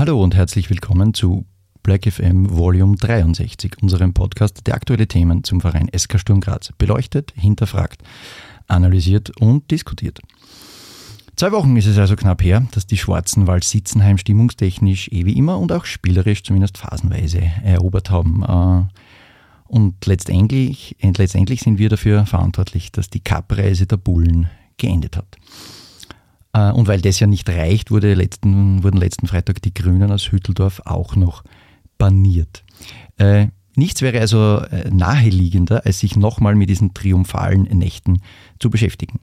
Hallo 0.00 0.22
und 0.22 0.34
herzlich 0.34 0.70
willkommen 0.70 1.12
zu 1.12 1.44
Black 1.82 2.10
FM 2.10 2.56
Volume 2.56 2.96
63, 2.96 3.82
unserem 3.82 4.14
Podcast, 4.14 4.66
der 4.66 4.74
aktuelle 4.74 5.08
Themen 5.08 5.44
zum 5.44 5.60
Verein 5.60 5.90
SK 5.94 6.20
Sturm 6.20 6.40
Graz 6.40 6.72
beleuchtet, 6.78 7.34
hinterfragt, 7.36 8.02
analysiert 8.68 9.30
und 9.40 9.70
diskutiert. 9.70 10.20
Zwei 11.40 11.52
Wochen 11.52 11.74
ist 11.78 11.86
es 11.86 11.96
also 11.96 12.16
knapp 12.16 12.42
her, 12.42 12.66
dass 12.72 12.86
die 12.86 12.98
Schwarzen 12.98 13.46
Wald-Sitzenheim 13.46 14.18
stimmungstechnisch 14.18 15.08
eh 15.10 15.24
wie 15.24 15.38
immer 15.38 15.58
und 15.58 15.72
auch 15.72 15.86
spielerisch 15.86 16.42
zumindest 16.42 16.76
phasenweise 16.76 17.40
erobert 17.64 18.10
haben. 18.10 18.42
Äh, 18.42 18.94
Und 19.66 20.04
letztendlich, 20.04 20.96
letztendlich 21.00 21.62
sind 21.62 21.78
wir 21.78 21.88
dafür 21.88 22.26
verantwortlich, 22.26 22.92
dass 22.92 23.08
die 23.08 23.20
Cup-Reise 23.20 23.86
der 23.86 23.96
Bullen 23.96 24.50
geendet 24.76 25.16
hat. 25.16 25.38
Äh, 26.52 26.72
Und 26.72 26.88
weil 26.88 27.00
das 27.00 27.20
ja 27.20 27.26
nicht 27.26 27.48
reicht, 27.48 27.90
wurde 27.90 28.12
letzten, 28.12 28.82
wurden 28.82 28.98
letzten 28.98 29.26
Freitag 29.26 29.62
die 29.62 29.72
Grünen 29.72 30.12
aus 30.12 30.32
Hütteldorf 30.32 30.82
auch 30.84 31.16
noch 31.16 31.42
baniert. 31.96 32.64
Äh, 33.16 33.46
Nichts 33.76 34.02
wäre 34.02 34.20
also 34.20 34.62
naheliegender, 34.90 35.86
als 35.86 36.00
sich 36.00 36.16
nochmal 36.16 36.54
mit 36.54 36.68
diesen 36.68 36.92
triumphalen 36.92 37.62
Nächten 37.62 38.20
zu 38.58 38.68
beschäftigen. 38.68 39.20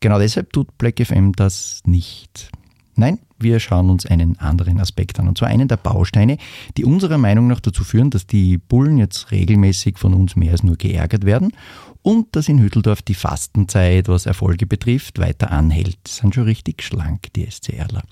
Genau 0.00 0.18
deshalb 0.18 0.52
tut 0.52 0.76
Black 0.78 1.04
FM 1.04 1.32
das 1.32 1.82
nicht. 1.86 2.50
Nein, 2.98 3.18
wir 3.38 3.60
schauen 3.60 3.90
uns 3.90 4.06
einen 4.06 4.38
anderen 4.38 4.80
Aspekt 4.80 5.20
an, 5.20 5.28
und 5.28 5.36
zwar 5.36 5.48
einen 5.48 5.68
der 5.68 5.76
Bausteine, 5.76 6.38
die 6.78 6.86
unserer 6.86 7.18
Meinung 7.18 7.46
nach 7.46 7.60
dazu 7.60 7.84
führen, 7.84 8.08
dass 8.08 8.26
die 8.26 8.56
Bullen 8.56 8.96
jetzt 8.96 9.30
regelmäßig 9.30 9.98
von 9.98 10.14
uns 10.14 10.34
mehr 10.34 10.52
als 10.52 10.62
nur 10.62 10.76
geärgert 10.76 11.26
werden 11.26 11.52
und 12.00 12.34
dass 12.34 12.48
in 12.48 12.58
Hütteldorf 12.58 13.02
die 13.02 13.14
Fastenzeit, 13.14 14.08
was 14.08 14.24
Erfolge 14.24 14.66
betrifft, 14.66 15.18
weiter 15.18 15.50
anhält. 15.50 15.98
Das 16.04 16.16
sind 16.16 16.34
schon 16.34 16.44
richtig 16.44 16.82
schlank, 16.82 17.32
die 17.34 17.44
SCRler. 17.50 18.02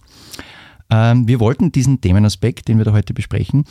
Ähm, 0.91 1.27
wir 1.27 1.41
wollten 1.41 1.73
diesen 1.73 2.03
Themenaspekt, 2.03 2.69
den 2.69 2.77
wir 2.77 2.85
da 2.85 2.93
heute 2.93 3.15
besprechen, 3.15 3.65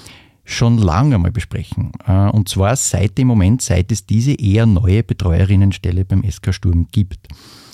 schon 0.46 0.80
lange 0.80 1.18
mal 1.20 1.32
besprechen. 1.32 1.92
Äh, 2.08 2.30
Und 2.30 2.50
zwar 2.50 2.76
seit 2.76 3.18
dem 3.18 3.28
Moment, 3.28 3.62
seit 3.62 3.92
es 3.92 4.08
diese 4.08 4.34
eher 4.34 4.66
neue 4.66 5.04
Betreuerinnenstelle 5.04 6.06
beim 6.06 6.24
SK 6.30 6.54
Sturm 6.54 6.88
gibt. 6.92 7.28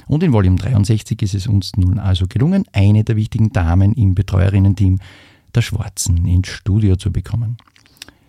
Und 0.09 0.23
in 0.23 0.33
Volume 0.33 0.55
63 0.55 1.21
ist 1.21 1.35
es 1.35 1.45
uns 1.45 1.77
nun 1.77 1.99
also 1.99 2.25
gelungen, 2.27 2.65
eine 2.73 3.03
der 3.03 3.15
wichtigen 3.15 3.53
Damen 3.53 3.93
im 3.93 4.15
Betreuerinnen-Team 4.15 4.97
der 5.53 5.61
Schwarzen 5.61 6.25
ins 6.25 6.47
Studio 6.47 6.95
zu 6.95 7.11
bekommen. 7.11 7.57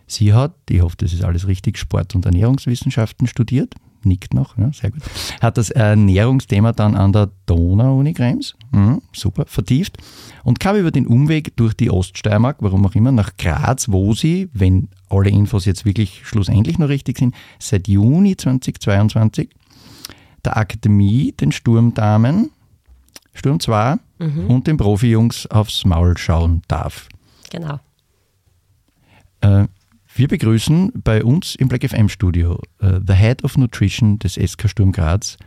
Sie 0.07 0.35
hat, 0.35 0.53
ich 0.69 0.83
hoffe, 0.83 0.97
das 0.99 1.15
ist 1.15 1.25
alles 1.25 1.47
richtig, 1.47 1.79
Sport- 1.79 2.15
und 2.15 2.27
Ernährungswissenschaften 2.27 3.27
studiert, 3.27 3.77
nickt 4.05 4.35
noch, 4.35 4.59
ja, 4.59 4.71
sehr 4.75 4.91
gut, 4.91 5.01
hat 5.41 5.57
das 5.57 5.71
Ernährungsthema 5.71 6.73
dann 6.73 6.97
an 6.97 7.15
der 7.15 7.31
Donau-Uni 7.47 8.13
Krems, 8.13 8.57
mhm, 8.73 9.01
super, 9.15 9.47
vertieft 9.47 9.97
und 10.45 10.61
kam 10.61 10.77
über 10.77 10.91
den 10.91 11.07
Umweg 11.07 11.57
durch 11.57 11.73
die 11.73 11.91
Oststeiermark, 11.91 12.59
warum 12.61 12.85
auch 12.85 12.95
immer, 12.95 13.11
nach 13.11 13.39
Graz, 13.39 13.87
wo 13.89 14.13
sie, 14.13 14.51
wenn 14.53 14.89
alle 15.09 15.31
Infos 15.31 15.65
jetzt 15.65 15.87
wirklich 15.87 16.27
schlussendlich 16.27 16.79
noch 16.79 16.91
richtig 16.91 17.17
sind, 17.17 17.35
seit 17.59 17.89
Juni 17.89 18.37
2022 18.37 19.49
der 20.45 20.57
Akademie, 20.57 21.33
den 21.33 21.53
Sturmdamen, 21.53 22.51
Sturm 23.35 23.61
2 23.61 23.97
und 24.49 24.67
den 24.67 24.77
Profijungs 24.77 25.47
aufs 25.47 25.85
Maul 25.85 26.17
schauen 26.19 26.63
darf. 26.69 27.09
Genau. 27.51 27.81
Äh, 29.41 29.67
wir 30.15 30.29
begrüßen 30.29 30.93
bei 31.03 31.25
uns 31.25 31.55
im 31.55 31.69
Black 31.69 31.89
FM 31.89 32.09
Studio 32.09 32.61
äh, 32.81 33.01
the 33.07 33.15
Head 33.15 33.45
of 33.45 33.57
Nutrition 33.57 34.19
des 34.19 34.35
SK 34.35 34.69
Sturm 34.69 34.93
Graz, 34.93 35.39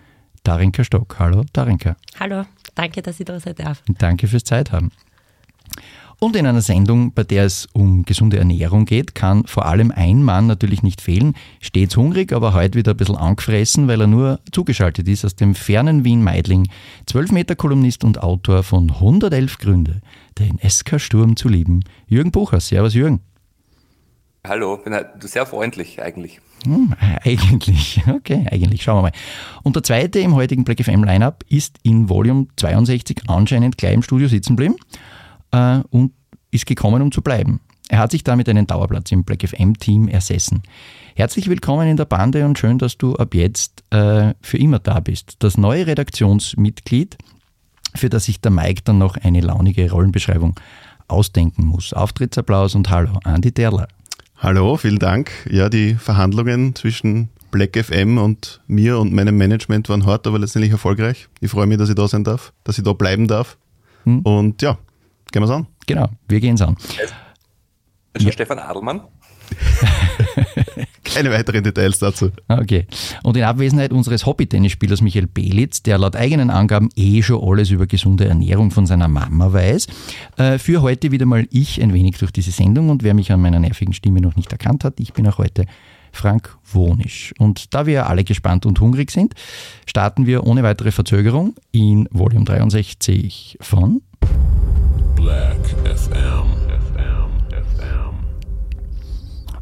Darinka 0.43 0.83
Stock. 0.83 1.17
Hallo, 1.19 1.43
Darinka. 1.53 1.95
Hallo, 2.19 2.45
danke, 2.73 3.01
dass 3.01 3.19
ich 3.19 3.25
da 3.25 3.39
sein 3.39 3.55
darf. 3.55 3.83
Danke 3.99 4.27
fürs 4.27 4.43
Zeit 4.43 4.71
haben. 4.71 4.91
Und 6.23 6.37
in 6.37 6.47
einer 6.47 6.61
Sendung, 6.61 7.11
bei 7.11 7.25
der 7.25 7.43
es 7.43 7.67
um 7.73 8.05
gesunde 8.05 8.37
Ernährung 8.37 8.85
geht, 8.85 9.13
kann 9.13 9.45
vor 9.45 9.65
allem 9.65 9.91
ein 9.91 10.23
Mann 10.23 10.47
natürlich 10.47 10.81
nicht 10.81 11.01
fehlen. 11.01 11.33
Stets 11.59 11.97
hungrig, 11.97 12.31
aber 12.31 12.53
heute 12.53 12.77
wieder 12.77 12.91
ein 12.91 12.97
bisschen 12.97 13.17
angefressen, 13.17 13.89
weil 13.89 13.99
er 13.99 14.07
nur 14.07 14.39
zugeschaltet 14.53 15.09
ist 15.09 15.25
aus 15.25 15.35
dem 15.35 15.53
fernen 15.53 16.05
Wien-Meidling. 16.05 16.69
12 17.07 17.33
Meter 17.33 17.57
Kolumnist 17.57 18.05
und 18.05 18.23
Autor 18.23 18.63
von 18.63 18.89
111 18.89 19.57
Gründe, 19.57 19.99
den 20.39 20.59
SK 20.65 20.97
Sturm 21.01 21.35
zu 21.35 21.49
lieben. 21.49 21.81
Jürgen 22.07 22.31
Bucher. 22.31 22.61
Servus, 22.61 22.93
Jürgen. 22.93 23.19
Hallo, 24.47 24.77
bin 24.77 24.93
halt 24.93 25.21
sehr 25.23 25.45
freundlich 25.45 26.01
eigentlich. 26.01 26.39
Hm, 26.63 26.95
eigentlich, 27.25 28.01
okay, 28.07 28.45
eigentlich, 28.49 28.81
schauen 28.81 28.99
wir 28.99 29.01
mal. 29.01 29.11
Und 29.63 29.75
der 29.75 29.83
zweite 29.83 30.19
im 30.19 30.35
heutigen 30.35 30.63
Black 30.63 30.81
FM 30.81 31.03
Lineup 31.03 31.43
ist 31.49 31.79
in 31.83 32.07
Volume 32.07 32.47
62 32.55 33.23
anscheinend 33.27 33.77
gleich 33.77 33.93
im 33.93 34.03
Studio 34.03 34.29
sitzen 34.29 34.55
geblieben 34.55 34.77
äh, 35.53 35.79
und 35.89 36.11
ist 36.51 36.65
gekommen, 36.65 37.01
um 37.01 37.11
zu 37.11 37.21
bleiben. 37.21 37.61
Er 37.89 37.99
hat 37.99 38.11
sich 38.11 38.23
damit 38.23 38.49
einen 38.49 38.67
Dauerplatz 38.67 39.11
im 39.11 39.23
Black 39.23 39.47
FM 39.47 39.77
Team 39.77 40.07
ersessen. 40.07 40.63
Herzlich 41.15 41.49
willkommen 41.49 41.87
in 41.87 41.97
der 41.97 42.05
Bande 42.05 42.45
und 42.45 42.57
schön, 42.57 42.79
dass 42.79 42.97
du 42.97 43.15
ab 43.15 43.35
jetzt 43.35 43.83
äh, 43.91 44.33
für 44.41 44.57
immer 44.57 44.79
da 44.79 44.99
bist. 44.99 45.35
Das 45.39 45.57
neue 45.57 45.85
Redaktionsmitglied, 45.85 47.17
für 47.95 48.09
das 48.09 48.25
sich 48.25 48.41
der 48.41 48.51
Mike 48.51 48.81
dann 48.83 48.97
noch 48.97 49.17
eine 49.17 49.41
launige 49.41 49.91
Rollenbeschreibung 49.91 50.55
ausdenken 51.07 51.65
muss. 51.65 51.93
Auftrittsapplaus 51.93 52.75
und 52.75 52.89
Hallo, 52.89 53.19
Andi 53.23 53.51
Derler. 53.51 53.87
Hallo, 54.37 54.77
vielen 54.77 54.99
Dank. 54.99 55.31
Ja, 55.49 55.69
die 55.69 55.95
Verhandlungen 55.95 56.75
zwischen 56.75 57.29
Black 57.51 57.77
FM 57.77 58.17
und 58.17 58.61
mir 58.67 58.97
und 58.97 59.13
meinem 59.13 59.37
Management 59.37 59.89
waren 59.89 60.05
hart, 60.05 60.25
aber 60.25 60.39
letztendlich 60.39 60.71
erfolgreich. 60.71 61.27
Ich 61.41 61.51
freue 61.51 61.67
mich, 61.67 61.77
dass 61.77 61.89
ich 61.89 61.95
da 61.95 62.07
sein 62.07 62.23
darf, 62.23 62.53
dass 62.63 62.77
ich 62.77 62.83
da 62.83 62.93
bleiben 62.93 63.27
darf. 63.27 63.57
Und 64.05 64.61
ja, 64.61 64.77
gehen 65.33 65.41
wir's 65.41 65.49
an. 65.49 65.67
Genau, 65.87 66.07
wir 66.29 66.39
gehen's 66.39 66.61
an. 66.61 66.77
Ist 68.13 68.23
schon 68.23 68.31
Stefan 68.31 68.59
Adelmann? 68.59 69.01
Keine 71.03 71.31
weiteren 71.31 71.63
Details 71.63 71.99
dazu. 71.99 72.31
Okay. 72.47 72.87
Und 73.23 73.35
in 73.35 73.43
Abwesenheit 73.43 73.91
unseres 73.91 74.25
Hobby-Tennisspielers 74.25 75.01
Michael 75.01 75.27
Belitz, 75.27 75.83
der 75.83 75.97
laut 75.97 76.15
eigenen 76.15 76.49
Angaben 76.49 76.89
eh 76.95 77.21
schon 77.21 77.43
alles 77.43 77.71
über 77.71 77.87
gesunde 77.87 78.25
Ernährung 78.25 78.71
von 78.71 78.85
seiner 78.85 79.07
Mama 79.07 79.51
weiß, 79.51 79.87
äh, 80.37 80.57
für 80.57 80.81
heute 80.81 81.11
wieder 81.11 81.25
mal 81.25 81.47
ich 81.51 81.81
ein 81.81 81.93
wenig 81.93 82.17
durch 82.17 82.31
diese 82.31 82.51
Sendung 82.51 82.89
und 82.89 83.03
wer 83.03 83.13
mich 83.13 83.31
an 83.31 83.41
meiner 83.41 83.59
nervigen 83.59 83.93
Stimme 83.93 84.21
noch 84.21 84.35
nicht 84.35 84.51
erkannt 84.51 84.83
hat, 84.83 84.99
ich 84.99 85.13
bin 85.13 85.27
auch 85.27 85.39
heute 85.39 85.65
Frank 86.11 86.55
Wonisch. 86.71 87.33
Und 87.39 87.73
da 87.73 87.85
wir 87.85 88.07
alle 88.07 88.23
gespannt 88.23 88.65
und 88.65 88.79
hungrig 88.79 89.11
sind, 89.11 89.33
starten 89.85 90.25
wir 90.25 90.45
ohne 90.45 90.63
weitere 90.63 90.91
Verzögerung 90.91 91.55
in 91.71 92.07
Volume 92.11 92.45
63 92.45 93.57
von 93.61 94.01
Black 95.23 95.65
FM. 95.85 96.51
FM. 96.67 97.31
FM. 97.49 98.13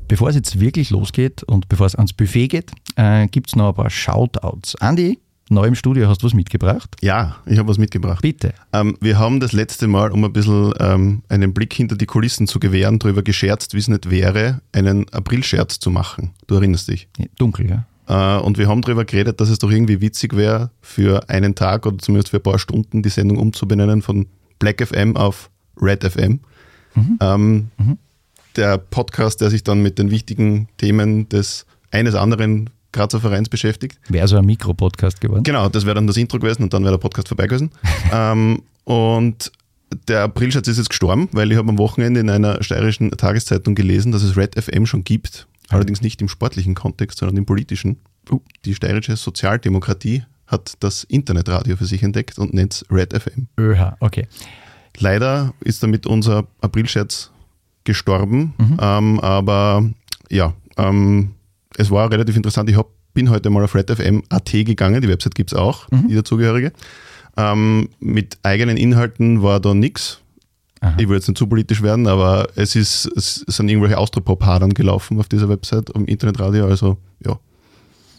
Bevor 0.08 0.30
es 0.30 0.36
jetzt 0.36 0.60
wirklich 0.60 0.90
losgeht 0.90 1.44
und 1.44 1.70
bevor 1.70 1.86
es 1.86 1.96
ans 1.96 2.14
Buffet 2.14 2.48
geht, 2.48 2.72
äh, 2.96 3.28
gibt 3.28 3.50
es 3.50 3.56
noch 3.56 3.70
ein 3.70 3.76
paar 3.76 3.92
Shoutouts. 3.92 4.76
Andi, 4.78 5.20
neu 5.50 5.68
im 5.68 5.76
Studio, 5.76 6.10
hast 6.10 6.24
du 6.24 6.26
was 6.26 6.34
mitgebracht? 6.34 6.96
Ja, 7.02 7.36
ich 7.46 7.60
habe 7.60 7.70
was 7.70 7.78
mitgebracht. 7.78 8.24
Bitte. 8.24 8.56
Ähm, 8.74 8.98
wir 9.02 9.20
haben 9.20 9.40
das 9.40 9.52
letzte 9.52 9.88
Mal, 9.88 10.12
um 10.12 10.26
ein 10.26 10.34
bisschen 10.34 10.74
ähm, 10.80 11.22
einen 11.30 11.54
Blick 11.54 11.74
hinter 11.74 11.96
die 11.96 12.08
Kulissen 12.08 12.48
zu 12.48 12.60
gewähren, 12.60 12.98
darüber 12.98 13.22
gescherzt, 13.22 13.76
wie 13.76 13.80
es 13.80 13.88
nicht 13.88 14.10
wäre, 14.10 14.62
einen 14.72 15.08
Aprilscherz 15.10 15.78
zu 15.78 15.92
machen. 15.92 16.32
Du 16.48 16.56
erinnerst 16.56 16.88
dich. 16.88 17.08
Dunkel, 17.38 17.70
ja? 17.70 17.86
Äh, 18.08 18.42
und 18.42 18.58
wir 18.58 18.68
haben 18.68 18.82
darüber 18.82 19.06
geredet, 19.06 19.40
dass 19.40 19.50
es 19.50 19.60
doch 19.60 19.70
irgendwie 19.70 20.02
witzig 20.02 20.36
wäre, 20.36 20.72
für 20.82 21.30
einen 21.30 21.54
Tag 21.54 21.86
oder 21.86 22.00
zumindest 22.00 22.30
für 22.30 22.38
ein 22.38 22.44
paar 22.44 22.58
Stunden 22.58 23.04
die 23.04 23.10
Sendung 23.10 23.38
umzubenennen 23.38 24.02
von 24.02 24.26
Black 24.62 24.88
FM 24.88 25.18
auf 25.18 25.50
Red 25.82 26.04
FM. 26.04 26.40
Ähm, 27.20 27.72
Der 28.56 28.78
Podcast, 28.78 29.42
der 29.42 29.50
sich 29.50 29.64
dann 29.64 29.82
mit 29.82 29.98
den 29.98 30.12
wichtigen 30.12 30.70
Themen 30.78 31.28
des 31.30 31.66
eines 31.90 32.16
anderen 32.16 32.70
Grazer 32.92 33.20
Vereins 33.20 33.50
beschäftigt. 33.50 34.00
Wäre 34.10 34.28
so 34.28 34.38
ein 34.38 34.46
Mikro-Podcast 34.46 35.20
geworden. 35.20 35.44
Genau, 35.44 35.68
das 35.68 35.86
wäre 35.86 35.96
dann 35.96 36.08
das 36.08 36.18
Intro 36.18 36.38
gewesen 36.38 36.64
und 36.64 36.74
dann 36.74 36.84
wäre 36.84 36.94
der 36.94 37.00
Podcast 37.00 37.28
vorbei 37.30 37.48
gewesen. 37.48 37.72
ähm, 38.14 38.62
und 38.84 39.52
der 40.08 40.24
Aprilscherz 40.24 40.68
ist 40.68 40.78
jetzt 40.78 40.90
gestorben, 40.90 41.28
weil 41.32 41.52
ich 41.52 41.58
habe 41.58 41.70
am 41.70 41.78
Wochenende 41.78 42.20
in 42.20 42.30
einer 42.30 42.62
steirischen 42.62 43.12
Tageszeitung 43.12 43.74
gelesen, 43.74 44.12
dass 44.12 44.22
es 44.22 44.38
Red 44.38 44.62
FM 44.62 44.86
schon 44.86 45.04
gibt. 45.04 45.48
Allerdings 45.70 46.02
nicht 46.02 46.22
im 46.22 46.28
sportlichen 46.28 46.76
Kontext, 46.76 47.20
sondern 47.20 47.38
im 47.38 47.46
politischen. 47.46 47.98
Uh. 48.30 48.42
Die 48.66 48.76
steirische 48.76 49.16
Sozialdemokratie 49.16 50.24
hat 50.52 50.74
das 50.80 51.04
Internetradio 51.06 51.78
für 51.78 51.86
sich 51.86 52.04
entdeckt 52.04 52.38
und 52.38 52.54
nennt 52.54 52.74
es 52.74 52.86
Red 52.92 53.14
FM. 53.14 53.48
ÖH, 53.60 53.94
okay. 54.00 54.28
Leider 55.00 55.54
ist 55.62 55.82
damit 55.82 56.06
unser 56.06 56.46
Aprilscherz 56.60 57.32
gestorben, 57.84 58.54
ähm, 58.80 59.20
aber 59.22 59.90
ja, 60.30 60.54
ähm, 60.78 61.32
es 61.78 61.90
war 61.90 62.12
relativ 62.12 62.36
interessant. 62.36 62.70
Ich 62.70 62.76
hab, 62.76 62.88
bin 63.14 63.30
heute 63.30 63.50
mal 63.50 63.64
auf 63.64 63.74
redfm.at 63.74 64.52
gegangen, 64.52 65.02
die 65.02 65.08
Website 65.08 65.36
gibt's 65.36 65.54
auch, 65.54 65.88
die 66.10 66.16
dazugehörige. 66.16 66.74
Ähm, 67.38 67.90
mit 68.00 68.38
eigenen 68.44 68.78
Inhalten 68.78 69.42
war 69.42 69.60
da 69.60 69.74
nix. 69.74 70.20
Ich 70.98 71.08
will 71.08 71.16
jetzt 71.16 71.28
nicht 71.28 71.38
zu 71.38 71.46
politisch 71.46 71.84
werden, 71.84 72.08
aber 72.08 72.48
es, 72.56 72.76
ist, 72.76 73.06
es 73.16 73.46
sind 73.48 73.70
irgendwelche 73.70 74.00
Austropop-Hadern 74.00 74.74
gelaufen 74.74 75.20
auf 75.20 75.30
dieser 75.30 75.48
Website, 75.48 75.96
am 75.96 76.06
Internetradio, 76.06 76.66
also 76.66 76.98
ja. 77.24 77.40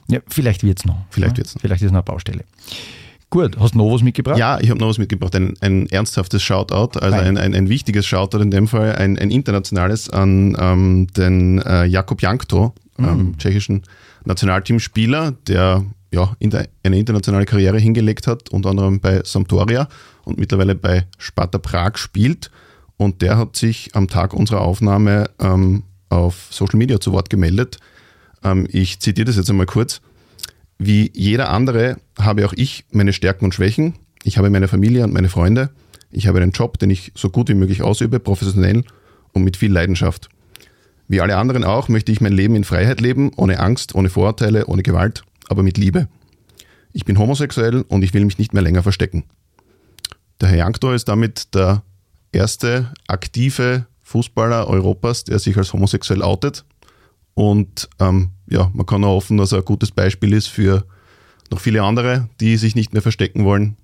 Ja, 0.09 0.21
vielleicht 0.29 0.63
wird 0.63 0.79
es 0.81 0.85
noch. 0.85 1.05
Vielleicht 1.11 1.33
ja, 1.33 1.39
wird's 1.39 1.55
noch. 1.55 1.63
Vielleicht 1.63 1.83
ist 1.83 1.91
noch 1.91 1.99
eine 1.99 2.03
Baustelle. 2.03 2.45
Gut, 3.31 3.59
hast 3.59 3.73
du 3.73 3.79
noch 3.79 3.91
was 3.91 4.03
mitgebracht? 4.03 4.39
Ja, 4.39 4.61
ich 4.61 4.69
habe 4.69 4.79
noch 4.79 4.89
was 4.89 4.99
mitgebracht, 4.99 5.35
ein, 5.35 5.55
ein 5.61 5.89
ernsthaftes 5.89 6.43
Shoutout, 6.43 6.99
also 6.99 7.17
ein, 7.17 7.39
ein, 7.39 7.55
ein 7.55 7.71
wichtiges 7.71 8.05
Shoutout 8.05 8.41
in 8.41 8.51
dem 8.51 8.69
Fall, 8.69 8.95
ein, 8.97 9.17
internationales 9.17 10.11
an 10.11 10.55
ähm, 10.61 11.07
den 11.17 11.59
äh, 11.63 11.87
Jakub 11.87 12.21
Jankto, 12.21 12.75
ähm, 12.99 13.39
tschechischen 13.39 13.85
Nationalteamspieler, 14.27 15.33
der 15.47 15.83
ja 16.13 16.37
in 16.41 16.51
der, 16.51 16.69
eine 16.83 16.99
internationale 16.99 17.47
Karriere 17.47 17.79
hingelegt 17.79 18.27
hat, 18.27 18.51
unter 18.51 18.69
anderem 18.69 19.01
bei 19.01 19.23
Sampdoria 19.25 19.89
und 20.25 20.39
mittlerweile 20.39 20.75
bei 20.75 21.07
Sparta 21.17 21.57
Prag 21.57 21.97
spielt. 21.97 22.51
Und 22.99 23.23
der 23.23 23.39
hat 23.39 23.57
sich 23.57 23.91
am 23.95 24.09
Tag 24.09 24.35
unserer 24.35 24.61
Aufnahme 24.61 25.31
ähm, 25.41 25.85
auf 26.11 26.49
Social 26.51 26.77
Media 26.77 27.01
zu 27.01 27.13
Wort 27.13 27.31
gemeldet. 27.31 27.79
Ähm, 28.43 28.67
ich 28.71 29.01
zitiere 29.01 29.27
das 29.27 29.37
jetzt 29.37 29.51
einmal 29.51 29.67
kurz. 29.67 30.01
Wie 30.79 31.11
jeder 31.15 31.51
andere 31.51 31.99
habe 32.19 32.45
auch 32.47 32.53
ich 32.55 32.85
meine 32.91 33.13
Stärken 33.13 33.45
und 33.45 33.55
Schwächen. 33.55 33.95
Ich 34.25 34.39
habe 34.39 34.51
meine 34.51 34.69
Familie 34.69 35.05
und 35.05 35.13
meine 35.13 35.29
Freunde. 35.29 35.71
Ich 36.11 36.27
habe 36.27 36.41
einen 36.41 36.53
Job, 36.53 36.79
den 36.79 36.91
ich 36.91 37.13
so 37.15 37.31
gut 37.31 37.49
wie 37.49 37.55
möglich 37.55 37.83
ausübe, 37.83 38.21
professionell 38.21 38.85
und 39.33 39.45
mit 39.45 39.57
viel 39.57 39.73
Leidenschaft. 39.73 40.29
Wie 41.09 41.21
alle 41.21 41.37
anderen 41.37 41.65
auch 41.65 41.89
möchte 41.89 42.13
ich 42.13 42.21
mein 42.21 42.33
Leben 42.33 42.55
in 42.55 42.65
Freiheit 42.65 43.01
leben, 43.01 43.33
ohne 43.37 43.61
Angst, 43.61 43.95
ohne 43.95 44.09
Vorurteile, 44.09 44.67
ohne 44.67 44.83
Gewalt, 44.83 45.23
aber 45.49 45.63
mit 45.63 45.79
Liebe. 45.79 46.09
Ich 46.93 47.05
bin 47.05 47.19
homosexuell 47.19 47.83
und 47.83 48.03
ich 48.03 48.15
will 48.15 48.25
mich 48.25 48.39
nicht 48.39 48.53
mehr 48.53 48.63
länger 48.63 48.83
verstecken. 48.83 49.25
Der 50.41 50.49
Herr 50.49 50.59
Janktor 50.59 50.95
ist 50.95 51.09
damit 51.09 51.55
der 51.55 51.83
erste 52.33 52.93
aktive 53.07 53.87
Fußballer 54.03 54.69
Europas, 54.69 55.25
der 55.25 55.39
sich 55.39 55.57
als 55.57 55.73
homosexuell 55.73 56.23
outet. 56.23 56.65
Und 57.35 57.89
ähm, 57.99 58.31
ja, 58.49 58.71
man 58.75 58.87
kann 58.87 59.01
nur 59.01 59.11
hoffen, 59.11 59.39
dass 59.39 59.53
er 59.53 59.59
ein 59.59 59.65
gutes 59.65 59.91
Beispiel 59.91 60.33
ist 60.33 60.49
für 60.49 60.85
noch 61.51 61.61
viele 61.61 61.83
andere, 61.83 62.29
die 62.41 62.57
sich 62.57 62.75
nicht 62.75 62.93
mehr 62.93 63.03
verstecken 63.03 63.45
wollen. 63.45 63.77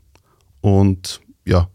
Und 0.61 1.21
ja, 1.45 1.69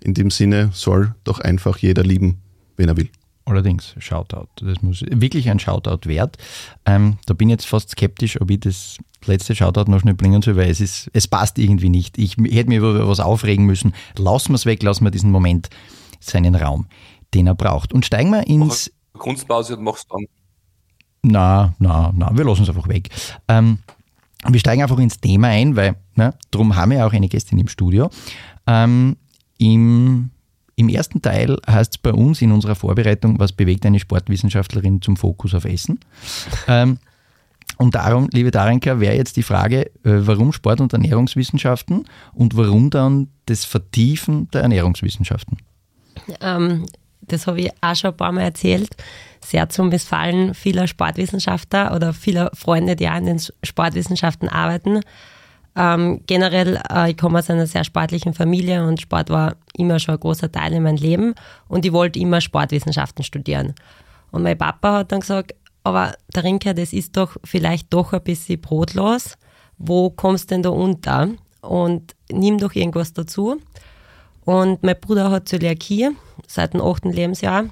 in 0.00 0.14
dem 0.14 0.30
Sinne 0.30 0.70
soll 0.72 1.14
doch 1.24 1.40
einfach 1.40 1.78
jeder 1.78 2.02
lieben, 2.02 2.40
wen 2.76 2.88
er 2.88 2.96
will. 2.96 3.10
Allerdings, 3.44 3.94
Shoutout. 3.98 4.48
Das 4.60 4.82
muss 4.82 5.02
wirklich 5.02 5.50
ein 5.50 5.58
Shoutout 5.58 6.08
wert. 6.08 6.38
Ähm, 6.86 7.18
da 7.26 7.34
bin 7.34 7.48
ich 7.48 7.54
jetzt 7.54 7.66
fast 7.66 7.90
skeptisch, 7.90 8.40
ob 8.40 8.50
ich 8.50 8.60
das 8.60 8.98
letzte 9.24 9.54
Shoutout 9.54 9.90
noch 9.90 10.00
schnell 10.00 10.14
bringen 10.14 10.42
soll, 10.42 10.56
weil 10.56 10.70
es, 10.70 10.80
ist, 10.80 11.10
es 11.12 11.26
passt 11.26 11.58
irgendwie 11.58 11.88
nicht. 11.88 12.18
Ich 12.18 12.36
hätte 12.36 12.68
mir 12.68 12.78
über 12.78 13.08
was 13.08 13.20
aufregen 13.20 13.66
müssen. 13.66 13.94
Lassen 14.16 14.50
wir 14.50 14.56
es 14.56 14.66
weg, 14.66 14.82
lassen 14.82 15.04
wir 15.04 15.10
diesen 15.10 15.32
Moment 15.32 15.70
seinen 16.20 16.54
Raum, 16.54 16.86
den 17.34 17.48
er 17.48 17.56
braucht. 17.56 17.92
Und 17.92 18.06
steigen 18.06 18.30
wir 18.30 18.46
ins. 18.46 18.92
Kunstpause 19.14 19.76
und 19.76 19.84
machst 19.84 20.06
dann. 20.10 20.26
Na, 21.22 21.72
na, 21.78 22.12
na, 22.14 22.36
wir 22.36 22.44
lassen 22.44 22.64
es 22.64 22.68
einfach 22.68 22.88
weg. 22.88 23.08
Ähm, 23.48 23.78
wir 24.48 24.58
steigen 24.58 24.82
einfach 24.82 24.98
ins 24.98 25.20
Thema 25.20 25.48
ein, 25.48 25.76
weil 25.76 25.94
ne, 26.16 26.34
darum 26.50 26.74
haben 26.74 26.90
wir 26.90 27.06
auch 27.06 27.12
eine 27.12 27.28
Gästin 27.28 27.58
im 27.58 27.68
Studio. 27.68 28.10
Ähm, 28.66 29.16
im, 29.58 30.30
Im 30.74 30.88
ersten 30.88 31.22
Teil 31.22 31.58
heißt 31.68 31.94
es 31.94 31.98
bei 31.98 32.12
uns 32.12 32.42
in 32.42 32.50
unserer 32.50 32.74
Vorbereitung, 32.74 33.38
was 33.38 33.52
bewegt 33.52 33.86
eine 33.86 34.00
Sportwissenschaftlerin 34.00 35.00
zum 35.00 35.16
Fokus 35.16 35.54
auf 35.54 35.64
Essen. 35.64 36.00
ähm, 36.66 36.98
und 37.78 37.94
darum, 37.94 38.28
liebe 38.32 38.50
Darenka, 38.50 38.98
wäre 38.98 39.16
jetzt 39.16 39.36
die 39.36 39.42
Frage, 39.42 39.86
äh, 40.04 40.26
warum 40.26 40.52
Sport- 40.52 40.80
und 40.80 40.92
Ernährungswissenschaften 40.92 42.04
und 42.34 42.56
warum 42.56 42.90
dann 42.90 43.28
das 43.46 43.64
Vertiefen 43.64 44.48
der 44.50 44.62
Ernährungswissenschaften? 44.62 45.58
Ähm, 46.40 46.86
das 47.22 47.46
habe 47.46 47.62
ich 47.62 47.70
auch 47.80 47.96
schon 47.96 48.10
ein 48.10 48.16
paar 48.16 48.32
Mal 48.32 48.42
erzählt. 48.42 48.90
Sehr 49.40 49.68
zum 49.68 49.88
Missfallen 49.88 50.54
vieler 50.54 50.86
Sportwissenschaftler 50.86 51.94
oder 51.94 52.12
vieler 52.12 52.50
Freunde, 52.54 52.96
die 52.96 53.08
auch 53.08 53.16
in 53.16 53.26
den 53.26 53.40
Sportwissenschaften 53.62 54.48
arbeiten. 54.48 55.00
Ähm, 55.74 56.20
generell, 56.26 56.80
äh, 56.90 57.10
ich 57.10 57.16
komme 57.16 57.38
aus 57.38 57.48
einer 57.48 57.66
sehr 57.66 57.84
sportlichen 57.84 58.34
Familie 58.34 58.86
und 58.86 59.00
Sport 59.00 59.30
war 59.30 59.56
immer 59.74 59.98
schon 59.98 60.14
ein 60.14 60.20
großer 60.20 60.52
Teil 60.52 60.74
in 60.74 60.82
meinem 60.82 60.96
Leben 60.96 61.34
und 61.66 61.86
ich 61.86 61.92
wollte 61.92 62.18
immer 62.18 62.40
Sportwissenschaften 62.40 63.24
studieren. 63.24 63.74
Und 64.30 64.42
mein 64.42 64.58
Papa 64.58 64.98
hat 64.98 65.12
dann 65.12 65.20
gesagt, 65.20 65.54
aber 65.82 66.14
der 66.34 66.44
Rinke, 66.44 66.74
das 66.74 66.92
ist 66.92 67.16
doch 67.16 67.36
vielleicht 67.42 67.92
doch 67.92 68.12
ein 68.12 68.22
bisschen 68.22 68.60
brotlos. 68.60 69.36
Wo 69.78 70.10
kommst 70.10 70.50
denn 70.50 70.62
da 70.62 70.68
unter? 70.68 71.28
Und 71.60 72.14
nimm 72.30 72.58
doch 72.58 72.74
irgendwas 72.74 73.12
dazu. 73.12 73.60
Und 74.44 74.82
mein 74.82 74.98
Bruder 75.00 75.30
hat 75.30 75.48
Zöliakie 75.48 76.10
seit 76.46 76.74
dem 76.74 76.80
achten 76.80 77.10
Lebensjahr. 77.10 77.64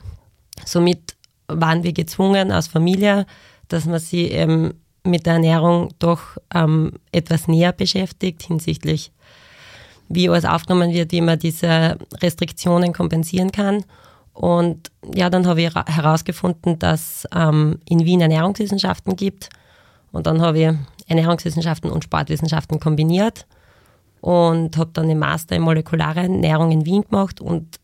Somit 0.64 1.16
waren 1.48 1.82
wir 1.82 1.92
gezwungen 1.92 2.52
als 2.52 2.68
Familie, 2.68 3.26
dass 3.68 3.86
man 3.86 3.98
sich 3.98 4.32
eben 4.32 4.74
mit 5.04 5.26
der 5.26 5.34
Ernährung 5.34 5.88
doch 5.98 6.20
ähm, 6.54 6.92
etwas 7.12 7.48
näher 7.48 7.72
beschäftigt 7.72 8.42
hinsichtlich, 8.42 9.12
wie 10.08 10.28
alles 10.28 10.44
aufgenommen 10.44 10.92
wird, 10.92 11.12
wie 11.12 11.20
man 11.20 11.38
diese 11.38 11.98
Restriktionen 12.20 12.92
kompensieren 12.92 13.50
kann. 13.50 13.84
Und 14.32 14.90
ja, 15.14 15.30
dann 15.30 15.46
habe 15.46 15.62
ich 15.62 15.74
herausgefunden, 15.74 16.78
dass 16.78 17.26
ähm, 17.34 17.78
in 17.88 18.04
Wien 18.04 18.20
Ernährungswissenschaften 18.20 19.16
gibt. 19.16 19.48
Und 20.12 20.26
dann 20.26 20.40
habe 20.40 20.58
ich 20.58 20.70
Ernährungswissenschaften 21.08 21.90
und 21.90 22.04
Sportwissenschaften 22.04 22.78
kombiniert 22.78 23.46
und 24.20 24.76
habe 24.76 24.90
dann 24.92 25.08
den 25.08 25.18
Master 25.18 25.56
in 25.56 25.62
molekulare 25.62 26.20
Ernährung 26.20 26.70
in 26.70 26.84
Wien 26.84 27.02
gemacht. 27.02 27.40
Und 27.40 27.80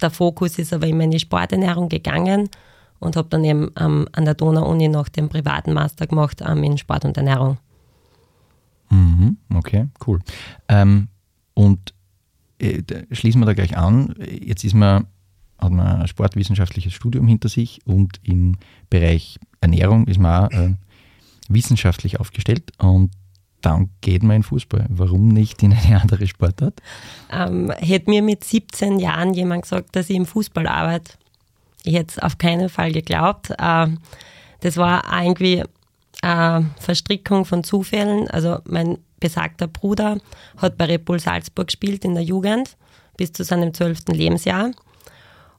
der 0.00 0.10
Fokus 0.10 0.58
ist 0.58 0.72
aber 0.72 0.86
immer 0.86 1.04
in 1.04 1.10
die 1.10 1.18
Sporternährung 1.18 1.88
gegangen 1.88 2.48
und 3.00 3.16
habe 3.16 3.28
dann 3.28 3.44
eben 3.44 3.70
ähm, 3.78 4.08
an 4.12 4.24
der 4.24 4.34
Donau-Uni 4.34 4.88
noch 4.88 5.08
den 5.08 5.28
privaten 5.28 5.72
Master 5.72 6.06
gemacht 6.06 6.42
ähm, 6.46 6.62
in 6.64 6.78
Sport 6.78 7.04
und 7.04 7.16
Ernährung. 7.16 7.58
Mhm, 8.90 9.36
okay, 9.54 9.88
cool. 10.06 10.20
Ähm, 10.68 11.08
und 11.54 11.94
äh, 12.58 12.82
schließen 13.10 13.40
wir 13.40 13.46
da 13.46 13.54
gleich 13.54 13.76
an. 13.76 14.14
Jetzt 14.18 14.64
ist 14.64 14.74
man, 14.74 15.06
hat 15.58 15.72
man 15.72 16.02
ein 16.02 16.08
sportwissenschaftliches 16.08 16.92
Studium 16.92 17.26
hinter 17.26 17.48
sich 17.48 17.80
und 17.84 18.20
im 18.22 18.56
Bereich 18.90 19.38
Ernährung 19.60 20.06
ist 20.06 20.20
man 20.20 20.46
auch 20.46 20.50
äh, 20.50 20.74
wissenschaftlich 21.48 22.20
aufgestellt 22.20 22.72
und 22.78 23.10
dann 23.64 23.90
geht 24.00 24.22
man 24.22 24.36
in 24.36 24.42
Fußball. 24.42 24.86
Warum 24.88 25.28
nicht 25.28 25.62
in 25.62 25.72
eine 25.72 26.00
andere 26.00 26.26
Sportart? 26.26 26.74
Ähm, 27.30 27.70
hätte 27.78 28.10
mir 28.10 28.22
mit 28.22 28.44
17 28.44 28.98
Jahren 28.98 29.34
jemand 29.34 29.62
gesagt, 29.62 29.96
dass 29.96 30.10
ich 30.10 30.16
im 30.16 30.26
Fußball 30.26 30.66
arbeite, 30.66 31.12
ich 31.84 31.94
hätte 31.94 32.14
es 32.16 32.18
auf 32.18 32.38
keinen 32.38 32.68
Fall 32.68 32.92
geglaubt. 32.92 33.50
Äh, 33.50 33.88
das 34.60 34.76
war 34.76 35.04
irgendwie 35.22 35.62
eine 36.22 36.70
Verstrickung 36.78 37.44
von 37.44 37.62
Zufällen. 37.62 38.28
Also 38.30 38.58
mein 38.64 38.98
besagter 39.20 39.66
Bruder 39.66 40.18
hat 40.56 40.78
bei 40.78 40.86
Red 40.86 41.04
Bull 41.04 41.20
Salzburg 41.20 41.66
gespielt 41.68 42.04
in 42.04 42.14
der 42.14 42.24
Jugend 42.24 42.76
bis 43.16 43.32
zu 43.32 43.44
seinem 43.44 43.72
zwölften 43.74 44.12
Lebensjahr. 44.12 44.70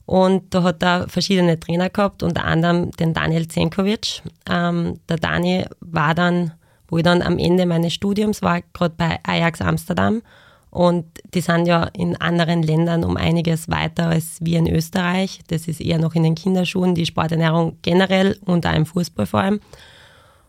Und 0.04 0.54
da 0.54 0.62
hat 0.62 0.82
er 0.82 1.08
verschiedene 1.08 1.58
Trainer 1.58 1.90
gehabt, 1.90 2.22
unter 2.22 2.44
anderem 2.44 2.92
den 2.92 3.12
Daniel 3.12 3.48
Zenkovic. 3.48 4.22
Ähm, 4.48 5.00
der 5.08 5.16
Dani 5.16 5.64
war 5.80 6.14
dann, 6.14 6.52
wo 6.88 6.98
ich 6.98 7.04
dann 7.04 7.22
am 7.22 7.38
Ende 7.38 7.66
meines 7.66 7.94
Studiums 7.94 8.42
war, 8.42 8.62
gerade 8.72 8.94
bei 8.96 9.18
Ajax 9.24 9.60
Amsterdam. 9.60 10.22
Und 10.70 11.06
die 11.32 11.40
sind 11.40 11.66
ja 11.66 11.84
in 11.94 12.16
anderen 12.20 12.62
Ländern 12.62 13.02
um 13.02 13.16
einiges 13.16 13.70
weiter 13.70 14.08
als 14.08 14.38
wir 14.40 14.58
in 14.58 14.68
Österreich. 14.68 15.40
Das 15.48 15.68
ist 15.68 15.80
eher 15.80 15.98
noch 15.98 16.14
in 16.14 16.22
den 16.22 16.34
Kinderschuhen, 16.34 16.94
die 16.94 17.06
Sporternährung 17.06 17.78
generell 17.82 18.38
und 18.44 18.66
auch 18.66 18.74
im 18.74 18.84
Fußball 18.84 19.26
vor 19.26 19.40
allem. 19.40 19.60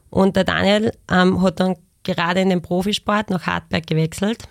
Und 0.09 0.35
der 0.35 0.43
Daniel 0.43 0.91
ähm, 1.09 1.41
hat 1.41 1.59
dann 1.59 1.75
gerade 2.03 2.41
in 2.41 2.49
den 2.49 2.61
Profisport 2.61 3.29
nach 3.29 3.47
Hartberg 3.47 3.87
gewechselt 3.87 4.43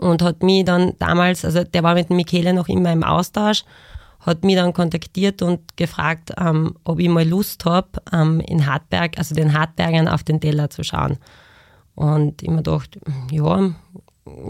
und 0.00 0.22
hat 0.22 0.42
mich 0.42 0.64
dann 0.64 0.94
damals, 0.98 1.44
also 1.44 1.64
der 1.64 1.82
war 1.82 1.94
mit 1.94 2.10
Michele 2.10 2.52
noch 2.52 2.68
immer 2.68 2.92
im 2.92 3.04
Austausch, 3.04 3.64
hat 4.20 4.44
mich 4.44 4.56
dann 4.56 4.72
kontaktiert 4.72 5.42
und 5.42 5.76
gefragt, 5.76 6.32
ähm, 6.38 6.76
ob 6.84 7.00
ich 7.00 7.08
mal 7.08 7.26
Lust 7.26 7.64
habe, 7.64 7.88
ähm, 8.12 8.40
in 8.40 8.66
Hartberg, 8.66 9.18
also 9.18 9.34
den 9.34 9.58
Hartbergern 9.58 10.08
auf 10.08 10.22
den 10.22 10.40
Teller 10.40 10.70
zu 10.70 10.84
schauen. 10.84 11.18
Und 11.94 12.42
ich 12.42 12.48
mir 12.48 12.58
gedacht, 12.58 12.98
ja, 13.30 13.72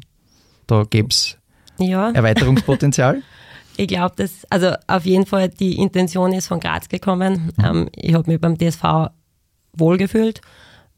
da 0.68 0.84
gäbe 0.84 1.10
es 1.10 1.38
ja. 1.80 2.12
Erweiterungspotenzial? 2.12 3.22
ich 3.78 3.88
glaube, 3.88 4.16
dass, 4.18 4.46
also 4.50 4.74
auf 4.88 5.06
jeden 5.06 5.26
Fall 5.26 5.50
die 5.50 5.78
Intention 5.78 6.34
ist 6.34 6.48
von 6.48 6.60
Graz 6.60 6.90
gekommen. 6.90 7.52
Mhm. 7.58 7.66
Ähm, 7.66 7.90
ich 7.96 8.14
habe 8.14 8.30
mich 8.30 8.42
beim 8.42 8.58
DSV 8.58 9.12
wohlgefühlt. 9.74 10.42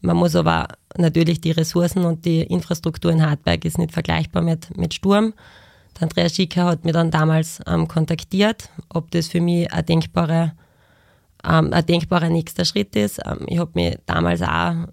Man 0.02 0.18
muss 0.18 0.36
aber 0.36 0.68
natürlich 0.98 1.42
die 1.42 1.52
Ressourcen 1.52 2.06
und 2.06 2.26
die 2.26 2.42
Infrastruktur 2.42 3.12
in 3.12 3.26
Hartberg 3.26 3.66
ist 3.66 3.78
nicht 3.78 3.92
vergleichbar 3.92 4.42
mit, 4.42 4.76
mit 4.78 4.94
Sturm. 4.94 5.34
Der 5.96 6.04
Andreas 6.04 6.36
Schicker 6.36 6.66
hat 6.66 6.86
mich 6.86 6.94
dann 6.94 7.12
damals 7.12 7.60
ähm, 7.68 7.88
kontaktiert, 7.88 8.70
ob 8.90 9.12
das 9.12 9.28
für 9.28 9.42
mich 9.42 9.72
ein, 9.72 9.86
denkbare, 9.86 10.54
ähm, 11.44 11.74
ein 11.74 11.86
denkbarer 11.86 12.30
nächster 12.30 12.66
Schritt 12.66 12.96
ist. 12.96 13.20
Ähm, 13.26 13.46
ich 13.48 13.60
habe 13.60 13.72
mich 13.74 13.98
damals 14.06 14.42
auch 14.42 14.88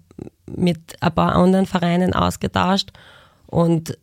mit 0.55 0.79
ein 1.01 1.13
paar 1.13 1.35
anderen 1.35 1.65
Vereinen 1.65 2.13
ausgetauscht 2.13 2.91
und 3.47 3.97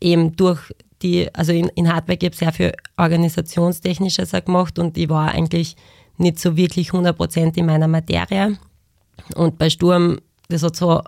eben 0.00 0.36
durch 0.36 0.60
die, 1.02 1.32
also 1.34 1.52
in, 1.52 1.68
in 1.74 1.92
Hardware 1.92 2.16
gibt 2.16 2.34
es 2.34 2.40
sehr 2.40 2.52
viel 2.52 2.72
organisationstechnisches 2.96 4.32
gemacht 4.44 4.78
und 4.78 4.98
ich 4.98 5.08
war 5.08 5.32
eigentlich 5.32 5.76
nicht 6.16 6.38
so 6.38 6.56
wirklich 6.56 6.90
100% 6.90 7.56
in 7.56 7.66
meiner 7.66 7.86
Materie. 7.86 8.58
Und 9.36 9.58
bei 9.58 9.70
Sturm, 9.70 10.18
das 10.48 10.62
hat 10.62 10.74
so 10.74 11.02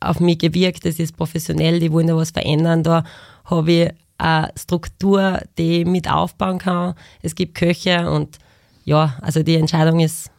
auf 0.00 0.20
mich 0.20 0.38
gewirkt, 0.38 0.84
das 0.84 0.98
ist 0.98 1.16
professionell, 1.16 1.80
die 1.80 1.92
wollen 1.92 2.06
da 2.06 2.16
was 2.16 2.30
verändern. 2.30 2.82
Da 2.82 3.04
habe 3.44 3.72
ich 3.72 3.90
eine 4.18 4.50
Struktur, 4.56 5.40
die 5.58 5.80
ich 5.80 5.86
mit 5.86 6.10
aufbauen 6.10 6.58
kann. 6.58 6.94
Es 7.22 7.34
gibt 7.34 7.54
Köche 7.54 8.10
und 8.10 8.38
ja, 8.84 9.16
also 9.20 9.42
die 9.42 9.56
Entscheidung 9.56 10.00
ist 10.00 10.30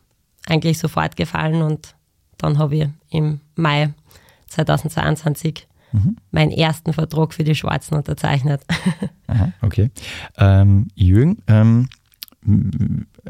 eigentlich 0.48 0.80
sofort 0.80 1.16
gefallen 1.16 1.62
und 1.62 1.96
dann 2.38 2.58
habe 2.58 2.76
ich 2.76 2.88
im 3.10 3.42
Mai 3.56 3.94
2022 4.48 5.68
mhm. 5.92 6.18
meinen 6.32 6.52
ersten 6.52 6.94
Vertrag 6.94 7.34
für 7.34 7.44
die 7.44 7.56
Schwarzen 7.56 7.96
unterzeichnet. 7.96 8.62
Aha, 9.28 9.52
okay. 9.62 9.92
Ähm, 10.38 10.88
Jürgen, 10.96 11.38
ähm, 11.48 11.90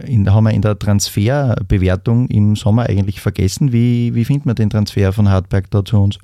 in, 0.06 0.34
haben 0.34 0.46
wir 0.46 0.52
in 0.52 0.62
der 0.62 0.78
Transferbewertung 0.78 2.28
im 2.28 2.56
Sommer 2.56 2.84
eigentlich 2.84 3.22
vergessen. 3.22 3.72
Wie, 3.72 4.14
wie 4.16 4.26
findet 4.26 4.46
man 4.46 4.56
den 4.56 4.70
Transfer 4.70 5.14
von 5.14 5.30
Hartberg 5.30 5.70
da 5.72 5.84
zu 5.84 6.02
uns? 6.02 6.20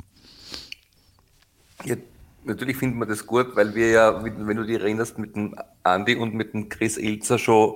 Ja, 1.85 1.95
natürlich 2.43 2.77
findet 2.77 2.97
man 2.97 3.07
das 3.07 3.25
gut, 3.25 3.55
weil 3.55 3.75
wir 3.75 3.89
ja, 3.89 4.23
wenn 4.23 4.57
du 4.57 4.63
dich 4.63 4.79
erinnerst, 4.79 5.17
mit 5.17 5.35
dem 5.35 5.55
Andi 5.83 6.15
und 6.15 6.33
mit 6.33 6.53
dem 6.53 6.69
Chris 6.69 6.97
Ilzer 6.97 7.37
schon 7.37 7.75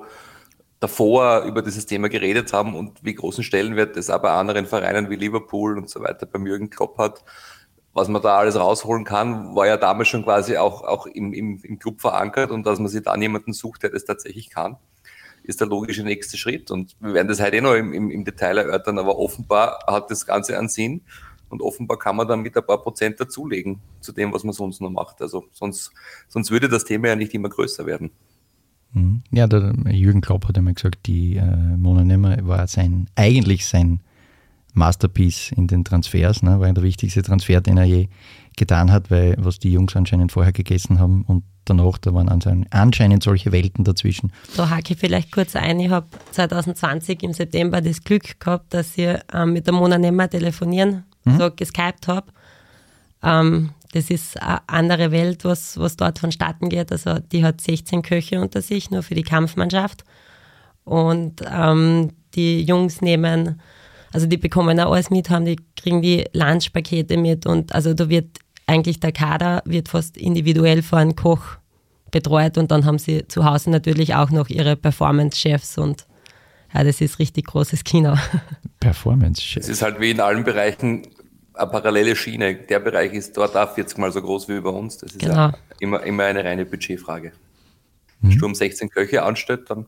davor 0.79 1.43
über 1.43 1.61
dieses 1.61 1.85
Thema 1.85 2.07
geredet 2.07 2.53
haben 2.53 2.75
und 2.75 3.03
wie 3.03 3.15
großen 3.15 3.43
Stellenwert 3.43 3.97
das 3.97 4.07
bei 4.07 4.31
anderen 4.31 4.67
Vereinen 4.67 5.09
wie 5.09 5.15
Liverpool 5.15 5.77
und 5.77 5.89
so 5.89 6.01
weiter 6.01 6.25
beim 6.25 6.45
Jürgen 6.45 6.69
Klopp 6.69 6.97
hat 6.97 7.23
was 7.97 8.07
man 8.09 8.21
da 8.21 8.37
alles 8.37 8.55
rausholen 8.55 9.03
kann, 9.03 9.55
war 9.55 9.65
ja 9.65 9.75
damals 9.75 10.07
schon 10.07 10.23
quasi 10.23 10.55
auch, 10.55 10.83
auch 10.83 11.07
im, 11.07 11.33
im, 11.33 11.59
im 11.63 11.79
Club 11.79 11.99
verankert 11.99 12.51
und 12.51 12.65
dass 12.65 12.77
man 12.77 12.89
sich 12.89 13.01
dann 13.01 13.21
jemanden 13.23 13.53
sucht, 13.53 13.81
der 13.81 13.89
das 13.89 14.05
tatsächlich 14.05 14.51
kann, 14.51 14.77
ist 15.47 15.61
der 15.61 15.67
logische 15.67 16.03
nächste 16.03 16.37
Schritt. 16.37 16.69
Und 16.71 16.95
wir 16.99 17.13
werden 17.13 17.27
das 17.27 17.41
heute 17.41 17.57
eh 17.57 17.61
noch 17.61 17.73
im, 17.73 17.93
im, 17.93 18.11
im 18.11 18.25
Detail 18.25 18.57
erörtern, 18.57 18.99
aber 18.99 19.17
offenbar 19.17 19.79
hat 19.87 20.11
das 20.11 20.25
Ganze 20.25 20.57
einen 20.57 20.69
Sinn 20.69 21.01
und 21.49 21.61
offenbar 21.61 21.97
kann 21.97 22.15
man 22.15 22.27
damit 22.27 22.55
ein 22.55 22.65
paar 22.65 22.81
Prozent 22.81 23.19
dazulegen 23.19 23.79
zu 24.01 24.11
dem, 24.11 24.33
was 24.33 24.43
man 24.43 24.53
sonst 24.53 24.81
noch 24.81 24.89
macht. 24.89 25.21
Also 25.21 25.45
sonst, 25.51 25.91
sonst 26.27 26.51
würde 26.51 26.69
das 26.69 26.83
Thema 26.83 27.07
ja 27.07 27.15
nicht 27.15 27.33
immer 27.33 27.49
größer 27.49 27.85
werden. 27.85 28.11
Mhm. 28.93 29.23
Ja, 29.31 29.47
der 29.47 29.73
Jürgen 29.89 30.21
Klopp 30.21 30.47
hat 30.47 30.57
einmal 30.57 30.73
gesagt, 30.73 31.05
die 31.05 31.37
äh, 31.37 31.77
Mona 31.77 32.03
Nemmer 32.03 32.45
war 32.45 32.67
sein, 32.67 33.09
eigentlich 33.15 33.65
sein 33.65 34.01
Masterpiece 34.73 35.51
in 35.55 35.67
den 35.67 35.83
Transfers, 35.83 36.43
ne, 36.43 36.59
war 36.59 36.71
der 36.71 36.83
wichtigste 36.83 37.23
Transfer, 37.23 37.61
den 37.61 37.77
er 37.77 37.85
je 37.85 38.07
getan 38.57 38.91
hat, 38.91 39.09
weil 39.09 39.35
was 39.37 39.59
die 39.59 39.71
Jungs 39.71 39.95
anscheinend 39.95 40.31
vorher 40.31 40.51
gegessen 40.51 40.99
haben 40.99 41.23
und 41.23 41.43
danach, 41.65 41.97
da 41.97 42.13
waren 42.13 42.29
anscheinend 42.71 43.23
solche 43.23 43.51
Welten 43.51 43.83
dazwischen. 43.83 44.31
Da 44.55 44.69
hake 44.69 44.93
ich 44.93 44.99
vielleicht 44.99 45.31
kurz 45.31 45.55
ein. 45.55 45.79
Ich 45.79 45.89
habe 45.89 46.07
2020 46.31 47.23
im 47.23 47.33
September 47.33 47.81
das 47.81 48.03
Glück 48.03 48.39
gehabt, 48.39 48.73
dass 48.73 48.97
ich 48.97 49.17
ähm, 49.33 49.53
mit 49.53 49.67
der 49.67 49.73
Mona 49.73 49.97
Nemmer 49.97 50.29
telefonieren, 50.29 51.03
mhm. 51.23 51.37
so 51.37 51.51
geskypt 51.51 52.07
habe. 52.07 52.27
Ähm, 53.23 53.71
das 53.93 54.09
ist 54.09 54.41
eine 54.41 54.61
andere 54.67 55.11
Welt, 55.11 55.45
was, 55.45 55.77
was 55.77 55.95
dort 55.95 56.19
vonstatten 56.19 56.69
geht. 56.69 56.91
Also 56.91 57.19
die 57.19 57.43
hat 57.43 57.61
16 57.61 58.01
Köche 58.01 58.41
unter 58.41 58.61
sich, 58.61 58.91
nur 58.91 59.03
für 59.03 59.15
die 59.15 59.23
Kampfmannschaft. 59.23 60.03
Und 60.83 61.41
ähm, 61.49 62.11
die 62.35 62.61
Jungs 62.61 63.01
nehmen 63.01 63.59
also 64.13 64.25
die 64.25 64.37
bekommen 64.37 64.79
auch 64.79 64.93
alles 64.93 65.09
mit, 65.09 65.29
haben 65.29 65.45
die, 65.45 65.57
kriegen 65.75 66.01
die 66.01 66.25
Lunchpakete 66.33 67.17
mit 67.17 67.45
und 67.45 67.73
also 67.73 67.93
da 67.93 68.09
wird 68.09 68.37
eigentlich 68.67 68.99
der 68.99 69.11
Kader 69.11 69.63
wird 69.65 69.89
fast 69.89 70.17
individuell 70.17 70.83
vor 70.83 70.99
einem 70.99 71.15
Koch 71.15 71.57
betreut 72.11 72.57
und 72.57 72.71
dann 72.71 72.85
haben 72.85 72.99
sie 72.99 73.27
zu 73.27 73.45
Hause 73.45 73.69
natürlich 73.69 74.15
auch 74.15 74.29
noch 74.29 74.49
ihre 74.49 74.75
Performance-Chefs 74.75 75.77
und 75.77 76.05
ja, 76.73 76.83
das 76.83 77.01
ist 77.01 77.19
richtig 77.19 77.47
großes 77.47 77.83
Kino. 77.83 78.15
Performance-Chefs. 78.79 79.67
Es 79.67 79.71
ist 79.71 79.81
halt 79.81 79.99
wie 79.99 80.11
in 80.11 80.19
allen 80.19 80.43
Bereichen 80.43 81.07
eine 81.53 81.69
parallele 81.71 82.15
Schiene. 82.15 82.55
Der 82.55 82.79
Bereich 82.79 83.13
ist 83.13 83.35
dort 83.35 83.55
auch 83.55 83.73
40 83.73 83.97
mal 83.97 84.11
so 84.11 84.21
groß 84.21 84.47
wie 84.49 84.59
bei 84.59 84.69
uns. 84.69 84.97
Das 84.97 85.11
ist 85.11 85.19
genau. 85.19 85.35
ja 85.35 85.53
immer, 85.79 86.03
immer 86.03 86.25
eine 86.25 86.43
reine 86.43 86.65
Budgetfrage. 86.65 87.31
Wenn 88.21 88.29
mhm. 88.29 88.33
Sturm 88.33 88.55
16 88.55 88.89
Köche 88.89 89.23
anstellt, 89.23 89.69
dann 89.69 89.87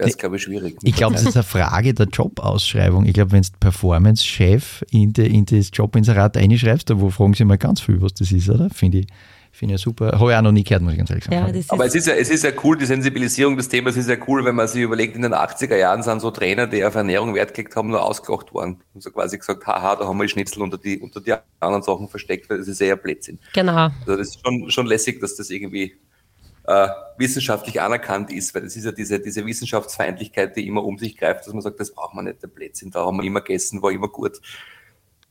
wäre 0.00 0.08
es, 0.08 0.18
glaube 0.18 0.36
ich, 0.36 0.42
schwierig. 0.42 0.76
Ich 0.82 0.94
glaube, 0.94 1.14
es 1.14 1.22
ist 1.22 1.36
eine 1.36 1.42
Frage 1.42 1.94
der 1.94 2.06
Jobausschreibung. 2.06 3.06
Ich 3.06 3.14
glaube, 3.14 3.32
wenn 3.32 3.42
du 3.42 3.48
Performance-Chef 3.60 4.84
in, 4.90 5.12
de, 5.12 5.28
in 5.28 5.46
das 5.46 5.70
Jobinserat 5.72 6.36
einschreibst, 6.36 6.90
da 6.90 7.00
wo 7.00 7.10
fragen 7.10 7.34
sie 7.34 7.44
mal 7.44 7.58
ganz 7.58 7.80
viel, 7.80 8.00
was 8.02 8.14
das 8.14 8.32
ist, 8.32 8.48
oder? 8.48 8.70
Finde 8.70 8.98
ich. 8.98 9.06
Finde 9.52 9.74
ich 9.74 9.80
super. 9.80 10.12
Habe 10.12 10.30
ich 10.30 10.36
auch 10.36 10.42
noch 10.42 10.52
nie 10.52 10.62
gehört, 10.62 10.82
muss 10.82 10.92
ich 10.92 10.98
ganz 10.98 11.10
ehrlich 11.10 11.24
sagen. 11.24 11.54
Ja, 11.54 11.62
Aber 11.68 11.84
es 11.84 11.94
ist, 11.94 12.06
ja, 12.06 12.14
es 12.14 12.30
ist 12.30 12.44
ja 12.44 12.52
cool, 12.62 12.78
die 12.78 12.86
Sensibilisierung 12.86 13.56
des 13.56 13.68
Themas 13.68 13.96
ist 13.96 14.08
ja 14.08 14.16
cool, 14.28 14.44
wenn 14.44 14.54
man 14.54 14.68
sich 14.68 14.80
überlegt, 14.80 15.16
in 15.16 15.22
den 15.22 15.34
80er 15.34 15.76
Jahren 15.76 16.04
sind 16.04 16.20
so 16.20 16.30
Trainer, 16.30 16.68
die 16.68 16.84
auf 16.84 16.94
Ernährung 16.94 17.34
Wert 17.34 17.52
gelegt 17.52 17.74
haben, 17.74 17.88
nur 17.88 18.02
ausgelacht 18.02 18.54
worden. 18.54 18.80
Und 18.94 19.02
so 19.02 19.10
quasi 19.10 19.38
gesagt, 19.38 19.66
haha, 19.66 19.96
da 19.96 20.06
haben 20.06 20.18
wir 20.18 20.24
die 20.24 20.30
Schnitzel 20.30 20.62
unter 20.62 20.78
die, 20.78 21.00
unter 21.00 21.20
die 21.20 21.34
anderen 21.58 21.82
Sachen 21.82 22.08
versteckt, 22.08 22.48
weil 22.48 22.58
das 22.58 22.68
ist 22.68 22.80
eher 22.80 22.94
Blödsinn. 22.94 23.40
Genau. 23.52 23.90
Also 24.00 24.16
das 24.16 24.28
ist 24.28 24.40
schon, 24.44 24.70
schon 24.70 24.86
lässig, 24.86 25.20
dass 25.20 25.34
das 25.34 25.50
irgendwie 25.50 25.96
äh, 26.70 26.88
wissenschaftlich 27.16 27.80
anerkannt 27.80 28.30
ist, 28.30 28.54
weil 28.54 28.62
das 28.62 28.76
ist 28.76 28.84
ja 28.84 28.92
diese, 28.92 29.18
diese 29.18 29.44
Wissenschaftsfeindlichkeit, 29.44 30.56
die 30.56 30.68
immer 30.68 30.84
um 30.84 30.98
sich 30.98 31.16
greift, 31.16 31.44
dass 31.44 31.52
man 31.52 31.62
sagt, 31.62 31.80
das 31.80 31.92
braucht 31.92 32.14
man 32.14 32.26
nicht, 32.26 32.40
der 32.42 32.46
Blödsinn, 32.46 32.92
da 32.92 33.04
haben 33.04 33.16
wir 33.16 33.24
immer 33.24 33.40
gegessen, 33.40 33.82
war 33.82 33.90
immer 33.90 34.06
gut. 34.06 34.40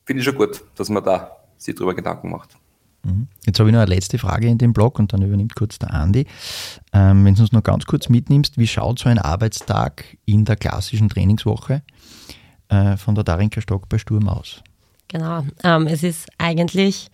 Finde 0.03 0.19
ich 0.19 0.25
schon 0.25 0.35
gut, 0.35 0.61
dass 0.75 0.89
man 0.89 1.01
da 1.01 1.37
sich 1.57 1.75
drüber 1.75 1.95
Gedanken 1.95 2.29
macht. 2.29 2.57
Mhm. 3.03 3.27
Jetzt 3.45 3.57
habe 3.57 3.69
ich 3.69 3.73
noch 3.73 3.81
eine 3.81 3.89
letzte 3.89 4.17
Frage 4.17 4.47
in 4.47 4.57
dem 4.57 4.73
Blog 4.73 4.99
und 4.99 5.13
dann 5.13 5.21
übernimmt 5.21 5.55
kurz 5.55 5.79
der 5.79 5.93
Andi. 5.93 6.27
Ähm, 6.91 7.23
wenn 7.23 7.35
du 7.35 7.41
uns 7.41 7.53
noch 7.53 7.63
ganz 7.63 7.85
kurz 7.85 8.09
mitnimmst, 8.09 8.57
wie 8.57 8.67
schaut 8.67 8.99
so 8.99 9.07
ein 9.07 9.17
Arbeitstag 9.17 10.17
in 10.25 10.43
der 10.43 10.57
klassischen 10.57 11.07
Trainingswoche 11.07 11.83
äh, 12.67 12.97
von 12.97 13.15
der 13.15 13.23
Darinka 13.23 13.61
Stock 13.61 13.87
bei 13.87 13.97
Sturm 13.97 14.27
aus? 14.27 14.61
Genau. 15.07 15.45
Ähm, 15.63 15.87
es 15.87 16.03
ist 16.03 16.27
eigentlich, 16.37 17.09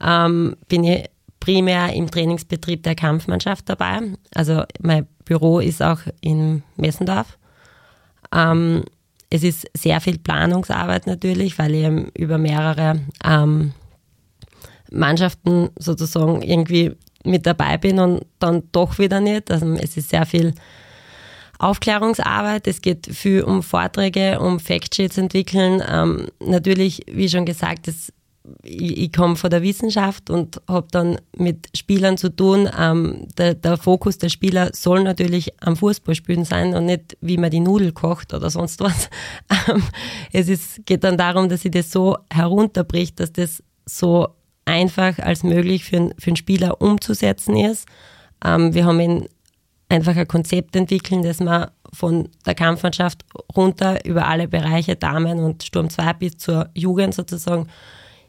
ähm, 0.00 0.56
bin 0.68 0.82
ich 0.82 1.08
primär 1.46 1.92
im 1.92 2.10
Trainingsbetrieb 2.10 2.82
der 2.82 2.96
Kampfmannschaft 2.96 3.68
dabei. 3.68 4.00
Also 4.34 4.64
mein 4.80 5.06
Büro 5.24 5.60
ist 5.60 5.80
auch 5.80 6.00
in 6.20 6.64
Messendorf. 6.76 7.38
Ähm, 8.34 8.82
es 9.30 9.44
ist 9.44 9.68
sehr 9.72 10.00
viel 10.00 10.18
Planungsarbeit 10.18 11.06
natürlich, 11.06 11.56
weil 11.56 11.74
ich 11.74 12.18
über 12.18 12.36
mehrere 12.36 13.00
ähm, 13.24 13.72
Mannschaften 14.90 15.70
sozusagen 15.78 16.42
irgendwie 16.42 16.96
mit 17.22 17.46
dabei 17.46 17.78
bin 17.78 18.00
und 18.00 18.26
dann 18.40 18.64
doch 18.72 18.98
wieder 18.98 19.20
nicht. 19.20 19.48
Also 19.48 19.72
es 19.74 19.96
ist 19.96 20.10
sehr 20.10 20.26
viel 20.26 20.52
Aufklärungsarbeit. 21.60 22.66
Es 22.66 22.82
geht 22.82 23.06
viel 23.06 23.42
um 23.42 23.62
Vorträge, 23.62 24.40
um 24.40 24.58
Factsheets 24.58 25.16
entwickeln. 25.16 25.80
Ähm, 25.88 26.26
natürlich, 26.40 27.02
wie 27.08 27.28
schon 27.28 27.46
gesagt, 27.46 27.86
das, 27.86 28.12
ich, 28.62 28.98
ich 28.98 29.12
komme 29.12 29.36
von 29.36 29.50
der 29.50 29.62
Wissenschaft 29.62 30.30
und 30.30 30.60
habe 30.68 30.86
dann 30.90 31.18
mit 31.36 31.68
Spielern 31.76 32.16
zu 32.16 32.34
tun. 32.34 32.68
Ähm, 32.78 33.28
der, 33.38 33.54
der, 33.54 33.76
Fokus 33.76 34.18
der 34.18 34.28
Spieler 34.28 34.70
soll 34.72 35.02
natürlich 35.02 35.62
am 35.62 35.76
Fußballspielen 35.76 36.44
sein 36.44 36.74
und 36.74 36.86
nicht, 36.86 37.16
wie 37.20 37.38
man 37.38 37.50
die 37.50 37.60
Nudel 37.60 37.92
kocht 37.92 38.34
oder 38.34 38.50
sonst 38.50 38.80
was. 38.80 39.08
Ähm, 39.68 39.82
es 40.32 40.48
ist, 40.48 40.86
geht 40.86 41.02
dann 41.02 41.16
darum, 41.16 41.48
dass 41.48 41.62
sie 41.62 41.70
das 41.70 41.90
so 41.90 42.18
herunterbricht, 42.32 43.18
dass 43.18 43.32
das 43.32 43.62
so 43.84 44.28
einfach 44.64 45.18
als 45.18 45.42
möglich 45.42 45.84
für, 45.84 45.96
einen, 45.96 46.14
für 46.18 46.28
einen 46.28 46.36
Spieler 46.36 46.80
umzusetzen 46.80 47.56
ist. 47.56 47.86
Ähm, 48.44 48.74
wir 48.74 48.84
haben 48.84 49.00
in 49.00 49.28
einfach 49.88 50.16
ein 50.16 50.28
Konzept 50.28 50.76
entwickeln, 50.76 51.22
das 51.22 51.40
man 51.40 51.70
von 51.92 52.28
der 52.44 52.54
Kampfmannschaft 52.54 53.24
runter 53.56 54.04
über 54.04 54.26
alle 54.26 54.48
Bereiche 54.48 54.96
Damen 54.96 55.38
und 55.38 55.62
Sturm 55.62 55.88
2 55.88 56.12
bis 56.14 56.36
zur 56.36 56.68
Jugend 56.74 57.14
sozusagen 57.14 57.68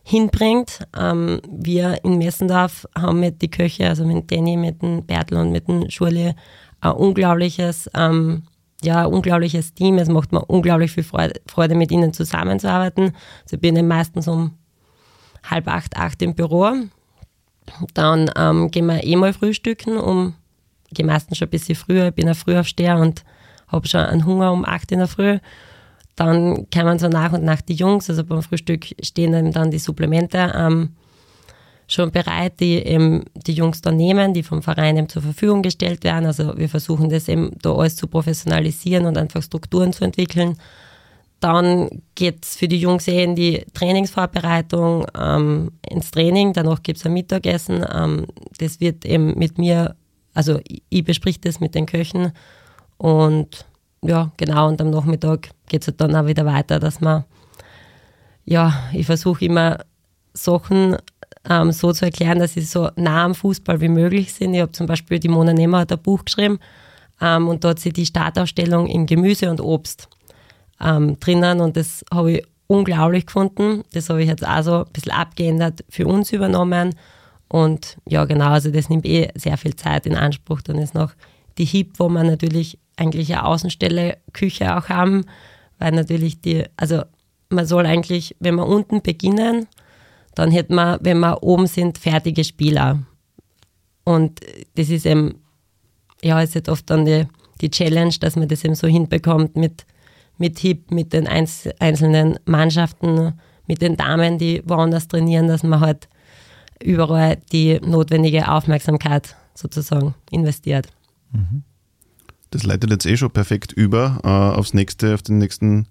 hinbringt. 0.08 0.88
Ähm, 0.98 1.42
wir 1.50 2.04
in 2.04 2.18
Messendorf 2.18 2.88
haben 2.98 3.20
mit 3.20 3.42
die 3.42 3.52
Köche, 3.52 3.90
also 3.90 4.06
mit 4.06 4.32
Danny, 4.32 4.56
mit 4.58 4.82
dem 4.82 5.06
Bertel 5.06 5.38
und 5.38 5.52
mit 5.52 5.68
dem 5.68 5.90
Schurli, 5.90 6.34
ein 6.80 6.92
unglaubliches, 6.92 7.90
ähm, 7.94 8.44
ja, 8.84 9.06
ein 9.06 9.14
unglaubliches 9.14 9.74
Team. 9.74 9.98
Es 9.98 10.08
macht 10.08 10.32
mir 10.32 10.46
unglaublich 10.46 10.92
viel 10.92 11.04
Freude, 11.04 11.42
Freude, 11.48 11.76
mit 11.76 11.92
ihnen 11.92 12.14
zusammenzuarbeiten. 12.14 13.16
Also 13.44 13.56
ich 13.56 13.60
bin 13.60 13.88
meistens 13.88 14.28
um 14.28 14.54
halb 15.44 15.68
acht, 15.68 15.98
acht 15.98 16.22
im 16.22 16.36
Büro. 16.36 16.72
Dann 17.94 18.32
ähm, 18.38 18.72
gehen 18.72 18.86
wir 18.86 19.04
eh 19.04 19.16
mal 19.16 19.34
frühstücken 19.34 19.98
um 19.98 20.36
gehe 20.94 21.06
meistens 21.06 21.38
schon 21.38 21.48
ein 21.48 21.52
bisschen 21.52 21.76
früher, 21.76 22.08
ich 22.08 22.14
bin 22.14 22.30
ein 22.30 22.36
Frühaufsteher 22.36 22.98
und 22.98 23.24
habe 23.68 23.88
schon 23.88 24.02
einen 24.02 24.26
Hunger 24.26 24.52
um 24.52 24.66
8 24.66 24.92
in 24.94 25.00
der 25.00 25.08
Früh. 25.08 25.40
Dann 26.18 26.70
kommen 26.70 27.00
so 27.00 27.08
nach 27.08 27.32
und 27.32 27.44
nach 27.44 27.62
die 27.62 27.76
Jungs, 27.76 28.10
also 28.10 28.26
beim 28.26 28.42
Frühstück 28.42 28.86
stehen 29.02 29.52
dann 29.54 29.72
die 29.72 29.80
Supplemente 29.80 30.52
ähm, 30.56 30.90
schon 31.88 32.12
bereit, 32.12 32.60
die 32.60 32.76
eben 32.76 33.24
die 33.36 33.54
Jungs 33.54 33.80
dann 33.82 33.96
nehmen, 33.96 34.34
die 34.34 34.44
vom 34.44 34.62
Verein 34.62 34.98
eben 34.98 35.08
zur 35.08 35.22
Verfügung 35.22 35.62
gestellt 35.62 36.04
werden. 36.04 36.26
Also 36.26 36.58
wir 36.58 36.68
versuchen 36.68 37.10
das 37.10 37.30
eben 37.30 37.52
da 37.62 37.74
alles 37.74 37.96
zu 37.96 38.08
professionalisieren 38.08 39.06
und 39.06 39.18
einfach 39.18 39.42
Strukturen 39.42 39.94
zu 39.94 40.04
entwickeln. 40.04 40.58
Dann 41.40 42.02
geht 42.16 42.44
es 42.44 42.56
für 42.58 42.68
die 42.68 42.80
Jungs 42.80 43.08
eh 43.08 43.24
in 43.24 43.36
die 43.36 43.64
Trainingsvorbereitung, 43.74 45.06
ähm, 45.18 45.72
ins 45.88 46.12
Training. 46.12 46.52
Danach 46.52 46.82
gibt 46.82 46.98
es 46.98 47.06
ein 47.06 47.14
Mittagessen. 47.14 47.86
Ähm, 47.94 48.26
das 48.58 48.82
wird 48.82 49.06
eben 49.06 49.38
mit 49.38 49.58
mir 49.58 49.96
also 50.38 50.60
ich 50.90 51.04
besprich 51.04 51.42
das 51.42 51.60
mit 51.60 51.74
den 51.74 51.88
Köchen 51.88 52.32
und 52.98 53.66
ja, 54.04 54.32
genau, 54.38 54.68
und 54.68 54.82
am 54.82 54.90
Nachmittag 54.90 55.50
geht 55.68 55.82
es 55.82 55.88
halt 55.88 56.02
dann 56.02 56.16
auch 56.16 56.26
wieder 56.26 56.46
weiter, 56.46 56.80
dass 56.80 57.02
man, 57.02 57.24
ja, 58.46 58.74
ich 58.94 59.06
versuche 59.06 59.46
immer 59.46 59.80
Sachen 60.34 60.98
ähm, 61.50 61.72
so 61.72 61.92
zu 61.92 62.06
erklären, 62.06 62.40
dass 62.40 62.54
sie 62.54 62.62
so 62.62 62.90
nah 62.96 63.26
am 63.26 63.36
Fußball 63.36 63.82
wie 63.82 63.90
möglich 63.90 64.34
sind. 64.34 64.54
Ich 64.54 64.62
habe 64.62 64.72
zum 64.72 64.88
Beispiel, 64.88 65.20
die 65.20 65.30
Mona 65.30 65.54
Nehmer 65.54 65.80
hat 65.80 65.92
ein 65.92 66.00
Buch 66.00 66.26
geschrieben 66.26 66.60
ähm, 67.22 67.48
und 67.48 67.66
hat 67.66 67.80
sie 67.80 67.92
die 67.92 68.06
Startausstellung 68.06 68.88
in 68.88 69.06
Gemüse 69.06 69.50
und 69.50 69.62
Obst 69.62 70.10
ähm, 70.80 71.20
drinnen 71.20 71.62
und 71.62 71.76
das 71.76 72.06
habe 72.14 72.34
ich 72.34 72.48
unglaublich 72.68 73.26
gefunden. 73.26 73.84
Das 73.94 74.10
habe 74.10 74.22
ich 74.22 74.28
jetzt 74.28 74.46
auch 74.46 74.62
so 74.62 74.84
ein 74.84 74.92
bisschen 74.94 75.14
abgeändert 75.14 75.84
für 75.90 76.06
uns 76.06 76.32
übernommen 76.32 76.96
und 77.50 77.98
ja, 78.06 78.26
genau, 78.26 78.50
also 78.50 78.70
das 78.72 78.90
nimmt 78.90 79.06
eh 79.06 79.30
sehr 79.36 79.58
viel 79.58 79.76
Zeit 79.76 80.06
in 80.06 80.16
Anspruch. 80.16 80.62
Dann 80.62 80.78
ist 80.78 80.94
noch 80.94 81.14
die 81.58 81.66
HIP, 81.66 81.98
wo 81.98 82.10
man 82.10 82.28
natürlich 82.28 82.78
eigentlich 82.98 83.34
eine 83.34 83.46
Außenstelle 83.46 84.18
Küche 84.34 84.76
auch 84.76 84.90
haben, 84.90 85.26
weil 85.80 85.92
natürlich 85.92 86.42
die, 86.42 86.66
also 86.76 87.04
man 87.50 87.66
soll 87.66 87.86
eigentlich, 87.86 88.36
wenn 88.40 88.56
wir 88.56 88.68
unten 88.68 89.02
beginnen, 89.02 89.68
dann 90.36 90.52
hätte 90.52 90.74
man, 90.74 91.00
wenn 91.02 91.20
wir 91.20 91.42
oben 91.44 91.68
sind, 91.68 91.98
fertige 91.98 92.44
Spieler. 92.44 93.04
Und 94.04 94.42
das 94.76 94.90
ist 94.90 95.06
eben, 95.06 95.42
ja, 96.22 96.42
ist 96.42 96.56
jetzt 96.56 96.70
oft 96.70 96.90
dann 96.90 97.06
die, 97.06 97.26
die 97.62 97.70
Challenge, 97.70 98.14
dass 98.20 98.36
man 98.36 98.48
das 98.48 98.64
eben 98.64 98.76
so 98.76 98.88
hinbekommt 98.88 99.56
mit, 99.56 99.86
mit 100.38 100.60
HIP, 100.60 100.92
mit 100.92 101.14
den 101.14 101.28
einzelnen 101.28 102.38
Mannschaften, 102.46 103.34
mit 103.66 103.82
den 103.82 103.98
Damen, 103.98 104.38
die 104.38 104.62
woanders 104.66 105.08
trainieren, 105.08 105.48
dass 105.48 105.64
man 105.64 105.80
halt 105.80 106.08
überall 106.82 107.38
die 107.52 107.80
notwendige 107.80 108.52
Aufmerksamkeit 108.52 109.36
sozusagen 109.56 110.14
investiert. 110.30 110.88
Das 112.52 112.64
leitet 112.64 112.92
jetzt 112.92 113.06
eh 113.06 113.18
schon 113.18 113.32
perfekt 113.32 113.72
über 113.72 114.20
äh, 114.24 114.28
aufs 114.28 114.74
nächste, 114.74 115.14
auf 115.14 115.22
den 115.22 115.38
nächsten 115.38 115.88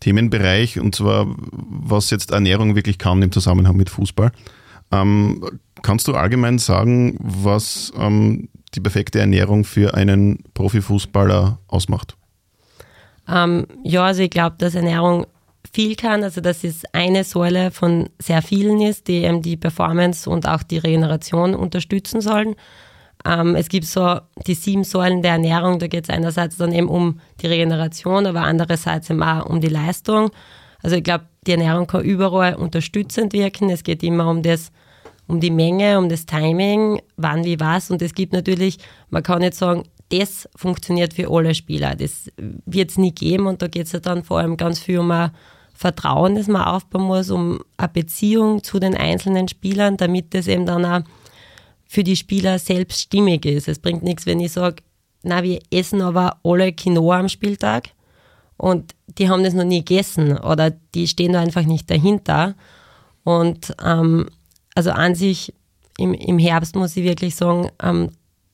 Themenbereich 0.00 0.78
und 0.78 0.94
zwar, 0.94 1.26
was 1.38 2.10
jetzt 2.10 2.30
Ernährung 2.30 2.74
wirklich 2.74 2.98
kann 2.98 3.22
im 3.22 3.32
Zusammenhang 3.32 3.76
mit 3.76 3.88
Fußball. 3.90 4.30
Ähm, 4.92 5.42
kannst 5.82 6.06
du 6.08 6.14
allgemein 6.14 6.58
sagen, 6.58 7.16
was 7.18 7.92
ähm, 7.98 8.48
die 8.74 8.80
perfekte 8.80 9.20
Ernährung 9.20 9.64
für 9.64 9.94
einen 9.94 10.44
Profifußballer 10.54 11.58
ausmacht? 11.66 12.16
Ähm, 13.28 13.66
ja, 13.82 14.04
also 14.04 14.22
ich 14.22 14.30
glaube, 14.30 14.56
dass 14.58 14.74
Ernährung 14.74 15.26
viel 15.72 15.96
kann, 15.96 16.22
also 16.22 16.40
dass 16.40 16.62
es 16.62 16.84
eine 16.92 17.24
Säule 17.24 17.70
von 17.70 18.08
sehr 18.20 18.42
vielen 18.42 18.80
ist, 18.80 19.08
die 19.08 19.24
eben 19.24 19.42
die 19.42 19.56
Performance 19.56 20.28
und 20.28 20.46
auch 20.46 20.62
die 20.62 20.78
Regeneration 20.78 21.54
unterstützen 21.54 22.20
sollen. 22.20 22.54
Ähm, 23.26 23.56
es 23.56 23.68
gibt 23.68 23.86
so 23.86 24.20
die 24.46 24.54
sieben 24.54 24.84
Säulen 24.84 25.22
der 25.22 25.32
Ernährung, 25.32 25.78
da 25.78 25.88
geht 25.88 26.04
es 26.04 26.10
einerseits 26.10 26.56
dann 26.56 26.72
eben 26.72 26.88
um 26.88 27.20
die 27.40 27.46
Regeneration, 27.46 28.26
aber 28.26 28.42
andererseits 28.42 29.10
eben 29.10 29.22
auch 29.22 29.46
um 29.46 29.60
die 29.60 29.68
Leistung. 29.68 30.30
Also 30.82 30.96
ich 30.96 31.02
glaube, 31.04 31.24
die 31.46 31.52
Ernährung 31.52 31.86
kann 31.86 32.04
überall 32.04 32.54
unterstützend 32.54 33.32
wirken. 33.32 33.70
Es 33.70 33.82
geht 33.82 34.02
immer 34.02 34.28
um 34.28 34.42
das, 34.42 34.70
um 35.26 35.40
die 35.40 35.50
Menge, 35.50 35.98
um 35.98 36.08
das 36.08 36.26
Timing, 36.26 37.00
wann, 37.16 37.44
wie, 37.44 37.58
was. 37.58 37.90
Und 37.90 38.02
es 38.02 38.14
gibt 38.14 38.32
natürlich, 38.32 38.78
man 39.10 39.22
kann 39.22 39.40
nicht 39.40 39.54
sagen, 39.54 39.82
das 40.10 40.48
funktioniert 40.54 41.14
für 41.14 41.28
alle 41.28 41.54
Spieler. 41.54 41.96
Das 41.96 42.30
wird 42.36 42.90
es 42.90 42.98
nie 42.98 43.12
geben 43.12 43.46
und 43.46 43.62
da 43.62 43.66
geht 43.66 43.86
es 43.86 43.92
ja 43.92 43.98
dann 43.98 44.22
vor 44.22 44.38
allem 44.38 44.56
ganz 44.56 44.78
viel 44.78 45.00
um 45.00 45.10
eine 45.10 45.32
Vertrauen, 45.74 46.36
das 46.36 46.46
man 46.46 46.62
aufbauen 46.62 47.02
muss, 47.02 47.30
um 47.30 47.60
eine 47.76 47.88
Beziehung 47.88 48.62
zu 48.62 48.78
den 48.78 48.96
einzelnen 48.96 49.48
Spielern, 49.48 49.96
damit 49.96 50.32
das 50.32 50.46
eben 50.46 50.64
dann 50.64 50.84
auch 50.84 51.00
für 51.86 52.04
die 52.04 52.16
Spieler 52.16 52.58
selbst 52.58 53.00
stimmig 53.00 53.46
ist. 53.46 53.68
Es 53.68 53.78
bringt 53.78 54.02
nichts, 54.02 54.26
wenn 54.26 54.40
ich 54.40 54.52
sage, 54.52 54.82
na, 55.22 55.42
wir 55.42 55.60
essen 55.70 56.02
aber 56.02 56.38
alle 56.42 56.72
Quinoa 56.72 57.20
am 57.20 57.28
Spieltag 57.28 57.90
und 58.56 58.94
die 59.18 59.28
haben 59.28 59.44
das 59.44 59.54
noch 59.54 59.64
nie 59.64 59.84
gegessen 59.84 60.38
oder 60.38 60.70
die 60.70 61.06
stehen 61.06 61.32
da 61.32 61.40
einfach 61.40 61.64
nicht 61.64 61.90
dahinter. 61.90 62.54
Und 63.24 63.74
ähm, 63.84 64.28
also 64.74 64.90
an 64.90 65.14
sich 65.14 65.52
im, 65.98 66.14
im 66.14 66.38
Herbst 66.38 66.76
muss 66.76 66.96
ich 66.96 67.04
wirklich 67.04 67.34
sagen, 67.34 67.70
am 67.78 68.10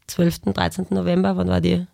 12., 0.07 0.53
13. 0.55 0.87
November, 0.91 1.37
wann 1.37 1.49
war 1.49 1.61
die, 1.61 1.87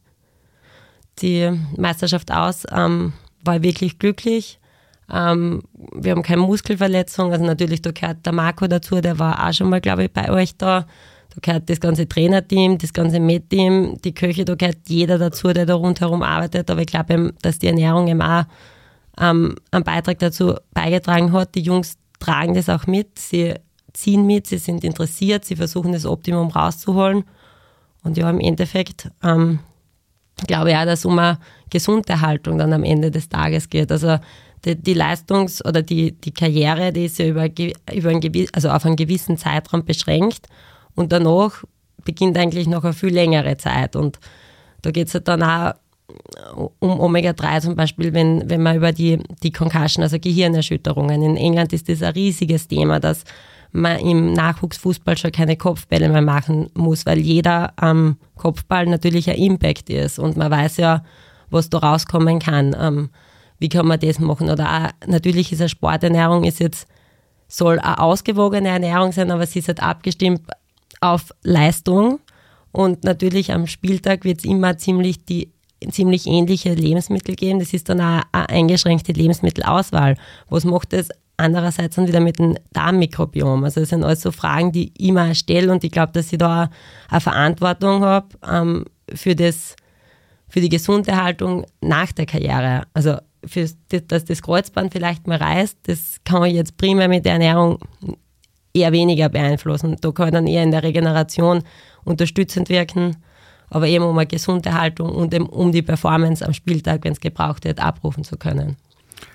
die 1.20 1.50
Meisterschaft 1.76 2.30
aus, 2.32 2.64
ähm, 2.70 3.12
war 3.44 3.56
ich 3.56 3.62
wirklich 3.62 3.98
glücklich. 3.98 4.58
Ähm, 5.10 5.62
wir 5.94 6.12
haben 6.12 6.22
keine 6.22 6.42
Muskelverletzung, 6.42 7.32
also 7.32 7.44
natürlich, 7.44 7.82
da 7.82 7.92
gehört 7.92 8.26
der 8.26 8.32
Marco 8.32 8.66
dazu, 8.66 9.00
der 9.00 9.18
war 9.18 9.46
auch 9.46 9.52
schon 9.52 9.70
mal, 9.70 9.80
glaube 9.80 10.04
ich, 10.04 10.12
bei 10.12 10.30
euch 10.30 10.56
da. 10.56 10.86
Gehört 11.40 11.70
das 11.70 11.80
ganze 11.80 12.08
Trainerteam, 12.08 12.78
das 12.78 12.92
ganze 12.92 13.20
Med-Team, 13.20 13.98
die 14.02 14.14
Köche, 14.14 14.44
da 14.44 14.54
gehört 14.54 14.78
jeder 14.88 15.18
dazu, 15.18 15.52
der 15.52 15.66
da 15.66 15.74
rundherum 15.74 16.22
arbeitet. 16.22 16.70
Aber 16.70 16.80
ich 16.80 16.86
glaube, 16.86 17.32
dass 17.42 17.58
die 17.58 17.68
Ernährung 17.68 18.08
eben 18.08 18.22
auch 18.22 18.44
ähm, 19.20 19.56
einen 19.70 19.84
Beitrag 19.84 20.18
dazu 20.18 20.54
beigetragen 20.72 21.32
hat. 21.32 21.54
Die 21.54 21.62
Jungs 21.62 21.96
tragen 22.18 22.54
das 22.54 22.68
auch 22.68 22.86
mit, 22.86 23.18
sie 23.18 23.54
ziehen 23.92 24.26
mit, 24.26 24.46
sie 24.46 24.58
sind 24.58 24.84
interessiert, 24.84 25.44
sie 25.44 25.56
versuchen 25.56 25.92
das 25.92 26.06
Optimum 26.06 26.48
rauszuholen. 26.48 27.24
Und 28.02 28.16
ja, 28.16 28.30
im 28.30 28.40
Endeffekt 28.40 29.10
ähm, 29.22 29.60
glaube 30.46 30.70
ich 30.70 30.76
auch, 30.76 30.84
dass 30.84 31.00
es 31.00 31.04
um 31.04 31.18
eine 31.18 31.38
Gesunderhaltung 31.70 32.58
dann 32.58 32.72
am 32.72 32.84
Ende 32.84 33.10
des 33.10 33.28
Tages 33.28 33.68
geht. 33.68 33.90
Also 33.90 34.18
die, 34.64 34.76
die 34.76 34.94
Leistungs- 34.94 35.64
oder 35.64 35.82
die, 35.82 36.12
die 36.12 36.32
Karriere, 36.32 36.92
die 36.92 37.06
ist 37.06 37.18
ja 37.18 37.26
über, 37.26 37.46
über 37.46 38.10
ein 38.10 38.46
also 38.52 38.70
auf 38.70 38.84
einen 38.84 38.96
gewissen 38.96 39.36
Zeitraum 39.36 39.84
beschränkt 39.84 40.46
und 40.98 41.12
danach 41.12 41.64
beginnt 42.04 42.36
eigentlich 42.36 42.66
noch 42.66 42.84
eine 42.84 42.92
viel 42.92 43.14
längere 43.14 43.56
Zeit 43.56 43.96
und 43.96 44.18
da 44.82 44.90
geht 44.90 45.08
es 45.08 45.14
halt 45.14 45.28
dann 45.28 45.42
auch 45.42 45.74
um 46.78 47.00
Omega-3 47.00 47.60
zum 47.60 47.76
Beispiel, 47.76 48.14
wenn, 48.14 48.48
wenn 48.48 48.62
man 48.62 48.76
über 48.76 48.92
die, 48.92 49.18
die 49.42 49.52
Concussion, 49.52 50.02
also 50.02 50.18
Gehirnerschütterungen, 50.18 51.22
in 51.22 51.36
England 51.36 51.72
ist 51.72 51.88
das 51.88 52.02
ein 52.02 52.12
riesiges 52.12 52.66
Thema, 52.66 52.98
dass 52.98 53.24
man 53.72 53.98
im 53.98 54.32
Nachwuchsfußball 54.32 55.18
schon 55.18 55.32
keine 55.32 55.56
Kopfbälle 55.56 56.08
mehr 56.08 56.22
machen 56.22 56.70
muss, 56.74 57.04
weil 57.04 57.18
jeder 57.18 57.72
am 57.76 58.16
Kopfball 58.36 58.86
natürlich 58.86 59.28
ein 59.28 59.36
Impact 59.36 59.90
ist 59.90 60.18
und 60.18 60.36
man 60.36 60.50
weiß 60.50 60.78
ja, 60.78 61.04
was 61.50 61.68
da 61.68 61.78
rauskommen 61.78 62.38
kann. 62.38 62.74
Ähm, 62.78 63.10
wie 63.58 63.68
kann 63.68 63.86
man 63.86 64.00
das 64.00 64.18
machen? 64.18 64.48
Oder 64.48 64.66
auch, 64.66 65.06
natürlich 65.06 65.52
ist 65.52 65.60
eine 65.60 65.68
Sporternährung 65.68 66.44
ist 66.44 66.60
jetzt, 66.60 66.86
soll 67.48 67.78
eine 67.78 67.98
ausgewogene 67.98 68.68
Ernährung 68.68 69.12
sein, 69.12 69.30
aber 69.30 69.46
sie 69.46 69.58
ist 69.58 69.68
halt 69.68 69.82
abgestimmt 69.82 70.42
auf 71.00 71.32
Leistung. 71.42 72.20
Und 72.72 73.04
natürlich 73.04 73.52
am 73.52 73.66
Spieltag 73.66 74.24
wird 74.24 74.38
es 74.38 74.44
immer 74.44 74.78
ziemlich 74.78 75.24
die 75.24 75.50
ziemlich 75.90 76.26
ähnliche 76.26 76.74
Lebensmittel 76.74 77.36
geben. 77.36 77.60
Das 77.60 77.72
ist 77.72 77.88
dann 77.88 78.00
auch 78.00 78.22
eine 78.32 78.48
eingeschränkte 78.48 79.12
Lebensmittelauswahl. 79.12 80.16
Was 80.48 80.64
macht 80.64 80.92
das 80.92 81.08
andererseits 81.36 81.96
dann 81.96 82.08
wieder 82.08 82.20
mit 82.20 82.38
dem 82.38 82.56
Darmmikrobiom? 82.72 83.64
Also 83.64 83.80
das 83.80 83.90
sind 83.90 84.04
alles 84.04 84.22
so 84.22 84.32
Fragen, 84.32 84.72
die 84.72 84.92
ich 84.96 85.08
immer 85.08 85.34
stelle 85.34 85.70
und 85.70 85.84
ich 85.84 85.90
glaube, 85.90 86.12
dass 86.12 86.32
ich 86.32 86.38
da 86.38 86.70
eine 87.08 87.20
Verantwortung 87.20 88.04
habe 88.04 88.28
ähm, 88.50 88.84
für, 89.14 89.34
das, 89.34 89.76
für 90.48 90.60
die 90.60 90.68
Gesunderhaltung 90.68 91.64
nach 91.80 92.12
der 92.12 92.26
Karriere. 92.26 92.82
Also 92.92 93.16
für, 93.44 93.68
dass 94.08 94.24
das 94.24 94.42
Kreuzband 94.42 94.92
vielleicht 94.92 95.26
mal 95.26 95.38
reißt, 95.38 95.78
das 95.84 96.16
kann 96.24 96.44
ich 96.44 96.54
jetzt 96.54 96.76
primär 96.76 97.08
mit 97.08 97.24
der 97.24 97.34
Ernährung 97.34 97.78
eher 98.74 98.92
weniger 98.92 99.28
beeinflussen. 99.28 99.96
Da 100.00 100.10
kann 100.12 100.28
ich 100.28 100.34
dann 100.34 100.46
eher 100.46 100.62
in 100.62 100.70
der 100.70 100.82
Regeneration 100.82 101.62
unterstützend 102.04 102.68
wirken, 102.68 103.16
aber 103.70 103.86
eben 103.86 104.04
um 104.04 104.16
eine 104.16 104.26
gesunde 104.26 104.72
Haltung 104.72 105.10
und 105.10 105.34
um 105.50 105.72
die 105.72 105.82
Performance 105.82 106.44
am 106.44 106.52
Spieltag, 106.52 107.04
wenn 107.04 107.12
es 107.12 107.20
gebraucht 107.20 107.64
wird, 107.64 107.80
abrufen 107.80 108.24
zu 108.24 108.36
können. 108.36 108.76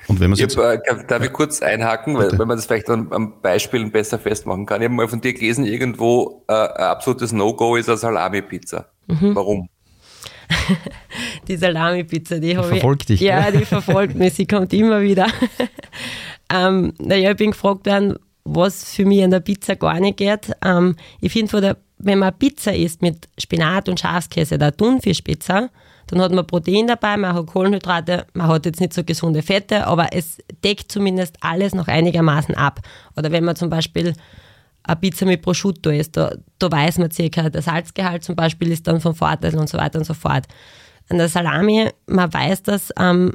Und 0.08 0.20
wenn 0.20 0.30
man 0.30 0.40
jetzt 0.40 0.58
hab, 0.58 0.82
äh, 0.86 1.06
darf 1.08 1.24
ich 1.24 1.32
kurz 1.32 1.62
einhaken, 1.62 2.18
weil, 2.18 2.32
wenn 2.32 2.48
man 2.48 2.58
das 2.58 2.66
vielleicht 2.66 2.90
an, 2.90 3.08
am 3.12 3.42
Beispielen 3.42 3.92
besser 3.92 4.20
festmachen 4.20 4.66
kann. 4.66 4.82
Ich 4.82 4.86
habe 4.86 4.96
mal 4.96 5.08
von 5.08 5.22
dir 5.22 5.34
gelesen, 5.34 5.66
irgendwo 5.66 6.44
äh, 6.48 6.54
ein 6.54 6.84
absolutes 6.86 7.32
No-Go 7.32 7.76
ist 7.76 7.90
eine 7.90 7.98
Salami-Pizza. 7.98 8.90
Mhm. 9.08 9.36
Warum? 9.36 9.70
die 11.48 11.56
Salami-Pizza, 11.56 12.36
die, 12.36 12.50
die 12.50 12.58
habe 12.58 12.68
ich. 12.68 12.80
Verfolgt 12.80 13.10
dich. 13.10 13.22
Ja, 13.22 13.50
die 13.52 13.66
verfolgt 13.66 14.16
mich, 14.16 14.34
sie 14.34 14.46
kommt 14.46 14.74
immer 14.74 15.02
wieder. 15.02 15.28
ähm, 16.54 16.94
naja, 17.00 17.32
ich 17.32 17.38
bin 17.38 17.52
gefragt 17.52 17.86
worden, 17.86 18.18
was 18.46 18.94
für 18.94 19.06
mich 19.06 19.24
an 19.24 19.32
der 19.32 19.40
Pizza 19.40 19.76
gar 19.76 20.00
nicht 20.00 20.18
geht. 20.18 20.52
Ähm, 20.64 20.96
ich 21.22 21.32
finde, 21.32 21.78
wenn 21.98 22.20
man 22.20 22.38
Pizza 22.38 22.74
isst 22.74 23.02
mit 23.02 23.30
Spinat 23.40 23.88
und 23.90 24.00
Schafskäse, 24.00 24.58
der 24.58 24.76
Thunfischpizza, 24.76 25.70
dann 26.08 26.22
hat 26.22 26.32
man 26.32 26.46
Protein 26.46 26.88
dabei, 26.88 27.16
man 27.16 27.34
hat 27.34 27.48
Kohlenhydrate, 27.48 28.26
man 28.34 28.48
hat 28.48 28.66
jetzt 28.66 28.82
nicht 28.82 28.94
so 28.94 29.04
gesunde 29.04 29.42
Fette, 29.42 29.88
aber 29.88 30.14
es 30.14 30.38
deckt 30.64 30.92
zumindest 30.92 31.38
alles 31.42 31.74
noch 31.74 31.88
einigermaßen 31.88 32.56
ab. 32.56 32.82
Oder 33.16 33.32
wenn 33.32 33.46
man 33.46 33.56
zum 33.56 33.70
Beispiel 33.70 34.14
eine 34.84 34.96
Pizza 34.98 35.26
mit 35.26 35.42
Prosciutto 35.42 35.90
isst, 35.90 36.18
da, 36.18 36.36
da 36.60 36.72
weiß 36.72 36.98
man 36.98 37.10
circa, 37.10 37.50
der 37.50 37.62
Salzgehalt 37.62 38.24
zum 38.24 38.36
Beispiel 38.36 38.72
ist 38.72 38.86
dann 38.88 39.00
von 39.00 39.16
Vorteil 39.16 39.56
und 39.58 39.70
so 39.70 39.78
weiter 39.78 39.98
und 39.98 40.06
so 40.06 40.14
fort. 40.14 40.46
An 41.10 41.18
der 41.18 41.30
Salami, 41.30 41.90
man 42.06 42.34
weiß, 42.34 42.64
dass 42.64 42.92
ähm, 43.00 43.32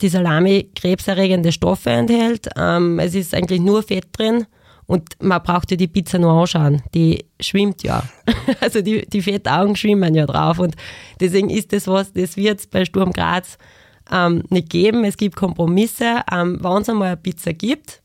die 0.00 0.08
Salami 0.08 0.70
krebserregende 0.74 1.52
Stoffe 1.52 1.90
enthält. 1.90 2.48
Ähm, 2.56 2.98
es 2.98 3.14
ist 3.14 3.34
eigentlich 3.34 3.60
nur 3.60 3.82
Fett 3.82 4.06
drin 4.12 4.46
und 4.88 5.22
man 5.22 5.42
braucht 5.42 5.70
ja 5.70 5.76
die 5.76 5.86
Pizza 5.86 6.18
nur 6.18 6.32
anschauen. 6.32 6.82
Die 6.94 7.26
schwimmt 7.40 7.82
ja. 7.82 8.02
Also 8.60 8.80
die, 8.80 9.06
die 9.06 9.20
Fettaugen 9.20 9.76
schwimmen 9.76 10.14
ja 10.14 10.24
drauf. 10.24 10.58
Und 10.58 10.76
deswegen 11.20 11.50
ist 11.50 11.74
das 11.74 11.86
was, 11.86 12.12
das 12.14 12.38
wird 12.38 12.60
es 12.60 12.66
bei 12.66 12.86
Sturm 12.86 13.12
Graz 13.12 13.58
ähm, 14.10 14.44
nicht 14.48 14.70
geben. 14.70 15.04
Es 15.04 15.18
gibt 15.18 15.36
Kompromisse, 15.36 16.22
ähm, 16.32 16.58
wenn 16.62 16.82
es 16.82 16.88
einmal 16.88 17.08
eine 17.08 17.16
Pizza 17.18 17.52
gibt. 17.52 18.00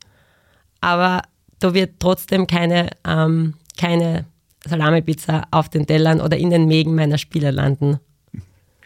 Aber 0.82 1.22
da 1.60 1.74
wird 1.74 1.94
trotzdem 2.00 2.48
keine, 2.48 2.90
ähm, 3.08 3.54
keine 3.78 4.26
Salami-Pizza 4.66 5.44
auf 5.52 5.70
den 5.70 5.88
Tellern 5.88 6.20
oder 6.20 6.36
in 6.36 6.50
den 6.50 6.68
Mägen 6.68 6.96
meiner 6.96 7.18
Spieler 7.18 7.54
landen. 7.54 8.02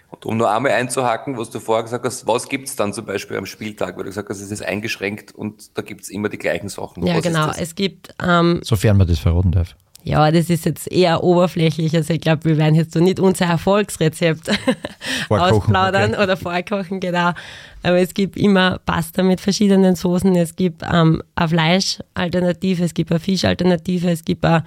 Und 0.10 0.26
um 0.26 0.38
nur 0.38 0.50
einmal 0.50 0.72
einzuhaken, 0.72 1.38
was 1.38 1.50
du 1.50 1.60
vorher 1.60 1.84
gesagt 1.84 2.06
hast, 2.06 2.26
was 2.28 2.48
gibt 2.48 2.70
es 2.70 2.76
dann 2.76 2.94
zum 2.94 3.06
Beispiel 3.06 3.38
am 3.38 3.46
Spieltag, 3.46 3.98
weil 3.98 4.04
du 4.04 4.10
gesagt 4.10 4.30
hast, 4.30 4.40
es 4.40 4.52
ist 4.52 4.64
eingeschränkt 4.64 5.36
und 5.36 5.78
da 5.78 5.82
gibt 5.82 6.04
es 6.04 6.10
immer 6.10 6.30
die 6.30 6.38
gleichen 6.38 6.70
Sachen. 6.70 7.06
Ja, 7.06 7.16
was 7.16 7.24
genau. 7.24 7.52
Es 7.58 7.76
gibt. 7.76 8.14
Ähm, 8.26 8.62
Sofern 8.64 8.98
man 8.98 9.08
das 9.08 9.20
verraten 9.20 9.52
darf. 9.52 9.76
Ja, 10.08 10.32
das 10.32 10.50
ist 10.50 10.64
jetzt 10.64 10.90
eher 10.90 11.22
oberflächlich. 11.22 11.94
Also 11.94 12.14
ich 12.14 12.22
glaube, 12.22 12.46
wir 12.46 12.58
werden 12.58 12.76
jetzt 12.76 12.94
so 12.94 13.02
nicht 13.02 13.20
unser 13.20 13.46
Erfolgsrezept 13.46 14.50
ausplaudern 15.30 16.14
okay. 16.14 16.24
oder 16.24 16.38
vorkochen, 16.38 17.02
genau. 17.02 17.32
Aber 17.84 18.00
es 18.00 18.14
gibt 18.14 18.38
immer 18.38 18.80
Pasta 18.86 19.22
mit 19.22 19.42
verschiedenen 19.42 19.96
Soßen. 19.96 20.34
Es 20.38 20.56
gibt 20.56 20.84
ähm, 20.90 21.22
eine 21.36 21.50
Fleischalternative, 21.50 22.86
es 22.86 22.94
gibt 22.94 23.12
eine 23.12 23.20
Fischalternative, 23.20 24.10
es 24.10 24.24
gibt 24.24 24.46
eine 24.46 24.64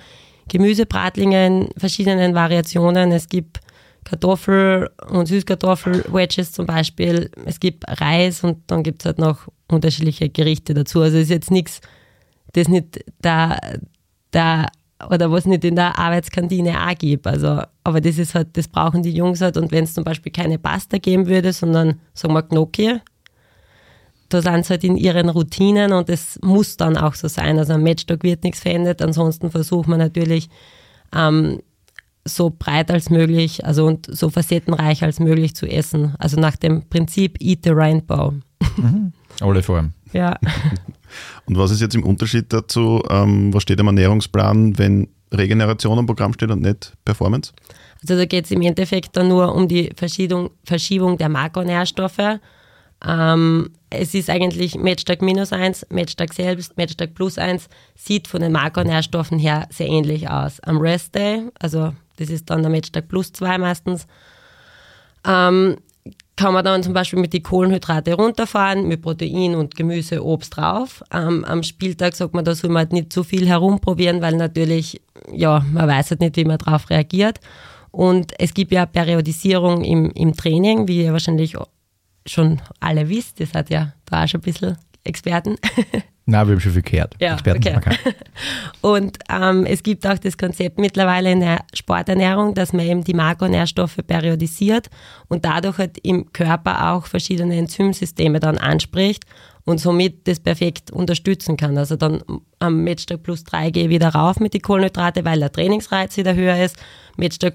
Gemüsebratlinge 0.49 1.47
in 1.47 1.69
verschiedenen 1.79 2.35
Variationen. 2.35 3.11
Es 3.11 3.27
gibt 3.27 3.61
Kartoffel- 4.05 4.91
und 5.09 5.27
Süßkartoffel-Wedges 5.27 6.53
zum 6.53 6.67
Beispiel. 6.67 7.31
Es 7.45 7.61
gibt 7.61 7.85
Reis 8.01 8.43
und 8.43 8.59
dann 8.67 8.83
gibt 8.83 9.03
es 9.03 9.07
halt 9.07 9.19
noch 9.19 9.49
unterschiedliche 9.69 10.29
Gerichte 10.29 10.75
dazu. 10.75 11.01
Also 11.01 11.19
es 11.19 11.25
ist 11.25 11.31
jetzt 11.31 11.51
nichts, 11.51 11.81
das 12.53 12.69
nicht 12.69 13.05
da, 13.21 13.59
da 14.31 14.67
oder 15.09 15.31
was 15.31 15.47
nicht 15.47 15.65
in 15.65 15.77
der 15.77 15.99
Arbeitskantine 15.99 16.87
auch 16.87 16.99
gibt. 16.99 17.27
Also, 17.27 17.63
aber 17.85 18.01
das 18.01 18.19
ist 18.19 18.35
halt, 18.35 18.57
das 18.57 18.69
brauchen 18.69 19.03
die 19.03 19.13
Jungs 19.13 19.41
halt. 19.41 19.57
Und 19.57 19.73
wenn 19.73 19.85
es 19.85 19.95
zum 19.95 20.05
Beispiel 20.05 20.33
keine 20.33 20.59
Pasta 20.59 20.99
geben 20.99 21.27
würde, 21.27 21.53
sondern 21.53 22.01
sagen 22.13 22.35
wir 22.35 22.43
Gnocchi, 22.43 23.01
da 24.29 24.43
sind 24.43 24.65
sie 24.65 24.71
halt 24.71 24.85
in 24.85 24.97
ihren 24.97 25.29
Routinen 25.29 25.93
und 25.93 26.09
das 26.09 26.39
muss 26.43 26.77
dann 26.77 26.97
auch 26.97 27.15
so 27.15 27.29
sein. 27.29 27.59
Also 27.59 27.75
am 27.75 27.83
Matchtag 27.83 28.23
wird 28.23 28.45
nichts 28.45 28.61
verändert. 28.61 29.03
Ansonsten 29.03 29.51
versucht 29.51 29.89
man 29.89 29.99
natürlich 29.99 30.49
ähm, 31.15 31.61
so 32.25 32.51
breit 32.51 32.91
als 32.91 33.11
möglich, 33.11 33.65
also 33.65 33.87
und 33.87 34.07
so 34.11 34.31
facettenreich 34.31 35.03
als 35.03 35.21
möglich 35.21 35.55
zu 35.55 35.67
essen. 35.67 36.15
Also 36.19 36.39
nach 36.41 36.57
dem 36.57 36.89
Prinzip 36.89 37.41
Eat 37.41 37.61
the 37.65 37.71
Rainbow. 37.71 38.35
Mhm. 38.77 39.13
Alle 39.41 39.63
Formen. 39.63 39.95
Ja. 40.13 40.37
Und 41.47 41.57
was 41.57 41.71
ist 41.71 41.81
jetzt 41.81 41.95
im 41.95 42.03
Unterschied 42.03 42.53
dazu, 42.53 43.01
ähm, 43.09 43.55
was 43.55 43.63
steht 43.63 43.79
am 43.79 43.87
Ernährungsplan, 43.87 44.77
wenn 44.77 45.09
Regeneration 45.33 46.01
am 46.01 46.07
Programm 46.07 46.33
steht 46.33 46.51
und 46.51 46.63
nicht 46.63 46.95
Performance? 47.05 47.53
Also 48.03 48.17
da 48.17 48.25
geht 48.25 48.47
es 48.47 48.51
im 48.51 48.63
Endeffekt 48.63 49.17
dann 49.17 49.29
nur 49.29 49.55
um 49.55 49.69
die 49.69 49.91
Verschiebung, 49.95 50.51
Verschiebung 50.65 51.17
der 51.17 51.29
Makronährstoffe. 51.29 52.41
Ähm, 53.07 53.71
es 53.91 54.15
ist 54.15 54.31
eigentlich 54.31 54.77
Matchtag 54.77 55.23
minus 55.23 55.53
eins, 55.53 55.87
Matchtag 55.91 56.33
selbst, 56.35 56.77
Matchtag 56.77 57.15
plus 57.15 57.39
eins, 57.39 57.69
sieht 57.95 58.29
von 58.29 58.41
den 58.41 58.53
Makronährstoffen 58.53 59.39
her 59.39 59.67
sehr 59.71 59.89
ähnlich 59.89 60.29
aus. 60.29 60.61
Am 60.61 60.79
Rest 60.79 61.15
Day, 61.15 61.49
also 61.59 61.93
das 62.21 62.29
ist 62.31 62.51
dann 62.51 62.63
der 62.63 62.71
Matchtag 62.71 63.09
plus 63.09 63.33
zwei 63.33 63.59
meistens, 63.59 64.07
ähm, 65.27 65.79
kann 66.37 66.55
man 66.55 66.65
dann 66.65 66.83
zum 66.83 66.95
Beispiel 66.95 67.19
mit 67.19 67.33
die 67.33 67.43
Kohlenhydrate 67.43 68.15
runterfahren, 68.15 68.89
mit 68.89 69.03
Protein 69.03 69.55
und 69.55 69.75
Gemüse, 69.75 70.25
Obst 70.25 70.57
drauf. 70.57 71.03
Ähm, 71.13 71.45
am 71.45 71.63
Spieltag 71.63 72.15
sagt 72.15 72.33
man, 72.33 72.45
da 72.45 72.55
soll 72.55 72.71
man 72.71 72.81
halt 72.81 72.93
nicht 72.93 73.13
zu 73.13 73.25
viel 73.25 73.47
herumprobieren, 73.47 74.23
weil 74.23 74.37
natürlich, 74.37 75.03
ja, 75.31 75.65
man 75.71 75.89
weiß 75.89 76.11
halt 76.11 76.21
nicht, 76.21 76.37
wie 76.37 76.45
man 76.45 76.57
darauf 76.57 76.89
reagiert. 76.89 77.41
Und 77.91 78.33
es 78.39 78.55
gibt 78.55 78.73
ja 78.73 78.87
Periodisierung 78.87 79.85
im, 79.85 80.11
im 80.13 80.35
Training, 80.35 80.89
wie 80.89 81.05
ihr 81.05 81.13
wahrscheinlich 81.13 81.57
schon 82.25 82.63
alle 82.79 83.09
wisst. 83.09 83.41
Ihr 83.41 83.47
seid 83.47 83.69
ja 83.69 83.93
da 84.07 84.25
auch 84.25 84.29
schon 84.29 84.41
ein 84.41 84.45
bisschen 84.45 84.79
Experten. 85.05 85.57
Nein, 86.31 86.47
wir 86.47 86.53
haben 86.53 86.61
schon 86.61 86.73
viel 86.73 86.83
gehört. 86.83 87.17
Ja, 87.19 87.35
okay. 87.35 87.71
Und 88.81 89.19
ähm, 89.29 89.67
es 89.67 89.83
gibt 89.83 90.07
auch 90.07 90.17
das 90.17 90.39
Konzept 90.39 90.79
mittlerweile 90.79 91.33
in 91.33 91.41
der 91.41 91.65
Sporternährung, 91.75 92.55
dass 92.55 92.73
man 92.73 92.87
eben 92.87 93.03
die 93.03 93.15
Makronährstoffe 93.15 93.99
periodisiert 94.07 94.91
und 95.29 95.45
dadurch 95.45 95.79
halt 95.79 95.99
im 96.05 96.33
Körper 96.33 96.93
auch 96.93 97.07
verschiedene 97.07 97.57
Enzymsysteme 97.57 98.39
dann 98.39 98.59
anspricht 98.59 99.25
und 99.65 99.79
somit 99.79 100.29
das 100.29 100.39
perfekt 100.39 100.93
unterstützen 100.93 101.57
kann. 101.57 101.77
Also 101.77 101.97
dann 101.97 102.23
am 102.61 102.85
Matchtag 102.85 103.25
plus 103.25 103.43
3 103.43 103.71
gehe 103.71 103.85
ich 103.85 103.91
wieder 103.91 104.11
rauf 104.11 104.39
mit 104.39 104.55
den 104.55 104.63
Kohlenhydrate, 104.63 105.25
weil 105.25 105.41
der 105.41 105.51
Trainingsreiz 105.51 106.17
wieder 106.17 106.37
höher 106.37 106.63
ist. 106.65 106.77
Matchtag 107.17 107.55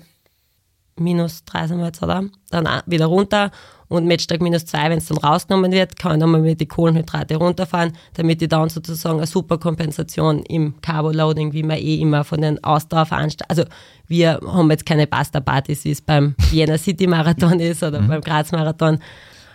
minus 0.98 1.46
3 1.46 1.68
sind 1.68 1.78
wir 1.78 1.86
jetzt, 1.86 2.04
oder? 2.04 2.26
Dann 2.52 2.68
wieder 2.88 3.06
runter 3.06 3.52
und 3.88 4.08
Matchtag 4.08 4.42
minus 4.42 4.66
2, 4.66 4.90
wenn 4.90 4.98
es 4.98 5.08
dann 5.08 5.18
rausgenommen 5.18 5.72
wird, 5.72 5.98
kann 5.98 6.14
ich 6.14 6.20
nochmal 6.20 6.42
mit 6.42 6.60
die 6.60 6.66
Kohlenhydrate 6.66 7.36
runterfahren, 7.36 7.94
damit 8.14 8.42
ich 8.42 8.50
dann 8.50 8.70
sozusagen 8.70 9.18
eine 9.18 9.28
super 9.28 9.58
Kompensation 9.58 10.44
im 10.44 10.80
Carbo-Loading, 10.82 11.54
wie 11.54 11.64
man 11.64 11.78
eh 11.78 12.00
immer 12.00 12.24
von 12.24 12.42
den 12.42 12.64
Ausdauerveranstaltungen, 12.64 13.50
also 13.50 13.70
wir 14.08 14.40
haben 14.46 14.70
jetzt 14.72 14.86
keine 14.86 15.08
Pasta-Partys, 15.08 15.86
wie 15.86 15.92
es 15.92 16.02
beim 16.02 16.36
Vienna 16.52 16.78
City 16.78 17.08
Marathon 17.08 17.60
ist 17.60 17.84
oder 17.84 18.02
mhm. 18.02 18.08
beim 18.08 18.22
Graz 18.22 18.52
Marathon, 18.52 19.00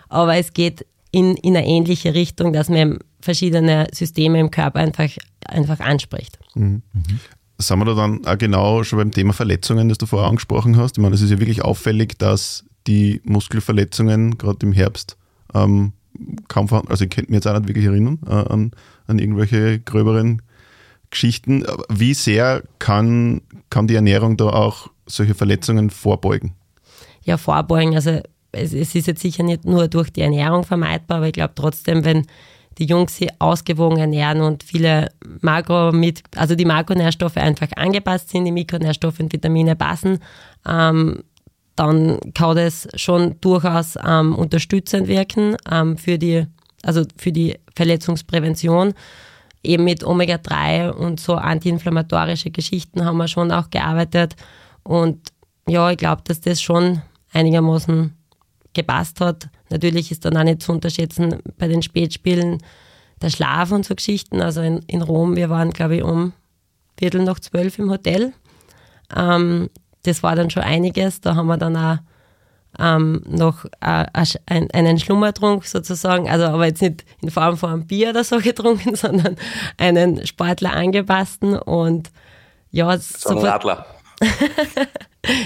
aber 0.08 0.36
es 0.36 0.52
geht 0.52 0.86
in, 1.12 1.36
in 1.36 1.56
eine 1.56 1.66
ähnliche 1.66 2.14
Richtung, 2.14 2.52
dass 2.52 2.68
man 2.68 2.98
verschiedene 3.20 3.88
Systeme 3.92 4.38
im 4.40 4.50
Körper 4.50 4.80
einfach, 4.80 5.08
einfach 5.46 5.80
anspricht. 5.80 6.38
Mhm. 6.54 6.82
Mhm. 6.92 7.20
Sind 7.58 7.78
wir 7.78 7.84
da 7.84 7.94
dann 7.94 8.24
auch 8.24 8.38
genau 8.38 8.82
schon 8.84 8.98
beim 8.98 9.10
Thema 9.10 9.34
Verletzungen, 9.34 9.88
das 9.88 9.98
du 9.98 10.06
vorher 10.06 10.28
angesprochen 10.28 10.76
hast? 10.78 10.96
Ich 10.96 11.02
meine, 11.02 11.14
es 11.14 11.20
ist 11.20 11.30
ja 11.30 11.38
wirklich 11.38 11.62
auffällig, 11.62 12.18
dass 12.18 12.64
die 12.90 13.20
Muskelverletzungen 13.24 14.37
gerade 14.37 14.66
im 14.66 14.72
Herbst 14.72 15.16
ähm, 15.55 15.92
kaum 16.48 16.66
vorhanden. 16.66 16.90
Also 16.90 17.05
ich 17.05 17.11
könnte 17.11 17.31
mir 17.31 17.37
jetzt 17.37 17.46
auch 17.46 17.57
nicht 17.57 17.68
wirklich 17.68 17.87
erinnern 17.87 18.18
äh, 18.26 18.33
an, 18.33 18.72
an 19.07 19.20
irgendwelche 19.20 19.79
gröberen 19.79 20.42
Geschichten. 21.11 21.64
Wie 21.88 22.14
sehr 22.14 22.64
kann, 22.81 23.42
kann 23.70 23.87
die 23.87 23.94
Ernährung 23.94 24.37
da 24.37 24.46
auch 24.46 24.88
solche 25.07 25.35
Verletzungen 25.35 25.90
vorbeugen? 25.90 26.55
Ja, 27.22 27.37
vorbeugen. 27.37 27.94
Also 27.94 28.20
es, 28.50 28.72
es 28.72 28.94
ist 28.96 29.07
jetzt 29.07 29.22
sicher 29.22 29.44
nicht 29.44 29.64
nur 29.64 29.87
durch 29.87 30.11
die 30.11 30.22
Ernährung 30.22 30.64
vermeidbar, 30.64 31.18
aber 31.18 31.26
ich 31.29 31.33
glaube 31.33 31.53
trotzdem, 31.55 32.05
wenn 32.05 32.26
die 32.79 32.87
Jungs 32.87 33.16
sich 33.16 33.29
ausgewogen 33.38 33.98
ernähren 33.98 34.40
und 34.40 34.62
viele 34.62 35.12
Makro 35.42 35.92
mit, 35.92 36.22
also 36.37 36.55
die 36.55 36.64
Makronährstoffe 36.64 37.37
einfach 37.37 37.68
angepasst 37.76 38.31
sind, 38.31 38.46
die 38.46 38.53
Mikronährstoffe 38.53 39.20
und 39.20 39.33
Vitamine 39.33 39.76
passen, 39.76 40.18
ähm, 40.66 41.22
dann 41.76 42.18
kann 42.35 42.56
das 42.56 42.88
schon 42.94 43.40
durchaus 43.40 43.96
ähm, 44.04 44.35
unterstützend 44.35 45.09
wirken 45.09 45.56
ähm, 45.70 45.96
für 45.96 46.18
die, 46.18 46.46
also 46.83 47.04
für 47.16 47.33
die 47.33 47.59
Verletzungsprävention. 47.74 48.94
Eben 49.62 49.85
mit 49.85 50.04
Omega-3 50.04 50.90
und 50.90 51.20
so 51.20 51.35
antiinflammatorische 51.35 52.50
Geschichten 52.50 53.04
haben 53.04 53.18
wir 53.18 53.28
schon 53.28 53.52
auch 53.52 53.70
gearbeitet. 53.70 54.35
Und 54.83 55.28
ja, 55.68 55.90
ich 55.90 55.98
glaube, 55.98 56.22
dass 56.24 56.40
das 56.40 56.62
schon 56.62 57.02
einigermaßen 57.33 58.16
gepasst 58.72 59.20
hat. 59.20 59.48
Natürlich 59.68 60.11
ist 60.11 60.24
dann 60.24 60.37
auch 60.37 60.44
nicht 60.44 60.62
zu 60.62 60.72
unterschätzen 60.72 61.37
bei 61.59 61.68
den 61.68 61.83
Spätspielen 61.83 62.59
der 63.22 63.30
Schlaf 63.30 63.72
und 63.72 63.85
so 63.85 63.94
Geschichten. 63.94 64.40
Also 64.40 64.61
in, 64.62 64.80
in 64.87 65.02
Rom, 65.02 65.37
wir 65.37 65.50
waren, 65.50 65.70
glaube 65.70 65.96
ich, 65.96 66.02
um 66.02 66.33
Viertel 66.98 67.24
nach 67.24 67.40
zwölf 67.40 67.78
im 67.78 67.90
Hotel. 67.90 68.33
Ähm, 69.14 69.70
das 70.04 70.22
war 70.22 70.36
dann 70.36 70.50
schon 70.50 70.62
einiges. 70.62 71.20
Da 71.20 71.34
haben 71.34 71.46
wir 71.46 71.56
dann 71.56 71.76
auch 71.76 71.98
ähm, 72.78 73.22
noch 73.26 73.64
äh, 73.80 74.06
einen 74.46 74.98
Schlummertrunk 74.98 75.64
sozusagen, 75.64 76.28
also 76.28 76.44
aber 76.46 76.66
jetzt 76.66 76.82
nicht 76.82 77.04
in 77.20 77.30
Form 77.30 77.56
von 77.56 77.70
einem 77.70 77.86
Bier 77.86 78.10
oder 78.10 78.24
so 78.24 78.38
getrunken, 78.40 78.94
sondern 78.94 79.36
einen 79.76 80.26
Sportler 80.26 80.72
angepassten 80.72 81.58
und 81.58 82.10
ja, 82.70 82.96
so 82.98 83.30
ein 83.30 83.38
Radler. 83.38 83.86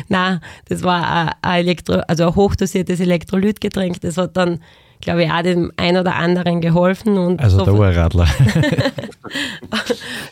Nein, 0.08 0.40
das 0.68 0.82
war 0.82 1.34
ein, 1.42 1.60
Elektro, 1.60 1.94
also 2.06 2.26
ein 2.26 2.34
hochdosiertes 2.34 3.00
Elektrolytgetränk. 3.00 4.00
Das 4.02 4.18
hat 4.18 4.36
dann, 4.36 4.60
glaube 5.00 5.24
ich, 5.24 5.30
auch 5.30 5.42
dem 5.42 5.72
einen 5.76 5.98
oder 5.98 6.16
anderen 6.16 6.60
geholfen. 6.60 7.16
Und 7.16 7.40
also 7.40 7.58
so 7.58 7.64
der 7.64 7.74
Urradler. 7.74 8.28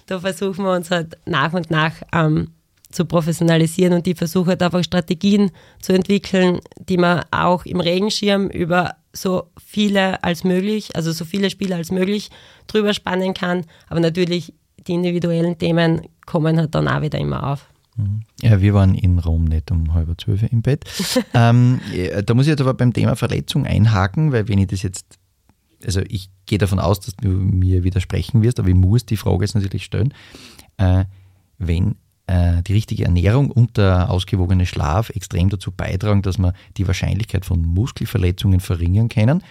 da 0.07 0.21
versuchen 0.21 0.65
wir 0.65 0.73
uns 0.73 0.91
halt 0.91 1.17
nach 1.25 1.53
und 1.55 1.71
nach 1.71 1.93
ähm, 2.13 2.53
zu 2.93 3.05
professionalisieren 3.05 3.95
und 3.95 4.07
die 4.07 4.15
versuchen 4.15 4.49
halt 4.49 4.63
einfach 4.63 4.85
Strategien 4.85 5.51
zu 5.81 5.93
entwickeln, 5.93 6.61
die 6.89 6.99
man 6.99 7.25
auch 7.31 7.65
im 7.65 7.81
Regenschirm 7.81 8.49
über 8.49 8.97
so 9.13 9.51
viele 9.65 10.23
als 10.23 10.45
möglich, 10.45 10.95
also 10.95 11.13
so 11.13 11.25
viele 11.25 11.51
Spiele 11.51 11.77
als 11.77 11.91
möglich 11.91 12.31
drüber 12.67 12.95
spannen 12.95 13.35
kann. 13.35 13.65
Aber 13.89 14.01
natürlich 14.01 14.55
die 14.87 14.95
individuellen 14.95 15.59
Themen 15.59 16.03
kommen 16.27 16.59
halt 16.59 16.75
dann 16.75 16.89
auch 16.89 17.03
wieder 17.03 17.19
immer 17.19 17.53
auf. 17.53 17.67
Mhm. 17.97 18.23
Ja, 18.41 18.61
wir 18.61 18.75
waren 18.75 18.95
in 18.95 19.19
Rom 19.19 19.45
nicht 19.45 19.71
um 19.71 19.93
halb 19.93 20.09
zwölf 20.21 20.43
im 20.51 20.63
Bett. 20.63 20.85
ähm, 21.35 21.81
da 22.25 22.35
muss 22.35 22.47
ich 22.47 22.51
jetzt 22.51 22.61
aber 22.61 22.75
beim 22.75 22.93
Thema 22.93 23.17
Verletzung 23.17 23.67
einhaken, 23.67 24.33
weil 24.33 24.49
wenn 24.49 24.59
ich 24.59 24.69
das 24.69 24.83
jetzt, 24.83 25.19
also 25.85 26.01
ich 26.09 26.31
gehe 26.47 26.59
davon 26.59 26.79
aus, 26.79 27.01
dass 27.01 27.17
du 27.17 27.29
mir 27.29 27.85
widersprechen 27.85 28.43
wirst, 28.43 28.59
aber 28.59 28.69
ich 28.69 28.75
muss 28.75 29.05
die 29.05 29.17
Frage 29.17 29.45
jetzt 29.45 29.55
natürlich 29.55 29.85
stellen. 29.85 30.15
Äh, 30.79 31.05
wenn 31.59 31.97
äh, 32.27 32.63
die 32.63 32.73
richtige 32.73 33.05
Ernährung 33.05 33.51
und 33.51 33.77
der 33.77 34.11
ausgewogene 34.11 34.67
Schlaf 34.67 35.11
extrem 35.11 35.49
dazu 35.49 35.73
beitragen, 35.73 36.23
dass 36.23 36.39
wir 36.39 36.55
die 36.77 36.87
Wahrscheinlichkeit 36.87 37.45
von 37.45 37.63
Muskelverletzungen 37.63 38.61
verringern 38.61 39.09
können, 39.09 39.43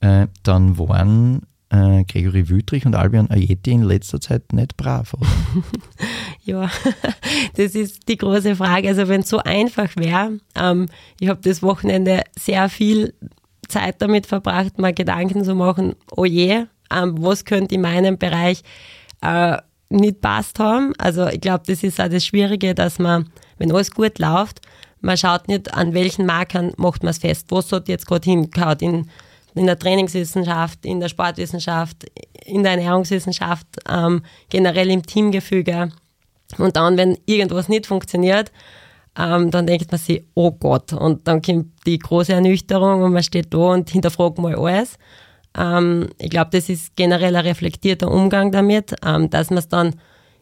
äh, 0.00 0.26
dann 0.42 0.78
waren 0.78 1.42
äh, 1.70 2.04
Gregory 2.04 2.48
Wüttrich 2.48 2.84
und 2.84 2.94
Albion 2.94 3.30
Ayeti 3.30 3.70
in 3.70 3.82
letzter 3.82 4.20
Zeit 4.20 4.52
nicht 4.52 4.76
brav, 4.76 5.14
oder? 5.14 5.26
ja, 6.44 6.70
das 7.56 7.74
ist 7.74 8.08
die 8.08 8.16
große 8.16 8.56
Frage. 8.56 8.88
Also 8.88 9.08
wenn 9.08 9.22
es 9.22 9.28
so 9.28 9.38
einfach 9.38 9.96
wäre, 9.96 10.38
ähm, 10.56 10.86
ich 11.20 11.28
habe 11.28 11.40
das 11.42 11.62
Wochenende 11.62 12.22
sehr 12.38 12.68
viel 12.68 13.14
Zeit 13.68 14.02
damit 14.02 14.26
verbracht, 14.26 14.78
mal 14.78 14.92
Gedanken 14.92 15.44
zu 15.44 15.54
machen, 15.54 15.94
oh 16.16 16.24
je, 16.24 16.64
ähm, 16.92 17.14
was 17.22 17.44
könnte 17.44 17.76
in 17.76 17.82
meinem 17.82 18.18
Bereich 18.18 18.62
äh, 19.22 19.58
nicht 19.90 20.20
passt 20.20 20.58
haben. 20.58 20.92
Also 20.98 21.26
ich 21.26 21.40
glaube, 21.40 21.64
das 21.66 21.82
ist 21.82 22.00
auch 22.00 22.08
das 22.08 22.24
Schwierige, 22.24 22.74
dass 22.74 22.98
man, 22.98 23.30
wenn 23.58 23.72
alles 23.72 23.90
gut 23.90 24.18
läuft, 24.18 24.60
man 25.00 25.16
schaut 25.16 25.48
nicht, 25.48 25.72
an 25.74 25.94
welchen 25.94 26.26
Markern 26.26 26.72
macht 26.76 27.02
man 27.02 27.10
es 27.10 27.18
fest. 27.18 27.46
Was 27.50 27.72
hat 27.72 27.88
jetzt 27.88 28.06
gerade 28.06 28.24
hingehauen 28.24 28.78
in, 28.80 29.10
in 29.54 29.66
der 29.66 29.78
Trainingswissenschaft, 29.78 30.84
in 30.84 31.00
der 31.00 31.08
Sportwissenschaft, 31.08 32.06
in 32.44 32.62
der 32.62 32.72
Ernährungswissenschaft, 32.72 33.66
ähm, 33.88 34.22
generell 34.48 34.90
im 34.90 35.04
Teamgefüge. 35.04 35.90
Und 36.58 36.76
dann, 36.76 36.96
wenn 36.96 37.18
irgendwas 37.26 37.68
nicht 37.68 37.86
funktioniert, 37.86 38.52
ähm, 39.18 39.50
dann 39.50 39.66
denkt 39.66 39.90
man 39.90 39.98
sich, 39.98 40.22
oh 40.34 40.52
Gott, 40.52 40.92
und 40.92 41.26
dann 41.26 41.42
kommt 41.42 41.86
die 41.86 41.98
große 41.98 42.32
Ernüchterung 42.32 43.02
und 43.02 43.12
man 43.12 43.22
steht 43.22 43.52
da 43.52 43.58
und 43.58 43.90
hinterfragt 43.90 44.38
mal 44.38 44.54
alles. 44.54 44.98
Ähm, 45.56 46.08
ich 46.18 46.30
glaube, 46.30 46.50
das 46.52 46.68
ist 46.68 46.96
generell 46.96 47.36
ein 47.36 47.46
reflektierter 47.46 48.10
Umgang 48.10 48.52
damit, 48.52 48.94
ähm, 49.04 49.30
dass 49.30 49.50
man 49.50 49.58
es 49.58 49.68
dann 49.68 49.96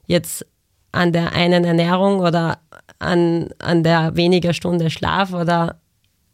jetzt 0.06 0.46
an 0.92 1.12
der 1.12 1.32
einen 1.32 1.64
Ernährung 1.64 2.20
oder 2.20 2.58
an, 2.98 3.50
an 3.58 3.82
der 3.82 4.16
weniger 4.16 4.52
Stunde 4.52 4.90
Schlaf 4.90 5.32
oder 5.32 5.80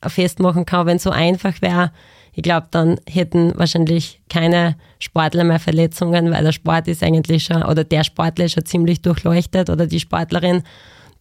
festmachen 0.07 0.67
kann, 0.67 0.87
wenn 0.87 0.97
es 0.97 1.03
so 1.03 1.11
einfach 1.11 1.61
wäre. 1.63 1.93
Ich 2.33 2.43
glaube, 2.43 2.67
dann 2.71 2.99
hätten 3.09 3.53
wahrscheinlich 3.57 4.21
keine 4.29 4.77
Sportler 4.99 5.45
mehr 5.45 5.61
Verletzungen, 5.61 6.33
weil 6.33 6.43
der 6.43 6.53
Sport 6.53 6.89
ist 6.89 7.03
eigentlich 7.03 7.45
schon, 7.45 7.63
oder 7.63 7.85
der 7.85 8.03
Sportler 8.03 8.47
ist 8.47 8.53
schon 8.53 8.67
ziemlich 8.67 9.03
durchleuchtet 9.03 9.71
oder 9.71 9.87
die 9.87 10.01
Sportlerin, 10.01 10.63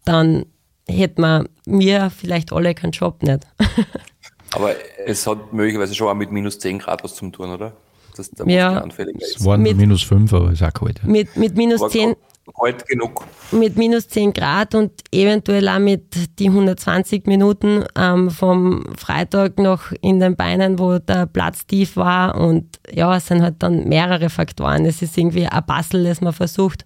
dann 0.05 0.45
hätten 0.87 1.21
wir 1.21 1.45
mir 1.65 2.09
vielleicht 2.09 2.51
alle 2.51 2.73
keinen 2.73 2.91
Job 2.91 3.21
nicht. 3.23 3.47
Aber 4.53 4.75
es 5.05 5.25
hat 5.25 5.53
möglicherweise 5.53 5.95
schon 5.95 6.07
auch 6.07 6.15
mit 6.15 6.31
minus 6.31 6.59
10 6.59 6.79
Grad 6.79 7.03
was 7.03 7.15
zu 7.15 7.29
tun, 7.29 7.49
oder? 7.49 7.73
Dass 8.15 8.29
der 8.29 8.47
ja. 8.47 8.85
Es 9.19 9.43
waren 9.43 9.61
mit, 9.61 9.75
minus 9.75 10.03
5, 10.03 10.31
aber 10.33 10.51
ist 10.51 10.61
auch 10.61 10.71
kalt. 10.71 11.03
Mit, 11.03 11.35
mit 11.35 11.55
minus 11.55 11.81
War 11.81 11.89
10 11.89 12.15
kalt 12.59 12.85
genug. 12.87 13.25
Mit 13.51 13.77
minus 13.77 14.07
10 14.07 14.33
Grad 14.33 14.75
und 14.75 14.91
eventuell 15.11 15.67
auch 15.67 15.79
mit 15.79 16.39
die 16.39 16.49
120 16.49 17.25
Minuten 17.25 17.85
ähm, 17.95 18.29
vom 18.29 18.83
Freitag 18.97 19.57
noch 19.57 19.91
in 20.01 20.19
den 20.19 20.35
Beinen, 20.35 20.77
wo 20.77 20.99
der 20.99 21.25
Platz 21.25 21.65
tief 21.65 21.97
war. 21.97 22.35
Und 22.35 22.79
ja, 22.91 23.15
es 23.15 23.27
sind 23.27 23.41
halt 23.41 23.55
dann 23.59 23.87
mehrere 23.89 24.29
Faktoren. 24.29 24.85
Es 24.85 25.01
ist 25.01 25.17
irgendwie 25.17 25.47
ein 25.47 25.65
Bastel, 25.65 26.03
das 26.03 26.21
man 26.21 26.33
versucht 26.33 26.85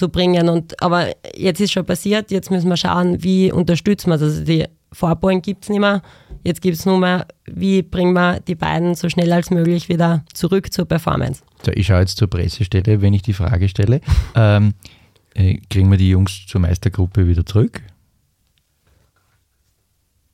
zusammenzubringen. 0.00 0.48
Und, 0.48 0.80
aber 0.82 1.08
jetzt 1.34 1.60
ist 1.60 1.72
schon 1.72 1.84
passiert, 1.84 2.30
jetzt 2.30 2.50
müssen 2.50 2.68
wir 2.68 2.76
schauen, 2.76 3.22
wie 3.22 3.52
unterstützen 3.52 4.10
wir 4.10 4.18
das. 4.18 4.30
Also 4.30 4.44
die 4.44 4.64
Vorbeugen 4.92 5.42
gibt 5.42 5.64
es 5.64 5.68
nicht 5.70 5.80
mehr. 5.80 6.02
Jetzt 6.42 6.62
gibt 6.62 6.76
es 6.76 6.86
nur 6.86 6.98
mehr, 6.98 7.26
wie 7.44 7.82
bringen 7.82 8.12
wir 8.14 8.40
die 8.40 8.54
beiden 8.54 8.94
so 8.94 9.08
schnell 9.08 9.32
als 9.32 9.50
möglich 9.50 9.88
wieder 9.88 10.24
zurück 10.32 10.72
zur 10.72 10.86
Performance. 10.86 11.42
So, 11.64 11.70
ich 11.72 11.86
schaue 11.86 12.00
jetzt 12.00 12.16
zur 12.16 12.28
Pressestelle, 12.28 13.02
wenn 13.02 13.14
ich 13.14 13.22
die 13.22 13.34
Frage 13.34 13.68
stelle. 13.68 14.00
Ähm, 14.36 14.74
äh, 15.34 15.58
kriegen 15.68 15.90
wir 15.90 15.98
die 15.98 16.08
Jungs 16.08 16.46
zur 16.46 16.60
Meistergruppe 16.60 17.26
wieder 17.26 17.44
zurück? 17.44 17.82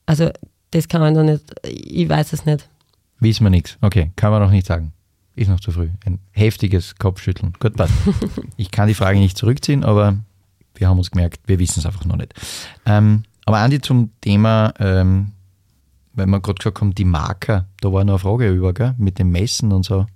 Also, 0.05 0.31
das 0.71 0.87
kann 0.87 1.01
man 1.01 1.15
noch 1.15 1.23
nicht, 1.23 1.45
ich 1.65 2.09
weiß 2.09 2.35
es 2.35 2.45
nicht. 2.45 2.69
Wissen 3.19 3.45
wir 3.45 3.51
nichts. 3.51 3.79
Okay, 3.81 4.13
kann 4.17 4.31
man 4.31 4.43
noch 4.43 4.51
nicht 4.51 4.67
sagen. 4.67 4.93
Ist 5.37 5.49
noch 5.49 5.61
zu 5.61 5.71
früh. 5.71 5.91
Ein 6.07 6.19
heftiges 6.33 6.97
Kopfschütteln. 6.97 7.53
Gut, 7.61 7.77
passt. 7.77 7.93
ich 8.57 8.71
kann 8.71 8.89
die 8.89 8.95
Frage 8.95 9.19
nicht 9.19 9.37
zurückziehen, 9.37 9.85
aber 9.85 10.17
wir 10.75 10.89
haben 10.89 10.97
uns 10.97 11.11
gemerkt, 11.11 11.41
wir 11.47 11.59
wissen 11.59 11.81
es 11.81 11.87
einfach 11.87 12.07
noch 12.07 12.17
nicht. 12.17 12.35
Ähm, 12.87 13.23
aber 13.45 13.59
Andi, 13.59 13.81
zum 13.81 14.11
Thema, 14.23 14.73
ähm, 14.79 15.33
weil 16.15 16.27
wir 16.27 16.41
gerade 16.41 16.57
gesagt 16.57 16.81
haben, 16.81 16.95
die 16.95 17.05
Marker, 17.05 17.67
da 17.83 17.93
war 17.93 18.03
noch 18.05 18.15
eine 18.15 18.19
Frage 18.19 18.51
über, 18.51 18.73
gell? 18.73 18.95
mit 18.97 19.19
dem 19.19 19.31
Messen 19.31 19.73
und 19.73 19.85
so. 19.85 20.07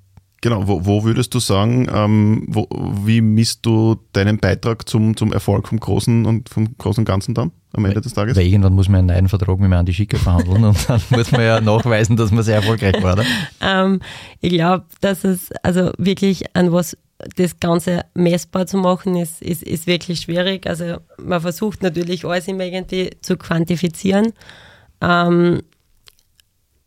Genau, 0.42 0.66
wo, 0.66 0.86
wo 0.86 1.04
würdest 1.04 1.34
du 1.34 1.38
sagen, 1.38 1.86
ähm, 1.92 2.46
wo, 2.48 2.66
wie 3.04 3.20
misst 3.20 3.66
du 3.66 3.96
deinen 4.12 4.38
Beitrag 4.38 4.88
zum, 4.88 5.14
zum 5.14 5.34
Erfolg 5.34 5.68
vom 5.68 5.78
Großen 5.78 6.24
und 6.24 6.48
vom 6.48 6.78
Großen 6.78 7.04
Ganzen 7.04 7.34
dann 7.34 7.52
am 7.74 7.84
Ende 7.84 8.00
des 8.00 8.14
Tages? 8.14 8.36
Weil 8.36 8.46
irgendwann 8.46 8.72
muss 8.72 8.88
man 8.88 9.00
einen 9.00 9.08
neuen 9.08 9.28
Vertrag 9.28 9.58
mit 9.58 9.70
Andi 9.70 9.92
Schicke 9.92 10.16
verhandeln 10.16 10.64
und 10.64 10.88
dann 10.88 11.02
muss 11.10 11.30
man 11.32 11.42
ja 11.42 11.60
nachweisen, 11.60 12.16
dass 12.16 12.30
man 12.30 12.42
sehr 12.42 12.56
erfolgreich 12.56 13.02
war, 13.02 13.14
oder? 13.14 13.24
Ähm, 13.60 14.00
ich 14.40 14.50
glaube, 14.50 14.86
dass 15.02 15.24
es 15.24 15.52
also 15.62 15.92
wirklich 15.98 16.56
an 16.56 16.72
was 16.72 16.96
das 17.36 17.60
Ganze 17.60 18.06
messbar 18.14 18.66
zu 18.66 18.78
machen, 18.78 19.16
ist, 19.16 19.42
ist, 19.42 19.62
ist 19.62 19.86
wirklich 19.86 20.20
schwierig. 20.20 20.66
Also 20.66 20.96
man 21.22 21.42
versucht 21.42 21.82
natürlich 21.82 22.24
alles 22.24 22.48
immer 22.48 22.64
irgendwie 22.64 23.10
zu 23.20 23.36
quantifizieren. 23.36 24.32
Ähm, 25.02 25.60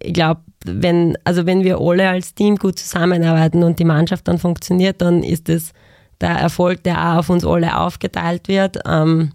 ich 0.03 0.13
glaube, 0.13 0.41
wenn, 0.65 1.17
also 1.23 1.45
wenn 1.45 1.63
wir 1.63 1.79
alle 1.79 2.09
als 2.09 2.35
Team 2.35 2.57
gut 2.57 2.79
zusammenarbeiten 2.79 3.63
und 3.63 3.79
die 3.79 3.85
Mannschaft 3.85 4.27
dann 4.27 4.37
funktioniert, 4.37 5.01
dann 5.01 5.23
ist 5.23 5.49
das 5.49 5.73
der 6.21 6.31
Erfolg, 6.31 6.83
der 6.83 6.97
auch 6.97 7.17
auf 7.19 7.29
uns 7.29 7.45
alle 7.45 7.77
aufgeteilt 7.77 8.47
wird. 8.47 8.79
Ähm, 8.85 9.31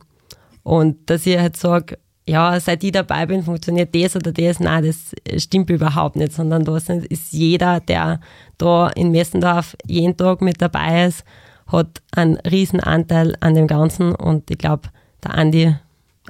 und 0.62 1.10
dass 1.10 1.26
ich 1.26 1.38
halt 1.38 1.56
sage, 1.56 1.98
ja, 2.26 2.60
seit 2.60 2.84
ich 2.84 2.92
dabei 2.92 3.24
bin, 3.26 3.42
funktioniert 3.42 3.94
das 3.94 4.14
oder 4.14 4.32
das. 4.32 4.60
Nein, 4.60 4.84
das 4.84 5.42
stimmt 5.42 5.70
überhaupt 5.70 6.16
nicht, 6.16 6.32
sondern 6.32 6.64
da 6.64 6.76
ist 6.76 7.32
jeder, 7.32 7.80
der 7.80 8.20
da 8.58 8.88
in 8.88 9.10
Messendorf 9.10 9.76
jeden 9.86 10.16
Tag 10.16 10.42
mit 10.42 10.60
dabei 10.60 11.06
ist, 11.06 11.24
hat 11.66 12.02
einen 12.12 12.36
riesen 12.38 12.80
Anteil 12.80 13.34
an 13.40 13.54
dem 13.54 13.66
Ganzen 13.66 14.14
und 14.14 14.50
ich 14.50 14.58
glaube, 14.58 14.88
der 15.24 15.34
Andi 15.34 15.74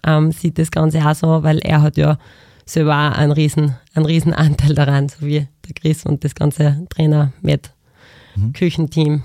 ähm, 0.07 0.31
sieht 0.31 0.59
das 0.59 0.71
Ganze 0.71 1.05
auch 1.05 1.15
so, 1.15 1.43
weil 1.43 1.59
er 1.59 1.83
hat 1.83 1.97
ja 1.97 2.19
selber 2.69 2.93
auch 2.93 3.19
einen 3.19 3.33
riesen, 3.33 3.77
einen 3.95 4.07
riesen 4.07 4.33
Anteil 4.35 4.75
daran, 4.75 5.09
so 5.09 5.27
wie 5.27 5.47
der 5.67 5.75
Chris 5.75 6.05
und 6.05 6.25
das 6.25 6.35
ganze 6.35 6.87
Trainer 6.91 7.33
mit 7.41 7.71
mhm. 8.37 8.53
Küchenteam. 8.53 9.23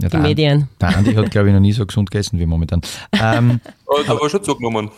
Ja, 0.00 0.08
die 0.08 0.16
Medien. 0.18 0.68
Der 0.80 0.96
Andi 0.96 1.12
hat, 1.14 1.30
glaube 1.32 1.48
ich, 1.48 1.54
noch 1.54 1.60
nie 1.60 1.72
so 1.72 1.84
gesund 1.84 2.10
gegessen 2.10 2.38
wie 2.38 2.46
momentan. 2.46 2.80
Ähm, 3.20 3.60
oh, 3.86 3.96
aber 4.06 4.30
schon 4.30 4.44
zugenommen. 4.44 4.90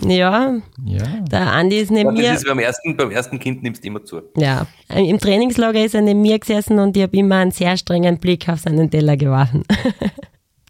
Ja, 0.00 0.58
ja. 0.84 1.04
Der 1.30 1.52
Andi 1.52 1.78
ist 1.78 1.90
neben 1.90 2.14
ja, 2.16 2.22
mir. 2.22 2.34
Ist 2.34 2.46
beim, 2.46 2.58
ersten, 2.58 2.96
beim 2.96 3.10
ersten 3.10 3.38
Kind 3.38 3.62
nimmst 3.62 3.82
du 3.82 3.88
immer 3.88 4.04
zu. 4.04 4.20
Ja, 4.36 4.66
im 4.94 5.18
Trainingslager 5.18 5.82
ist 5.82 5.94
er 5.94 6.02
neben 6.02 6.20
mir 6.20 6.38
gesessen 6.38 6.78
und 6.78 6.96
ich 6.96 7.02
habe 7.02 7.16
immer 7.16 7.36
einen 7.36 7.50
sehr 7.50 7.76
strengen 7.78 8.18
Blick 8.18 8.46
auf 8.48 8.60
seinen 8.60 8.90
Teller 8.90 9.16
geworfen. 9.16 9.62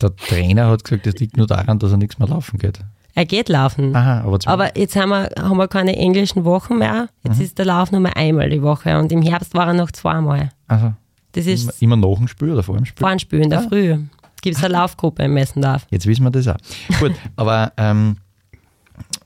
Der 0.01 0.15
Trainer 0.15 0.69
hat 0.69 0.85
gesagt, 0.85 1.07
das 1.07 1.15
liegt 1.17 1.37
nur 1.37 1.47
daran, 1.47 1.79
dass 1.79 1.93
er 1.93 1.97
nichts 1.97 2.19
mehr 2.19 2.29
laufen 2.29 2.59
geht. 2.59 2.81
Er 3.15 3.27
geht 3.27 3.49
laufen. 3.49 3.95
Aha, 3.95 4.23
aber, 4.23 4.39
aber 4.47 4.79
jetzt 4.79 4.97
haben 4.97 5.11
wir, 5.11 5.29
haben 5.39 5.57
wir 5.59 5.69
keine 5.69 5.97
englischen 5.97 6.45
Wochen 6.45 6.79
mehr. 6.79 7.09
Jetzt 7.25 7.39
mhm. 7.39 7.45
ist 7.45 7.59
der 7.59 7.67
Lauf 7.67 7.93
nur 7.93 8.01
mal 8.01 8.13
einmal 8.15 8.49
die 8.49 8.63
Woche 8.63 8.99
und 8.99 9.13
im 9.13 9.23
Herbst 9.23 9.55
war 9.55 9.67
er 9.69 9.75
noch 9.75 9.91
zweimal. 9.91 10.51
Also, 10.67 10.95
das 11.33 11.47
ist 11.47 11.83
immer, 11.83 11.97
immer 11.97 12.09
nach 12.09 12.19
dem 12.19 12.29
Spiel 12.29 12.51
oder 12.51 12.63
vor 12.63 12.77
dem 12.77 12.87
Spiel? 12.87 13.01
Vor 13.01 13.11
dem 13.11 13.19
Spiel, 13.19 13.41
in 13.41 13.51
der 13.51 13.61
ah. 13.61 13.69
Früh. 13.69 13.99
Gibt 14.41 14.57
es 14.57 14.65
eine 14.65 14.73
Laufgruppe 14.79 15.25
im 15.25 15.35
Messendorf. 15.35 15.87
Jetzt 15.91 16.07
wissen 16.07 16.25
wir 16.25 16.31
das 16.31 16.49
auch. 16.49 16.57
Gut, 16.99 17.13
aber 17.37 17.73
ähm, 17.77 18.17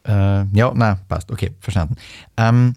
äh, 0.07 0.45
ja, 0.45 0.73
na, 0.75 0.99
passt, 1.09 1.31
okay, 1.31 1.53
verstanden. 1.61 1.97
Ähm, 2.37 2.75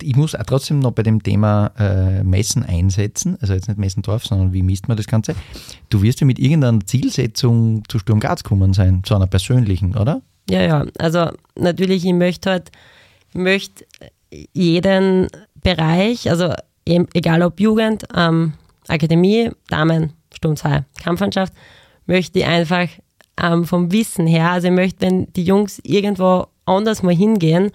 ich 0.00 0.16
muss 0.16 0.34
auch 0.34 0.44
trotzdem 0.44 0.78
noch 0.78 0.92
bei 0.92 1.02
dem 1.02 1.22
Thema 1.22 1.72
äh, 1.78 2.22
Messen 2.22 2.64
einsetzen, 2.64 3.36
also 3.40 3.52
jetzt 3.52 3.68
nicht 3.68 3.78
Messendorf, 3.78 4.24
sondern 4.24 4.52
wie 4.52 4.62
misst 4.62 4.88
man 4.88 4.96
das 4.96 5.06
Ganze? 5.06 5.34
Du 5.88 6.02
wirst 6.02 6.20
ja 6.20 6.26
mit 6.26 6.38
irgendeiner 6.38 6.80
Zielsetzung 6.80 7.82
zu 7.88 7.98
Sturm 7.98 8.20
Graz 8.20 8.42
gekommen 8.42 8.72
sein, 8.72 9.02
zu 9.04 9.14
einer 9.14 9.26
persönlichen, 9.26 9.96
oder? 9.96 10.22
Ja, 10.48 10.62
ja, 10.62 10.86
also 10.98 11.30
natürlich, 11.56 12.04
ich 12.04 12.12
möchte 12.12 12.50
halt, 12.50 12.70
ich 13.30 13.40
möchte 13.40 13.84
jeden 14.52 15.28
Bereich, 15.62 16.30
also 16.30 16.52
egal 16.84 17.42
ob 17.42 17.60
Jugend, 17.60 18.04
ähm, 18.16 18.54
Akademie, 18.88 19.50
Damen, 19.68 20.12
Sturm 20.34 20.56
2, 20.56 20.84
Kampfmannschaft, 21.02 21.52
möchte 22.06 22.40
ich 22.40 22.46
einfach 22.46 22.88
ähm, 23.40 23.64
vom 23.64 23.92
Wissen 23.92 24.26
her. 24.26 24.50
Also 24.50 24.68
ich 24.68 24.74
möchte, 24.74 25.02
wenn 25.02 25.32
die 25.32 25.44
Jungs 25.44 25.80
irgendwo 25.82 26.46
anders 26.66 27.02
mal 27.02 27.14
hingehen, 27.14 27.70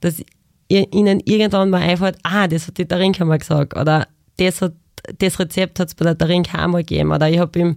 dass 0.00 0.22
ihnen 0.70 1.20
irgendwann 1.24 1.70
mal 1.70 1.82
einfällt, 1.82 2.18
ah, 2.22 2.46
das 2.46 2.66
hat 2.66 2.78
die 2.78 2.86
Darinka 2.86 3.24
mal 3.24 3.38
gesagt 3.38 3.76
oder 3.76 4.06
das, 4.36 4.62
hat, 4.62 4.72
das 5.18 5.38
Rezept 5.38 5.80
hat 5.80 5.88
es 5.88 5.94
bei 5.94 6.04
der 6.04 6.14
Darinka 6.14 6.64
auch 6.64 6.68
mal 6.68 6.84
gegeben. 6.84 7.12
Oder 7.12 7.28
ich 7.28 7.38
habe 7.38 7.58
im 7.58 7.76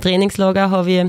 Trainingslager 0.00 0.70
hab 0.70 0.86
ich, 0.86 1.06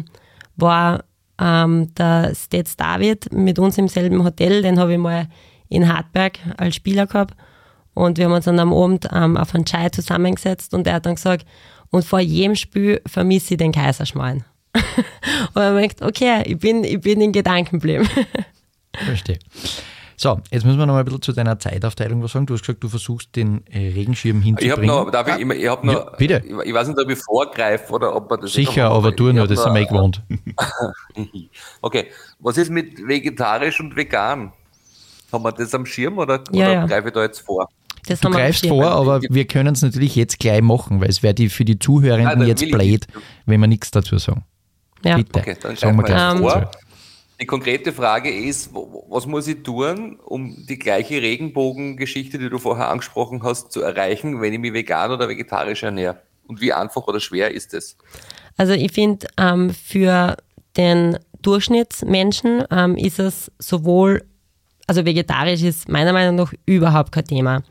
war 0.56 1.04
ähm, 1.40 1.94
der 1.96 2.34
Stets 2.36 2.78
David 2.78 3.32
mit 3.34 3.60
uns 3.60 3.78
im 3.78 3.88
selben 3.88 4.24
Hotel, 4.24 4.62
den 4.62 4.80
habe 4.80 4.94
ich 4.94 5.00
mal 5.00 5.28
in 5.70 5.92
Hartberg 5.92 6.40
als 6.58 6.76
Spieler 6.76 7.08
gehabt. 7.08 7.36
Und 7.94 8.18
wir 8.18 8.26
haben 8.26 8.34
uns 8.34 8.46
dann 8.46 8.60
am 8.60 8.74
Abend 8.74 9.08
ähm, 9.14 9.38
auf 9.38 9.56
einen 9.56 9.66
Chai 9.66 9.90
zusammengesetzt 9.90 10.74
und 10.74 10.86
er 10.88 10.96
hat 10.96 11.06
dann 11.06 11.16
gesagt, 11.16 11.46
und 11.92 12.04
vor 12.04 12.20
jedem 12.20 12.56
Spiel 12.56 13.02
vermisse 13.06 13.54
ich 13.54 13.58
den 13.58 13.72
Kaiserschmarrn. 13.72 14.44
und 14.76 15.56
man 15.56 15.76
merkt, 15.76 16.02
okay, 16.02 16.44
ich 16.46 16.58
bin, 16.58 16.84
ich 16.84 17.00
bin 17.00 17.22
in 17.22 17.32
Gedanken 17.32 17.80
geblieben. 17.80 18.08
Verstehe. 19.06 19.40
So, 20.18 20.40
jetzt 20.50 20.66
müssen 20.66 20.80
wir 20.80 20.86
noch 20.86 20.94
mal 20.94 21.00
ein 21.00 21.06
bisschen 21.06 21.22
zu 21.22 21.34
deiner 21.34 21.60
Zeitaufteilung 21.60 22.24
was 22.24 22.32
sagen. 22.32 22.46
Du 22.46 22.54
hast 22.54 22.62
gesagt, 22.62 22.84
du 22.84 22.90
versuchst 22.90 23.36
den 23.36 23.66
äh, 23.68 23.90
Regenschirm 23.90 24.42
hinzubringen. 24.42 24.84
Ich 24.84 24.90
habe 24.90 25.06
noch, 25.06 25.12
darf 25.12 25.28
ich, 25.28 25.46
ich, 25.46 25.68
hab 25.68 25.84
noch, 25.84 25.94
ja, 25.94 26.12
bitte. 26.18 26.44
Ich, 26.46 26.74
weiß 26.74 26.88
nicht, 26.88 27.00
ob 27.00 27.10
ich 27.10 27.20
vorgreife 27.20 27.92
oder 27.94 28.16
ob 28.16 28.30
man 28.30 28.42
das 28.42 28.54
Sicher, 28.54 28.90
aber 28.92 29.12
du 29.12 29.32
nur, 29.32 29.48
das 29.48 29.66
haben 29.66 29.76
wir 29.76 29.86
gewohnt. 29.86 30.22
okay, 31.82 32.08
was 32.40 32.58
ist 32.58 32.72
mit 32.72 33.06
vegetarisch 33.06 33.80
und 33.80 33.96
vegan? 33.96 34.54
Haben 35.32 35.44
wir 35.44 35.52
das 35.52 35.74
am 35.74 35.86
Schirm 35.86 36.18
oder, 36.18 36.42
ja, 36.52 36.66
oder 36.66 36.74
ja. 36.74 36.86
greife 36.86 37.08
ich 37.10 37.14
da 37.14 37.24
jetzt 37.24 37.40
vor? 37.42 37.68
Das 38.08 38.20
du 38.20 38.30
greifst 38.30 38.68
vor, 38.68 38.86
aber 38.86 39.22
wir 39.22 39.46
können 39.46 39.74
es 39.74 39.82
natürlich 39.82 40.16
jetzt 40.16 40.40
gleich 40.40 40.62
machen, 40.62 41.02
weil 41.02 41.10
es 41.10 41.24
wäre 41.24 41.50
für 41.50 41.66
die 41.66 41.80
Zuhörenden 41.80 42.40
Nein, 42.40 42.48
jetzt 42.48 42.70
blöd, 42.70 43.08
wenn 43.46 43.60
wir 43.60 43.68
nichts 43.68 43.92
dazu 43.92 44.18
sagen. 44.18 44.46
Ja. 45.04 45.18
Bitte. 45.18 45.40
Okay, 45.40 45.58
dann 45.62 45.76
sagen 45.76 45.98
wir 45.98 46.04
gleich 46.04 46.38
vor. 46.38 46.72
Die 47.40 47.46
konkrete 47.46 47.92
Frage 47.92 48.34
ist, 48.34 48.70
was 48.74 49.26
muss 49.26 49.48
ich 49.48 49.64
tun, 49.64 50.20
um 50.24 50.66
die 50.68 50.80
gleiche 50.80 51.22
Regenbogengeschichte, 51.22 52.38
die 52.38 52.50
du 52.50 52.60
vorher 52.60 52.90
angesprochen 52.90 53.44
hast, 53.44 53.72
zu 53.74 53.82
erreichen, 53.82 54.40
wenn 54.42 54.54
ich 54.54 54.60
mich 54.60 54.74
vegan 54.74 55.12
oder 55.12 55.28
vegetarisch 55.28 55.84
ernähre? 55.84 56.22
Und 56.48 56.62
wie 56.62 56.72
einfach 56.72 57.08
oder 57.08 57.20
schwer 57.20 57.52
ist 57.52 57.74
es? 57.74 57.98
Also 58.56 58.74
ich 58.74 58.92
finde, 58.92 59.28
ähm, 59.38 59.72
für 59.72 60.38
den 60.78 61.18
Durchschnittsmenschen 61.42 62.64
ähm, 62.72 62.96
ist 62.96 63.20
es 63.20 63.52
sowohl, 63.60 64.24
also 64.88 65.06
vegetarisch 65.06 65.64
ist 65.64 65.90
meiner 65.90 66.14
Meinung 66.14 66.36
nach 66.36 66.54
überhaupt 66.66 67.12
kein 67.12 67.26
Thema. 67.26 67.64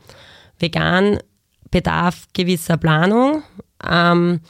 Vegan 0.59 1.19
bedarf 1.71 2.27
gewisser 2.33 2.77
Planung. 2.77 3.43
Ähm, 3.87 4.41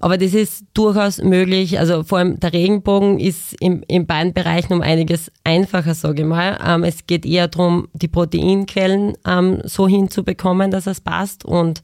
aber 0.00 0.18
das 0.18 0.34
ist 0.34 0.64
durchaus 0.74 1.18
möglich. 1.22 1.78
Also 1.78 2.04
vor 2.04 2.18
allem 2.18 2.38
der 2.38 2.52
Regenbogen 2.52 3.18
ist 3.18 3.54
in, 3.60 3.82
in 3.84 4.06
beiden 4.06 4.34
Bereichen 4.34 4.74
um 4.74 4.82
einiges 4.82 5.32
einfacher, 5.42 5.94
sage 5.94 6.22
ich 6.22 6.28
mal. 6.28 6.58
Ähm, 6.64 6.84
es 6.84 7.06
geht 7.06 7.24
eher 7.24 7.48
darum, 7.48 7.88
die 7.94 8.08
Proteinquellen 8.08 9.14
ähm, 9.26 9.60
so 9.64 9.88
hinzubekommen, 9.88 10.70
dass 10.70 10.86
es 10.86 11.00
passt. 11.00 11.44
Und 11.44 11.80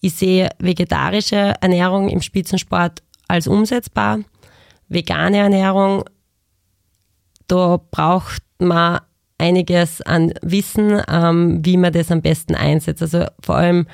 ich 0.00 0.14
sehe 0.14 0.50
vegetarische 0.58 1.54
Ernährung 1.60 2.10
im 2.10 2.20
Spitzensport 2.20 3.02
als 3.26 3.46
umsetzbar. 3.46 4.20
Vegane 4.88 5.38
Ernährung, 5.38 6.04
da 7.48 7.80
braucht 7.90 8.42
man 8.58 9.00
einiges 9.38 10.02
an 10.02 10.32
Wissen, 10.42 11.00
ähm, 11.08 11.64
wie 11.64 11.76
man 11.76 11.92
das 11.92 12.10
am 12.10 12.20
besten 12.20 12.54
einsetzt. 12.54 13.02
Also 13.02 13.24
vor 13.40 13.56
allem 13.56 13.86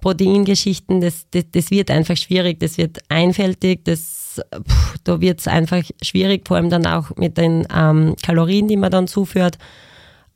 Proteingeschichten, 0.00 1.00
das, 1.00 1.26
das, 1.30 1.44
das 1.52 1.70
wird 1.70 1.90
einfach 1.90 2.16
schwierig, 2.16 2.60
das 2.60 2.78
wird 2.78 2.98
einfältig, 3.08 3.84
das, 3.84 4.40
pff, 4.52 4.98
da 5.04 5.20
wird 5.20 5.40
es 5.40 5.48
einfach 5.48 5.82
schwierig, 6.02 6.46
vor 6.46 6.56
allem 6.56 6.70
dann 6.70 6.86
auch 6.86 7.14
mit 7.16 7.36
den 7.36 7.66
ähm, 7.74 8.14
Kalorien, 8.22 8.68
die 8.68 8.76
man 8.76 8.90
dann 8.90 9.08
zuführt. 9.08 9.58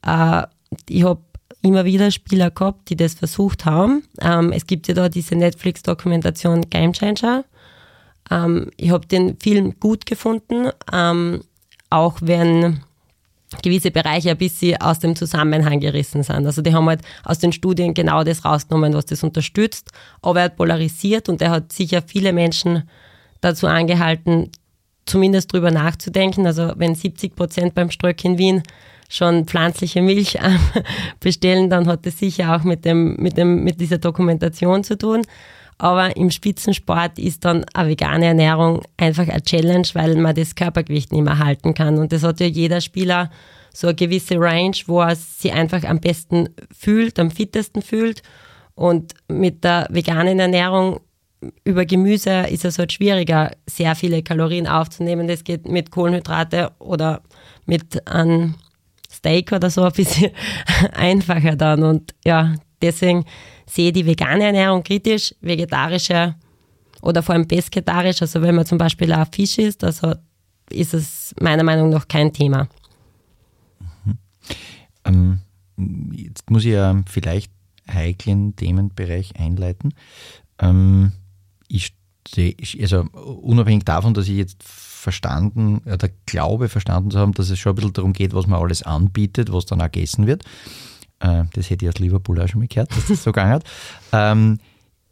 Äh, 0.07 0.43
ich 0.89 1.05
habe 1.05 1.23
immer 1.63 1.85
wieder 1.85 2.11
Spieler 2.11 2.51
gehabt, 2.51 2.91
die 2.91 2.97
das 2.97 3.15
versucht 3.15 3.65
haben. 3.65 4.05
Ähm, 4.21 4.53
es 4.53 4.67
gibt 4.67 4.89
ja 4.89 4.95
da 4.95 5.09
diese 5.09 5.37
Netflix-Dokumentation 5.37 6.69
Game 6.69 6.93
Changer. 6.93 7.45
Ähm, 8.31 8.71
ich 8.77 8.91
habe 8.91 9.07
den 9.07 9.39
Film 9.39 9.79
gut 9.79 10.07
gefunden, 10.07 10.71
ähm, 10.93 11.43
auch 11.91 12.19
wenn 12.21 12.83
gewisse 13.63 13.91
Bereiche 13.91 14.31
ein 14.31 14.39
bisschen 14.39 14.81
aus 14.81 14.99
dem 14.99 15.17
Zusammenhang 15.17 15.81
gerissen 15.81 16.23
sind. 16.23 16.47
Also 16.47 16.63
die 16.63 16.73
haben 16.75 16.89
halt 16.89 17.01
aus 17.25 17.39
den 17.39 17.53
Studien 17.53 17.95
genau 17.95 18.25
das 18.25 18.45
rausgenommen, 18.45 18.95
was 18.95 19.07
das 19.07 19.23
unterstützt, 19.23 19.91
aber 20.23 20.41
er 20.41 20.45
hat 20.47 20.57
polarisiert 20.57 21.29
und 21.29 21.43
er 21.43 21.51
hat 21.51 21.73
sicher 21.73 22.03
viele 22.07 22.33
Menschen 22.33 22.89
dazu 23.41 23.67
angehalten, 23.67 24.51
zumindest 25.05 25.53
drüber 25.53 25.71
nachzudenken. 25.71 26.47
Also 26.47 26.73
wenn 26.77 26.95
70 26.95 27.37
Prozent 27.37 27.75
beim 27.75 27.91
Ströck 27.91 28.25
in 28.25 28.39
Wien 28.39 28.63
schon 29.09 29.45
pflanzliche 29.45 30.01
Milch 30.01 30.39
bestellen, 31.21 31.69
dann 31.69 31.87
hat 31.87 32.07
das 32.07 32.19
sicher 32.19 32.57
auch 32.57 32.65
mit, 32.65 32.85
dem, 32.85 33.17
mit, 33.17 33.37
dem, 33.37 33.63
mit 33.65 33.81
dieser 33.81 33.99
Dokumentation 33.99 34.85
zu 34.85 34.97
tun. 34.97 35.23
Aber 35.79 36.17
im 36.17 36.31
Spitzensport 36.31 37.19
ist 37.19 37.45
dann 37.45 37.65
eine 37.75 37.91
vegane 37.91 38.27
Ernährung 38.27 38.83
einfach 38.97 39.29
eine 39.29 39.43
Challenge, 39.43 39.87
weil 39.95 40.17
man 40.17 40.35
das 40.35 40.55
Körpergewicht 40.55 41.13
nicht 41.13 41.25
mehr 41.25 41.39
halten 41.39 41.75
kann. 41.75 41.99
Und 41.99 42.13
das 42.13 42.23
hat 42.23 42.41
ja 42.41 42.47
jeder 42.47 42.81
Spieler 42.81 43.31
so 43.75 43.89
eine 43.89 43.97
gewisse 43.97 44.39
Range, 44.39 44.77
wo 44.87 45.01
er 45.01 45.17
sich 45.17 45.53
einfach 45.53 45.85
am 45.85 46.01
besten 46.01 46.51
fühlt, 46.71 47.19
am 47.19 47.31
fittesten 47.31 47.83
fühlt. 47.83 48.23
Und 48.75 49.15
mit 49.29 49.65
der 49.65 49.89
veganen 49.91 50.39
Ernährung 50.39 51.01
über 51.65 51.85
Gemüse 51.85 52.47
ist 52.49 52.65
es 52.65 52.79
halt 52.79 52.93
schwieriger, 52.93 53.51
sehr 53.67 53.95
viele 53.97 54.23
Kalorien 54.23 54.67
aufzunehmen. 54.67 55.27
Das 55.27 55.45
geht 55.45 55.67
mit 55.69 55.91
Kohlenhydrate 55.91 56.71
oder 56.79 57.23
mit 57.67 58.07
einem 58.07 58.55
Steak 59.11 59.53
oder 59.53 59.71
so 59.71 59.83
ein 59.83 59.93
bisschen 59.93 60.31
einfacher 60.93 61.57
dann. 61.57 61.83
Und 61.83 62.15
ja, 62.25 62.55
deswegen 62.81 63.25
sehe 63.67 63.93
die 63.93 64.07
vegane 64.07 64.45
Ernährung 64.45 64.83
kritisch, 64.83 65.35
vegetarische 65.41 66.35
oder 67.01 67.23
vor 67.23 67.35
allem 67.35 67.49
pesketarisch, 67.49 68.23
also 68.23 68.43
wenn 68.43 68.55
man 68.55 68.67
zum 68.67 68.79
Beispiel 68.79 69.13
auch 69.13 69.27
Fisch 69.33 69.59
isst, 69.59 69.83
also 69.85 70.15
ist 70.71 70.95
es 70.95 71.35
meiner 71.41 71.65
Meinung 71.65 71.91
nach 71.91 72.07
kein 72.09 72.33
Thema. 72.33 72.69
Mhm. 74.05 74.19
Ähm, 75.05 75.41
jetzt 76.13 76.51
muss 76.51 76.65
ich 76.65 76.73
ja 76.73 77.03
vielleicht 77.07 77.51
heiklen 77.93 78.55
Themenbereich 78.57 79.37
einleiten. 79.39 79.95
Ähm, 80.61 81.13
ich 81.69 81.95
die, 82.37 82.57
also 82.81 83.03
unabhängig 83.13 83.85
davon, 83.85 84.15
dass 84.15 84.29
ich 84.29 84.37
jetzt 84.37 84.63
verstanden 84.63 85.79
oder 85.85 86.09
glaube 86.27 86.69
verstanden 86.69 87.11
zu 87.11 87.19
haben, 87.19 87.33
dass 87.33 87.51
es 87.51 87.59
schon 87.59 87.73
ein 87.73 87.77
bisschen 87.77 87.93
darum 87.93 88.13
geht, 88.13 88.35
was 88.35 88.47
man 88.47 88.61
alles 88.61 88.83
anbietet, 88.83 89.53
was 89.53 89.67
dann 89.67 89.81
auch 89.81 89.91
gegessen 89.91 90.27
wird. 90.27 90.45
Äh, 91.23 91.45
das 91.55 91.71
hätte 91.71 91.85
ich 91.85 91.89
aus 91.89 91.99
Liverpool 91.99 92.41
auch 92.41 92.49
schon 92.49 92.61
mal 92.61 92.69
gehört, 92.69 92.91
dass 92.91 93.07
das 93.07 93.23
so 93.23 93.33
gegangen 93.33 93.53
hat. 93.53 93.65
Ähm, 94.15 94.59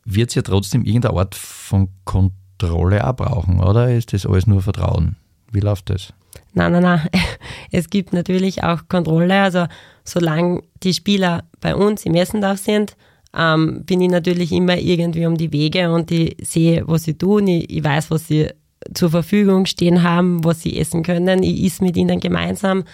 wird 0.04 0.28
es 0.28 0.34
ja 0.34 0.42
trotzdem 0.42 0.84
irgendeine 0.84 1.16
Art 1.16 1.34
von 1.34 1.88
Kontrolle 2.04 3.06
auch 3.06 3.16
brauchen, 3.16 3.60
oder? 3.60 3.94
Ist 3.94 4.12
das 4.12 4.26
alles 4.26 4.46
nur 4.46 4.60
Vertrauen? 4.60 5.16
Wie 5.52 5.60
läuft 5.60 5.88
das? 5.88 6.12
Nein, 6.52 6.72
nein, 6.72 6.82
nein. 6.82 7.08
Es 7.70 7.88
gibt 7.88 8.12
natürlich 8.12 8.62
auch 8.62 8.88
Kontrolle. 8.88 9.40
Also 9.40 9.66
solange 10.04 10.62
die 10.82 10.92
Spieler 10.92 11.44
bei 11.60 11.74
uns 11.74 12.04
im 12.04 12.14
Essendorf 12.14 12.58
sind, 12.58 12.96
ähm, 13.36 13.84
bin 13.84 14.00
ich 14.00 14.10
natürlich 14.10 14.52
immer 14.52 14.76
irgendwie 14.76 15.26
um 15.26 15.36
die 15.36 15.52
Wege 15.52 15.92
und 15.92 16.10
ich 16.10 16.36
sehe, 16.42 16.82
was 16.86 17.04
sie 17.04 17.14
tun. 17.14 17.46
Ich, 17.46 17.70
ich 17.70 17.84
weiß, 17.84 18.10
was 18.10 18.26
sie 18.26 18.48
zur 18.92 19.10
Verfügung 19.10 19.66
stehen 19.66 20.02
haben, 20.02 20.42
was 20.44 20.62
sie 20.62 20.78
essen 20.78 21.02
können. 21.02 21.42
Ich 21.42 21.64
esse 21.64 21.84
mit 21.84 21.96
ihnen 21.96 22.18
gemeinsam, 22.18 22.84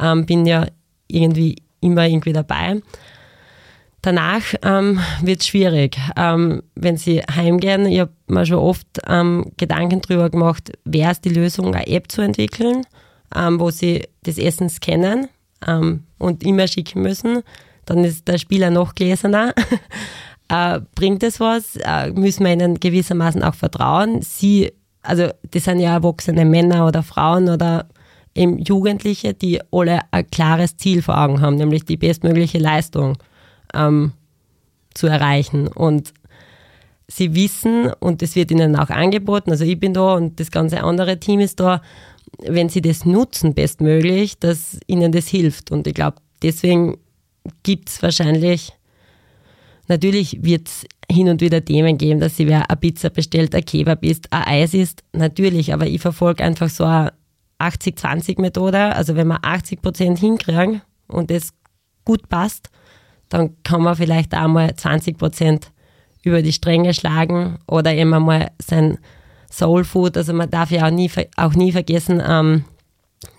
ähm, 0.00 0.26
bin 0.26 0.44
ja 0.44 0.66
irgendwie 1.08 1.56
immer 1.80 2.06
irgendwie 2.06 2.32
dabei. 2.32 2.80
Danach 4.06 4.54
ähm, 4.62 5.00
wird 5.20 5.40
es 5.40 5.48
schwierig. 5.48 5.96
Ähm, 6.16 6.62
wenn 6.76 6.96
sie 6.96 7.22
heimgehen, 7.22 7.86
ich 7.86 7.98
habe 7.98 8.12
mir 8.28 8.46
schon 8.46 8.58
oft 8.58 8.86
ähm, 9.08 9.50
Gedanken 9.56 10.00
darüber 10.00 10.30
gemacht, 10.30 10.70
wäre 10.84 11.10
es 11.10 11.20
die 11.20 11.30
Lösung, 11.30 11.74
eine 11.74 11.88
App 11.88 12.12
zu 12.12 12.22
entwickeln, 12.22 12.86
ähm, 13.34 13.58
wo 13.58 13.70
sie 13.70 14.04
das 14.22 14.38
Essen 14.38 14.68
scannen 14.68 15.26
ähm, 15.66 16.04
und 16.18 16.44
immer 16.44 16.68
schicken 16.68 17.02
müssen. 17.02 17.42
Dann 17.84 18.04
ist 18.04 18.28
der 18.28 18.38
Spieler 18.38 18.70
noch 18.70 18.94
gläserner. 18.94 19.52
äh, 20.48 20.80
bringt 20.94 21.24
es 21.24 21.40
was? 21.40 21.74
Äh, 21.74 22.12
müssen 22.12 22.44
wir 22.44 22.52
ihnen 22.52 22.78
gewissermaßen 22.78 23.42
auch 23.42 23.56
vertrauen? 23.56 24.22
Sie, 24.22 24.72
also 25.02 25.30
das 25.50 25.64
sind 25.64 25.80
ja 25.80 25.94
erwachsene 25.94 26.44
Männer 26.44 26.86
oder 26.86 27.02
Frauen 27.02 27.48
oder 27.48 27.88
eben 28.36 28.58
Jugendliche, 28.58 29.34
die 29.34 29.60
alle 29.70 30.00
ein 30.10 30.30
klares 30.30 30.76
Ziel 30.76 31.02
vor 31.02 31.18
Augen 31.18 31.40
haben, 31.40 31.56
nämlich 31.56 31.84
die 31.84 31.96
bestmögliche 31.96 32.58
Leistung 32.58 33.16
ähm, 33.74 34.12
zu 34.94 35.06
erreichen. 35.06 35.68
Und 35.68 36.12
sie 37.08 37.34
wissen, 37.34 37.92
und 38.00 38.22
das 38.22 38.36
wird 38.36 38.50
ihnen 38.50 38.76
auch 38.76 38.90
angeboten, 38.90 39.50
also 39.50 39.64
ich 39.64 39.78
bin 39.78 39.94
da 39.94 40.14
und 40.14 40.40
das 40.40 40.50
ganze 40.50 40.82
andere 40.82 41.18
Team 41.18 41.40
ist 41.40 41.60
da, 41.60 41.80
wenn 42.38 42.68
sie 42.68 42.82
das 42.82 43.04
nutzen, 43.04 43.54
bestmöglich, 43.54 44.38
dass 44.38 44.78
ihnen 44.86 45.12
das 45.12 45.28
hilft. 45.28 45.70
Und 45.70 45.86
ich 45.86 45.94
glaube, 45.94 46.16
deswegen 46.42 46.98
gibt 47.62 47.88
es 47.88 48.02
wahrscheinlich, 48.02 48.72
natürlich 49.88 50.42
wird 50.42 50.68
es 50.68 50.86
hin 51.10 51.28
und 51.28 51.40
wieder 51.40 51.64
Themen 51.64 51.96
geben, 51.98 52.20
dass 52.20 52.36
sie 52.36 52.48
wer 52.48 52.68
eine 52.68 52.76
Pizza 52.76 53.10
bestellt, 53.10 53.54
ein 53.54 53.64
Kebab 53.64 54.04
isst, 54.04 54.32
ein 54.32 54.42
Eis 54.42 54.74
isst, 54.74 55.02
natürlich, 55.12 55.72
aber 55.72 55.86
ich 55.86 56.00
verfolge 56.00 56.42
einfach 56.42 56.68
so 56.68 56.84
eine 56.84 57.12
80-20-Methode. 57.58 58.94
Also 58.94 59.16
wenn 59.16 59.28
wir 59.28 59.44
80 59.44 59.82
Prozent 59.82 60.18
hinkriegen 60.18 60.82
und 61.08 61.30
das 61.30 61.50
gut 62.04 62.28
passt, 62.28 62.70
dann 63.28 63.62
kann 63.62 63.82
man 63.82 63.96
vielleicht 63.96 64.34
einmal 64.34 64.74
20 64.74 65.18
Prozent 65.18 65.72
über 66.22 66.42
die 66.42 66.52
Stränge 66.52 66.94
schlagen 66.94 67.58
oder 67.66 67.92
eben 67.94 68.12
einmal 68.12 68.50
sein 68.60 68.98
Soul 69.50 69.84
Food. 69.84 70.16
Also 70.16 70.32
man 70.32 70.50
darf 70.50 70.70
ja 70.70 70.86
auch 70.86 70.90
nie, 70.90 71.10
auch 71.36 71.54
nie 71.54 71.72
vergessen, 71.72 72.22
ähm, 72.26 72.64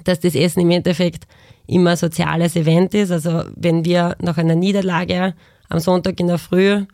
dass 0.04 0.20
das 0.20 0.36
Essen 0.36 0.62
im 0.62 0.72
Endeffekt 0.72 1.28
immer 1.68 1.92
ein 1.92 1.98
soziales 1.98 2.56
Event 2.56 2.94
ist. 2.94 3.12
Also 3.12 3.44
wenn 3.56 3.86
wir 3.86 4.16
nach 4.20 4.38
einer 4.38 4.56
Niederlage 4.56 5.34
am 5.70 5.80
Sonntag 5.80 6.20
in 6.20 6.28
der 6.28 6.38
Früh 6.38 6.86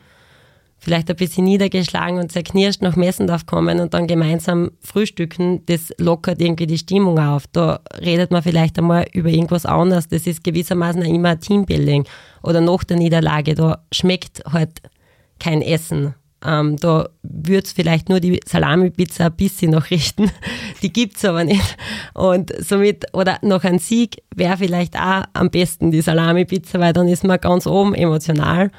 vielleicht 0.83 1.09
ein 1.09 1.15
bisschen 1.15 1.45
niedergeschlagen 1.45 2.19
und 2.19 2.31
zerknirscht 2.31 2.81
nach 2.81 2.97
Messendorf 2.97 3.45
kommen 3.45 3.79
und 3.79 3.93
dann 3.93 4.05
gemeinsam 4.05 4.71
frühstücken, 4.81 5.65
das 5.65 5.93
lockert 5.97 6.41
irgendwie 6.41 6.67
die 6.67 6.77
Stimmung 6.77 7.19
auf. 7.19 7.45
Da 7.53 7.79
redet 8.01 8.31
man 8.31 8.43
vielleicht 8.43 8.77
einmal 8.77 9.05
über 9.13 9.29
irgendwas 9.29 9.65
anderes. 9.65 10.09
Das 10.09 10.27
ist 10.27 10.43
gewissermaßen 10.43 11.01
immer 11.03 11.29
ein 11.29 11.39
Teambuilding. 11.39 12.05
Oder 12.43 12.59
nach 12.59 12.83
der 12.83 12.97
Niederlage, 12.97 13.55
da 13.55 13.83
schmeckt 13.93 14.43
halt 14.51 14.81
kein 15.39 15.61
Essen. 15.61 16.15
Ähm, 16.45 16.75
da 16.75 17.07
würde 17.21 17.63
es 17.63 17.71
vielleicht 17.71 18.09
nur 18.09 18.19
die 18.19 18.41
Salami-Pizza 18.45 19.27
ein 19.27 19.35
bisschen 19.37 19.71
noch 19.71 19.89
richten. 19.89 20.29
Die 20.81 20.91
gibt 20.91 21.15
es 21.15 21.23
aber 21.23 21.45
nicht. 21.45 21.77
Und 22.13 22.51
somit, 22.59 23.05
oder 23.13 23.37
noch 23.41 23.63
ein 23.63 23.79
Sieg 23.79 24.21
wäre 24.35 24.57
vielleicht 24.57 24.99
auch 24.99 25.23
am 25.31 25.49
besten 25.49 25.91
die 25.91 26.01
Salami-Pizza, 26.01 26.81
weil 26.81 26.91
dann 26.91 27.07
ist 27.07 27.23
man 27.23 27.39
ganz 27.39 27.65
oben 27.65 27.95
emotional. 27.95 28.71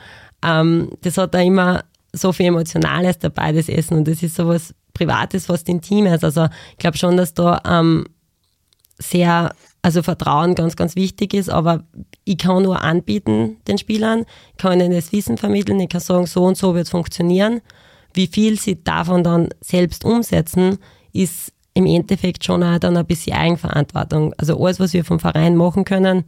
Ähm, 0.44 0.90
das 1.00 1.16
hat 1.16 1.32
da 1.32 1.40
immer 1.40 1.84
so 2.14 2.32
viel 2.32 2.46
Emotionales 2.46 3.18
dabei, 3.18 3.52
das 3.52 3.68
Essen. 3.68 3.98
Und 3.98 4.08
das 4.08 4.22
ist 4.22 4.36
so 4.36 4.48
was 4.48 4.74
Privates, 4.94 5.48
Team 5.80 6.06
ist. 6.06 6.24
Also 6.24 6.46
ich 6.72 6.78
glaube 6.78 6.96
schon, 6.96 7.16
dass 7.16 7.34
da 7.34 7.60
ähm, 7.66 8.06
sehr, 8.98 9.54
also 9.82 10.02
Vertrauen 10.02 10.54
ganz, 10.54 10.76
ganz 10.76 10.96
wichtig 10.96 11.34
ist, 11.34 11.50
aber 11.50 11.84
ich 12.24 12.38
kann 12.38 12.62
nur 12.62 12.82
anbieten 12.82 13.58
den 13.66 13.78
Spielern, 13.78 14.24
kann 14.56 14.80
ihnen 14.80 14.92
das 14.92 15.12
Wissen 15.12 15.36
vermitteln, 15.36 15.80
ich 15.80 15.88
kann 15.88 16.00
sagen, 16.00 16.26
so 16.26 16.44
und 16.44 16.56
so 16.56 16.74
wird 16.74 16.84
es 16.84 16.90
funktionieren. 16.90 17.60
Wie 18.14 18.28
viel 18.28 18.58
sie 18.58 18.82
davon 18.82 19.24
dann 19.24 19.48
selbst 19.60 20.04
umsetzen, 20.04 20.78
ist 21.12 21.52
im 21.74 21.86
Endeffekt 21.86 22.44
schon 22.44 22.62
auch 22.62 22.78
dann 22.78 22.96
ein 22.96 23.06
bisschen 23.06 23.36
Eigenverantwortung. 23.36 24.32
Also 24.38 24.56
alles, 24.64 24.78
was 24.78 24.92
wir 24.92 25.04
vom 25.04 25.18
Verein 25.18 25.56
machen 25.56 25.84
können, 25.84 26.24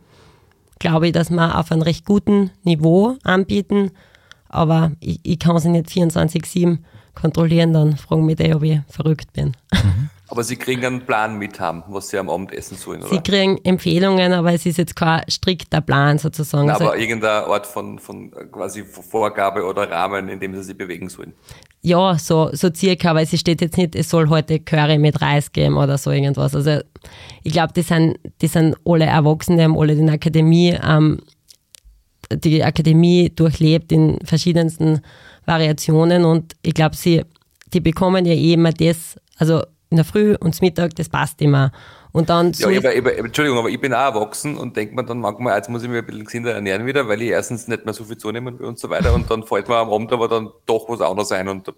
glaube 0.81 1.07
ich, 1.07 1.13
dass 1.13 1.31
wir 1.31 1.57
auf 1.57 1.71
einem 1.71 1.83
recht 1.83 2.05
guten 2.05 2.51
Niveau 2.65 3.17
anbieten 3.23 3.93
aber 4.49 4.93
ich, 5.01 5.21
ich 5.23 5.39
kann 5.39 5.59
sie 5.59 5.69
nicht 5.69 5.89
24-7 5.89 6.79
kontrollieren, 7.15 7.73
dann 7.73 7.97
fragen 7.97 8.27
mich 8.27 8.37
die, 8.37 8.55
ob 8.55 8.63
ich 8.63 8.81
verrückt 8.89 9.33
bin. 9.33 9.57
Mhm. 9.73 10.11
Aber 10.29 10.43
Sie 10.43 10.57
kriegen 10.57 10.85
einen 10.85 11.07
Plan 11.07 11.39
mit 11.39 11.61
haben, 11.61 11.85
was 11.87 12.09
Sie 12.09 12.19
am 12.19 12.29
Abend 12.29 12.53
essen 12.53 12.77
sollen, 12.77 13.01
oder? 13.01 13.11
Sie 13.11 13.21
kriegen 13.21 13.59
Empfehlungen, 13.63 14.33
aber 14.33 14.53
es 14.53 14.67
ist 14.67 14.77
jetzt 14.77 14.97
kein 14.97 15.23
strikter 15.29 15.81
Plan 15.81 16.19
sozusagen. 16.19 16.67
Na, 16.67 16.75
aber 16.75 16.91
also, 16.91 17.01
irgendeine 17.01 17.47
Art 17.47 17.65
von, 17.65 18.01
von 18.01 18.33
quasi 18.51 18.83
Vorgabe 18.83 19.65
oder 19.65 19.89
Rahmen, 19.89 20.29
in 20.29 20.41
dem 20.41 20.55
Sie 20.57 20.65
sich 20.65 20.77
bewegen 20.77 21.09
sollen. 21.09 21.33
Ja, 21.83 22.19
so, 22.19 22.51
so 22.53 22.75
circa, 22.75 23.11
aber 23.11 23.23
es 23.23 23.39
steht 23.39 23.61
jetzt 23.61 23.77
nicht, 23.77 23.95
es 23.95 24.09
soll 24.09 24.29
heute 24.29 24.59
Curry 24.59 24.99
mit 24.99 25.23
Reis 25.23 25.53
geben 25.53 25.77
oder 25.77 25.97
so 25.97 26.11
irgendwas. 26.11 26.57
Also 26.57 26.81
ich 27.45 27.53
glaube, 27.53 27.73
die 27.75 27.83
sind, 27.83 28.19
die 28.43 28.49
sind 28.49 28.77
alle 28.85 29.07
Erwachsene, 29.07 29.63
haben 29.63 29.79
alle 29.79 29.93
in 29.93 30.07
der 30.07 30.17
Akademie 30.17 30.77
ähm, 30.83 31.21
die 32.33 32.63
Akademie 32.63 33.31
durchlebt 33.35 33.93
in 33.93 34.19
verschiedensten 34.25 35.01
Variationen 35.45 36.25
und 36.25 36.55
ich 36.63 36.75
glaube, 36.75 36.97
sie, 36.97 37.25
die 37.73 37.81
bekommen 37.81 38.27
ja 38.27 38.35
eh 38.35 38.55
immer 38.55 38.73
das, 38.73 39.17
also 39.39 39.63
in 39.91 39.97
der 39.97 40.05
Früh 40.05 40.35
und 40.41 40.55
zum 40.55 40.67
Mittag, 40.67 40.95
das 40.97 41.09
passt 41.09 41.41
immer. 41.41 41.71
Und 42.13 42.31
dann 42.31 42.53
ja, 42.53 42.71
ich, 42.71 42.83
ich, 42.83 43.07
Entschuldigung, 43.19 43.59
aber 43.59 43.69
ich 43.69 43.81
bin 43.81 43.93
auch 43.93 44.15
erwachsen 44.15 44.57
und 44.57 44.77
denke 44.77 44.95
mir 44.95 45.05
dann 45.05 45.19
manchmal, 45.19 45.57
jetzt 45.57 45.69
muss 45.69 45.83
ich 45.83 45.89
mich 45.89 45.99
ein 45.99 46.07
bisschen 46.07 46.25
gesünder 46.25 46.55
ernähren 46.55 46.87
wieder, 46.87 47.07
weil 47.09 47.21
ich 47.21 47.29
erstens 47.29 47.69
nicht 47.69 47.85
mehr 47.85 47.93
so 47.93 48.05
viel 48.05 48.17
zunehmen 48.17 48.57
und 48.57 48.79
so 48.79 48.89
weiter 48.89 49.15
und 49.15 49.31
dann 49.31 49.43
fällt 49.43 49.69
mir 49.69 49.77
am 49.77 49.93
Abend 49.93 50.13
aber 50.13 50.27
dann 50.27 50.49
doch 50.65 50.89
was 50.89 51.03
anderes 51.03 51.31
ein 51.33 51.49
und 51.49 51.69
da 51.69 51.73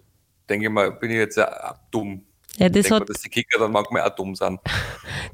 denke 0.48 0.66
ich 0.66 0.72
mal, 0.72 0.92
bin 0.92 1.10
ich 1.10 1.16
jetzt 1.16 1.36
ja 1.36 1.74
dumm. 1.90 2.22
Ja, 2.58 2.68
das 2.68 2.90
hat, 2.90 3.00
mal, 3.00 3.06
dass 3.06 3.22
die 3.22 3.28
Kicker 3.28 3.58
dann 3.58 3.72
manchmal 3.72 4.02
auch 4.02 4.14
dumm 4.14 4.34
sind. 4.34 4.60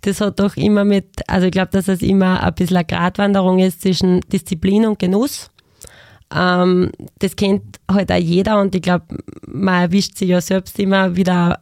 Das 0.03 0.21
hat 0.21 0.39
doch 0.39 0.57
immer 0.57 0.85
mit, 0.85 1.23
also 1.29 1.47
ich 1.47 1.53
glaube, 1.53 1.71
dass 1.71 1.89
es 1.89 2.03
immer 2.03 2.43
ein 2.43 2.55
bisschen 2.55 2.77
eine 2.77 2.85
Gratwanderung 2.85 3.59
ist 3.59 3.81
zwischen 3.81 4.21
Disziplin 4.21 4.85
und 4.85 4.99
Genuss. 4.99 5.51
Ähm, 6.35 6.91
das 7.21 7.37
kennt 7.37 7.81
halt 7.91 8.13
auch 8.13 8.17
jeder 8.17 8.61
und 8.61 8.75
ich 8.75 8.83
glaube, 8.83 9.07
man 9.47 9.85
erwischt 9.85 10.19
sich 10.19 10.29
ja 10.29 10.43
selbst 10.43 10.79
immer 10.79 11.17
wieder 11.17 11.61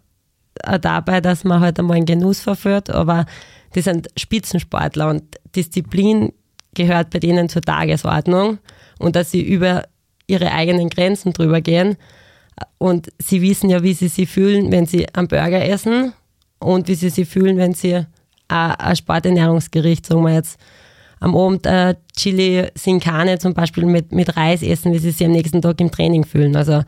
dabei, 0.81 1.21
dass 1.21 1.45
man 1.45 1.61
halt 1.61 1.79
einmal 1.79 1.99
einen 1.99 2.07
Genuss 2.07 2.41
verführt, 2.41 2.91
aber 2.91 3.27
das 3.75 3.85
sind 3.85 4.09
Spitzensportler 4.17 5.09
und 5.09 5.23
Disziplin 5.55 6.33
gehört 6.75 7.11
bei 7.11 7.19
denen 7.19 7.49
zur 7.49 7.63
Tagesordnung 7.63 8.59
und 8.99 9.17
dass 9.17 9.31
sie 9.31 9.43
über 9.43 9.85
ihre 10.27 10.53
eigenen 10.53 10.89
Grenzen 10.89 11.33
drüber 11.33 11.61
gehen 11.61 11.97
und 12.79 13.09
sie 13.19 13.43
wissen 13.43 13.71
ja, 13.71 13.83
wie 13.83 13.95
sie 13.95 14.09
sich 14.09 14.29
fühlen, 14.29 14.71
wenn 14.71 14.87
sie 14.87 15.09
einen 15.15 15.29
Burger 15.29 15.65
essen 15.65 16.13
und 16.59 16.89
wie 16.89 16.95
sie 16.95 17.11
sich 17.11 17.29
fühlen, 17.29 17.57
wenn 17.57 17.75
sie 17.75 18.05
ein 18.49 18.97
Sporternährungsgericht, 18.97 20.05
sagen 20.05 20.23
wir 20.25 20.35
jetzt, 20.35 20.59
am 21.21 21.37
Abend 21.37 21.67
äh, 21.67 21.95
Chili 22.17 22.67
Sincane 22.75 23.39
zum 23.39 23.55
Beispiel 23.55 23.87
mit, 23.87 24.13
mit 24.13 24.37
Reis 24.37 24.63
essen, 24.63 24.93
wie 24.93 24.99
sie 24.99 25.13
sich 25.13 25.25
am 25.25 25.33
nächsten 25.33 25.63
Tag 25.63 25.81
im 25.81 25.91
Training 25.91 26.25
fühlen. 26.25 26.57
Also 26.57 26.83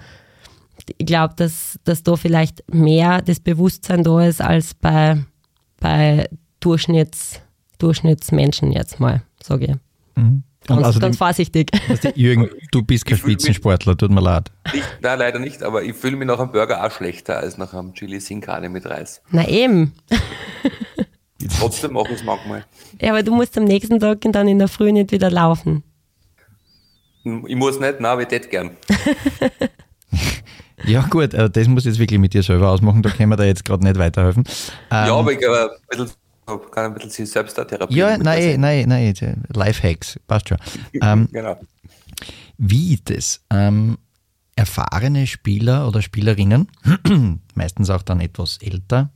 ich 0.98 1.06
glaube, 1.06 1.34
dass, 1.36 1.78
dass 1.84 2.02
da 2.02 2.16
vielleicht 2.16 2.64
mehr 2.72 3.22
das 3.22 3.38
Bewusstsein 3.40 4.02
da 4.02 4.26
ist 4.26 4.42
als 4.42 4.74
bei, 4.74 5.24
bei 5.78 6.28
Durchschnitts, 6.60 7.40
Durchschnittsmenschen 7.78 8.72
jetzt 8.72 8.98
mal, 8.98 9.22
sage 9.40 9.64
ich. 9.66 10.22
Mhm. 10.22 10.42
Ganz, 10.66 10.82
also 10.82 11.00
ganz 11.00 11.18
vorsichtig. 11.18 11.70
Jürgen, 12.14 12.48
du 12.72 12.82
bist 12.82 13.04
kein 13.04 13.18
Spitzensportler, 13.18 13.96
tut 13.96 14.10
mir 14.10 14.20
leid. 14.20 14.50
Nicht, 14.72 14.84
nein, 15.02 15.18
leider 15.18 15.38
nicht, 15.38 15.62
aber 15.62 15.82
ich 15.82 15.94
fühle 15.94 16.16
mich 16.16 16.26
nach 16.26 16.38
einem 16.38 16.52
Burger 16.52 16.84
auch 16.84 16.90
schlechter 16.90 17.38
als 17.38 17.58
nach 17.58 17.74
einem 17.74 17.92
Chili 17.94 18.20
Sin 18.20 18.40
Carne 18.40 18.68
mit 18.68 18.86
Reis. 18.86 19.20
Na 19.30 19.46
eben. 19.46 19.92
Trotzdem 21.58 21.92
mache 21.92 22.08
ich 22.08 22.20
es 22.20 22.24
manchmal. 22.24 22.64
Ja, 23.00 23.10
aber 23.10 23.22
du 23.22 23.34
musst 23.34 23.58
am 23.58 23.64
nächsten 23.64 24.00
Tag 24.00 24.20
dann 24.22 24.48
in 24.48 24.58
der 24.58 24.68
Früh 24.68 24.92
nicht 24.92 25.12
wieder 25.12 25.30
laufen. 25.30 25.82
Ich 27.24 27.56
muss 27.56 27.80
nicht, 27.80 28.00
nein, 28.00 28.12
aber 28.12 28.22
ich 28.22 28.30
hätte 28.30 28.48
gern. 28.48 28.70
Ja, 30.86 31.06
gut, 31.08 31.32
äh, 31.34 31.48
das 31.48 31.66
muss 31.66 31.84
ich 31.84 31.92
jetzt 31.92 31.98
wirklich 31.98 32.20
mit 32.20 32.34
dir 32.34 32.42
selber 32.42 32.68
ausmachen, 32.68 33.02
da 33.02 33.10
können 33.10 33.30
wir 33.30 33.36
da 33.36 33.44
jetzt 33.44 33.64
gerade 33.64 33.84
nicht 33.84 33.98
weiterhelfen. 33.98 34.44
Ähm, 34.90 35.06
ja, 35.06 35.14
aber 35.14 35.32
ich 35.32 35.38
glaube, 35.38 35.70
ein 35.72 35.78
bisschen, 35.88 36.10
kann 36.46 36.92
ein 36.92 36.94
bisschen 36.94 37.26
selbst 37.26 37.56
da 37.56 37.64
therapieren. 37.64 37.98
ja, 37.98 38.18
nein, 38.18 38.60
nein, 38.60 38.88
nein, 38.88 39.44
Lifehacks, 39.52 40.18
passt 40.26 40.48
schon. 40.48 40.58
Ähm, 41.00 41.28
Genau. 41.32 41.58
Wie 42.58 42.94
ist 42.94 43.10
es? 43.10 43.44
Ähm, 43.50 43.98
erfahrene 44.56 45.26
Spieler 45.26 45.88
oder 45.88 46.02
Spielerinnen, 46.02 46.68
meistens 47.54 47.90
auch 47.90 48.02
dann 48.02 48.20
etwas 48.20 48.58
älter, 48.58 49.10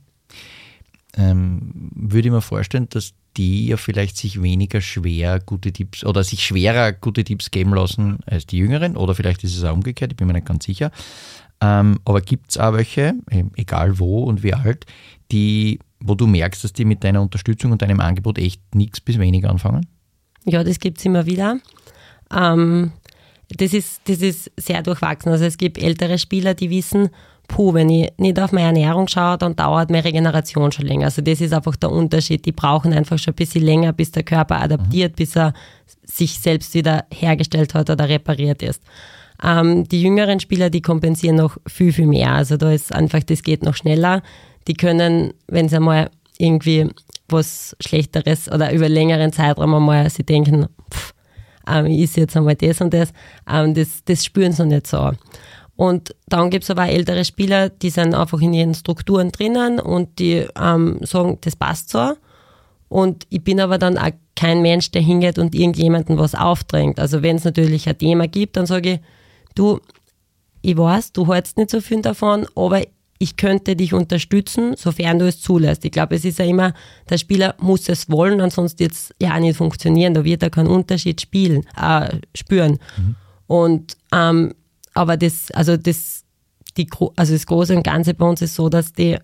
ähm, 1.15 1.91
würde 1.95 2.27
ich 2.27 2.33
mir 2.33 2.41
vorstellen, 2.41 2.87
dass 2.89 3.13
die 3.37 3.67
ja 3.67 3.77
vielleicht 3.77 4.17
sich 4.17 4.41
weniger 4.41 4.81
schwer 4.81 5.39
gute 5.39 5.71
Tipps 5.71 6.03
oder 6.03 6.23
sich 6.23 6.45
schwerer 6.45 6.91
gute 6.91 7.23
Tipps 7.23 7.51
geben 7.51 7.73
lassen 7.73 8.19
als 8.25 8.45
die 8.45 8.57
Jüngeren 8.57 8.97
oder 8.97 9.15
vielleicht 9.15 9.43
ist 9.43 9.55
es 9.55 9.63
auch 9.63 9.73
umgekehrt, 9.73 10.11
ich 10.11 10.17
bin 10.17 10.27
mir 10.27 10.33
nicht 10.33 10.47
ganz 10.47 10.65
sicher. 10.65 10.91
Ähm, 11.61 11.99
aber 12.05 12.21
gibt 12.21 12.51
es 12.51 12.57
auch 12.57 12.73
welche, 12.73 13.15
egal 13.55 13.99
wo 13.99 14.23
und 14.23 14.43
wie 14.43 14.53
alt, 14.53 14.85
die, 15.31 15.79
wo 15.99 16.15
du 16.15 16.27
merkst, 16.27 16.63
dass 16.63 16.73
die 16.73 16.85
mit 16.85 17.03
deiner 17.03 17.21
Unterstützung 17.21 17.71
und 17.71 17.81
deinem 17.81 17.99
Angebot 17.99 18.37
echt 18.37 18.61
nichts 18.75 19.01
bis 19.01 19.19
wenig 19.19 19.47
anfangen? 19.47 19.85
Ja, 20.45 20.63
das 20.63 20.79
gibt's 20.79 21.05
immer 21.05 21.25
wieder. 21.25 21.59
Ähm, 22.33 22.91
das, 23.49 23.73
ist, 23.73 24.01
das 24.05 24.21
ist 24.21 24.51
sehr 24.57 24.81
durchwachsen. 24.81 25.31
Also 25.31 25.45
es 25.45 25.57
gibt 25.57 25.77
ältere 25.77 26.17
Spieler, 26.17 26.53
die 26.53 26.69
wissen, 26.69 27.09
puh, 27.47 27.73
wenn 27.73 27.89
ich 27.89 28.11
nicht 28.17 28.39
auf 28.39 28.51
meine 28.51 28.67
Ernährung 28.67 29.07
schaue, 29.07 29.37
dann 29.37 29.55
dauert 29.55 29.89
meine 29.89 30.05
Regeneration 30.05 30.71
schon 30.71 30.85
länger. 30.85 31.05
Also 31.05 31.21
das 31.21 31.41
ist 31.41 31.53
einfach 31.53 31.75
der 31.75 31.91
Unterschied. 31.91 32.45
Die 32.45 32.51
brauchen 32.53 32.93
einfach 32.93 33.19
schon 33.19 33.33
ein 33.33 33.35
bisschen 33.35 33.63
länger, 33.63 33.91
bis 33.91 34.11
der 34.11 34.23
Körper 34.23 34.61
adaptiert, 34.61 35.17
bis 35.17 35.35
er 35.35 35.53
sich 36.03 36.39
selbst 36.39 36.73
wieder 36.73 37.05
hergestellt 37.11 37.73
hat 37.73 37.89
oder 37.89 38.07
repariert 38.07 38.61
ist. 38.61 38.81
Ähm, 39.43 39.87
die 39.87 40.01
jüngeren 40.01 40.39
Spieler, 40.39 40.69
die 40.69 40.81
kompensieren 40.81 41.37
noch 41.37 41.57
viel, 41.67 41.91
viel 41.91 42.07
mehr. 42.07 42.33
Also 42.33 42.55
da 42.57 42.71
ist 42.71 42.93
einfach, 42.93 43.23
das 43.23 43.43
geht 43.43 43.63
noch 43.63 43.75
schneller. 43.75 44.21
Die 44.69 44.75
können, 44.75 45.33
wenn 45.47 45.67
sie 45.67 45.75
einmal 45.75 46.11
irgendwie 46.37 46.87
was 47.27 47.75
Schlechteres 47.81 48.49
oder 48.49 48.71
über 48.71 48.87
längeren 48.87 49.33
Zeitraum 49.33 49.73
einmal 49.73 50.09
sie 50.09 50.23
denken, 50.23 50.67
pff, 50.93 51.13
ähm, 51.67 51.85
esse 51.87 52.21
jetzt 52.21 52.37
einmal 52.37 52.55
das 52.55 52.79
und 52.79 52.93
das, 52.93 53.11
ähm, 53.51 53.73
das, 53.73 54.03
das 54.05 54.23
spüren 54.23 54.53
sie 54.53 54.65
nicht 54.65 54.87
so. 54.87 55.11
Und 55.75 56.15
dann 56.27 56.49
gibt 56.49 56.65
es 56.65 56.69
aber 56.69 56.83
auch 56.83 56.87
ältere 56.87 57.23
Spieler, 57.23 57.69
die 57.69 57.89
sind 57.89 58.13
einfach 58.13 58.41
in 58.41 58.53
ihren 58.53 58.73
Strukturen 58.73 59.31
drinnen 59.31 59.79
und 59.79 60.19
die 60.19 60.45
ähm, 60.59 60.99
sagen, 61.01 61.37
das 61.41 61.55
passt 61.55 61.89
so. 61.89 62.13
Und 62.89 63.25
ich 63.29 63.43
bin 63.43 63.59
aber 63.59 63.77
dann 63.77 63.97
auch 63.97 64.11
kein 64.35 64.61
Mensch, 64.61 64.91
der 64.91 65.01
hingeht 65.01 65.37
und 65.39 65.55
irgendjemandem 65.55 66.17
was 66.17 66.35
aufdrängt. 66.35 66.99
Also 66.99 67.21
wenn 67.21 67.37
es 67.37 67.43
natürlich 67.43 67.87
ein 67.87 67.97
Thema 67.97 68.27
gibt, 68.27 68.57
dann 68.57 68.65
sage 68.65 68.93
ich, 68.93 68.99
du, 69.55 69.79
ich 70.61 70.77
weiß, 70.77 71.13
du 71.13 71.31
hältst 71.31 71.57
nicht 71.57 71.69
so 71.69 71.81
viel 71.81 72.01
davon, 72.01 72.45
aber 72.55 72.81
ich 73.19 73.35
könnte 73.35 73.75
dich 73.75 73.93
unterstützen, 73.93 74.75
sofern 74.77 75.19
du 75.19 75.27
es 75.27 75.41
zulässt. 75.41 75.83
Ich 75.83 75.91
glaube, 75.91 76.15
es 76.15 76.23
ist 76.23 76.39
ja 76.39 76.45
immer, 76.45 76.73
der 77.09 77.17
Spieler 77.17 77.53
muss 77.59 77.89
es 77.89 78.09
wollen, 78.09 78.39
ansonsten 78.39 78.79
wird 78.79 78.93
es 78.93 79.13
ja 79.21 79.37
nicht 79.39 79.57
funktionieren. 79.57 80.13
Da 80.13 80.23
wird 80.23 80.41
er 80.41 80.49
keinen 80.49 80.67
Unterschied 80.67 81.19
spielen, 81.19 81.65
äh, 81.79 82.17
spüren. 82.33 82.79
Und 83.47 83.97
ähm, 84.13 84.53
aber 84.93 85.17
das, 85.17 85.51
also 85.51 85.75
das, 85.75 86.23
die, 86.77 86.87
also 87.17 87.33
das 87.33 87.45
Große 87.45 87.75
und 87.75 87.83
Ganze 87.83 88.13
bei 88.13 88.25
uns 88.25 88.41
ist 88.41 88.55
so, 88.55 88.69
dass 88.69 88.93
die 88.93 89.17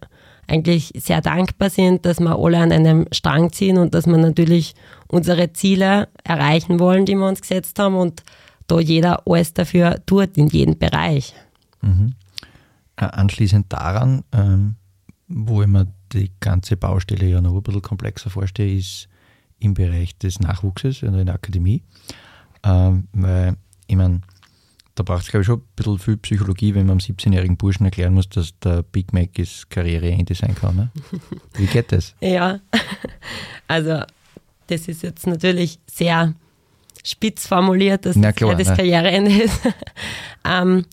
eigentlich 0.47 0.91
sehr 0.95 1.21
dankbar 1.21 1.69
sind, 1.69 2.05
dass 2.05 2.19
wir 2.19 2.37
alle 2.37 2.59
an 2.59 2.71
einem 2.71 3.07
Strang 3.11 3.51
ziehen 3.51 3.77
und 3.77 3.93
dass 3.95 4.07
wir 4.07 4.17
natürlich 4.17 4.75
unsere 5.07 5.53
Ziele 5.53 6.09
erreichen 6.23 6.79
wollen, 6.79 7.05
die 7.05 7.15
wir 7.15 7.27
uns 7.27 7.41
gesetzt 7.41 7.79
haben 7.79 7.95
und 7.95 8.23
da 8.67 8.79
jeder 8.79 9.23
alles 9.25 9.53
dafür 9.53 10.01
tut, 10.05 10.37
in 10.37 10.47
jedem 10.47 10.77
Bereich. 10.77 11.33
Äh, 11.83 12.24
Anschließend 12.97 13.71
daran, 13.71 14.23
ähm, 14.31 14.75
wo 15.27 15.61
ich 15.61 15.67
mir 15.67 15.87
die 16.13 16.31
ganze 16.39 16.77
Baustelle 16.77 17.27
ja 17.27 17.41
noch 17.41 17.55
ein 17.55 17.63
bisschen 17.63 17.81
komplexer 17.81 18.29
vorstelle, 18.29 18.73
ist 18.73 19.09
im 19.59 19.73
Bereich 19.73 20.17
des 20.17 20.39
Nachwuchses 20.39 21.03
oder 21.03 21.19
in 21.19 21.25
der 21.25 21.35
Akademie. 21.35 21.83
Ähm, 22.63 23.07
weil, 23.13 23.57
ich 23.87 23.95
meine, 23.95 24.21
da 24.95 25.03
braucht 25.03 25.23
es, 25.23 25.29
glaube 25.29 25.41
ich, 25.41 25.47
schon 25.47 25.59
ein 25.59 25.67
bisschen 25.75 25.99
viel 25.99 26.17
Psychologie, 26.17 26.73
wenn 26.73 26.85
man 26.85 26.99
einem 26.99 27.15
17-jährigen 27.15 27.57
Burschen 27.57 27.85
erklären 27.85 28.13
muss, 28.13 28.29
dass 28.29 28.57
der 28.59 28.81
Big 28.83 29.11
Mac 29.11 29.33
das 29.33 29.67
Karriereende 29.67 30.33
sein 30.35 30.55
kann. 30.55 30.75
Ne? 30.75 30.91
Wie 31.53 31.65
geht 31.65 31.91
das? 31.91 32.15
Ja, 32.21 32.59
also 33.67 34.03
das 34.67 34.87
ist 34.87 35.03
jetzt 35.03 35.27
natürlich 35.27 35.79
sehr 35.85 36.33
spitz 37.03 37.45
formuliert, 37.45 38.05
dass 38.05 38.15
Na 38.15 38.29
das 38.29 38.35
klar, 38.35 38.51
ja 38.51 38.57
das 38.57 38.69
ne? 38.69 38.75
Karriereende 38.75 39.43
ist. 39.43 39.59
ähm, 40.45 40.85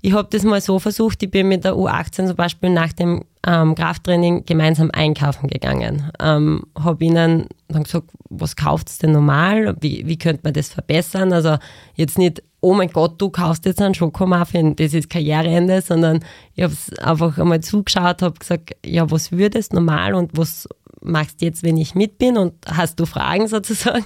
ich 0.00 0.12
habe 0.12 0.28
das 0.30 0.44
mal 0.44 0.60
so 0.60 0.78
versucht, 0.78 1.22
ich 1.22 1.30
bin 1.30 1.48
mit 1.48 1.64
der 1.64 1.74
U18 1.74 2.26
zum 2.28 2.36
Beispiel 2.36 2.70
nach 2.70 2.92
dem 2.92 3.24
ähm, 3.46 3.74
Krafttraining 3.74 4.44
gemeinsam 4.44 4.90
einkaufen 4.92 5.48
gegangen. 5.48 6.10
Ähm, 6.20 6.64
habe 6.78 7.04
ihnen 7.04 7.46
dann 7.68 7.82
gesagt, 7.82 8.10
was 8.30 8.54
kauft 8.54 9.02
denn 9.02 9.12
normal? 9.12 9.76
Wie, 9.80 10.06
wie 10.06 10.18
könnte 10.18 10.42
man 10.44 10.52
das 10.52 10.68
verbessern? 10.68 11.32
Also 11.32 11.56
jetzt 11.94 12.18
nicht, 12.18 12.42
oh 12.60 12.74
mein 12.74 12.90
Gott, 12.90 13.20
du 13.20 13.30
kaufst 13.30 13.64
jetzt 13.64 13.80
einen 13.80 13.94
Schokomuffin, 13.94 14.76
das 14.76 14.94
ist 14.94 15.10
Karriereende, 15.10 15.82
sondern 15.82 16.24
ich 16.54 16.62
habe 16.62 16.72
es 16.72 16.96
einfach 16.98 17.36
einmal 17.38 17.60
zugeschaut, 17.60 18.22
habe 18.22 18.38
gesagt, 18.38 18.76
ja, 18.84 19.10
was 19.10 19.32
würdest 19.32 19.72
normal 19.72 20.14
und 20.14 20.36
was 20.36 20.68
machst 21.00 21.40
du 21.40 21.46
jetzt, 21.46 21.62
wenn 21.62 21.76
ich 21.76 21.94
mit 21.94 22.18
bin 22.18 22.36
und 22.36 22.54
hast 22.66 23.00
du 23.00 23.06
Fragen 23.06 23.48
sozusagen? 23.48 24.04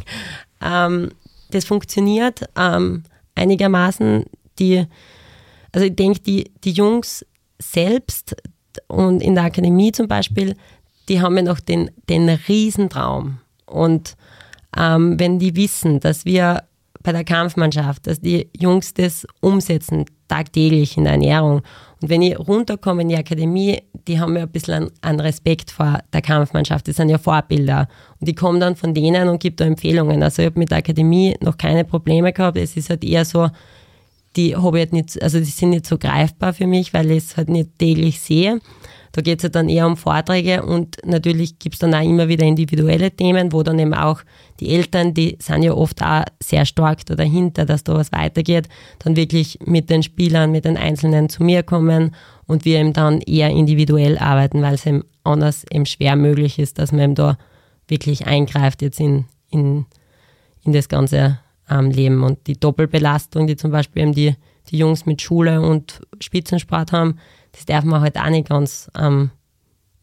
Ähm, 0.62 1.10
das 1.50 1.66
funktioniert 1.66 2.44
ähm, 2.56 3.02
einigermaßen. 3.34 4.24
Die, 4.58 4.86
also 5.72 5.86
ich 5.86 5.96
denke, 5.96 6.20
die, 6.20 6.52
die 6.64 6.72
Jungs 6.72 7.24
selbst 7.58 8.36
und 8.88 9.22
in 9.22 9.34
der 9.34 9.44
Akademie 9.44 9.92
zum 9.92 10.08
Beispiel, 10.08 10.54
die 11.08 11.20
haben 11.20 11.36
ja 11.36 11.42
noch 11.42 11.60
den, 11.60 11.90
den 12.08 12.28
Riesentraum. 12.28 13.38
Und 13.66 14.16
ähm, 14.76 15.18
wenn 15.18 15.38
die 15.38 15.56
wissen, 15.56 16.00
dass 16.00 16.24
wir 16.24 16.64
bei 17.02 17.12
der 17.12 17.24
Kampfmannschaft, 17.24 18.06
dass 18.06 18.20
die 18.20 18.48
Jungs 18.56 18.94
das 18.94 19.26
umsetzen, 19.40 20.04
tagtäglich 20.28 20.96
in 20.96 21.04
der 21.04 21.14
Ernährung. 21.14 21.62
Und 22.00 22.08
wenn 22.08 22.22
ich 22.22 22.38
runterkomme 22.38 23.02
in 23.02 23.08
die 23.08 23.16
Akademie, 23.16 23.82
die 24.06 24.20
haben 24.20 24.36
ja 24.36 24.42
ein 24.42 24.50
bisschen 24.50 24.90
an, 25.00 25.20
Respekt 25.20 25.70
vor 25.70 25.98
der 26.12 26.22
Kampfmannschaft. 26.22 26.86
Das 26.88 26.96
sind 26.96 27.08
ja 27.08 27.18
Vorbilder. 27.18 27.88
Und 28.20 28.28
ich 28.28 28.36
komme 28.36 28.58
dann 28.58 28.76
von 28.76 28.94
denen 28.94 29.28
und 29.28 29.40
gebe 29.40 29.56
da 29.56 29.64
Empfehlungen. 29.64 30.22
Also 30.22 30.42
ich 30.42 30.46
habe 30.46 30.58
mit 30.58 30.70
der 30.70 30.78
Akademie 30.78 31.34
noch 31.40 31.58
keine 31.58 31.84
Probleme 31.84 32.32
gehabt. 32.32 32.56
Es 32.56 32.76
ist 32.76 32.88
halt 32.88 33.04
eher 33.04 33.24
so, 33.24 33.48
die 34.36 34.56
habe 34.56 34.78
ich 34.78 34.82
halt 34.82 34.92
nicht, 34.92 35.22
also 35.22 35.38
die 35.38 35.44
sind 35.44 35.70
nicht 35.70 35.86
so 35.86 35.98
greifbar 35.98 36.52
für 36.52 36.66
mich, 36.66 36.94
weil 36.94 37.10
ich 37.10 37.24
es 37.24 37.36
halt 37.36 37.48
nicht 37.48 37.78
täglich 37.78 38.20
sehe. 38.20 38.60
Da 39.12 39.20
geht 39.20 39.40
es 39.40 39.44
halt 39.44 39.54
dann 39.54 39.68
eher 39.68 39.86
um 39.86 39.98
Vorträge 39.98 40.62
und 40.62 40.96
natürlich 41.04 41.58
gibt 41.58 41.74
es 41.74 41.80
dann 41.80 41.94
auch 41.94 42.02
immer 42.02 42.28
wieder 42.28 42.46
individuelle 42.46 43.10
Themen, 43.10 43.52
wo 43.52 43.62
dann 43.62 43.78
eben 43.78 43.92
auch 43.92 44.22
die 44.58 44.70
Eltern, 44.74 45.12
die 45.12 45.36
sind 45.38 45.62
ja 45.62 45.74
oft 45.74 46.02
auch 46.02 46.24
sehr 46.42 46.64
stark 46.64 47.04
da 47.04 47.14
dahinter, 47.14 47.66
dass 47.66 47.84
da 47.84 47.94
was 47.94 48.10
weitergeht, 48.10 48.68
dann 49.00 49.16
wirklich 49.16 49.58
mit 49.66 49.90
den 49.90 50.02
Spielern, 50.02 50.50
mit 50.50 50.64
den 50.64 50.78
Einzelnen 50.78 51.28
zu 51.28 51.42
mir 51.42 51.62
kommen 51.62 52.14
und 52.46 52.64
wir 52.64 52.78
eben 52.80 52.94
dann 52.94 53.20
eher 53.20 53.50
individuell 53.50 54.16
arbeiten, 54.16 54.62
weil 54.62 54.74
es 54.74 54.86
eben 54.86 55.04
anders 55.24 55.64
eben 55.70 55.84
schwer 55.84 56.16
möglich 56.16 56.58
ist, 56.58 56.78
dass 56.78 56.90
man 56.90 57.02
eben 57.02 57.14
da 57.14 57.36
wirklich 57.88 58.26
eingreift 58.26 58.80
jetzt 58.80 58.98
in, 58.98 59.26
in, 59.50 59.84
in 60.64 60.72
das 60.72 60.88
ganze 60.88 61.38
ähm, 61.72 61.90
Leben. 61.90 62.22
Und 62.22 62.46
die 62.46 62.58
Doppelbelastung, 62.58 63.46
die 63.46 63.56
zum 63.56 63.70
Beispiel 63.70 64.02
eben 64.02 64.12
die, 64.12 64.34
die 64.70 64.78
Jungs 64.78 65.06
mit 65.06 65.22
Schule 65.22 65.60
und 65.60 66.00
Spitzensport 66.20 66.92
haben, 66.92 67.18
das 67.52 67.64
darf 67.66 67.84
man 67.84 68.00
halt 68.00 68.18
auch 68.18 68.30
nicht 68.30 68.48
ganz 68.48 68.90
ähm, 68.98 69.30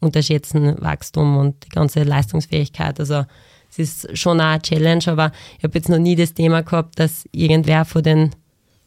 unterschätzen, 0.00 0.76
Wachstum 0.80 1.36
und 1.36 1.64
die 1.64 1.68
ganze 1.68 2.02
Leistungsfähigkeit. 2.02 2.98
Also 2.98 3.24
es 3.70 3.78
ist 3.78 4.18
schon 4.18 4.40
auch 4.40 4.44
eine 4.44 4.62
Challenge, 4.62 5.04
aber 5.06 5.32
ich 5.58 5.64
habe 5.64 5.78
jetzt 5.78 5.88
noch 5.88 5.98
nie 5.98 6.16
das 6.16 6.34
Thema 6.34 6.62
gehabt, 6.62 6.98
dass 6.98 7.24
irgendwer 7.32 7.84
von 7.84 8.02
den 8.02 8.30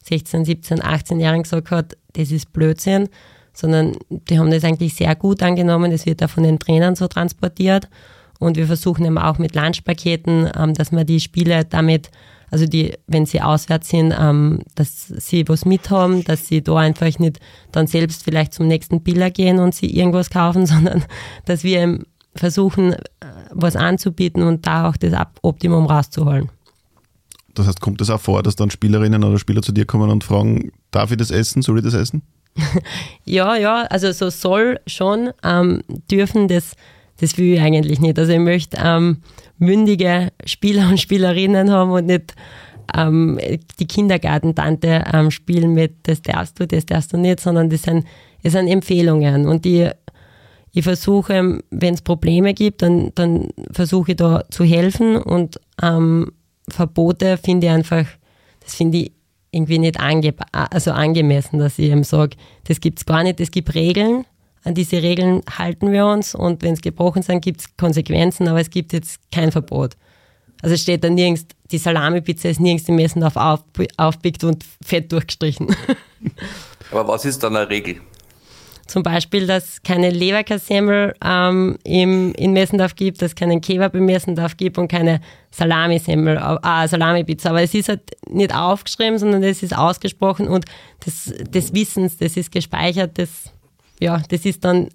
16, 0.04 0.44
17, 0.44 0.80
18-Jährigen 0.80 1.44
gesagt 1.44 1.70
hat, 1.70 1.96
das 2.12 2.30
ist 2.30 2.52
Blödsinn, 2.52 3.08
sondern 3.54 3.96
die 4.10 4.38
haben 4.38 4.50
das 4.50 4.64
eigentlich 4.64 4.94
sehr 4.94 5.14
gut 5.14 5.42
angenommen. 5.42 5.90
Das 5.90 6.04
wird 6.04 6.22
auch 6.22 6.28
von 6.28 6.42
den 6.42 6.58
Trainern 6.58 6.96
so 6.96 7.06
transportiert. 7.06 7.88
Und 8.38 8.56
wir 8.56 8.66
versuchen 8.66 9.06
eben 9.06 9.16
auch 9.16 9.38
mit 9.38 9.54
Lunchpaketen, 9.54 10.50
ähm, 10.56 10.74
dass 10.74 10.92
wir 10.92 11.04
die 11.04 11.20
Spiele 11.20 11.64
damit, 11.64 12.10
also 12.54 12.66
die, 12.66 12.94
wenn 13.08 13.26
sie 13.26 13.42
auswärts 13.42 13.88
sind, 13.88 14.14
ähm, 14.16 14.60
dass 14.76 15.08
sie 15.08 15.48
was 15.48 15.64
mithaben, 15.64 16.22
dass 16.22 16.46
sie 16.46 16.62
da 16.62 16.76
einfach 16.76 17.18
nicht 17.18 17.40
dann 17.72 17.88
selbst 17.88 18.22
vielleicht 18.22 18.54
zum 18.54 18.68
nächsten 18.68 19.02
Biller 19.02 19.32
gehen 19.32 19.58
und 19.58 19.74
sie 19.74 19.86
irgendwas 19.86 20.30
kaufen, 20.30 20.64
sondern 20.66 21.04
dass 21.46 21.64
wir 21.64 21.98
versuchen, 22.36 22.92
äh, 22.92 22.98
was 23.50 23.74
anzubieten 23.74 24.44
und 24.44 24.68
da 24.68 24.88
auch 24.88 24.96
das 24.96 25.12
Optimum 25.42 25.86
rauszuholen. 25.86 26.48
Das 27.54 27.66
heißt, 27.66 27.80
kommt 27.80 28.00
es 28.00 28.08
auch 28.08 28.20
vor, 28.20 28.44
dass 28.44 28.54
dann 28.54 28.70
Spielerinnen 28.70 29.24
oder 29.24 29.40
Spieler 29.40 29.62
zu 29.62 29.72
dir 29.72 29.84
kommen 29.84 30.08
und 30.08 30.22
fragen, 30.22 30.70
darf 30.92 31.10
ich 31.10 31.16
das 31.16 31.32
essen, 31.32 31.60
soll 31.60 31.78
ich 31.78 31.84
das 31.84 31.94
essen? 31.94 32.22
Ja, 33.24 33.56
ja, 33.56 33.82
also 33.90 34.12
so 34.12 34.30
soll 34.30 34.78
schon 34.86 35.30
ähm, 35.42 35.82
dürfen, 36.08 36.46
das, 36.46 36.76
das 37.20 37.38
will 37.38 37.54
ich 37.54 37.60
eigentlich 37.60 38.00
nicht. 38.00 38.18
Also 38.18 38.32
ich 38.32 38.38
möchte 38.38 38.76
ähm, 38.82 39.18
mündige 39.58 40.32
Spieler 40.44 40.88
und 40.88 41.00
Spielerinnen 41.00 41.70
haben 41.70 41.90
und 41.90 42.06
nicht 42.06 42.34
ähm, 42.96 43.38
die 43.78 43.86
Kindergartentante 43.86 45.04
ähm, 45.12 45.30
spielen 45.30 45.74
mit 45.74 45.94
das 46.04 46.22
darfst 46.22 46.60
du, 46.60 46.66
das 46.66 46.86
darfst 46.86 47.12
du 47.12 47.16
nicht, 47.16 47.40
sondern 47.40 47.70
das 47.70 47.82
sind, 47.82 48.04
das 48.42 48.52
sind 48.52 48.68
Empfehlungen 48.68 49.46
und 49.46 49.64
die 49.64 49.90
ich 50.76 50.82
versuche, 50.82 51.60
wenn 51.70 51.94
es 51.94 52.02
Probleme 52.02 52.52
gibt, 52.52 52.82
dann, 52.82 53.12
dann 53.14 53.48
versuche 53.70 54.10
ich 54.10 54.16
da 54.16 54.42
zu 54.50 54.64
helfen 54.64 55.16
und 55.16 55.60
ähm, 55.80 56.32
Verbote 56.68 57.36
finde 57.36 57.68
ich 57.68 57.72
einfach, 57.72 58.06
das 58.60 58.74
finde 58.74 58.98
ich 58.98 59.12
irgendwie 59.52 59.78
nicht 59.78 60.00
ange 60.00 60.34
also 60.50 60.90
angemessen, 60.90 61.60
dass 61.60 61.78
ich 61.78 61.90
eben 61.90 62.02
sage, 62.02 62.36
das 62.64 62.80
gibt 62.80 62.98
es 62.98 63.06
gar 63.06 63.22
nicht, 63.22 63.40
es 63.40 63.52
gibt 63.52 63.74
Regeln, 63.74 64.24
an 64.64 64.74
diese 64.74 65.02
Regeln 65.02 65.42
halten 65.58 65.92
wir 65.92 66.06
uns 66.06 66.34
und 66.34 66.62
wenn 66.62 66.74
es 66.74 66.80
gebrochen 66.80 67.22
sind, 67.22 67.42
gibt 67.42 67.60
es 67.60 67.76
Konsequenzen, 67.76 68.48
aber 68.48 68.60
es 68.60 68.70
gibt 68.70 68.92
jetzt 68.92 69.20
kein 69.30 69.52
Verbot. 69.52 69.96
Also 70.62 70.74
es 70.74 70.82
steht 70.82 71.04
da 71.04 71.10
nirgends, 71.10 71.46
die 71.70 71.78
Salami-Pizza 71.78 72.48
ist 72.48 72.60
nirgends 72.60 72.88
im 72.88 72.96
Messendorf 72.96 73.36
auf, 73.36 73.60
aufpickt 73.98 74.42
und 74.44 74.64
fett 74.82 75.12
durchgestrichen. 75.12 75.74
Aber 76.90 77.06
was 77.08 77.26
ist 77.26 77.42
dann 77.42 77.56
eine 77.56 77.68
Regel? 77.68 78.00
Zum 78.86 79.02
Beispiel, 79.02 79.46
dass 79.46 79.64
es 79.64 79.82
keine 79.82 80.10
Leberkassemmel 80.10 81.14
ähm, 81.24 81.78
im, 81.84 82.32
in 82.34 82.52
Messendorf 82.52 82.94
gibt, 82.94 83.20
dass 83.20 83.32
es 83.32 83.34
keinen 83.34 83.60
Kebab 83.60 83.94
im 83.94 84.04
Messendorf 84.04 84.56
gibt 84.56 84.78
und 84.78 84.88
keine 84.88 85.20
Salamisemmel, 85.50 86.36
äh, 86.36 86.88
Salami-Pizza. 86.88 87.50
Aber 87.50 87.62
es 87.62 87.74
ist 87.74 87.88
halt 87.88 88.02
nicht 88.28 88.54
aufgeschrieben, 88.54 89.18
sondern 89.18 89.42
es 89.42 89.62
ist 89.62 89.76
ausgesprochen 89.76 90.48
und 90.48 90.66
das, 91.04 91.32
des 91.48 91.74
Wissens, 91.74 92.18
das 92.18 92.36
ist 92.36 92.52
gespeichert, 92.52 93.18
das, 93.18 93.53
ja, 94.04 94.22
das 94.28 94.44
ist 94.44 94.64
dann, 94.64 94.88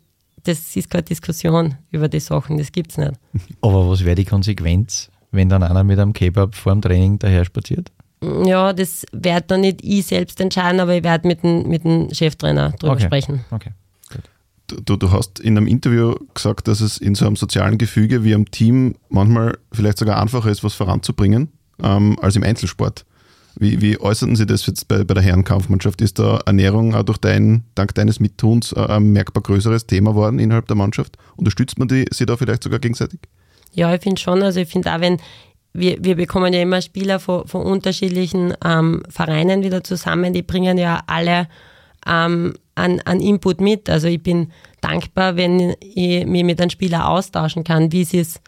das 0.43 0.75
ist 0.75 0.89
keine 0.89 1.03
Diskussion 1.03 1.75
über 1.91 2.07
die 2.07 2.19
Sachen, 2.19 2.57
das 2.57 2.71
gibt 2.71 2.91
es 2.91 2.97
nicht. 2.97 3.13
Aber 3.61 3.89
was 3.89 4.03
wäre 4.05 4.15
die 4.15 4.25
Konsequenz, 4.25 5.09
wenn 5.31 5.49
dann 5.49 5.63
einer 5.63 5.83
mit 5.83 5.99
einem 5.99 6.13
Kebab 6.13 6.55
vor 6.55 6.71
dem 6.73 6.81
Training 6.81 7.19
daher 7.19 7.43
spaziert? 7.45 7.91
Ja, 8.21 8.73
das 8.73 9.05
werde 9.11 9.47
dann 9.47 9.61
nicht 9.61 9.79
ich 9.83 10.05
selbst 10.05 10.39
entscheiden, 10.41 10.79
aber 10.79 10.95
ich 10.95 11.03
werde 11.03 11.27
mit 11.27 11.41
dem, 11.43 11.67
mit 11.69 11.83
dem 11.83 12.13
Cheftrainer 12.13 12.71
drüber 12.79 12.93
Okay. 12.93 13.05
sprechen. 13.05 13.45
Okay. 13.51 13.71
Du, 14.85 14.97
du 14.97 15.11
hast 15.11 15.39
in 15.39 15.57
einem 15.57 15.65
Interview 15.65 16.13
gesagt, 16.35 16.67
dass 16.67 16.79
es 16.79 16.99
in 16.99 17.15
so 17.15 17.25
einem 17.25 17.35
sozialen 17.35 17.79
Gefüge 17.79 18.23
wie 18.23 18.35
am 18.35 18.45
Team 18.51 18.95
manchmal 19.09 19.57
vielleicht 19.71 19.97
sogar 19.97 20.21
einfacher 20.21 20.49
ist, 20.51 20.63
was 20.63 20.75
voranzubringen, 20.75 21.49
ähm, 21.81 22.19
als 22.21 22.35
im 22.35 22.43
Einzelsport. 22.43 23.03
Wie, 23.59 23.81
wie 23.81 23.99
äußerten 23.99 24.37
Sie 24.37 24.45
das 24.45 24.65
jetzt 24.67 24.87
bei, 24.87 25.03
bei 25.03 25.13
der 25.13 25.21
Herrenkampfmannschaft? 25.21 26.01
Ist 26.01 26.17
da 26.17 26.39
Ernährung 26.45 26.95
auch 26.95 27.03
durch 27.03 27.17
dein, 27.17 27.65
dank 27.75 27.93
deines 27.93 28.21
Mittuns 28.21 28.71
äh, 28.71 28.79
ein 28.79 29.11
merkbar 29.11 29.43
größeres 29.43 29.85
Thema 29.85 30.15
worden 30.15 30.39
innerhalb 30.39 30.67
der 30.67 30.77
Mannschaft? 30.77 31.17
Unterstützt 31.35 31.77
man 31.77 31.89
die, 31.89 32.05
sie 32.09 32.25
da 32.25 32.37
vielleicht 32.37 32.63
sogar 32.63 32.79
gegenseitig? 32.79 33.19
Ja, 33.73 33.93
ich 33.93 34.01
finde 34.01 34.21
schon. 34.21 34.41
Also 34.41 34.61
ich 34.61 34.69
finde 34.69 34.95
auch, 34.95 35.01
wenn 35.01 35.17
wir, 35.73 36.01
wir 36.01 36.15
bekommen 36.15 36.53
ja 36.53 36.61
immer 36.61 36.81
Spieler 36.81 37.19
von, 37.19 37.47
von 37.47 37.63
unterschiedlichen 37.63 38.53
ähm, 38.63 39.03
Vereinen 39.09 39.61
wieder 39.61 39.83
zusammen, 39.83 40.31
die 40.31 40.41
bringen 40.41 40.77
ja 40.77 41.03
alle 41.07 41.49
ähm, 42.07 42.53
an, 42.75 43.01
an 43.01 43.19
Input 43.19 43.59
mit. 43.59 43.89
Also 43.89 44.07
ich 44.07 44.23
bin 44.23 44.53
dankbar, 44.79 45.35
wenn 45.35 45.75
ich 45.81 46.25
mich 46.25 46.45
mit 46.45 46.61
einem 46.61 46.69
Spieler 46.69 47.09
austauschen 47.09 47.65
kann, 47.65 47.91
wie 47.91 48.05
sie 48.05 48.19
es 48.19 48.39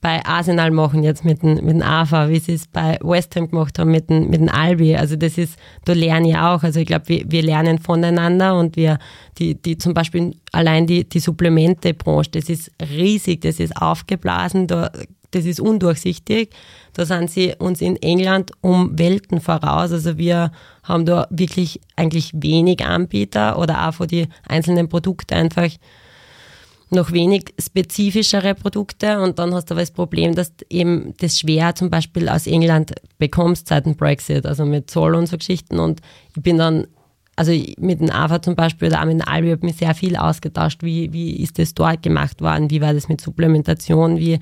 bei 0.00 0.24
Arsenal 0.24 0.70
machen 0.70 1.02
jetzt 1.02 1.24
mit 1.24 1.42
dem, 1.42 1.54
mit 1.54 1.74
dem 1.74 1.82
AFA, 1.82 2.28
wie 2.28 2.38
sie 2.38 2.54
es 2.54 2.68
bei 2.68 2.98
West 3.02 3.34
Ham 3.36 3.50
gemacht 3.50 3.78
haben 3.78 3.90
mit 3.90 4.08
dem, 4.08 4.30
mit 4.30 4.40
dem 4.40 4.48
Albi. 4.48 4.94
Also 4.96 5.16
das 5.16 5.38
ist, 5.38 5.58
da 5.84 5.92
lerne 5.92 6.30
ich 6.30 6.36
auch. 6.36 6.62
Also 6.62 6.80
ich 6.80 6.86
glaube, 6.86 7.08
wir, 7.08 7.24
wir 7.26 7.42
lernen 7.42 7.78
voneinander 7.78 8.56
und 8.56 8.76
wir, 8.76 8.98
die, 9.38 9.60
die 9.60 9.76
zum 9.76 9.94
Beispiel 9.94 10.36
allein 10.52 10.86
die, 10.86 11.08
die 11.08 11.18
Supplementebranche, 11.18 12.30
das 12.30 12.48
ist 12.48 12.70
riesig, 12.80 13.40
das 13.40 13.58
ist 13.58 13.76
aufgeblasen, 13.76 14.68
da, 14.68 14.90
das 15.32 15.44
ist 15.44 15.60
undurchsichtig. 15.60 16.50
Da 16.92 17.04
sind 17.04 17.30
sie 17.30 17.54
uns 17.58 17.80
in 17.80 17.96
England 17.96 18.52
um 18.60 18.98
Welten 18.98 19.40
voraus. 19.40 19.92
Also 19.92 20.16
wir 20.16 20.52
haben 20.82 21.06
da 21.06 21.26
wirklich 21.30 21.80
eigentlich 21.96 22.30
wenig 22.34 22.84
Anbieter 22.84 23.58
oder 23.58 23.88
auch 23.88 23.94
für 23.94 24.06
die 24.06 24.28
einzelnen 24.48 24.88
Produkte 24.88 25.34
einfach 25.34 25.68
noch 26.90 27.12
wenig 27.12 27.54
spezifischere 27.60 28.54
Produkte 28.54 29.20
und 29.20 29.38
dann 29.38 29.54
hast 29.54 29.70
du 29.70 29.74
aber 29.74 29.82
das 29.82 29.90
Problem, 29.90 30.34
dass 30.34 30.56
du 30.56 30.64
eben 30.70 31.14
das 31.18 31.38
schwer 31.38 31.74
zum 31.74 31.90
Beispiel 31.90 32.28
aus 32.28 32.46
England 32.46 32.94
bekommst 33.18 33.68
seit 33.68 33.86
dem 33.86 33.96
Brexit, 33.96 34.46
also 34.46 34.64
mit 34.64 34.90
Zoll 34.90 35.14
und 35.14 35.26
so 35.26 35.36
Geschichten. 35.36 35.78
Und 35.78 36.00
ich 36.34 36.42
bin 36.42 36.58
dann, 36.58 36.86
also 37.36 37.52
mit 37.78 38.00
dem 38.00 38.10
AFA 38.10 38.40
zum 38.40 38.54
Beispiel 38.54 38.88
oder 38.88 39.00
auch 39.00 39.06
mit 39.06 39.20
dem 39.20 39.28
Albi 39.28 39.50
habe 39.50 39.66
mich 39.66 39.76
sehr 39.76 39.94
viel 39.94 40.16
ausgetauscht, 40.16 40.82
wie, 40.82 41.12
wie 41.12 41.36
ist 41.36 41.58
das 41.58 41.74
dort 41.74 42.02
gemacht 42.02 42.40
worden, 42.40 42.70
wie 42.70 42.80
war 42.80 42.94
das 42.94 43.08
mit 43.08 43.20
Supplementation, 43.20 44.18
wie 44.18 44.38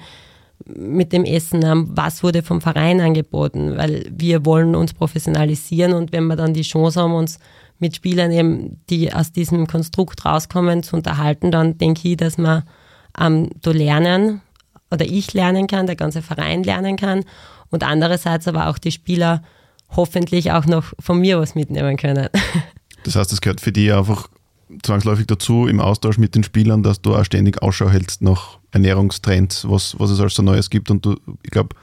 mit 0.65 1.13
dem 1.13 1.25
Essen, 1.25 1.65
ähm, 1.65 1.89
was 1.91 2.23
wurde 2.23 2.43
vom 2.43 2.61
Verein 2.61 3.01
angeboten, 3.01 3.77
weil 3.77 4.07
wir 4.11 4.45
wollen 4.45 4.75
uns 4.75 4.95
professionalisieren 4.95 5.93
und 5.93 6.13
wenn 6.13 6.27
wir 6.27 6.37
dann 6.37 6.55
die 6.55 6.63
Chance 6.63 7.01
haben, 7.01 7.15
uns 7.15 7.39
mit 7.79 7.97
Spielern 7.97 8.31
eben, 8.31 8.81
die 8.89 9.13
aus 9.13 9.33
diesem 9.33 9.67
Konstrukt 9.67 10.25
rauskommen, 10.25 10.83
zu 10.83 10.97
unterhalten, 10.97 11.51
dann 11.51 11.79
denke 11.79 12.09
ich, 12.09 12.17
dass 12.17 12.39
wir 12.39 12.65
ähm, 13.19 13.51
da 13.63 13.71
lernen 13.71 14.41
oder 14.91 15.05
ich 15.05 15.35
lernen 15.35 15.67
kann, 15.67 15.87
der 15.87 15.97
ganze 15.97 16.23
Verein 16.23 16.63
lernen 16.63 16.97
kann 16.97 17.25
und 17.71 17.85
andererseits 17.85 18.49
aber 18.49 18.69
auch 18.69 18.79
die 18.79 18.93
Spieler 18.93 19.43
hoffentlich 19.95 20.53
auch 20.53 20.67
noch 20.67 20.93
von 20.99 21.21
mir 21.21 21.39
was 21.39 21.55
mitnehmen 21.55 21.97
können. 21.97 22.29
Das 23.05 23.15
heißt, 23.15 23.33
es 23.33 23.41
gehört 23.41 23.61
für 23.61 23.71
dich 23.71 23.93
einfach 23.93 24.29
zwangsläufig 24.83 25.29
dazu, 25.29 25.69
im 25.69 25.79
Austausch 25.79 26.19
mit 26.19 26.35
den 26.35 26.43
Spielern, 26.43 26.83
dass 26.83 27.01
du 27.01 27.15
auch 27.15 27.25
ständig 27.25 27.63
Ausschau 27.63 27.89
hältst 27.89 28.21
nach 28.21 28.59
Ernährungstrends, 28.73 29.69
was, 29.69 29.95
was 30.01 30.11
es 30.11 30.35
so 30.35 30.43
Neues 30.43 30.71
gibt. 30.71 30.91
Und 30.91 31.07
du, 31.07 31.17
ich 31.45 31.51
glaube, 31.51 31.77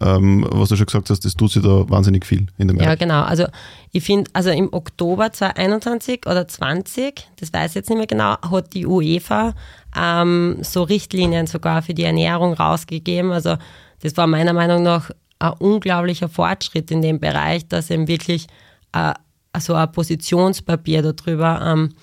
ähm, 0.00 0.46
was 0.50 0.68
du 0.68 0.76
schon 0.76 0.86
gesagt 0.86 1.08
hast, 1.10 1.24
das 1.24 1.34
tut 1.34 1.50
sich 1.52 1.62
da 1.62 1.88
wahnsinnig 1.88 2.26
viel 2.26 2.46
in 2.58 2.68
dem 2.68 2.76
Ja, 2.76 2.84
Bereich. 2.84 2.98
genau. 2.98 3.22
Also 3.22 3.46
ich 3.92 4.04
finde, 4.04 4.30
also 4.34 4.50
im 4.50 4.72
Oktober 4.72 5.32
2021 5.32 6.26
oder 6.26 6.46
20, 6.46 7.26
das 7.36 7.52
weiß 7.52 7.70
ich 7.70 7.74
jetzt 7.76 7.88
nicht 7.88 7.98
mehr 7.98 8.06
genau, 8.06 8.36
hat 8.50 8.74
die 8.74 8.86
UEFA 8.86 9.54
ähm, 9.96 10.58
so 10.60 10.82
Richtlinien 10.82 11.46
sogar 11.46 11.82
für 11.82 11.94
die 11.94 12.04
Ernährung 12.04 12.52
rausgegeben. 12.52 13.32
Also 13.32 13.56
das 14.02 14.16
war 14.16 14.26
meiner 14.26 14.52
Meinung 14.52 14.82
nach 14.82 15.10
ein 15.38 15.52
unglaublicher 15.58 16.28
Fortschritt 16.28 16.90
in 16.90 17.02
dem 17.02 17.18
Bereich, 17.20 17.66
dass 17.68 17.90
eben 17.90 18.06
wirklich 18.08 18.46
äh, 18.92 19.14
so 19.58 19.74
ein 19.74 19.90
Positionspapier 19.92 21.02
darüber 21.02 21.60
ähm, 21.64 21.94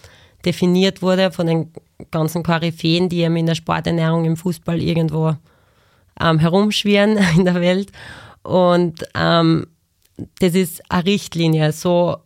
definiert 0.46 1.02
wurde 1.02 1.32
von 1.32 1.48
den 1.48 1.72
ganzen 2.12 2.44
Koryphäen, 2.44 3.08
die 3.10 3.22
eben 3.22 3.36
in 3.38 3.46
der 3.46 3.56
Sporternährung 3.56 4.26
im 4.26 4.36
Fußball 4.36 4.82
irgendwo 4.82 5.36
ähm, 6.20 6.40
herumschwirren 6.40 7.18
in 7.36 7.46
der 7.46 7.56
Welt. 7.56 7.92
Und 8.44 9.06
ähm, 9.16 9.68
das 10.40 10.54
ist 10.54 10.82
eine 10.90 11.06
Richtlinie. 11.06 11.72
So, 11.72 12.18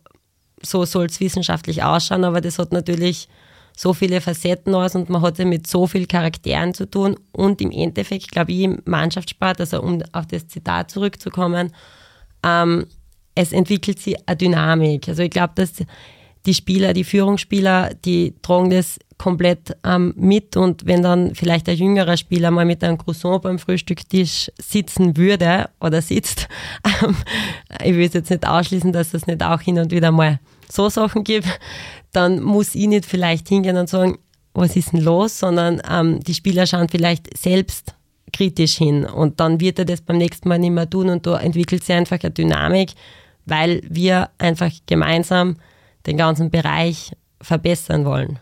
so 0.62 0.84
soll 0.84 1.06
es 1.06 1.20
wissenschaftlich 1.20 1.82
ausschauen, 1.82 2.24
aber 2.24 2.40
das 2.40 2.58
hat 2.58 2.72
natürlich 2.72 3.28
so 3.76 3.94
viele 3.94 4.20
Facetten 4.20 4.74
aus 4.74 4.96
und 4.96 5.08
man 5.08 5.22
hat 5.22 5.38
ja 5.38 5.44
mit 5.44 5.68
so 5.68 5.86
vielen 5.86 6.08
Charakteren 6.08 6.74
zu 6.74 6.90
tun. 6.90 7.16
Und 7.30 7.60
im 7.60 7.70
Endeffekt, 7.70 8.32
glaube 8.32 8.50
ich, 8.50 8.62
im 8.62 8.82
Mannschaftssport, 8.84 9.60
also 9.60 9.80
um 9.80 10.02
auf 10.12 10.26
das 10.26 10.48
Zitat 10.48 10.90
zurückzukommen, 10.90 11.72
ähm, 12.42 12.86
es 13.36 13.52
entwickelt 13.52 14.00
sich 14.00 14.16
eine 14.26 14.36
Dynamik. 14.36 15.08
Also 15.08 15.22
ich 15.22 15.30
glaube, 15.30 15.52
dass 15.54 15.74
die 16.48 16.54
Spieler, 16.54 16.94
die 16.94 17.04
Führungsspieler, 17.04 17.90
die 18.06 18.34
tragen 18.40 18.70
das 18.70 18.98
komplett 19.18 19.76
ähm, 19.84 20.14
mit. 20.16 20.56
Und 20.56 20.86
wenn 20.86 21.02
dann 21.02 21.34
vielleicht 21.34 21.68
ein 21.68 21.76
jüngerer 21.76 22.16
Spieler 22.16 22.50
mal 22.50 22.64
mit 22.64 22.82
einem 22.82 22.96
Croissant 22.96 23.42
beim 23.42 23.58
Frühstückstisch 23.58 24.50
sitzen 24.58 25.18
würde 25.18 25.68
oder 25.78 26.00
sitzt, 26.00 26.48
ähm, 27.04 27.14
ich 27.84 27.94
will 27.94 28.08
jetzt 28.10 28.30
nicht 28.30 28.48
ausschließen, 28.48 28.94
dass 28.94 29.12
es 29.12 29.26
nicht 29.26 29.42
auch 29.42 29.60
hin 29.60 29.78
und 29.78 29.90
wieder 29.90 30.10
mal 30.10 30.40
so 30.72 30.88
Sachen 30.88 31.22
gibt, 31.22 31.48
dann 32.12 32.40
muss 32.40 32.74
ich 32.74 32.86
nicht 32.86 33.04
vielleicht 33.04 33.48
hingehen 33.48 33.76
und 33.76 33.90
sagen, 33.90 34.16
was 34.54 34.74
ist 34.74 34.94
denn 34.94 35.02
los, 35.02 35.38
sondern 35.38 35.82
ähm, 35.90 36.20
die 36.20 36.34
Spieler 36.34 36.66
schauen 36.66 36.88
vielleicht 36.88 37.36
selbst 37.36 37.94
kritisch 38.32 38.76
hin. 38.78 39.04
Und 39.04 39.38
dann 39.38 39.60
wird 39.60 39.78
er 39.78 39.84
das 39.84 40.00
beim 40.00 40.16
nächsten 40.16 40.48
Mal 40.48 40.58
nicht 40.58 40.70
mehr 40.70 40.88
tun. 40.88 41.10
Und 41.10 41.26
da 41.26 41.38
entwickelt 41.38 41.84
sich 41.84 41.94
einfach 41.94 42.18
eine 42.22 42.30
Dynamik, 42.30 42.92
weil 43.44 43.82
wir 43.86 44.30
einfach 44.38 44.70
gemeinsam 44.86 45.56
den 46.08 46.16
ganzen 46.16 46.50
Bereich 46.50 47.12
verbessern 47.40 48.04
wollen. 48.04 48.40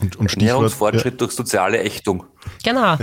Und, 0.00 0.14
und 0.16 0.30
Stichwort, 0.30 0.48
Ernährungsfortschritt 0.48 1.20
durch 1.20 1.32
soziale 1.32 1.80
Ächtung. 1.80 2.24
Genau. 2.62 2.82
ja, 2.82 2.98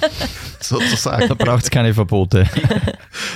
sozusagen. 0.60 1.28
Da 1.28 1.34
braucht 1.34 1.64
es 1.64 1.70
keine 1.70 1.94
Verbote. 1.94 2.46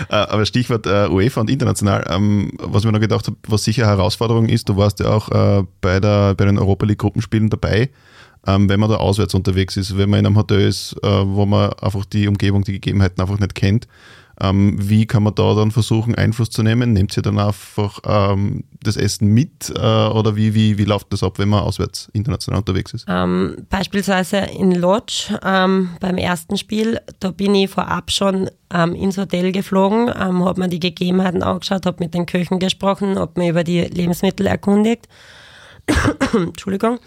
Äh, 0.09 0.15
Aber 0.15 0.47
Stichwort 0.47 0.87
äh, 0.87 1.09
UEFA 1.09 1.41
und 1.41 1.51
international, 1.51 2.05
ähm, 2.09 2.53
was 2.59 2.85
mir 2.85 2.93
noch 2.93 3.01
gedacht 3.01 3.27
habe, 3.27 3.37
was 3.47 3.65
sicher 3.65 3.85
eine 3.85 3.97
Herausforderung 3.97 4.49
ist, 4.49 4.69
du 4.69 4.77
warst 4.77 5.01
ja 5.01 5.07
auch 5.07 5.29
äh, 5.31 5.65
bei, 5.81 6.01
der, 6.01 6.35
bei 6.35 6.45
den 6.45 6.59
Europa 6.59 6.87
League 6.87 6.99
Gruppenspielen 6.99 7.51
dabei, 7.51 7.91
ähm, 8.47 8.69
wenn 8.69 8.81
man 8.81 8.91
da 8.91 8.97
auswärts 8.97 9.35
unterwegs 9.35 9.77
ist, 9.77 9.97
wenn 9.97 10.11
man 10.11 10.21
in 10.21 10.27
einem 10.27 10.37
Hotel 10.37 10.61
ist, 10.61 10.95
äh, 11.03 11.09
wo 11.09 11.47
man 11.47 11.73
einfach 11.75 12.05
die 12.05 12.27
Umgebung, 12.27 12.65
die 12.65 12.73
Gegebenheiten 12.73 13.21
einfach 13.21 13.39
nicht 13.39 13.55
kennt. 13.55 13.87
Ähm, 14.43 14.77
wie 14.79 15.07
kann 15.07 15.23
man 15.23 15.35
da 15.35 15.55
dann 15.55 15.71
versuchen, 15.71 16.17
Einfluss 16.17 16.51
zu 16.51 16.65
nehmen? 16.65 16.93
Nehmt 16.93 17.17
ihr 17.17 17.23
dann 17.23 17.39
einfach 17.39 18.01
ähm, 18.05 18.65
das 18.83 18.97
Essen 18.97 19.29
mit 19.29 19.71
äh, 19.71 19.79
oder 19.79 20.35
wie, 20.35 20.53
wie, 20.55 20.79
wie 20.79 20.85
läuft 20.85 21.13
das 21.13 21.23
ab, 21.23 21.39
wenn 21.39 21.49
man 21.49 21.61
auswärts 21.61 22.11
international 22.13 22.59
unterwegs 22.59 22.93
ist? 22.93 23.07
Ähm, 23.09 23.67
beispielsweise 23.71 24.39
in 24.39 24.73
Lodge 24.73 25.39
ähm, 25.45 25.91
beim 26.01 26.17
ersten 26.17 26.57
Spiel, 26.57 27.01
da 27.21 27.31
bin 27.31 27.55
ich 27.55 27.71
vorab 27.71 28.11
schon 28.11 28.51
ähm, 28.75 28.97
ins 28.97 29.17
Hotel 29.17 29.53
geflogen, 29.53 30.09
ähm, 30.09 30.45
habe 30.45 30.61
mir 30.61 30.69
die 30.69 30.81
Gegebenheiten 30.81 31.45
angeschaut, 31.45 31.87
habe 31.87 31.99
mit 32.01 32.13
den 32.13 32.27
Köchen 32.27 32.59
gesprochen, 32.59 33.19
habe 33.19 33.39
mir 33.41 33.51
über 33.51 33.63
die 33.63 33.83
Lebensmittel 33.83 34.47
erkundigt. 34.47 35.07
Entschuldigung. 36.35 36.99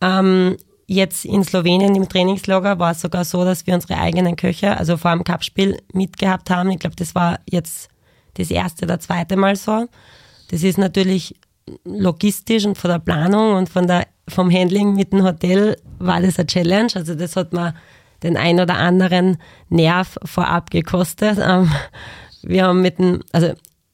Ähm, 0.00 0.56
jetzt 0.88 1.24
in 1.24 1.44
Slowenien 1.44 1.94
im 1.94 2.08
Trainingslager 2.08 2.78
war 2.78 2.92
es 2.92 3.02
sogar 3.02 3.24
so, 3.24 3.44
dass 3.44 3.66
wir 3.66 3.74
unsere 3.74 3.98
eigenen 3.98 4.36
Köche, 4.36 4.76
also 4.76 4.96
vor 4.96 5.12
dem 5.12 5.22
Cup-Spiel 5.22 5.76
mitgehabt 5.92 6.50
haben. 6.50 6.70
Ich 6.70 6.80
glaube, 6.80 6.96
das 6.96 7.14
war 7.14 7.38
jetzt 7.48 7.88
das 8.34 8.50
erste 8.50 8.86
oder 8.86 8.98
zweite 8.98 9.36
Mal 9.36 9.54
so. 9.54 9.86
Das 10.50 10.62
ist 10.62 10.78
natürlich 10.78 11.36
logistisch 11.84 12.64
und 12.64 12.78
von 12.78 12.90
der 12.90 12.98
Planung 12.98 13.54
und 13.54 13.68
von 13.68 13.86
der, 13.86 14.06
vom 14.26 14.50
Handling 14.50 14.94
mit 14.94 15.12
dem 15.12 15.22
Hotel 15.22 15.76
war 15.98 16.20
das 16.22 16.38
eine 16.38 16.46
Challenge. 16.46 16.90
Also 16.94 17.14
das 17.14 17.36
hat 17.36 17.52
mir 17.52 17.74
den 18.22 18.38
ein 18.38 18.58
oder 18.58 18.76
anderen 18.76 19.36
Nerv 19.68 20.18
vorab 20.24 20.70
gekostet. 20.70 21.38
Ähm, 21.48 21.70
wir 22.42 22.66
haben 22.66 22.82
mit 22.82 22.98
dem, 22.98 23.20
also 23.32 23.52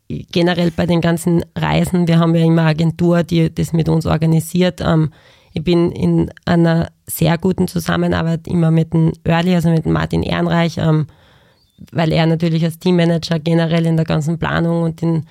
generell 0.09 0.71
bei 0.71 0.85
den 0.85 1.01
ganzen 1.01 1.45
Reisen, 1.57 2.07
wir 2.07 2.19
haben 2.19 2.35
ja 2.35 2.45
immer 2.45 2.67
Agentur, 2.67 3.23
die 3.23 3.53
das 3.53 3.73
mit 3.73 3.89
uns 3.89 4.05
organisiert. 4.05 4.83
Ich 5.55 5.65
bin 5.65 5.93
in 5.93 6.31
einer 6.45 6.89
sehr 7.07 7.39
guten 7.39 7.69
Zusammenarbeit 7.69 8.47
immer 8.47 8.71
mit 8.71 8.93
dem 8.93 9.13
Early, 9.25 9.55
also 9.55 9.71
mit 9.71 9.85
dem 9.85 9.93
Martin 9.93 10.23
Ehrenreich, 10.23 10.79
ähm, 10.79 11.07
weil 11.93 12.13
er 12.13 12.27
natürlich 12.27 12.65
als 12.65 12.79
Teammanager 12.79 13.39
generell 13.39 13.87
in 13.87 13.97
der 13.97 14.05
ganzen 14.05 14.39
Planung 14.39 14.83
und 14.83 15.03
in 15.03 15.25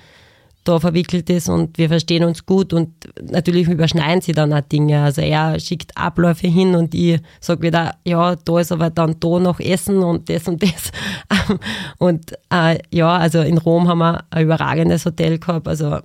da 0.64 0.80
verwickelt 0.80 1.28
ist 1.28 1.48
und 1.50 1.76
wir 1.76 1.88
verstehen 1.88 2.24
uns 2.24 2.46
gut 2.46 2.72
und 2.72 2.90
natürlich 3.20 3.68
überschneiden 3.68 4.22
sie 4.22 4.32
dann 4.32 4.52
auch 4.52 4.62
Dinge. 4.62 5.02
Also 5.02 5.20
er 5.20 5.60
schickt 5.60 5.96
Abläufe 5.96 6.48
hin 6.48 6.74
und 6.74 6.94
ich 6.94 7.20
sage 7.38 7.62
wieder, 7.62 7.96
ja, 8.04 8.34
da 8.34 8.58
ist 8.58 8.72
aber 8.72 8.88
dann 8.88 9.16
da 9.20 9.38
noch 9.38 9.60
Essen 9.60 9.98
und 9.98 10.28
das 10.30 10.48
und 10.48 10.62
das. 10.62 10.90
Und 11.98 12.32
äh, 12.50 12.78
ja, 12.90 13.16
also 13.16 13.40
in 13.40 13.58
Rom 13.58 13.88
haben 13.88 13.98
wir 13.98 14.24
ein 14.30 14.44
überragendes 14.44 15.04
Hotel 15.04 15.38
gehabt. 15.38 15.68
Also 15.68 15.98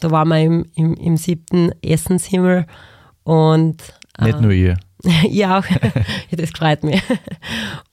da 0.00 0.10
waren 0.10 0.28
wir 0.28 0.38
im, 0.38 0.66
im, 0.74 0.94
im 0.94 1.16
siebten 1.16 1.72
Essenshimmel 1.82 2.66
und 3.26 3.82
äh, 4.18 4.26
nicht 4.26 4.40
nur 4.40 4.52
ihr. 4.52 4.76
ja, 5.28 5.58
auch. 5.58 5.64
das 6.30 6.50
freut 6.50 6.84
mich. 6.84 7.02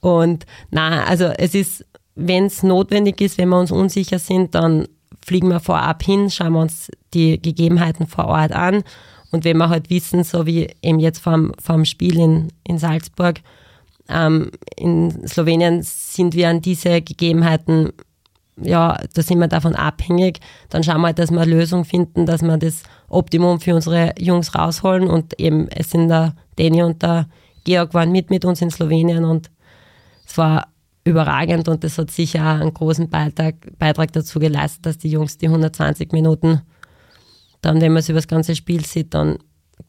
Und 0.00 0.46
na, 0.70 1.02
also 1.04 1.24
es 1.24 1.56
ist, 1.56 1.84
wenn 2.14 2.46
es 2.46 2.62
notwendig 2.62 3.20
ist, 3.20 3.36
wenn 3.36 3.48
wir 3.48 3.58
uns 3.58 3.72
unsicher 3.72 4.20
sind, 4.20 4.54
dann 4.54 4.86
fliegen 5.26 5.48
wir 5.48 5.58
vorab 5.58 6.04
hin, 6.04 6.30
schauen 6.30 6.52
wir 6.52 6.60
uns 6.60 6.88
die 7.14 7.42
Gegebenheiten 7.42 8.06
vor 8.06 8.26
Ort 8.26 8.52
an. 8.52 8.84
Und 9.32 9.44
wenn 9.44 9.56
wir 9.56 9.70
halt 9.70 9.90
wissen, 9.90 10.22
so 10.22 10.46
wie 10.46 10.68
eben 10.82 11.00
jetzt 11.00 11.18
vom, 11.18 11.52
vom 11.60 11.84
Spiel 11.84 12.16
in, 12.16 12.52
in 12.62 12.78
Salzburg, 12.78 13.40
ähm, 14.08 14.52
in 14.76 15.26
Slowenien 15.26 15.82
sind 15.82 16.34
wir 16.34 16.48
an 16.48 16.60
diese 16.60 17.02
Gegebenheiten, 17.02 17.92
ja, 18.56 19.00
da 19.12 19.22
sind 19.22 19.40
wir 19.40 19.48
davon 19.48 19.74
abhängig, 19.74 20.38
dann 20.68 20.84
schauen 20.84 21.00
wir 21.00 21.08
halt, 21.08 21.18
dass 21.18 21.32
wir 21.32 21.40
eine 21.40 21.50
Lösung 21.50 21.84
finden, 21.84 22.24
dass 22.24 22.42
wir 22.42 22.56
das 22.56 22.84
Optimum 23.08 23.60
für 23.60 23.74
unsere 23.74 24.14
Jungs 24.18 24.54
rausholen. 24.54 25.08
Und 25.08 25.38
eben, 25.38 25.68
es 25.68 25.90
sind 25.90 26.08
der 26.08 26.34
Danny 26.56 26.82
und 26.82 27.02
der 27.02 27.28
Georg 27.64 27.94
waren 27.94 28.12
mit 28.12 28.30
mit 28.30 28.44
uns 28.44 28.60
in 28.60 28.70
Slowenien 28.70 29.24
und 29.24 29.50
es 30.26 30.36
war 30.38 30.68
überragend 31.04 31.68
und 31.68 31.84
das 31.84 31.98
hat 31.98 32.10
sicher 32.10 32.60
einen 32.60 32.72
großen 32.72 33.08
Beitrag, 33.10 33.54
Beitrag 33.78 34.12
dazu 34.12 34.38
geleistet, 34.38 34.86
dass 34.86 34.98
die 34.98 35.10
Jungs 35.10 35.36
die 35.36 35.46
120 35.46 36.12
Minuten, 36.12 36.62
dann, 37.60 37.80
wenn 37.80 37.92
man 37.92 38.00
es 38.00 38.08
über 38.08 38.18
das 38.18 38.28
ganze 38.28 38.56
Spiel 38.56 38.84
sieht, 38.84 39.12
dann 39.14 39.38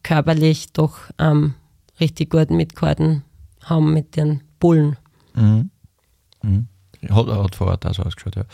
körperlich 0.02 0.72
doch 0.72 0.98
ähm, 1.18 1.54
richtig 2.00 2.30
gut 2.30 2.50
mitgehalten 2.50 3.22
haben 3.62 3.92
mit 3.92 4.16
den 4.16 4.42
Bullen. 4.60 4.96
Mhm. 5.34 5.70
Mhm. 6.42 6.68
Hat, 7.08 7.26
hat 7.26 7.54
vor 7.54 7.68
Ort 7.68 7.86
auch 7.86 7.94
so 7.94 8.02
ausgeschaut, 8.02 8.36
ja. 8.36 8.44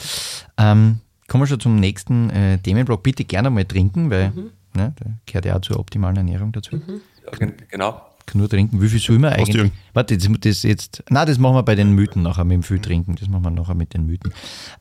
Ähm, 0.59 1.01
kommen 1.33 1.45
wir 1.45 1.49
schon 1.49 1.61
zum 1.61 1.77
nächsten 1.77 2.29
äh, 2.29 2.59
Themenblock. 2.59 3.03
Bitte 3.03 3.25
gerne 3.25 3.49
mal 3.49 3.65
trinken, 3.65 4.11
weil 4.11 4.33
mhm. 4.33 4.51
ne, 4.75 4.93
da 4.99 5.07
gehört 5.25 5.47
ja 5.47 5.57
auch 5.57 5.63
zur 5.63 5.81
optimalen 5.81 6.19
Ernährung 6.19 6.53
dazu. 6.53 6.77
Mhm. 6.77 7.01
Ja, 7.25 7.49
genau 7.71 8.03
nur 8.35 8.49
trinken. 8.49 8.81
Wie 8.81 8.89
viel 8.89 9.01
soll 9.01 9.19
man 9.19 9.33
eigentlich? 9.33 9.73
Warte, 9.95 10.17
das, 10.17 10.29
das 10.41 10.63
jetzt. 10.63 11.03
Nein, 11.11 11.27
das 11.27 11.39
machen 11.39 11.57
wir 11.57 11.63
bei 11.63 11.75
den 11.75 11.93
Mythen 11.93 12.23
nachher 12.23 12.45
mit 12.45 12.55
dem 12.55 12.63
viel 12.63 12.79
trinken. 12.79 13.17
Das 13.17 13.29
machen 13.29 13.43
wir 13.45 13.51
nachher 13.51 13.75
mit 13.75 13.95
den 13.95 14.07
Mythen. 14.07 14.33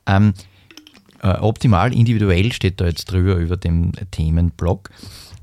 Ähm, 0.06 0.34
äh, 1.22 1.38
optimal 1.38 1.92
individuell 1.92 2.52
steht 2.52 2.80
da 2.80 2.86
jetzt 2.86 3.10
drüber 3.10 3.36
über 3.36 3.56
dem 3.56 3.92
Themenblock. 4.10 4.90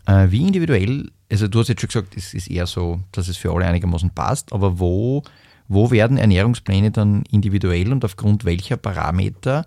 Äh, 0.05 0.27
wie 0.29 0.45
individuell, 0.45 1.11
also 1.31 1.47
du 1.47 1.59
hast 1.59 1.67
jetzt 1.67 1.81
schon 1.81 1.89
gesagt, 1.89 2.15
es 2.17 2.33
ist 2.33 2.49
eher 2.49 2.67
so, 2.67 2.99
dass 3.11 3.27
es 3.27 3.37
für 3.37 3.51
alle 3.51 3.65
einigermaßen 3.65 4.11
passt, 4.11 4.53
aber 4.53 4.79
wo, 4.79 5.23
wo 5.67 5.91
werden 5.91 6.17
Ernährungspläne 6.17 6.91
dann 6.91 7.23
individuell 7.29 7.91
und 7.91 8.03
aufgrund 8.05 8.45
welcher 8.45 8.77
Parameter 8.77 9.65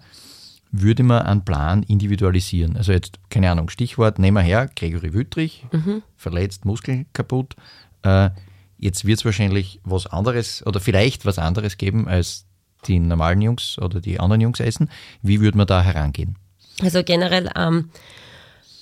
würde 0.73 1.03
man 1.03 1.23
einen 1.23 1.45
Plan 1.45 1.83
individualisieren? 1.83 2.77
Also 2.77 2.93
jetzt, 2.93 3.21
keine 3.31 3.51
Ahnung, 3.51 3.69
Stichwort, 3.69 4.19
nehmen 4.19 4.39
wir 4.39 4.43
her, 4.43 4.71
Gregory 4.75 5.13
Wüttrich, 5.13 5.67
mhm. 5.71 6.03
verletzt, 6.17 6.65
Muskel 6.65 7.07
kaputt, 7.13 7.55
äh, 8.03 8.31
jetzt 8.79 9.05
wird 9.05 9.19
es 9.19 9.25
wahrscheinlich 9.25 9.81
was 9.85 10.07
anderes 10.07 10.67
oder 10.67 10.81
vielleicht 10.81 11.25
was 11.25 11.39
anderes 11.39 11.77
geben, 11.77 12.09
als 12.09 12.47
die 12.87 12.99
normalen 12.99 13.41
Jungs 13.41 13.79
oder 13.79 14.01
die 14.01 14.19
anderen 14.19 14.41
Jungs 14.41 14.59
essen. 14.59 14.91
Wie 15.23 15.41
würde 15.41 15.57
man 15.57 15.69
da 15.69 15.83
herangehen? 15.83 16.37
Also 16.83 17.05
generell, 17.05 17.49
ähm, 17.57 17.91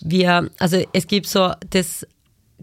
wir, 0.00 0.50
also 0.58 0.82
es 0.92 1.06
gibt 1.06 1.26
so 1.26 1.52
das 1.68 2.06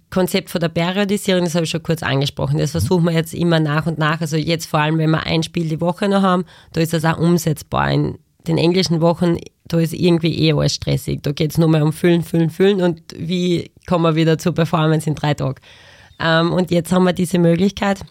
Konzept 0.10 0.50
von 0.50 0.62
der 0.62 0.70
Periodisierung, 0.70 1.44
das 1.44 1.54
habe 1.54 1.66
ich 1.66 1.70
schon 1.70 1.84
kurz 1.84 2.02
angesprochen. 2.02 2.58
Das 2.58 2.72
versuchen 2.72 3.04
wir 3.04 3.12
jetzt 3.12 3.34
immer 3.34 3.60
nach 3.60 3.86
und 3.86 3.98
nach. 3.98 4.22
Also 4.22 4.38
jetzt 4.38 4.66
vor 4.66 4.80
allem, 4.80 4.98
wenn 4.98 5.12
wir 5.12 5.24
ein 5.24 5.44
Spiel 5.44 5.68
die 5.68 5.82
Woche 5.82 6.08
noch 6.08 6.22
haben, 6.22 6.46
da 6.72 6.82
ist 6.82 6.94
das 6.94 7.06
auch 7.06 7.18
umsetzbar. 7.18 7.92
In 7.92 8.18
den 8.48 8.58
englischen 8.58 9.02
Wochen, 9.02 9.38
da 9.66 9.80
ist 9.80 9.94
irgendwie 9.94 10.48
eh 10.48 10.54
alles 10.54 10.76
stressig. 10.76 11.20
Da 11.24 11.32
geht 11.32 11.52
es 11.52 11.58
nur 11.58 11.70
mehr 11.70 11.84
um 11.84 11.94
Füllen, 11.94 12.24
Füllen, 12.24 12.50
Füllen 12.50 12.82
und 12.82 13.02
wie 13.18 13.72
kommen 13.86 14.04
wir 14.04 14.16
wieder 14.16 14.38
zur 14.38 14.54
Performance 14.54 15.08
in 15.08 15.16
drei 15.16 15.34
Tagen. 15.34 15.62
Ähm, 16.20 16.52
und 16.52 16.72
jetzt 16.72 16.92
haben 16.92 17.04
wir 17.04 17.14
diese 17.14 17.40
Möglichkeit. 17.40 18.02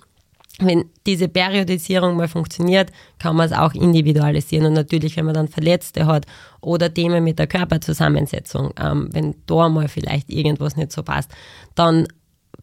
Wenn 0.59 0.87
diese 1.07 1.29
Periodisierung 1.29 2.17
mal 2.17 2.29
funktioniert, 2.29 2.91
kann 3.19 3.37
man 3.37 3.47
es 3.47 3.53
auch 3.53 3.75
individualisieren. 3.75 4.67
Und 4.67 4.73
natürlich, 4.73 5.17
wenn 5.17 5.27
man 5.27 5.35
dann 5.35 5.49
Verletzte 5.49 6.07
hat 6.07 6.25
oder 6.63 6.93
Themen 6.93 7.23
mit 7.25 7.39
der 7.39 7.47
Körperzusammensetzung, 7.47 8.73
ähm, 8.81 9.09
wenn 9.13 9.35
da 9.47 9.69
mal 9.69 9.89
vielleicht 9.89 10.31
irgendwas 10.31 10.77
nicht 10.77 10.93
so 10.93 11.03
passt, 11.03 11.31
dann 11.75 12.07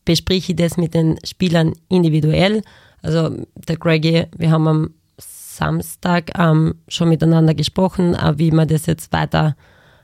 bespreche 0.06 0.54
ich 0.54 0.56
das 0.56 0.78
mit 0.78 0.96
den 0.96 1.18
Spielern 1.24 1.74
individuell. 1.88 2.64
Also 3.04 3.46
der 3.68 3.78
Greggy, 3.78 4.26
wir 4.36 4.50
haben 4.50 4.68
am 4.68 4.94
Samstag 5.56 6.38
ähm, 6.38 6.76
schon 6.88 7.10
miteinander 7.10 7.54
gesprochen, 7.54 8.16
äh, 8.16 8.38
wie 8.38 8.52
wir 8.52 8.66
das 8.66 8.86
jetzt 8.86 9.12
weiter 9.14 9.56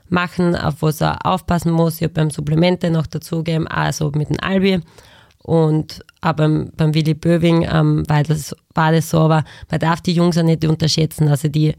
machen, 0.10 0.56
auf 0.56 0.82
was 0.82 1.02
er 1.02 1.26
aufpassen 1.26 1.72
muss. 1.72 1.96
Ich 1.96 2.04
habe 2.04 2.14
beim 2.14 2.30
Supplemente 2.30 2.90
noch 2.90 3.08
dazugegeben, 3.08 3.68
also 3.68 4.12
mit 4.16 4.30
dem 4.30 4.40
Albi. 4.40 4.82
Und 5.42 6.04
auch 6.22 6.34
beim, 6.34 6.72
beim 6.76 6.94
Willy 6.94 7.14
Böwing 7.14 7.68
ähm, 7.72 8.04
weil 8.08 8.24
das, 8.24 8.56
war 8.74 8.92
das 8.92 9.10
so, 9.10 9.20
aber 9.20 9.44
man 9.70 9.80
darf 9.80 10.02
die 10.02 10.14
Jungs 10.14 10.38
auch 10.38 10.44
nicht 10.44 10.66
unterschätzen. 10.66 11.28
Also 11.28 11.48
die, 11.48 11.74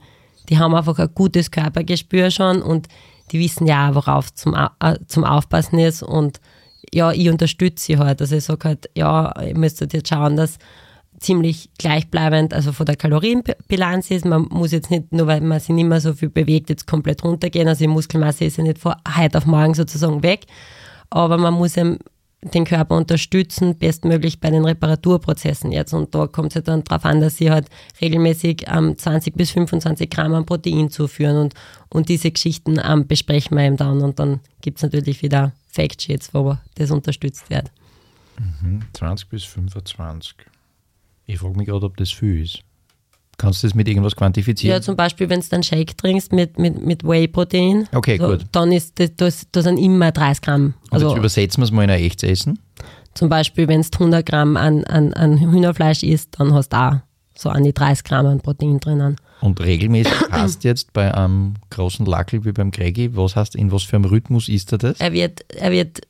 die 0.48 0.58
haben 0.58 0.74
einfach 0.74 0.98
ein 0.98 1.10
gutes 1.14 1.50
Körpergespür 1.50 2.30
schon 2.30 2.62
und 2.62 2.88
die 3.30 3.38
wissen 3.38 3.66
ja 3.66 3.90
auch, 3.90 3.94
worauf 3.94 4.34
zum, 4.34 4.54
äh, 4.54 4.96
zum 5.06 5.24
Aufpassen 5.24 5.78
ist. 5.78 6.02
Und 6.02 6.40
ja, 6.92 7.12
ich 7.12 7.28
unterstütze 7.28 7.84
sie 7.84 7.98
halt. 7.98 8.20
Also 8.20 8.36
ich 8.36 8.44
sage 8.44 8.68
halt, 8.68 8.90
ja, 8.96 9.32
ihr 9.40 9.56
müsstet 9.56 9.92
jetzt 9.92 10.08
schauen, 10.08 10.36
dass 10.36 10.58
ziemlich 11.20 11.70
gleichbleibend, 11.78 12.54
also 12.54 12.72
von 12.72 12.86
der 12.86 12.96
Kalorienbilanz 12.96 14.10
ist. 14.10 14.24
Man 14.24 14.46
muss 14.50 14.72
jetzt 14.72 14.90
nicht, 14.90 15.12
nur 15.12 15.26
weil 15.26 15.42
man 15.42 15.60
sich 15.60 15.68
nicht 15.68 15.86
mehr 15.86 16.00
so 16.00 16.14
viel 16.14 16.30
bewegt, 16.30 16.70
jetzt 16.70 16.86
komplett 16.86 17.22
runtergehen. 17.22 17.68
Also 17.68 17.84
die 17.84 17.88
Muskelmasse 17.88 18.46
ist 18.46 18.56
ja 18.56 18.64
nicht 18.64 18.78
von 18.78 18.94
heute 19.16 19.38
auf 19.38 19.46
morgen 19.46 19.74
sozusagen 19.74 20.22
weg. 20.22 20.46
Aber 21.10 21.36
man 21.36 21.54
muss 21.54 21.76
eben 21.76 21.98
den 22.42 22.64
Körper 22.64 22.96
unterstützen, 22.96 23.76
bestmöglich 23.76 24.40
bei 24.40 24.50
den 24.50 24.64
Reparaturprozessen 24.64 25.72
jetzt. 25.72 25.92
Und 25.92 26.14
da 26.14 26.26
kommt 26.26 26.48
es 26.48 26.54
ja 26.54 26.60
dann 26.62 26.84
darauf 26.84 27.04
an, 27.04 27.20
dass 27.20 27.36
sie 27.36 27.50
halt 27.50 27.68
regelmäßig 28.00 28.64
ähm, 28.68 28.96
20 28.96 29.34
bis 29.36 29.50
25 29.50 30.08
Gramm 30.08 30.32
an 30.32 30.46
Protein 30.46 30.90
zuführen 30.90 31.36
und, 31.36 31.54
und 31.90 32.08
diese 32.08 32.30
Geschichten 32.30 32.80
ähm, 32.82 33.06
besprechen 33.06 33.58
wir 33.58 33.64
eben 33.64 33.76
dann. 33.76 34.00
Und 34.00 34.18
dann 34.18 34.40
gibt 34.62 34.78
es 34.78 34.82
natürlich 34.82 35.22
wieder 35.22 35.52
Factsheets, 35.68 36.32
wo 36.32 36.56
das 36.76 36.90
unterstützt 36.90 37.50
wird. 37.50 37.70
Mhm, 38.38 38.80
20 38.94 39.28
bis 39.28 39.44
25. 39.44 40.34
Ich 41.32 41.38
frage 41.38 41.56
mich 41.56 41.66
gerade, 41.66 41.86
ob 41.86 41.96
das 41.96 42.10
viel 42.10 42.42
ist. 42.42 42.60
Kannst 43.38 43.62
du 43.62 43.68
das 43.68 43.74
mit 43.74 43.88
irgendwas 43.88 44.16
quantifizieren? 44.16 44.76
Ja, 44.76 44.82
zum 44.82 44.96
Beispiel, 44.96 45.30
wenn 45.30 45.40
du 45.40 45.46
einen 45.52 45.62
Shake 45.62 45.96
trinkst 45.96 46.32
mit, 46.32 46.58
mit, 46.58 46.84
mit 46.84 47.04
Whey-Protein, 47.04 47.88
okay, 47.94 48.18
so, 48.18 48.28
gut. 48.28 48.44
dann 48.52 48.70
ist 48.72 48.98
das, 48.98 49.16
das, 49.16 49.46
das 49.50 49.64
sind 49.64 49.78
immer 49.78 50.12
30 50.12 50.42
Gramm. 50.42 50.74
Also, 50.90 51.08
jetzt 51.08 51.18
übersetzen 51.18 51.62
wir 51.62 51.64
es 51.64 51.70
mal 51.70 51.84
in 51.84 51.90
ein 51.90 52.00
echtes 52.00 52.28
Essen. 52.28 52.58
Zum 53.14 53.28
Beispiel, 53.28 53.66
wenn 53.68 53.80
du 53.80 53.88
100 53.92 54.26
Gramm 54.26 54.56
an, 54.56 54.84
an, 54.84 55.14
an 55.14 55.38
Hühnerfleisch 55.38 56.02
isst, 56.02 56.38
dann 56.38 56.52
hast 56.52 56.70
du 56.70 56.76
auch 56.76 56.96
so 57.34 57.48
an 57.48 57.64
die 57.64 57.72
30 57.72 58.04
Gramm 58.04 58.26
an 58.26 58.40
Protein 58.40 58.78
drinnen. 58.78 59.16
Und 59.40 59.60
regelmäßig 59.60 60.12
hast 60.30 60.64
jetzt 60.64 60.92
bei 60.92 61.14
einem 61.14 61.54
großen 61.70 62.04
Lackel 62.04 62.44
wie 62.44 62.52
beim 62.52 62.70
Gregi, 62.70 63.16
was 63.16 63.36
heißt, 63.36 63.56
in 63.56 63.72
was 63.72 63.84
für 63.84 63.96
einem 63.96 64.04
Rhythmus 64.04 64.48
isst 64.48 64.72
er 64.72 64.78
das? 64.78 65.00
Er 65.00 65.12
wird, 65.12 65.40
er 65.54 65.70
wird 65.70 66.00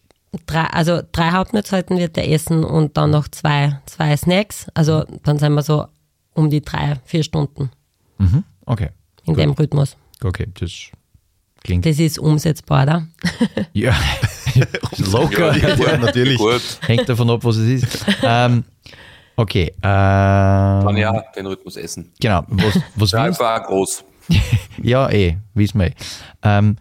drei, 0.46 0.64
also 0.64 1.00
drei 1.12 1.30
Hauptmahlzeiten 1.30 1.98
wird 1.98 2.16
er 2.16 2.30
essen 2.30 2.64
und 2.64 2.96
dann 2.96 3.10
noch 3.10 3.28
zwei, 3.28 3.80
zwei 3.86 4.16
Snacks. 4.16 4.66
Also 4.74 5.04
dann 5.24 5.38
sind 5.38 5.52
wir 5.54 5.62
so 5.62 5.86
um 6.34 6.50
die 6.50 6.60
drei, 6.62 6.96
vier 7.04 7.22
Stunden 7.22 7.70
Mhm. 8.18 8.44
Okay. 8.66 8.90
in 9.24 9.34
Gut. 9.34 9.38
dem 9.42 9.50
Rhythmus. 9.52 9.96
Okay, 10.22 10.46
das 10.58 10.70
klingt. 11.64 11.86
Das 11.86 11.98
ist 11.98 12.18
umsetzbar, 12.18 12.82
oder? 12.84 13.06
ja, 13.72 13.94
locker. 14.98 15.56
Ja, 15.56 15.74
Ja, 15.74 15.96
natürlich. 15.98 16.38
Gut, 16.38 16.62
Hängt 16.82 17.08
davon 17.08 17.30
ab, 17.30 17.40
was 17.42 17.56
es 17.56 17.82
ist. 17.82 18.04
Ähm, 18.22 18.64
okay. 19.36 19.72
Äh, 19.78 19.82
kann 19.82 20.96
ja 20.96 21.24
den 21.34 21.46
Rhythmus 21.46 21.76
essen. 21.76 22.12
Genau. 22.20 22.44
Was, 22.48 22.78
was 22.94 23.10
Ja, 23.12 23.38
war 23.38 23.62
groß. 23.62 24.04
ja, 24.82 25.08
eh, 25.10 25.36
wissen 25.54 25.80
wir 25.80 25.86
eh. 25.88 25.94
Ähm, 26.42 26.76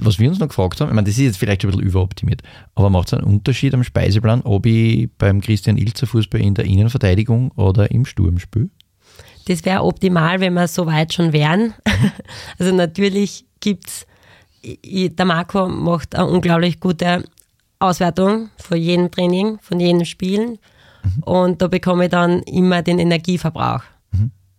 was 0.00 0.18
wir 0.18 0.28
uns 0.28 0.38
noch 0.38 0.48
gefragt 0.48 0.80
haben, 0.80 0.88
ich 0.88 0.94
meine, 0.94 1.06
das 1.06 1.16
ist 1.18 1.24
jetzt 1.24 1.38
vielleicht 1.38 1.64
ein 1.64 1.70
bisschen 1.70 1.84
überoptimiert, 1.86 2.42
aber 2.74 2.88
macht 2.90 3.08
es 3.08 3.14
einen 3.14 3.24
Unterschied 3.24 3.74
am 3.74 3.82
Speiseplan, 3.84 4.42
ob 4.42 4.66
ich 4.66 5.08
beim 5.18 5.40
Christian 5.40 5.76
Ilzer 5.76 6.06
Fußball 6.06 6.40
in 6.40 6.54
der 6.54 6.64
Innenverteidigung 6.66 7.50
oder 7.52 7.90
im 7.90 8.04
Sturm 8.06 8.38
spiele? 8.38 8.68
Das 9.46 9.64
wäre 9.64 9.82
optimal, 9.82 10.38
wenn 10.40 10.54
wir 10.54 10.68
so 10.68 10.86
weit 10.86 11.12
schon 11.12 11.32
wären. 11.32 11.74
Also 12.58 12.72
natürlich 12.74 13.44
gibt's, 13.60 14.06
ich- 14.62 15.14
der 15.16 15.24
Marco 15.24 15.68
macht 15.68 16.14
eine 16.14 16.26
unglaublich 16.26 16.78
gute 16.78 17.24
Auswertung 17.80 18.50
von 18.58 18.78
jedem 18.78 19.10
Training, 19.10 19.58
von 19.60 19.80
jedem 19.80 20.04
Spielen. 20.04 20.58
Und 21.22 21.60
da 21.60 21.66
bekomme 21.66 22.04
ich 22.04 22.10
dann 22.10 22.42
immer 22.44 22.82
den 22.82 23.00
Energieverbrauch. 23.00 23.82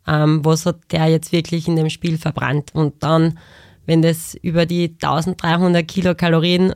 Ähm, 0.05 0.43
was 0.43 0.65
hat 0.65 0.79
der 0.91 1.07
jetzt 1.07 1.31
wirklich 1.31 1.69
in 1.69 1.77
dem 1.77 1.89
Spiel 1.89 2.17
verbrannt? 2.17 2.71
Und 2.75 3.01
dann, 3.01 3.39
wenn 3.85 4.01
das 4.01 4.35
über 4.35 4.65
die 4.65 4.95
1300 5.01 5.87
Kilokalorien 5.87 6.73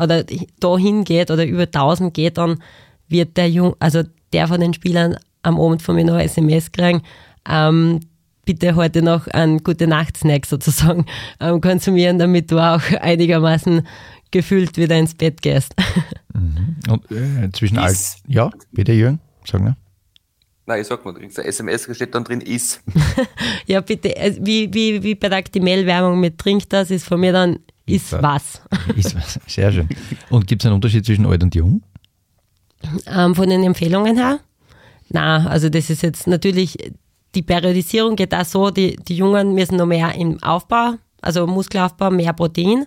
oder 0.00 0.24
dahin 0.60 1.04
geht 1.04 1.30
oder 1.30 1.46
über 1.46 1.62
1000 1.62 2.12
geht, 2.12 2.38
dann 2.38 2.62
wird 3.08 3.36
der 3.36 3.48
Jung, 3.50 3.76
also 3.78 4.02
der 4.32 4.48
von 4.48 4.60
den 4.60 4.74
Spielern 4.74 5.16
am 5.42 5.60
Abend 5.60 5.82
von 5.82 5.94
mir 5.94 6.04
noch 6.04 6.14
eine 6.14 6.24
SMS 6.24 6.72
kriegen, 6.72 7.02
ähm, 7.48 8.00
bitte 8.44 8.74
heute 8.74 9.02
noch 9.02 9.26
einen 9.28 9.62
gute 9.62 9.86
Nacht-Snack 9.86 10.46
sozusagen 10.46 11.06
ähm, 11.40 11.60
konsumieren, 11.60 12.18
damit 12.18 12.50
du 12.50 12.58
auch 12.58 12.82
einigermaßen 13.00 13.86
gefühlt 14.30 14.76
wieder 14.76 14.98
ins 14.98 15.14
Bett 15.14 15.42
gehst. 15.42 15.74
Und 16.88 17.10
äh, 17.10 17.50
zwischen 17.52 17.78
all. 17.78 17.94
Ja, 18.26 18.50
bitte 18.72 18.92
Jürgen, 18.92 19.20
sag 19.44 19.62
mal. 19.62 19.76
Nein, 20.66 20.80
ich 20.80 20.86
sag 20.86 21.04
mal, 21.04 21.12
du 21.12 21.20
kriegst 21.20 21.38
eine 21.38 21.48
SMS, 21.48 21.86
da 21.86 21.94
steht 21.94 22.14
dann 22.14 22.24
drin, 22.24 22.40
ist. 22.40 22.82
ja, 23.66 23.80
bitte, 23.80 24.16
äh, 24.16 24.34
wie, 24.40 24.72
wie, 24.72 25.02
wie 25.02 25.14
bei 25.14 25.28
der 25.28 25.38
Actimel-Werbung 25.38 26.18
mit 26.18 26.38
Trink 26.38 26.68
das, 26.70 26.90
ist 26.90 27.04
von 27.04 27.20
mir 27.20 27.32
dann, 27.32 27.58
ist 27.86 28.12
Ist 28.12 28.22
was. 28.22 28.62
Ist 28.96 29.14
was. 29.14 29.38
Sehr 29.46 29.70
schön. 29.70 29.88
Und 30.30 30.46
gibt 30.46 30.62
es 30.62 30.66
einen 30.66 30.76
Unterschied 30.76 31.04
zwischen 31.04 31.26
alt 31.26 31.42
und 31.42 31.54
jung? 31.54 31.82
ähm, 33.06 33.34
von 33.34 33.48
den 33.48 33.62
Empfehlungen 33.62 34.16
her. 34.16 34.40
Na, 35.10 35.46
also 35.46 35.68
das 35.68 35.90
ist 35.90 36.02
jetzt 36.02 36.26
natürlich, 36.26 36.92
die 37.34 37.42
Periodisierung 37.42 38.16
geht 38.16 38.34
auch 38.34 38.44
so, 38.44 38.70
die, 38.70 38.96
die 38.96 39.16
Jungen 39.16 39.54
müssen 39.54 39.76
noch 39.76 39.86
mehr 39.86 40.14
im 40.14 40.42
Aufbau, 40.42 40.94
also 41.20 41.46
Muskelaufbau, 41.46 42.10
mehr 42.10 42.32
Protein. 42.32 42.86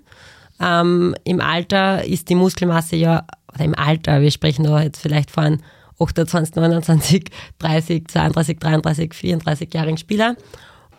Ähm, 0.59 1.15
Im 1.23 1.39
Alter 1.39 2.03
ist 2.03 2.29
die 2.29 2.35
Muskelmasse 2.35 2.95
ja, 2.95 3.25
oder 3.53 3.65
im 3.65 3.75
Alter, 3.75 4.21
wir 4.21 4.31
sprechen 4.31 4.63
da 4.63 4.81
jetzt 4.81 4.99
vielleicht 4.99 5.29
von 5.29 5.61
28, 5.99 6.55
29, 6.55 7.29
30, 7.59 8.07
32, 8.07 8.59
33, 8.59 9.11
34-jährigen 9.11 9.97
Spieler. 9.97 10.35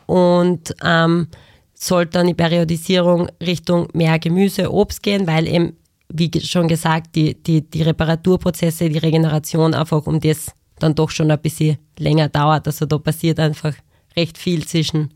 Und 0.06 0.74
ähm, 0.82 1.28
sollte 1.74 2.12
dann 2.12 2.26
die 2.26 2.34
Periodisierung 2.34 3.28
Richtung 3.40 3.88
mehr 3.92 4.18
Gemüse, 4.18 4.72
Obst 4.72 5.02
gehen, 5.02 5.26
weil 5.26 5.46
eben, 5.46 5.76
wie 6.08 6.30
schon 6.40 6.66
gesagt, 6.66 7.14
die, 7.14 7.40
die, 7.40 7.62
die 7.62 7.82
Reparaturprozesse, 7.82 8.88
die 8.88 8.98
Regeneration 8.98 9.74
einfach 9.74 10.06
um 10.06 10.18
das 10.20 10.52
dann 10.78 10.94
doch 10.94 11.10
schon 11.10 11.30
ein 11.30 11.40
bisschen 11.40 11.78
länger 11.98 12.28
dauert. 12.28 12.66
Also 12.66 12.86
da 12.86 12.98
passiert 12.98 13.38
einfach 13.38 13.74
recht 14.16 14.38
viel 14.38 14.66
zwischen, 14.66 15.14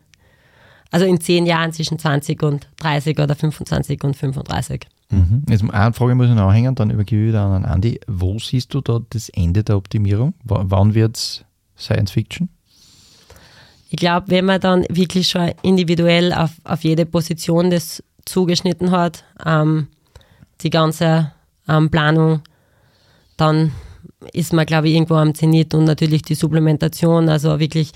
also 0.91 1.07
in 1.07 1.21
zehn 1.21 1.47
Jahren 1.47 1.73
zwischen 1.73 1.99
20 1.99 2.43
und 2.43 2.69
30 2.79 3.19
oder 3.19 3.35
25 3.35 4.03
und 4.05 4.17
35. 4.17 4.87
Mhm. 5.13 5.43
Jetzt 5.49 5.63
eine 5.63 5.93
Frage 5.93 6.15
muss 6.15 6.29
ich 6.29 6.35
noch 6.35 6.49
anhängen, 6.49 6.75
dann 6.75 6.91
übergebe 6.91 7.23
ich 7.23 7.29
wieder 7.29 7.43
an 7.43 7.65
Andi. 7.65 8.01
Wo 8.07 8.39
siehst 8.39 8.73
du 8.73 8.81
da 8.81 9.01
das 9.11 9.29
Ende 9.29 9.63
der 9.63 9.77
Optimierung? 9.77 10.35
W 10.43 10.57
wann 10.63 10.95
wird 10.95 11.17
es 11.17 11.45
Science 11.77 12.13
Fiction? 12.13 12.49
Ich 13.91 13.99
glaube, 13.99 14.31
wenn 14.31 14.47
man 14.47 14.59
dann 14.59 14.87
wirklich 14.89 15.29
schon 15.29 15.53
individuell 15.63 16.33
auf, 16.33 16.53
auf 16.65 16.83
jede 16.83 17.05
Position 17.05 17.71
das 17.71 18.03
zugeschnitten 18.25 18.91
hat, 18.91 19.25
ähm, 19.45 19.89
die 20.63 20.71
ganze 20.71 21.33
ähm, 21.69 21.91
Planung, 21.91 22.41
dann 23.37 23.73
ist 24.33 24.55
man, 24.55 24.65
glaube 24.65 24.89
ich, 24.89 24.95
irgendwo 24.95 25.17
am 25.17 25.35
Zenit 25.35 25.75
und 25.75 25.85
natürlich 25.85 26.23
die 26.23 26.35
Supplementation, 26.35 27.29
also 27.29 27.61
wirklich 27.61 27.93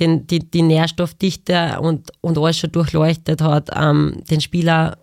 den, 0.00 0.26
die, 0.26 0.38
die 0.38 0.62
Nährstoffdichte 0.62 1.80
und, 1.80 2.12
und 2.22 2.38
alles 2.38 2.58
schon 2.58 2.72
durchleuchtet 2.72 3.42
hat, 3.42 3.70
ähm, 3.74 4.22
den 4.30 4.40
Spieler 4.40 4.96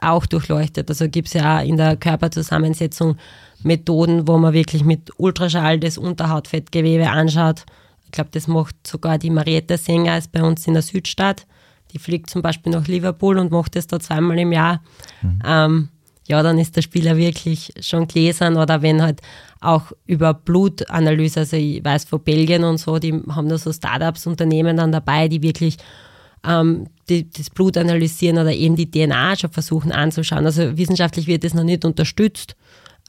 auch 0.00 0.26
durchleuchtet. 0.26 0.88
Also 0.88 1.08
gibt 1.08 1.28
es 1.28 1.34
ja 1.34 1.60
in 1.60 1.76
der 1.76 1.96
Körperzusammensetzung 1.96 3.16
Methoden, 3.62 4.26
wo 4.26 4.38
man 4.38 4.52
wirklich 4.52 4.84
mit 4.84 5.10
Ultraschall 5.18 5.78
das 5.78 5.98
Unterhautfettgewebe 5.98 7.10
anschaut. 7.10 7.64
Ich 8.04 8.12
glaube, 8.12 8.30
das 8.32 8.48
macht 8.48 8.74
sogar 8.86 9.18
die 9.18 9.30
Marietta 9.30 9.76
Sänger 9.76 10.18
ist 10.18 10.32
bei 10.32 10.42
uns 10.42 10.66
in 10.66 10.74
der 10.74 10.82
Südstadt. 10.82 11.46
Die 11.92 11.98
fliegt 11.98 12.30
zum 12.30 12.42
Beispiel 12.42 12.72
nach 12.72 12.86
Liverpool 12.86 13.38
und 13.38 13.50
macht 13.50 13.76
das 13.76 13.86
da 13.86 14.00
zweimal 14.00 14.38
im 14.38 14.52
Jahr. 14.52 14.80
Ähm, 15.44 15.88
ja, 16.26 16.42
dann 16.42 16.58
ist 16.58 16.76
der 16.76 16.82
Spieler 16.82 17.16
wirklich 17.16 17.72
schon 17.80 18.06
gläsern 18.06 18.56
oder 18.56 18.82
wenn 18.82 19.02
halt 19.02 19.20
auch 19.60 19.92
über 20.06 20.32
Blutanalyse, 20.32 21.40
also 21.40 21.56
ich 21.56 21.84
weiß 21.84 22.04
von 22.04 22.22
Belgien 22.22 22.62
und 22.62 22.78
so, 22.78 22.98
die 22.98 23.12
haben 23.12 23.48
da 23.48 23.58
so 23.58 23.72
Startups, 23.72 24.28
Unternehmen 24.28 24.76
dann 24.76 24.92
dabei, 24.92 25.26
die 25.26 25.42
wirklich 25.42 25.76
ähm, 26.46 26.86
die, 27.08 27.28
das 27.30 27.50
Blut 27.50 27.76
analysieren 27.76 28.38
oder 28.38 28.52
eben 28.52 28.76
die 28.76 28.90
DNA 28.90 29.36
schon 29.36 29.50
versuchen 29.50 29.92
anzuschauen. 29.92 30.46
Also 30.46 30.76
wissenschaftlich 30.76 31.26
wird 31.26 31.44
das 31.44 31.54
noch 31.54 31.64
nicht 31.64 31.84
unterstützt 31.84 32.56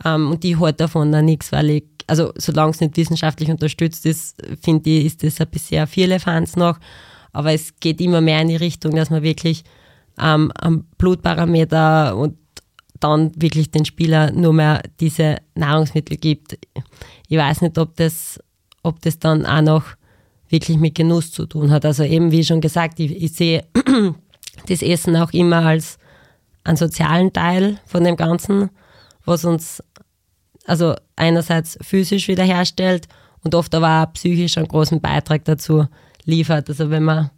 ähm, 0.04 0.32
und 0.32 0.44
die 0.44 0.58
halt 0.58 0.80
davon 0.80 1.10
noch 1.10 1.22
nichts, 1.22 1.52
weil 1.52 1.70
ich, 1.70 1.84
also 2.08 2.32
solange 2.36 2.72
es 2.72 2.82
nicht 2.82 2.98
wissenschaftlich 2.98 3.50
unterstützt 3.50 4.06
ist, 4.06 4.42
finde 4.62 4.90
ich, 4.90 5.06
ist 5.06 5.24
das 5.24 5.40
ein 5.40 5.48
bisschen 5.48 5.88
viele 5.88 6.20
Fans 6.20 6.56
noch. 6.56 6.78
Aber 7.34 7.54
es 7.54 7.76
geht 7.80 8.02
immer 8.02 8.20
mehr 8.20 8.42
in 8.42 8.50
die 8.50 8.56
Richtung, 8.58 8.96
dass 8.96 9.10
man 9.10 9.24
wirklich 9.24 9.64
ähm, 10.20 10.52
am 10.60 10.86
Blutparameter 10.98 12.18
und 12.18 12.38
dann 13.00 13.32
wirklich 13.36 13.72
den 13.72 13.86
Spieler 13.86 14.32
nur 14.32 14.54
mehr 14.54 14.82
diese 15.00 15.38
Nahrungsmittel 15.56 16.18
gibt. 16.18 16.58
Ich 17.28 17.38
weiß 17.38 17.62
nicht, 17.62 17.78
ob 17.78 17.96
das, 17.96 18.40
ob 18.84 19.02
das 19.02 19.18
dann 19.18 19.46
auch 19.46 19.62
noch 19.62 19.84
wirklich 20.52 20.78
mit 20.78 20.96
Genuss 20.96 21.32
zu 21.32 21.46
tun 21.46 21.72
hat. 21.72 21.86
Also 21.86 22.04
eben, 22.04 22.32
wie 22.32 22.44
schon 22.44 22.62
gesagt, 22.62 23.00
ich, 23.00 23.16
ich 23.16 23.34
sehe 23.34 23.66
das 24.68 24.82
Essen 24.82 25.16
auch 25.16 25.32
immer 25.32 25.66
als 25.66 25.98
einen 26.64 26.78
sozialen 26.78 27.34
Teil 27.34 27.80
von 27.86 28.04
dem 28.04 28.16
Ganzen, 28.16 28.70
was 29.26 29.46
uns 29.46 29.84
also 30.66 30.96
einerseits 31.16 31.78
physisch 31.82 32.28
wiederherstellt 32.28 33.08
und 33.44 33.56
oft 33.56 33.74
aber 33.74 34.04
auch 34.04 34.14
psychisch 34.14 34.58
einen 34.58 34.68
großen 34.68 35.02
Beitrag 35.02 35.46
dazu 35.46 35.88
liefert. 36.26 36.70
Also 36.70 36.90
wenn 36.92 37.04
man 37.04 37.32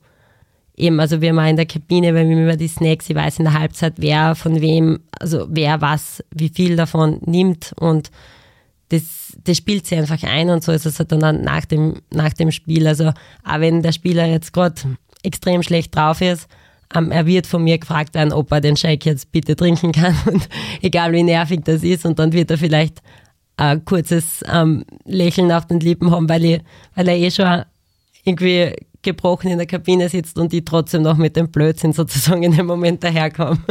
eben, 0.75 0.99
also 0.99 1.21
wir 1.21 1.33
mal 1.33 1.49
in 1.49 1.55
der 1.55 1.65
Kabine, 1.65 2.13
wenn 2.13 2.29
wir 2.29 2.43
über 2.43 2.57
die 2.57 2.67
Snacks, 2.67 3.09
ich 3.09 3.15
weiß 3.15 3.39
in 3.39 3.45
der 3.45 3.57
Halbzeit, 3.57 3.93
wer 3.97 4.35
von 4.35 4.59
wem, 4.59 4.99
also 5.19 5.47
wer 5.49 5.81
was, 5.81 6.23
wie 6.31 6.49
viel 6.49 6.75
davon 6.75 7.19
nimmt 7.25 7.73
und 7.79 8.11
das, 8.93 9.35
das 9.43 9.57
spielt 9.57 9.87
sich 9.87 9.97
einfach 9.97 10.21
ein 10.23 10.49
und 10.49 10.63
so 10.63 10.71
ist 10.71 10.85
es 10.85 10.99
halt 10.99 11.11
dann 11.11 11.41
nach 11.41 11.65
dem, 11.65 12.01
nach 12.11 12.33
dem 12.33 12.51
Spiel. 12.51 12.87
Also 12.87 13.09
auch 13.09 13.59
wenn 13.59 13.81
der 13.81 13.91
Spieler 13.91 14.25
jetzt 14.27 14.53
gerade 14.53 14.81
extrem 15.23 15.63
schlecht 15.63 15.95
drauf 15.95 16.21
ist, 16.21 16.47
ähm, 16.93 17.11
er 17.11 17.25
wird 17.25 17.47
von 17.47 17.63
mir 17.63 17.79
gefragt 17.79 18.13
werden, 18.13 18.31
ob 18.31 18.51
er 18.51 18.61
den 18.61 18.77
Shake 18.77 19.05
jetzt 19.05 19.31
bitte 19.31 19.55
trinken 19.55 19.91
kann 19.93 20.15
und 20.27 20.47
egal 20.81 21.11
wie 21.13 21.23
nervig 21.23 21.61
das 21.63 21.83
ist 21.83 22.05
und 22.05 22.19
dann 22.19 22.33
wird 22.33 22.51
er 22.51 22.59
vielleicht 22.59 23.01
ein 23.57 23.83
kurzes 23.83 24.43
ähm, 24.51 24.85
Lächeln 25.05 25.51
auf 25.51 25.65
den 25.65 25.79
Lippen 25.79 26.11
haben, 26.11 26.29
weil, 26.29 26.45
ich, 26.45 26.61
weil 26.95 27.07
er 27.07 27.17
eh 27.17 27.31
schon 27.31 27.63
irgendwie 28.23 28.75
gebrochen 29.03 29.51
in 29.51 29.57
der 29.57 29.67
Kabine 29.67 30.09
sitzt 30.09 30.37
und 30.37 30.51
die 30.51 30.65
trotzdem 30.65 31.01
noch 31.01 31.17
mit 31.17 31.35
dem 31.35 31.49
Blödsinn 31.49 31.93
sozusagen 31.93 32.43
in 32.43 32.55
dem 32.55 32.65
Moment 32.65 33.03
daherkommen. 33.03 33.63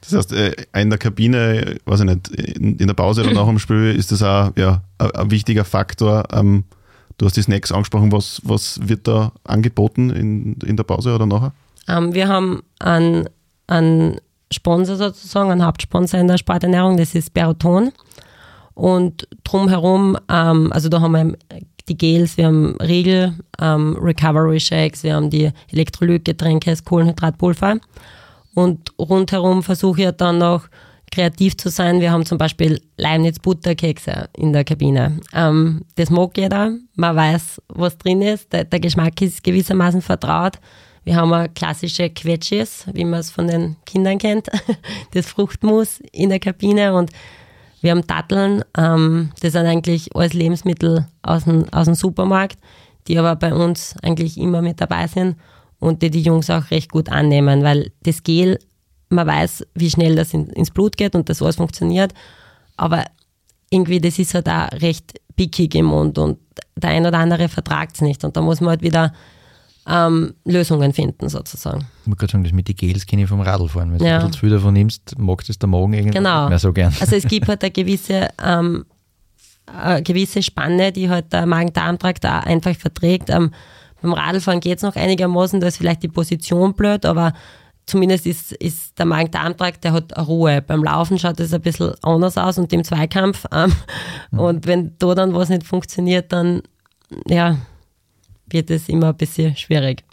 Das 0.00 0.12
heißt, 0.12 0.32
äh, 0.32 0.54
in 0.74 0.90
der 0.90 0.98
Kabine, 0.98 1.76
weiß 1.84 2.00
ich 2.00 2.06
nicht, 2.06 2.28
in 2.30 2.78
der 2.78 2.94
Pause 2.94 3.22
oder 3.22 3.32
nach 3.32 3.46
dem 3.46 3.58
Spiel 3.58 3.94
ist 3.96 4.12
das 4.12 4.22
auch 4.22 4.50
ja, 4.56 4.82
ein 4.98 5.10
ein 5.12 5.30
wichtiger 5.30 5.64
Faktor. 5.64 6.24
Ähm, 6.32 6.64
Du 7.18 7.26
hast 7.26 7.36
die 7.36 7.42
Snacks 7.42 7.72
angesprochen, 7.72 8.12
was, 8.12 8.40
was 8.44 8.78
wird 8.88 9.08
da 9.08 9.32
angeboten 9.42 10.10
in, 10.10 10.54
in 10.64 10.76
der 10.76 10.84
Pause 10.84 11.14
oder 11.14 11.26
nachher? 11.26 11.52
Ähm, 11.88 12.14
wir 12.14 12.28
haben 12.28 12.62
einen, 12.78 13.28
einen 13.66 14.20
Sponsor 14.52 14.96
sozusagen, 14.96 15.50
einen 15.50 15.66
Hauptsponsor 15.66 16.20
in 16.20 16.28
der 16.28 16.38
Sporternährung, 16.38 16.96
das 16.96 17.16
ist 17.16 17.34
Beroton. 17.34 17.90
Und 18.74 19.26
drumherum, 19.42 20.16
ähm, 20.28 20.72
also 20.72 20.88
da 20.88 21.00
haben 21.00 21.12
wir 21.12 21.36
die 21.88 21.98
Gels, 21.98 22.36
wir 22.36 22.46
haben 22.46 22.76
Riegel, 22.80 23.34
ähm, 23.60 23.96
Recovery 24.00 24.60
Shakes, 24.60 25.02
wir 25.02 25.14
haben 25.14 25.30
die 25.30 25.50
Elektrolytgetränke, 25.72 26.70
das 26.70 26.84
Kohlenhydratpulver. 26.84 27.78
Und 28.54 28.92
rundherum 28.98 29.62
versuche 29.62 30.02
ich 30.02 30.10
dann 30.12 30.38
noch 30.38 30.68
kreativ 31.10 31.56
zu 31.56 31.70
sein. 31.70 32.00
Wir 32.00 32.12
haben 32.12 32.26
zum 32.26 32.38
Beispiel 32.38 32.80
Leibniz 32.96 33.38
Butterkekse 33.38 34.28
in 34.36 34.52
der 34.52 34.64
Kabine. 34.64 35.20
Ähm, 35.32 35.84
das 35.96 36.10
mag 36.10 36.36
jeder. 36.36 36.72
Man 36.94 37.16
weiß, 37.16 37.62
was 37.68 37.98
drin 37.98 38.22
ist. 38.22 38.52
Der, 38.52 38.64
der 38.64 38.80
Geschmack 38.80 39.20
ist 39.22 39.42
gewissermaßen 39.42 40.02
vertraut. 40.02 40.58
Wir 41.04 41.16
haben 41.16 41.54
klassische 41.54 42.10
Quetschis, 42.10 42.84
wie 42.92 43.04
man 43.04 43.20
es 43.20 43.30
von 43.30 43.46
den 43.46 43.76
Kindern 43.86 44.18
kennt. 44.18 44.48
Das 45.12 45.26
Fruchtmus 45.26 46.00
in 46.12 46.28
der 46.28 46.38
Kabine 46.38 46.94
und 46.94 47.10
wir 47.80 47.90
haben 47.92 48.06
Datteln. 48.06 48.64
Ähm, 48.76 49.30
das 49.40 49.52
sind 49.52 49.66
eigentlich 49.66 50.14
alles 50.14 50.32
Lebensmittel 50.32 51.06
aus 51.22 51.44
dem, 51.44 51.68
aus 51.72 51.86
dem 51.86 51.94
Supermarkt, 51.94 52.58
die 53.06 53.18
aber 53.18 53.36
bei 53.36 53.54
uns 53.54 53.94
eigentlich 54.02 54.38
immer 54.38 54.62
mit 54.62 54.80
dabei 54.80 55.06
sind 55.06 55.36
und 55.78 56.02
die 56.02 56.10
die 56.10 56.22
Jungs 56.22 56.50
auch 56.50 56.70
recht 56.70 56.90
gut 56.90 57.08
annehmen, 57.08 57.62
weil 57.62 57.92
das 58.02 58.22
Gel 58.22 58.58
man 59.10 59.26
weiß, 59.26 59.66
wie 59.74 59.90
schnell 59.90 60.16
das 60.16 60.34
in, 60.34 60.48
ins 60.50 60.70
Blut 60.70 60.96
geht 60.96 61.14
und 61.14 61.28
das 61.28 61.42
alles 61.42 61.56
funktioniert. 61.56 62.12
Aber 62.76 63.04
irgendwie, 63.70 64.00
das 64.00 64.18
ist 64.18 64.34
halt 64.34 64.48
auch 64.48 64.70
recht 64.80 65.20
pickig 65.36 65.74
im 65.74 65.86
Mund 65.86 66.18
und 66.18 66.38
der 66.76 66.90
ein 66.90 67.06
oder 67.06 67.18
andere 67.18 67.48
vertragt 67.48 67.92
es 67.94 68.00
nicht. 68.00 68.24
Und 68.24 68.36
da 68.36 68.40
muss 68.40 68.60
man 68.60 68.70
halt 68.70 68.82
wieder 68.82 69.12
ähm, 69.88 70.34
Lösungen 70.44 70.92
finden, 70.92 71.28
sozusagen. 71.28 71.86
Ich 72.02 72.06
muss 72.08 72.18
gerade 72.18 72.32
sagen, 72.32 72.44
das 72.44 72.52
mit 72.52 72.68
den 72.68 72.76
Gels 72.76 73.06
kenne 73.06 73.22
ich 73.22 73.28
vom 73.28 73.40
Radlfahren. 73.40 73.92
Wenn 73.98 74.06
Ja. 74.06 74.18
du 74.18 74.30
zu 74.30 74.40
viel 74.40 74.50
davon 74.50 74.74
nimmst, 74.74 75.18
mag 75.18 75.44
das 75.46 75.58
der 75.58 75.68
Magen 75.68 75.94
irgendwie 75.94 76.18
Genau. 76.18 76.42
nicht 76.42 76.48
mehr 76.50 76.58
so 76.58 76.72
gern. 76.72 76.92
Also 77.00 77.16
es 77.16 77.24
gibt 77.28 77.48
halt 77.48 77.62
eine 77.62 77.70
gewisse, 77.70 78.28
ähm, 78.44 78.84
eine 79.66 80.02
gewisse 80.02 80.42
Spanne, 80.42 80.92
die 80.92 81.08
halt 81.08 81.32
der 81.32 81.46
Magen-Darm-Trakt 81.46 82.24
da 82.24 82.40
einfach 82.40 82.74
verträgt. 82.76 83.30
Ähm, 83.30 83.50
beim 84.02 84.12
Radlfahren 84.12 84.60
geht 84.60 84.76
es 84.78 84.82
noch 84.82 84.94
einigermaßen, 84.96 85.60
da 85.60 85.66
ist 85.68 85.78
vielleicht 85.78 86.02
die 86.02 86.08
Position 86.08 86.74
blöd, 86.74 87.04
aber 87.04 87.32
zumindest 87.86 88.26
ist, 88.26 88.52
ist 88.52 88.98
der 88.98 89.06
Magen-Darm-Trakt, 89.06 89.82
der 89.84 89.92
hat 89.94 90.16
Ruhe. 90.28 90.60
Beim 90.62 90.84
Laufen 90.84 91.18
schaut 91.18 91.40
es 91.40 91.52
ein 91.54 91.62
bisschen 91.62 91.92
anders 92.02 92.36
aus 92.36 92.58
und 92.58 92.70
im 92.72 92.84
Zweikampf. 92.84 93.46
Ähm, 93.52 93.72
Und 94.38 94.66
wenn 94.66 94.92
da 94.98 95.14
dann 95.14 95.34
was 95.34 95.48
nicht 95.48 95.64
funktioniert, 95.64 96.30
dann 96.32 96.62
ja, 97.26 97.56
wird 98.50 98.70
es 98.70 98.88
immer 98.88 99.08
ein 99.08 99.16
bisschen 99.16 99.56
schwierig. 99.56 100.04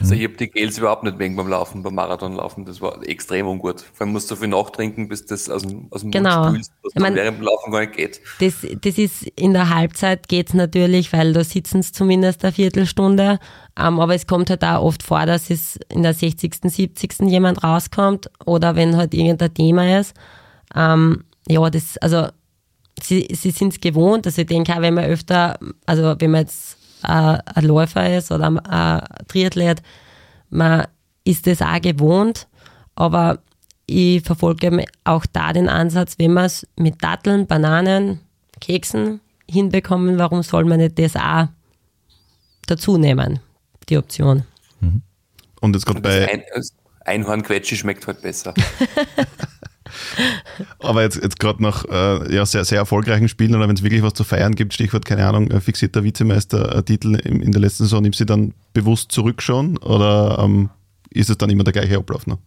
Also 0.00 0.14
ich 0.14 0.22
habe 0.22 0.34
die 0.34 0.48
Gels 0.48 0.78
überhaupt 0.78 1.02
nicht 1.02 1.18
wegen 1.18 1.34
beim 1.34 1.48
Laufen, 1.48 1.82
beim 1.82 1.96
Marathonlaufen. 1.96 2.64
Das 2.64 2.80
war 2.80 3.02
extrem 3.04 3.48
ungut. 3.48 3.80
Vor 3.80 4.04
allem 4.06 4.12
musst 4.12 4.30
du 4.30 4.36
so 4.36 4.40
viel 4.40 4.48
nachtrinken, 4.48 5.08
bis 5.08 5.26
das 5.26 5.50
aus 5.50 5.62
dem, 5.62 5.88
aus 5.90 6.02
dem 6.02 6.12
Genau. 6.12 6.44
Mund 6.44 6.50
spülst, 6.54 6.72
was 6.84 6.92
Ich 6.94 7.00
mein- 7.02 7.16
während 7.16 7.38
dem 7.38 7.44
Laufen 7.44 7.72
gar 7.72 7.80
nicht 7.80 7.94
geht. 7.94 8.20
Das, 8.38 8.54
das 8.80 8.96
ist 8.96 9.22
in 9.34 9.54
der 9.54 9.74
Halbzeit 9.74 10.28
geht's 10.28 10.54
natürlich, 10.54 11.12
weil 11.12 11.32
da 11.32 11.42
sitzen 11.42 11.82
sie 11.82 11.90
zumindest 11.90 12.44
eine 12.44 12.52
Viertelstunde. 12.52 13.40
Ähm, 13.76 13.98
aber 13.98 14.14
es 14.14 14.28
kommt 14.28 14.50
halt 14.50 14.62
auch 14.62 14.82
oft 14.84 15.02
vor, 15.02 15.26
dass 15.26 15.50
es 15.50 15.80
in 15.92 16.04
der 16.04 16.14
60., 16.14 16.54
70. 16.62 17.22
jemand 17.28 17.64
rauskommt 17.64 18.30
oder 18.46 18.76
wenn 18.76 18.96
halt 18.96 19.14
irgendein 19.14 19.52
Thema 19.52 19.98
ist. 19.98 20.14
Ähm, 20.76 21.24
ja, 21.48 21.68
das, 21.70 21.98
also 21.98 22.28
sie, 23.02 23.26
sie 23.32 23.50
sind 23.50 23.72
es 23.72 23.80
gewohnt. 23.80 24.26
Also 24.26 24.42
ich 24.42 24.46
denke 24.46 24.76
auch, 24.76 24.80
wenn 24.80 24.94
man 24.94 25.06
öfter, 25.06 25.58
also 25.86 26.14
wenn 26.20 26.30
man 26.30 26.42
jetzt 26.42 26.77
ein 27.02 27.64
Läufer 27.64 28.16
ist 28.16 28.32
oder 28.32 28.46
ein 28.46 28.58
ein 28.58 29.02
Triathlet, 29.28 29.82
man 30.50 30.86
ist 31.24 31.46
das 31.46 31.62
auch 31.62 31.80
gewohnt. 31.80 32.48
Aber 32.94 33.38
ich 33.86 34.22
verfolge 34.22 34.84
auch 35.04 35.24
da 35.26 35.52
den 35.52 35.68
Ansatz, 35.68 36.18
wenn 36.18 36.32
man 36.32 36.44
es 36.46 36.66
mit 36.76 37.02
Datteln, 37.02 37.46
Bananen, 37.46 38.20
Keksen 38.60 39.20
hinbekommen, 39.48 40.18
warum 40.18 40.42
soll 40.42 40.64
man 40.64 40.78
nicht 40.78 40.98
das 40.98 41.16
auch 41.16 41.48
dazu 42.66 42.98
nehmen, 42.98 43.40
die 43.88 43.96
Option. 43.96 44.44
Und 45.60 45.74
jetzt 45.74 45.86
gerade 45.86 46.00
bei, 46.00 46.28
Ein, 46.30 46.42
das 46.54 46.74
Einhornquetschi 47.04 47.76
schmeckt 47.76 48.06
halt 48.06 48.20
besser. 48.20 48.54
aber 50.78 51.02
jetzt, 51.02 51.22
jetzt 51.22 51.38
gerade 51.38 51.62
nach 51.62 51.84
äh, 51.84 52.34
ja, 52.34 52.46
sehr, 52.46 52.64
sehr 52.64 52.78
erfolgreichen 52.78 53.28
Spielen 53.28 53.54
oder 53.54 53.68
wenn 53.68 53.76
es 53.76 53.82
wirklich 53.82 54.02
was 54.02 54.14
zu 54.14 54.24
feiern 54.24 54.54
gibt, 54.54 54.74
Stichwort, 54.74 55.04
keine 55.04 55.26
Ahnung, 55.26 55.50
äh, 55.50 55.60
fixierter 55.60 56.04
Vizemeister-Titel 56.04 57.14
in, 57.16 57.40
in 57.40 57.52
der 57.52 57.60
letzten 57.60 57.84
Saison, 57.84 58.02
nimmst 58.02 58.20
du 58.20 58.24
dann 58.24 58.54
bewusst 58.72 59.12
zurück 59.12 59.42
schon 59.42 59.76
oder 59.78 60.38
ähm, 60.42 60.70
ist 61.10 61.30
es 61.30 61.38
dann 61.38 61.50
immer 61.50 61.64
der 61.64 61.72
gleiche 61.72 61.96
Ablauf 61.96 62.26
noch? 62.26 62.38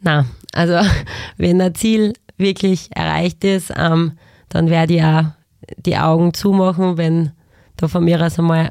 Na, 0.00 0.26
also 0.52 0.78
wenn 1.36 1.60
ein 1.60 1.74
Ziel 1.74 2.12
wirklich 2.36 2.90
erreicht 2.94 3.44
ist, 3.44 3.72
ähm, 3.76 4.12
dann 4.48 4.70
werde 4.70 4.94
ich 4.94 5.02
auch 5.02 5.24
die 5.78 5.96
Augen 5.96 6.34
zumachen, 6.34 6.96
wenn 6.96 7.32
da 7.76 7.88
von 7.88 8.04
mir 8.04 8.24
aus 8.24 8.38
einmal 8.38 8.70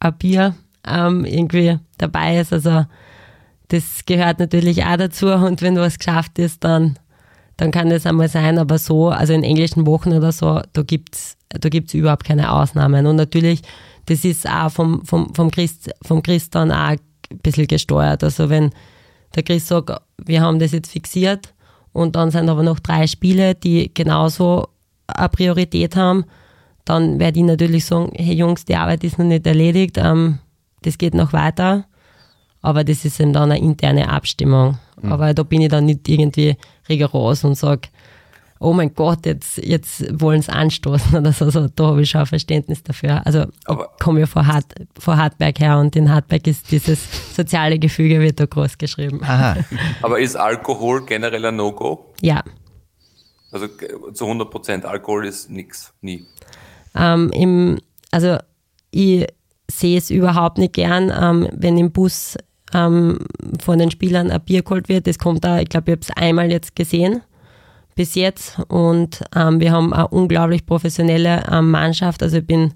ein 0.00 0.18
Bier 0.18 0.54
ähm, 0.86 1.24
irgendwie 1.24 1.78
dabei 1.98 2.38
ist. 2.38 2.52
Also 2.52 2.86
das 3.68 4.04
gehört 4.06 4.38
natürlich 4.38 4.84
auch 4.84 4.96
dazu 4.96 5.28
und 5.28 5.62
wenn 5.62 5.76
was 5.76 5.98
geschafft 5.98 6.38
ist, 6.38 6.64
dann, 6.64 6.98
dann 7.60 7.72
kann 7.72 7.90
das 7.90 8.06
einmal 8.06 8.28
sein, 8.28 8.58
aber 8.58 8.78
so, 8.78 9.10
also 9.10 9.34
in 9.34 9.42
englischen 9.42 9.86
Wochen 9.86 10.14
oder 10.14 10.32
so, 10.32 10.62
da 10.72 10.82
gibt's 10.82 11.36
da 11.50 11.68
gibt's 11.68 11.92
überhaupt 11.92 12.24
keine 12.24 12.52
Ausnahmen. 12.52 13.06
Und 13.06 13.16
natürlich, 13.16 13.60
das 14.06 14.24
ist 14.24 14.48
auch 14.48 14.70
vom, 14.70 15.04
vom, 15.04 15.34
vom, 15.34 15.50
Christ, 15.50 15.90
vom 16.02 16.22
Christ 16.22 16.54
dann 16.54 16.72
auch 16.72 16.90
ein 16.90 16.98
bisschen 17.42 17.66
gesteuert. 17.66 18.24
Also 18.24 18.48
wenn 18.48 18.70
der 19.34 19.42
Chris 19.42 19.68
sagt, 19.68 19.90
wir 20.24 20.40
haben 20.40 20.58
das 20.58 20.72
jetzt 20.72 20.90
fixiert 20.90 21.52
und 21.92 22.16
dann 22.16 22.30
sind 22.30 22.48
aber 22.48 22.62
noch 22.62 22.78
drei 22.78 23.06
Spiele, 23.06 23.54
die 23.54 23.92
genauso 23.92 24.68
eine 25.06 25.28
Priorität 25.28 25.96
haben, 25.96 26.24
dann 26.86 27.18
werde 27.18 27.40
ich 27.40 27.44
natürlich 27.44 27.84
sagen, 27.84 28.12
hey 28.14 28.34
Jungs, 28.36 28.64
die 28.64 28.76
Arbeit 28.76 29.04
ist 29.04 29.18
noch 29.18 29.26
nicht 29.26 29.46
erledigt, 29.46 29.98
ähm, 29.98 30.38
das 30.82 30.96
geht 30.96 31.14
noch 31.14 31.34
weiter. 31.34 31.84
Aber 32.62 32.84
das 32.84 33.04
ist 33.04 33.20
eben 33.20 33.32
dann 33.32 33.50
eine 33.50 33.60
interne 33.60 34.08
Abstimmung. 34.10 34.78
Aber 35.02 35.32
da 35.32 35.42
bin 35.44 35.62
ich 35.62 35.68
dann 35.70 35.86
nicht 35.86 36.06
irgendwie 36.08 36.56
rigoros 36.88 37.42
und 37.44 37.54
sage, 37.54 37.88
oh 38.58 38.74
mein 38.74 38.94
Gott, 38.94 39.24
jetzt, 39.24 39.56
jetzt 39.56 40.20
wollen 40.20 40.42
sie 40.42 40.52
anstoßen 40.52 41.16
oder 41.18 41.32
so. 41.32 41.46
Also, 41.46 41.68
da 41.68 41.86
habe 41.86 42.02
ich 42.02 42.10
schon 42.10 42.20
ein 42.20 42.26
Verständnis 42.26 42.82
dafür. 42.82 43.24
Also 43.26 43.46
Aber- 43.64 43.88
ich 43.96 44.04
komme 44.04 44.20
ja 44.20 44.26
vor, 44.26 44.46
Hart, 44.46 44.66
vor 44.98 45.16
Hartberg 45.16 45.58
her 45.58 45.78
und 45.78 45.96
in 45.96 46.12
Hartberg 46.12 46.46
ist 46.46 46.70
dieses 46.70 47.34
soziale 47.34 47.78
Gefüge 47.78 48.20
wird 48.20 48.38
da 48.38 48.44
groß 48.44 48.76
geschrieben. 48.76 49.20
Aha, 49.24 49.56
Aber 50.02 50.20
ist 50.20 50.36
Alkohol 50.36 51.06
generell 51.06 51.46
ein 51.46 51.56
No-Go? 51.56 52.12
Ja. 52.20 52.42
Also 53.50 53.66
zu 54.12 54.24
100 54.26 54.50
Prozent 54.50 54.84
Alkohol 54.84 55.26
ist 55.26 55.48
nix, 55.50 55.94
nie. 56.02 56.26
Ähm, 56.94 57.30
im, 57.32 57.78
also 58.10 58.36
ich 58.90 59.26
sehe 59.70 59.96
es 59.96 60.10
überhaupt 60.10 60.58
nicht 60.58 60.74
gern, 60.74 61.10
ähm, 61.18 61.48
wenn 61.52 61.78
im 61.78 61.90
Bus 61.90 62.36
ähm, 62.74 63.18
von 63.62 63.78
den 63.78 63.90
Spielern 63.90 64.30
ein 64.30 64.40
Bier 64.40 64.62
geholt 64.62 64.88
wird. 64.88 65.06
Das 65.06 65.18
kommt 65.18 65.44
da, 65.44 65.60
ich 65.60 65.68
glaube, 65.68 65.90
ich 65.90 65.92
habe 65.92 66.02
es 66.02 66.16
einmal 66.16 66.50
jetzt 66.50 66.76
gesehen 66.76 67.22
bis 67.94 68.14
jetzt 68.14 68.58
und 68.68 69.22
ähm, 69.34 69.60
wir 69.60 69.72
haben 69.72 69.92
eine 69.92 70.08
unglaublich 70.08 70.64
professionelle 70.64 71.44
ähm, 71.50 71.70
Mannschaft. 71.70 72.22
Also 72.22 72.38
ich 72.38 72.46
bin, 72.46 72.72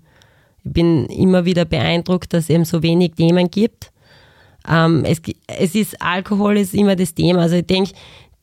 ich 0.65 0.73
bin 0.73 1.07
immer 1.07 1.45
wieder 1.45 1.65
beeindruckt, 1.65 2.33
dass 2.35 2.45
es 2.45 2.51
eben 2.51 2.65
so 2.65 2.83
wenig 2.83 3.13
Themen 3.13 3.51
gibt. 3.51 3.91
Ähm, 4.69 5.05
es, 5.05 5.21
es 5.47 5.75
ist, 5.75 6.01
Alkohol 6.01 6.57
ist 6.57 6.75
immer 6.75 6.97
das 6.97 7.15
Thema. 7.15 7.43
Also 7.43 7.57
ich 7.57 7.67
denke, 7.67 7.93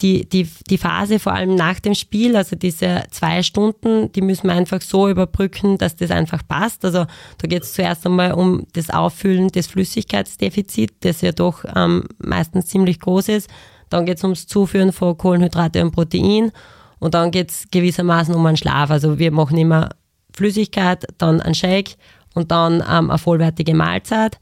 die, 0.02 0.28
die, 0.28 0.50
die 0.70 0.78
Phase 0.78 1.20
vor 1.20 1.34
allem 1.34 1.56
nach 1.56 1.80
dem 1.80 1.94
Spiel, 1.94 2.36
also 2.36 2.56
diese 2.56 3.04
zwei 3.12 3.44
Stunden, 3.44 4.12
die 4.12 4.22
müssen 4.22 4.48
wir 4.48 4.54
einfach 4.54 4.82
so 4.82 5.08
überbrücken, 5.08 5.78
dass 5.78 5.96
das 5.96 6.12
einfach 6.12 6.42
passt. 6.48 6.84
Also 6.84 7.06
da 7.38 7.48
geht 7.48 7.64
es 7.64 7.74
zuerst 7.74 8.06
einmal 8.06 8.34
um 8.34 8.66
das 8.74 8.90
Auffüllen 8.90 9.50
des 9.50 9.68
Flüssigkeitsdefizits, 9.68 10.96
das 11.02 11.22
ja 11.22 11.32
doch 11.32 11.64
ähm, 11.76 12.06
meistens 12.18 12.68
ziemlich 12.68 13.00
groß 13.00 13.30
ist. 13.30 13.50
Dann 13.90 14.06
geht 14.06 14.18
es 14.18 14.24
ums 14.24 14.48
Zuführen 14.48 14.92
von 14.92 15.18
Kohlenhydrate 15.18 15.84
und 15.84 15.92
Protein 15.92 16.52
und 17.00 17.14
dann 17.14 17.32
geht 17.32 17.52
es 17.52 17.68
gewissermaßen 17.70 18.34
um 18.34 18.46
einen 18.46 18.58
Schlaf. 18.58 18.90
Also 18.90 19.20
wir 19.20 19.32
machen 19.32 19.58
immer 19.58 19.90
Flüssigkeit, 20.34 21.06
dann 21.18 21.42
ein 21.42 21.54
Shake 21.54 21.96
und 22.34 22.52
dann 22.52 22.84
ähm, 22.90 23.10
eine 23.10 23.18
vollwertige 23.18 23.76
Mahlzeit. 23.76 24.40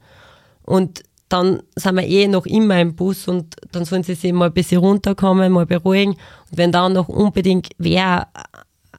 Und 0.62 1.02
dann 1.30 1.62
sind 1.76 1.94
wir 1.96 2.06
eh 2.06 2.28
noch 2.28 2.44
immer 2.44 2.80
im 2.80 2.94
Bus 2.94 3.26
und 3.28 3.56
dann 3.72 3.84
sollen 3.84 4.02
sie 4.02 4.14
sich 4.14 4.32
mal 4.32 4.46
ein 4.46 4.52
bisschen 4.52 4.78
runterkommen, 4.78 5.52
mal 5.52 5.64
beruhigen. 5.64 6.12
Und 6.12 6.18
wenn 6.58 6.72
dann 6.72 6.92
noch 6.92 7.08
unbedingt 7.08 7.68
wer 7.78 8.28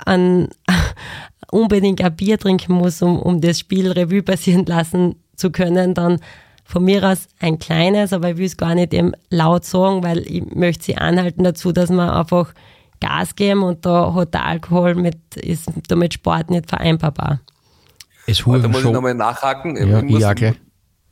ein, 0.06 0.48
unbedingt 1.52 2.02
ein 2.02 2.16
Bier 2.16 2.40
trinken 2.40 2.74
muss, 2.74 3.02
um, 3.02 3.20
um 3.20 3.42
das 3.42 3.60
Spiel 3.60 3.92
Revue 3.92 4.24
passieren 4.24 4.66
lassen 4.66 5.16
zu 5.36 5.52
können, 5.52 5.94
dann 5.94 6.20
von 6.64 6.84
mir 6.86 7.04
aus 7.04 7.28
ein 7.40 7.60
kleines, 7.60 8.14
aber 8.14 8.30
ich 8.32 8.38
will 8.38 8.46
es 8.46 8.56
gar 8.58 8.76
nicht 8.76 8.94
eben 8.94 9.12
laut 9.30 9.66
sagen, 9.66 10.04
weil 10.04 10.20
ich 10.20 10.44
möchte 10.56 10.86
sie 10.86 10.98
anhalten 10.98 11.44
dazu, 11.44 11.72
dass 11.74 11.90
wir 11.90 12.16
einfach 12.16 12.54
Gas 13.02 13.36
geben 13.36 13.64
und 13.64 13.86
da 13.86 14.14
hat 14.14 14.34
der 14.34 14.46
Alkohol 14.46 14.96
mit, 14.96 15.18
ist 15.36 15.70
da 15.90 15.96
mit 15.96 16.14
Sport 16.14 16.50
nicht 16.50 16.70
vereinbarbar. 16.70 17.42
es 18.26 18.38
da 18.38 18.44
muss 18.52 18.64
ich 18.78 18.82
schon. 18.84 18.94
nochmal 18.94 19.16
nachhaken. 19.16 19.76
Ja, 19.76 20.00
Ich 20.00 20.06
muss- 20.06 20.24
ich 20.24 20.36
gleich. 20.36 20.56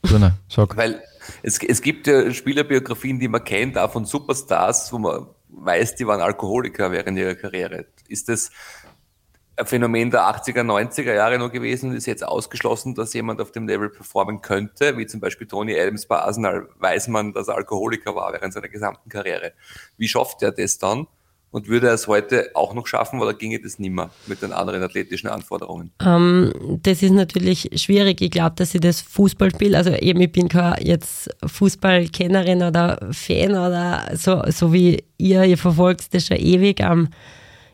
Brunner, 0.01 0.37
sag. 0.47 0.77
Weil 0.77 1.01
es, 1.43 1.59
es 1.61 1.81
gibt 1.81 2.07
ja 2.07 2.31
Spielerbiografien, 2.31 3.19
die 3.19 3.27
man 3.27 3.43
kennt, 3.43 3.77
auch 3.77 3.91
von 3.91 4.05
Superstars, 4.05 4.91
wo 4.93 4.99
man 4.99 5.27
weiß, 5.49 5.95
die 5.95 6.07
waren 6.07 6.21
Alkoholiker 6.21 6.91
während 6.91 7.17
ihrer 7.17 7.35
Karriere. 7.35 7.85
Ist 8.07 8.29
das, 8.29 8.51
ein 9.59 9.65
Phänomen 9.65 10.09
der 10.09 10.21
80er, 10.21 10.61
90er 10.61 11.13
Jahre 11.13 11.37
nur 11.37 11.49
gewesen 11.49 11.89
und 11.89 11.97
ist 11.97 12.05
jetzt 12.05 12.25
ausgeschlossen, 12.25 12.95
dass 12.95 13.13
jemand 13.13 13.41
auf 13.41 13.51
dem 13.51 13.67
Level 13.67 13.89
performen 13.89 14.41
könnte, 14.41 14.97
wie 14.97 15.05
zum 15.05 15.19
Beispiel 15.19 15.47
Tony 15.47 15.77
Adams 15.77 16.05
bei 16.05 16.17
Arsenal, 16.17 16.69
weiß 16.79 17.09
man, 17.09 17.33
dass 17.33 17.49
er 17.49 17.55
Alkoholiker 17.55 18.15
war 18.15 18.31
während 18.31 18.53
seiner 18.53 18.69
gesamten 18.69 19.09
Karriere. 19.09 19.53
Wie 19.97 20.07
schafft 20.07 20.41
er 20.43 20.51
das 20.51 20.77
dann? 20.77 21.07
Und 21.51 21.67
würde 21.67 21.87
er 21.87 21.93
es 21.93 22.07
heute 22.07 22.51
auch 22.53 22.75
noch 22.75 22.85
schaffen 22.85 23.19
oder 23.19 23.33
ginge 23.33 23.59
das 23.59 23.79
nimmer 23.79 24.11
mit 24.27 24.41
den 24.41 24.53
anderen 24.53 24.83
athletischen 24.83 25.29
Anforderungen? 25.29 25.91
Ähm, 26.05 26.53
das 26.83 27.01
ist 27.01 27.11
natürlich 27.11 27.69
schwierig. 27.75 28.21
Ich 28.21 28.29
glaube, 28.29 28.55
dass 28.55 28.75
ich 28.75 28.81
das 28.81 29.01
Fußballspiel, 29.01 29.75
also 29.75 29.91
eben 29.91 30.21
ich 30.21 30.31
bin 30.31 30.47
keine 30.47 30.75
jetzt 30.85 31.29
Fußballkennerin 31.45 32.61
oder 32.61 32.99
Fan 33.11 33.51
oder 33.51 34.11
so, 34.13 34.43
so 34.47 34.71
wie 34.73 35.03
ihr, 35.17 35.43
ihr 35.43 35.57
verfolgt 35.57 36.13
das 36.13 36.27
schon 36.27 36.37
ewig. 36.37 36.81
Ähm, 36.81 37.09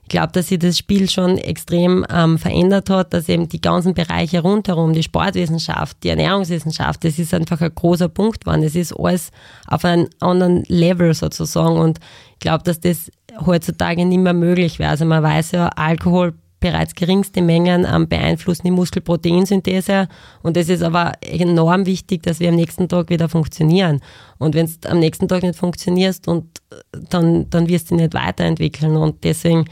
ich 0.06 0.10
glaube, 0.10 0.32
dass 0.34 0.50
sich 0.50 0.60
das 0.60 0.78
Spiel 0.78 1.10
schon 1.10 1.40
extrem 1.40 2.06
ähm, 2.12 2.38
verändert 2.38 2.92
hat, 2.92 3.12
dass 3.12 3.28
eben 3.28 3.50
die 3.50 3.60
ganzen 3.60 3.96
Bereiche 3.96 4.42
rundherum, 4.42 4.94
die 4.94 5.02
Sportwissenschaft, 5.02 5.98
die 6.04 6.10
Ernährungswissenschaft, 6.10 7.04
das 7.04 7.18
ist 7.18 7.34
einfach 7.34 7.60
ein 7.60 7.74
großer 7.74 8.08
Punkt 8.08 8.42
geworden. 8.42 8.62
Es 8.62 8.76
ist 8.76 8.94
alles 8.94 9.32
auf 9.66 9.84
einem 9.84 10.08
anderen 10.20 10.64
Level 10.68 11.12
sozusagen 11.16 11.78
und 11.78 12.00
ich 12.34 12.40
glaube, 12.40 12.64
dass 12.64 12.80
das 12.80 13.10
heutzutage 13.46 14.06
nicht 14.06 14.20
mehr 14.20 14.34
möglich 14.34 14.80
wäre. 14.80 14.92
Also 14.92 15.06
man 15.06 15.24
weiß 15.24 15.52
ja, 15.52 15.68
Alkohol 15.70 16.34
bereits 16.60 16.96
geringste 16.96 17.42
Mengen 17.42 17.86
ähm, 17.92 18.08
beeinflussen 18.08 18.64
die 18.64 18.72
Muskelproteinsynthese 18.72 20.08
und 20.42 20.58
es 20.58 20.70
ist 20.70 20.82
aber 20.82 21.12
enorm 21.22 21.86
wichtig, 21.86 22.24
dass 22.24 22.40
wir 22.40 22.50
am 22.50 22.56
nächsten 22.56 22.88
Tag 22.88 23.10
wieder 23.10 23.30
funktionieren. 23.30 24.00
Und 24.40 24.56
wenn 24.56 24.66
du 24.66 24.90
am 24.90 25.00
nächsten 25.00 25.28
Tag 25.28 25.44
nicht 25.44 25.60
funktionierst 25.60 26.28
und 26.28 26.62
dann, 27.10 27.50
dann 27.50 27.68
wirst 27.68 27.92
du 27.92 27.96
dich 27.96 28.04
nicht 28.04 28.14
weiterentwickeln 28.16 28.96
und 28.96 29.24
deswegen 29.24 29.66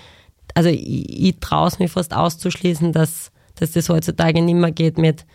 also 0.53 0.69
ich, 0.69 1.27
ich 1.27 1.39
traue 1.39 1.67
es 1.67 1.79
mir 1.79 1.89
fast 1.89 2.15
auszuschließen, 2.15 2.91
dass, 2.91 3.31
dass 3.55 3.71
das 3.71 3.89
heutzutage 3.89 4.41
nicht 4.41 4.55
mehr 4.55 4.71
geht 4.71 4.97
mit 4.97 5.25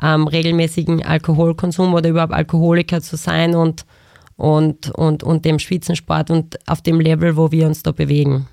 ähm, 0.00 0.26
regelmäßigen 0.26 1.04
Alkoholkonsum 1.04 1.94
oder 1.94 2.08
überhaupt 2.08 2.32
Alkoholiker 2.32 3.00
zu 3.00 3.16
sein 3.16 3.54
und, 3.54 3.84
und, 4.38 4.90
und, 4.92 5.24
und 5.24 5.44
dem 5.44 5.58
Spitzensport 5.58 6.30
und 6.30 6.56
auf 6.68 6.80
dem 6.80 7.00
Level, 7.00 7.36
wo 7.36 7.50
wir 7.50 7.66
uns 7.66 7.82
da 7.82 7.90
bewegen. 7.90 8.46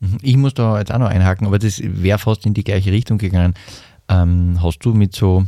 Mhm. 0.00 0.18
Ich 0.22 0.36
muss 0.36 0.54
da 0.54 0.78
jetzt 0.78 0.90
auch 0.90 0.98
noch 0.98 1.08
einhaken, 1.08 1.46
aber 1.46 1.58
das 1.58 1.80
wäre 1.84 2.18
fast 2.18 2.46
in 2.46 2.54
die 2.54 2.64
gleiche 2.64 2.90
Richtung 2.90 3.18
gegangen. 3.18 3.54
Ähm, 4.08 4.58
hast 4.62 4.78
du 4.80 4.94
mit 4.94 5.14
so 5.14 5.44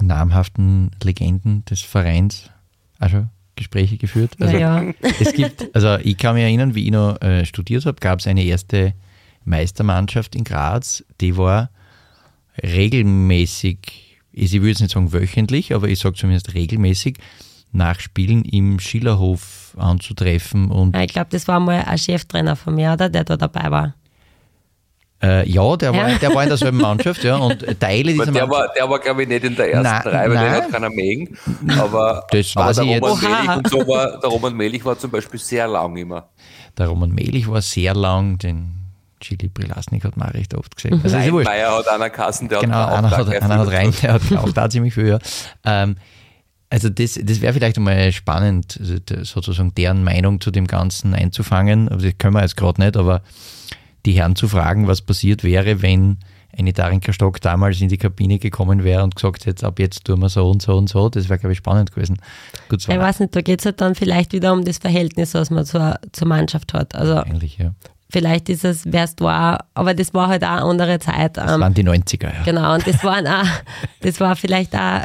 namhaften 0.00 0.92
Legenden 1.02 1.64
des 1.64 1.80
Vereins 1.80 2.48
also 2.98 3.26
Gespräche 3.56 3.96
geführt. 3.96 4.36
Also 4.38 4.56
ja. 4.56 4.84
es 5.20 5.32
gibt, 5.32 5.74
also 5.74 5.96
ich 5.96 6.16
kann 6.16 6.36
mich 6.36 6.44
erinnern, 6.44 6.76
wie 6.76 6.84
ich 6.84 6.92
noch 6.92 7.20
äh, 7.20 7.44
studiert 7.44 7.84
habe, 7.86 7.98
gab 8.00 8.20
es 8.20 8.28
eine 8.28 8.44
erste 8.44 8.94
Meistermannschaft 9.44 10.36
in 10.36 10.44
Graz, 10.44 11.04
die 11.20 11.36
war 11.36 11.70
regelmäßig, 12.62 14.20
ich 14.30 14.52
würde 14.52 14.68
jetzt 14.68 14.80
nicht 14.80 14.92
sagen 14.92 15.12
wöchentlich, 15.12 15.74
aber 15.74 15.88
ich 15.88 15.98
sage 15.98 16.14
zumindest 16.14 16.54
regelmäßig, 16.54 17.18
nach 17.72 18.00
Spielen 18.00 18.44
im 18.44 18.78
Schillerhof 18.78 19.74
anzutreffen. 19.78 20.70
Und 20.70 20.96
ich 20.96 21.12
glaube, 21.12 21.28
das 21.30 21.48
war 21.48 21.58
mal 21.58 21.82
ein 21.86 21.98
Cheftrainer 21.98 22.56
von 22.56 22.74
mir, 22.74 22.92
oder? 22.92 23.08
Der 23.08 23.24
da 23.24 23.36
dabei 23.36 23.70
war. 23.70 23.94
Äh, 25.22 25.48
ja, 25.48 25.76
der 25.76 25.94
war, 25.94 26.08
der 26.18 26.34
war 26.34 26.42
in 26.42 26.48
derselben 26.48 26.78
Mannschaft, 26.78 27.22
ja, 27.22 27.36
und 27.36 27.60
Teile 27.78 28.12
dieser 28.12 28.24
der 28.26 28.46
Mannschaft. 28.46 28.50
War, 28.50 28.74
der 28.74 28.90
war, 28.90 28.98
glaube 28.98 29.22
ich, 29.22 29.28
nicht 29.28 29.44
in 29.44 29.54
der 29.54 29.72
ersten 29.72 30.08
Nein, 30.08 30.16
Reihe, 30.16 30.28
weil 30.30 30.36
den 30.36 30.52
nein. 30.52 30.62
hat 30.62 30.70
keiner 30.72 30.90
mögen. 30.90 31.38
Aber, 31.78 32.26
Das 32.32 32.56
aber 32.56 32.66
weiß 32.66 32.76
der 32.76 32.84
ich 32.84 32.90
jetzt. 32.90 33.02
Roman 33.04 33.20
Melich 33.22 33.48
Oha. 33.48 33.54
und 33.54 33.68
so 33.68 33.78
war, 33.86 34.20
der 34.20 34.30
Roman 34.30 34.56
Melich 34.56 34.84
war 34.84 34.98
zum 34.98 35.10
Beispiel 35.12 35.38
sehr 35.38 35.68
lang 35.68 35.96
immer. 35.96 36.28
Der 36.76 36.88
Roman 36.88 37.10
Melich 37.12 37.48
war 37.48 37.62
sehr 37.62 37.94
lang, 37.94 38.38
den 38.38 38.72
Chili 39.20 39.48
Prilasnik 39.48 40.02
hat 40.04 40.16
man 40.16 40.28
auch 40.28 40.34
recht 40.34 40.54
oft 40.54 40.74
gesehen. 40.74 41.00
Also 41.04 41.16
wurscht. 41.32 41.48
Meier 41.48 41.78
hat 41.78 41.86
einer 41.86 42.10
Kassen, 42.10 42.48
der 42.48 42.58
Genau, 42.58 42.74
hat 42.74 42.92
einer 42.92 43.12
auch 43.12 43.18
hat, 43.18 43.42
einer 43.42 43.58
hat 43.58 43.68
rein, 43.68 43.94
der 44.02 44.14
hat 44.14 44.22
auch 44.36 44.50
da 44.50 44.68
ziemlich 44.68 44.92
viel, 44.92 45.06
ja. 45.06 45.18
Ähm, 45.64 45.96
also 46.72 46.88
das, 46.88 47.20
das 47.22 47.42
wäre 47.42 47.52
vielleicht 47.52 47.76
einmal 47.76 48.10
spannend, 48.12 48.78
also 48.80 48.96
sozusagen 49.24 49.74
deren 49.74 50.04
Meinung 50.04 50.40
zu 50.40 50.50
dem 50.50 50.66
Ganzen 50.66 51.12
einzufangen. 51.12 51.90
Aber 51.90 52.00
das 52.00 52.16
können 52.16 52.32
wir 52.32 52.40
jetzt 52.40 52.56
gerade 52.56 52.80
nicht, 52.80 52.96
aber 52.96 53.20
die 54.06 54.12
Herren 54.12 54.36
zu 54.36 54.48
fragen, 54.48 54.88
was 54.88 55.02
passiert 55.02 55.44
wäre, 55.44 55.82
wenn 55.82 56.16
eine 56.56 56.72
Darinka 56.72 57.12
Stock 57.12 57.42
damals 57.42 57.78
in 57.82 57.90
die 57.90 57.98
Kabine 57.98 58.38
gekommen 58.38 58.84
wäre 58.84 59.02
und 59.02 59.14
gesagt 59.16 59.44
hätte, 59.44 59.66
ab 59.66 59.78
jetzt 59.78 60.06
tun 60.06 60.20
wir 60.20 60.30
so 60.30 60.48
und 60.48 60.62
so 60.62 60.74
und 60.78 60.88
so. 60.88 61.10
Das 61.10 61.28
wäre, 61.28 61.38
glaube 61.38 61.52
ich, 61.52 61.58
spannend 61.58 61.92
gewesen. 61.92 62.16
Gut, 62.70 62.80
es 62.80 62.88
war 62.88 62.94
Ich 62.94 63.00
weiß 63.02 63.20
nicht, 63.20 63.36
da 63.36 63.42
geht 63.42 63.60
es 63.60 63.66
halt 63.66 63.78
dann 63.82 63.94
vielleicht 63.94 64.32
wieder 64.32 64.54
um 64.54 64.64
das 64.64 64.78
Verhältnis, 64.78 65.34
was 65.34 65.50
man 65.50 65.66
zur, 65.66 66.00
zur 66.12 66.26
Mannschaft 66.26 66.72
hat. 66.72 66.94
Also 66.94 67.16
eigentlich, 67.18 67.58
ja. 67.58 67.72
vielleicht 68.08 68.48
ist 68.48 68.64
es, 68.64 68.90
wärst 68.90 69.20
du 69.20 69.28
auch, 69.28 69.58
aber 69.74 69.92
das 69.92 70.14
war 70.14 70.28
halt 70.28 70.42
auch 70.42 70.48
eine 70.48 70.62
andere 70.62 70.98
Zeit. 71.00 71.36
Das 71.36 71.52
Ähm, 71.52 71.60
waren 71.60 71.74
die 71.74 71.84
90er, 71.84 72.32
ja. 72.32 72.42
Genau, 72.46 72.72
und 72.72 72.86
das, 72.86 73.04
waren 73.04 73.26
auch, 73.26 73.46
das 74.00 74.20
war 74.20 74.36
vielleicht 74.36 74.74
auch 74.74 75.02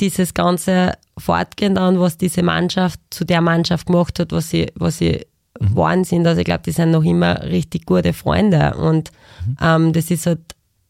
dieses 0.00 0.34
ganze 0.34 0.92
Fortgehen 1.18 1.74
dann, 1.74 2.00
was 2.00 2.18
diese 2.18 2.42
Mannschaft 2.42 3.00
zu 3.10 3.24
der 3.24 3.40
Mannschaft 3.40 3.86
gemacht 3.86 4.18
hat, 4.18 4.32
was 4.32 4.50
sie, 4.50 4.70
was 4.74 4.98
sie 4.98 5.26
geworden 5.58 6.04
sind. 6.04 6.26
Also 6.26 6.40
ich 6.40 6.44
glaube, 6.44 6.62
die 6.64 6.72
sind 6.72 6.90
noch 6.90 7.04
immer 7.04 7.42
richtig 7.42 7.86
gute 7.86 8.12
Freunde 8.12 8.74
und 8.76 9.10
ähm, 9.60 9.92
das 9.92 10.10
ist 10.10 10.26
halt, 10.26 10.40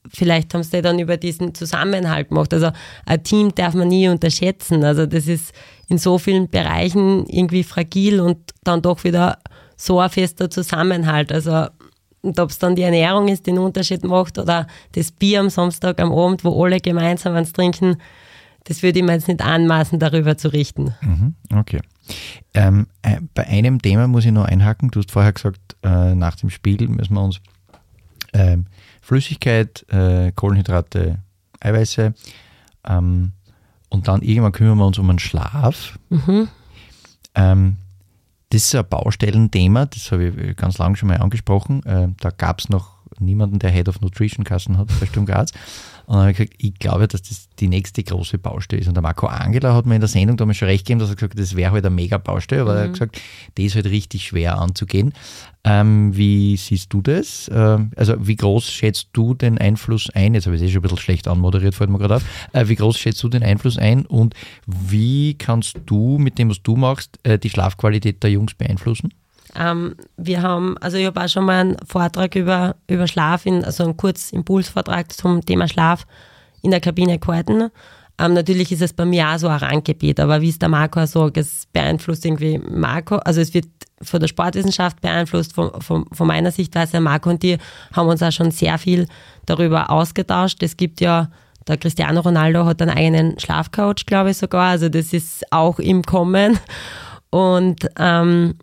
vielleicht 0.09 0.55
haben 0.55 0.63
sie 0.63 0.83
dann 0.83 0.99
über 0.99 1.17
diesen 1.17 1.55
Zusammenhalt 1.55 2.29
gemacht. 2.29 2.53
Also 2.55 2.71
ein 3.07 3.23
Team 3.23 3.55
darf 3.55 3.75
man 3.75 3.89
nie 3.89 4.09
unterschätzen. 4.09 4.85
Also 4.85 5.07
das 5.07 5.27
ist 5.27 5.53
in 5.89 5.99
so 5.99 6.19
vielen 6.19 6.49
Bereichen 6.49 7.27
irgendwie 7.27 7.65
fragil 7.65 8.21
und 8.21 8.39
dann 8.65 8.83
doch 8.83 9.05
wieder 9.05 9.39
so 9.77 10.01
ein 10.01 10.11
fester 10.11 10.51
Zusammenhalt. 10.51 11.33
Also 11.33 11.67
und 12.23 12.39
ob 12.39 12.51
es 12.51 12.59
dann 12.59 12.77
die 12.77 12.83
Ernährung 12.83 13.27
ist, 13.29 13.47
die 13.47 13.51
einen 13.51 13.59
Unterschied 13.59 14.05
macht 14.05 14.39
oder 14.39 14.69
das 14.93 15.11
Bier 15.11 15.41
am 15.41 15.51
Samstag 15.51 16.01
am 16.01 16.13
Abend, 16.13 16.45
wo 16.45 16.65
alle 16.65 16.81
gemeinsam 16.81 17.35
ans 17.35 17.53
Trinken, 17.53 17.97
das 18.65 18.83
würde 18.83 18.99
ich 18.99 19.05
mir 19.05 19.13
jetzt 19.13 19.29
nicht 19.29 19.43
anmaßen, 19.43 19.99
darüber 19.99 20.37
zu 20.37 20.53
richten. 20.53 20.95
Mhm, 21.01 21.35
Okay. 21.55 21.81
Ähm, 22.53 22.89
äh, 23.03 23.21
bei 23.33 23.47
einem 23.47 23.81
Thema 23.81 24.09
muss 24.09 24.25
ich 24.25 24.33
noch 24.33 24.45
einhaken. 24.45 24.91
Du 24.91 24.99
hast 24.99 25.13
vorher 25.13 25.33
gesagt, 25.33 25.77
äh, 25.85 26.15
nach 26.15 26.35
dem 26.35 26.51
Spiel 26.51 26.89
müssen 26.89 27.15
wir 27.15 27.23
uns 27.23 27.41
ähm, 28.33 28.67
Flüssigkeit, 29.01 29.87
äh, 29.89 30.33
Kohlenhydrate, 30.33 31.19
Eiweiße 31.61 32.13
ähm, 32.89 33.33
und 33.89 34.09
dann 34.09 34.21
irgendwann 34.23 34.53
kümmern 34.53 34.79
wir 34.79 34.87
uns 34.87 34.99
um 34.99 35.07
den 35.09 35.21
Schlaf. 35.21 35.99
Ähm, 37.35 37.77
das 38.51 38.63
ist 38.65 38.75
ein 38.75 38.85
Baustellenthema, 38.89 39.87
das 39.87 40.11
habe 40.13 40.27
ich 40.27 40.57
ganz 40.57 40.77
lange 40.79 40.97
schon 40.97 41.09
mal 41.09 41.19
angesprochen. 41.19 41.83
Äh, 41.87 42.09
da 42.21 42.31
gab 42.31 42.59
es 42.59 42.69
noch 42.69 42.97
niemanden, 43.19 43.59
der 43.61 43.71
Head 43.71 43.89
of 43.89 44.01
Nutrition 44.01 44.45
Kassen 44.45 44.77
hat 44.77 44.89
bei 45.01 45.07
Sturm 45.07 45.25
Graz. 45.27 45.53
Und 46.07 46.15
dann 46.15 46.23
habe 46.23 46.31
ich 46.33 46.37
gesagt, 46.37 46.55
ich 46.59 46.75
glaube, 46.79 47.09
dass 47.09 47.23
das 47.23 47.49
die 47.59 47.69
nächste 47.69 48.03
große 48.03 48.39
Baustelle 48.39 48.83
ist. 48.83 48.89
Und 48.89 48.95
der 48.95 49.03
Marco 49.03 49.27
Angela 49.27 49.75
hat 49.75 49.87
mir 49.87 49.95
in 49.95 50.01
der 50.01 50.09
Sendung 50.09 50.37
damals 50.37 50.59
schon 50.59 50.69
recht 50.69 50.85
gegeben, 50.85 51.01
dass 51.01 51.11
er 51.11 51.17
gesagt 51.17 51.35
hat, 51.35 51.39
das 51.39 51.57
wäre 51.57 51.73
halt 51.73 51.85
eine 51.85 51.95
mega 51.95 52.19
Baustelle, 52.19 52.63
aber 52.63 52.77
er 52.77 52.85
hat 52.85 52.93
gesagt, 52.93 53.21
die 53.57 53.67
ist 53.67 53.75
halt 53.75 53.87
richtig 53.87 54.25
schwer 54.25 54.59
anzugehen. 54.59 55.13
Ähm, 55.65 56.17
wie 56.17 56.57
siehst 56.57 56.93
du 56.93 57.03
das? 57.03 57.51
Ähm, 57.55 57.93
also 57.97 58.15
wie 58.19 58.37
groß 58.37 58.69
schätzt 58.69 59.09
du 59.13 59.35
den 59.35 59.59
Einfluss 59.59 60.11
ein? 60.11 60.35
Jetzt 60.35 60.47
habe 60.47 60.57
ich 60.57 60.63
es 60.63 60.69
eh 60.69 60.73
schon 60.73 60.81
ein 60.81 60.83
bisschen 60.83 60.99
schlecht 60.99 61.29
anmoderiert, 61.29 61.75
fällt 61.75 61.91
mir 61.91 61.99
gerade 61.99 62.17
auf. 62.17 62.25
Äh, 62.53 62.69
wie 62.69 62.75
groß 62.75 62.99
schätzt 62.99 63.23
du 63.23 63.29
den 63.29 63.45
Einfluss 63.45 63.79
ein 63.79 64.05
und 64.07 64.35
wie 64.67 65.35
kannst 65.35 65.79
du 65.87 66.19
mit 66.19 66.39
dem, 66.39 66.51
was 66.51 66.63
du 66.63 66.77
machst, 66.77 67.19
äh, 67.23 67.39
die 67.39 67.51
Schlafqualität 67.51 68.23
der 68.23 68.31
Jungs 68.31 68.55
beeinflussen? 68.55 69.15
Ähm, 69.55 69.97
wir 70.17 70.43
haben, 70.43 70.77
also 70.79 70.97
ich 70.97 71.07
habe 71.07 71.23
auch 71.23 71.29
schon 71.29 71.45
mal 71.45 71.61
einen 71.61 71.77
Vortrag 71.87 72.35
über, 72.37 72.77
über 72.89 73.07
Schlaf, 73.07 73.47
in, 73.47 73.65
also 73.65 73.85
einen 73.85 73.97
Kurzimpulsvortrag 73.97 75.13
zum 75.13 75.45
Thema 75.45 75.69
Schlaf 75.69 76.07
in 76.63 76.71
der 76.71 76.81
Kabine 76.81 77.19
gehalten. 77.19 77.71
Ähm, 78.19 78.35
natürlich 78.35 78.73
ist 78.73 78.83
es 78.83 78.93
bei 78.93 79.05
mir 79.05 79.29
auch 79.29 79.39
so 79.39 79.49
ein 79.49 79.59
Randgebiet, 79.59 80.21
aber 80.21 80.41
wie 80.41 80.51
es 80.51 80.59
der 80.59 80.69
Marco 80.69 81.01
auch 81.01 81.07
sagt, 81.07 81.37
es 81.37 81.67
beeinflusst 81.73 82.25
irgendwie 82.25 82.59
Marco, 82.59 83.17
also 83.17 83.41
es 83.41 83.53
wird 83.53 83.67
von 84.03 84.21
der 84.21 84.29
Sportwissenschaft 84.29 85.01
beeinflusst, 85.01 85.55
von, 85.55 85.81
von, 85.81 86.07
von 86.13 86.27
meiner 86.27 86.51
Sichtweise. 86.51 87.01
Marco 87.01 87.31
und 87.31 87.43
die 87.43 87.59
haben 87.93 88.09
uns 88.09 88.23
auch 88.23 88.33
schon 88.33 88.51
sehr 88.51 88.79
viel 88.79 89.07
darüber 89.47 89.91
ausgetauscht. 89.91 90.63
Es 90.63 90.77
gibt 90.77 91.01
ja, 91.01 91.31
der 91.69 91.77
Cristiano 91.77 92.21
Ronaldo 92.21 92.65
hat 92.65 92.83
einen 92.83 92.97
eigenen 92.97 93.39
Schlafcoach, 93.39 94.07
glaube 94.07 94.31
ich 94.31 94.39
sogar, 94.39 94.71
also 94.71 94.89
das 94.89 95.13
ist 95.13 95.45
auch 95.53 95.79
im 95.79 96.03
Kommen. 96.03 96.59
Und 97.31 97.89
ähm, 97.99 98.57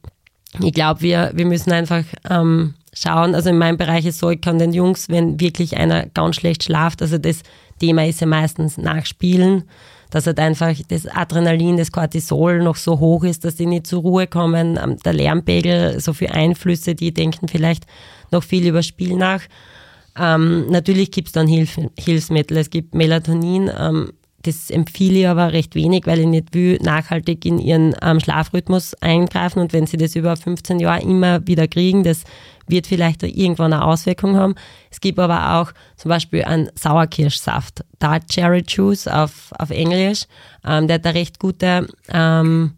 ich 0.61 0.73
glaube, 0.73 1.01
wir, 1.01 1.31
wir 1.33 1.45
müssen 1.45 1.71
einfach 1.71 2.03
ähm, 2.29 2.73
schauen, 2.93 3.35
also 3.35 3.49
in 3.49 3.57
meinem 3.57 3.77
Bereich 3.77 4.05
ist 4.05 4.19
so, 4.19 4.29
ich 4.29 4.41
kann 4.41 4.59
den 4.59 4.73
Jungs, 4.73 5.09
wenn 5.09 5.39
wirklich 5.39 5.77
einer 5.77 6.05
ganz 6.07 6.37
schlecht 6.37 6.63
schlaft, 6.63 7.01
also 7.01 7.17
das 7.17 7.41
Thema 7.79 8.05
ist 8.05 8.21
ja 8.21 8.27
meistens 8.27 8.77
nach 8.77 9.05
Spielen, 9.05 9.63
dass 10.09 10.25
halt 10.25 10.39
einfach 10.39 10.73
das 10.87 11.05
Adrenalin, 11.05 11.77
das 11.77 11.91
Cortisol 11.91 12.61
noch 12.61 12.75
so 12.75 12.99
hoch 12.99 13.23
ist, 13.23 13.45
dass 13.45 13.55
die 13.55 13.67
nicht 13.67 13.87
zur 13.87 14.01
Ruhe 14.01 14.27
kommen, 14.27 14.79
ähm, 14.81 14.97
der 14.97 15.13
Lärmpegel, 15.13 15.99
so 15.99 16.13
viele 16.13 16.33
Einflüsse, 16.33 16.95
die 16.95 17.13
denken 17.13 17.47
vielleicht 17.47 17.85
noch 18.31 18.43
viel 18.43 18.67
über 18.67 18.83
Spiel 18.83 19.15
nach. 19.15 19.41
Ähm, 20.19 20.67
natürlich 20.69 21.11
gibt 21.11 21.27
es 21.27 21.33
dann 21.33 21.47
Hilf 21.47 21.79
Hilfsmittel, 21.97 22.57
es 22.57 22.69
gibt 22.69 22.95
Melatonin, 22.95 23.69
ähm, 23.77 24.11
das 24.43 24.69
empfehle 24.69 25.19
ich 25.19 25.27
aber 25.27 25.51
recht 25.51 25.75
wenig, 25.75 26.05
weil 26.05 26.19
ich 26.19 26.27
nicht 26.27 26.53
will 26.53 26.77
nachhaltig 26.81 27.45
in 27.45 27.59
ihren 27.59 27.95
ähm, 28.01 28.19
Schlafrhythmus 28.19 28.93
eingreifen 29.01 29.59
und 29.59 29.73
wenn 29.73 29.85
sie 29.85 29.97
das 29.97 30.15
über 30.15 30.35
15 30.35 30.79
Jahre 30.79 31.01
immer 31.01 31.45
wieder 31.45 31.67
kriegen, 31.67 32.03
das 32.03 32.23
wird 32.67 32.87
vielleicht 32.87 33.23
irgendwann 33.23 33.73
eine 33.73 33.83
Auswirkung 33.83 34.35
haben. 34.37 34.55
Es 34.91 35.01
gibt 35.01 35.19
aber 35.19 35.59
auch 35.59 35.71
zum 35.97 36.09
Beispiel 36.09 36.43
einen 36.43 36.69
Sauerkirschsaft, 36.75 37.83
Dark 37.97 38.27
Cherry 38.27 38.63
Juice 38.65 39.07
auf, 39.07 39.51
auf 39.57 39.71
Englisch, 39.71 40.25
ähm, 40.65 40.87
der 40.87 40.95
hat 40.95 41.05
eine 41.05 41.15
recht 41.15 41.39
gute 41.39 41.87
ähm, 42.09 42.73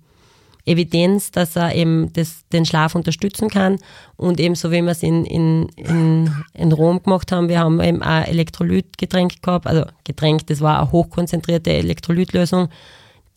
Evidenz, 0.66 1.32
dass 1.32 1.56
er 1.56 1.76
eben 1.76 2.12
das, 2.14 2.48
den 2.52 2.66
Schlaf 2.66 2.96
unterstützen 2.96 3.50
kann. 3.50 3.78
Und 4.16 4.40
eben 4.40 4.56
so 4.56 4.72
wie 4.72 4.82
wir 4.82 4.92
es 4.92 5.04
in, 5.04 5.26
in, 5.26 5.70
in, 5.76 6.34
in 6.54 6.72
Rom 6.72 7.02
gemacht 7.02 7.32
haben, 7.32 7.50
wir 7.50 7.60
haben 7.60 7.82
eben 7.82 8.02
ein 8.02 8.26
Elektrolytgetränk 8.26 9.42
gehabt, 9.42 9.68
also 9.68 9.86
Getränk, 10.04 10.48
das 10.48 10.62
war 10.62 10.80
eine 10.80 10.92
hochkonzentrierte 10.92 11.72
Elektrolytlösung, 11.72 12.70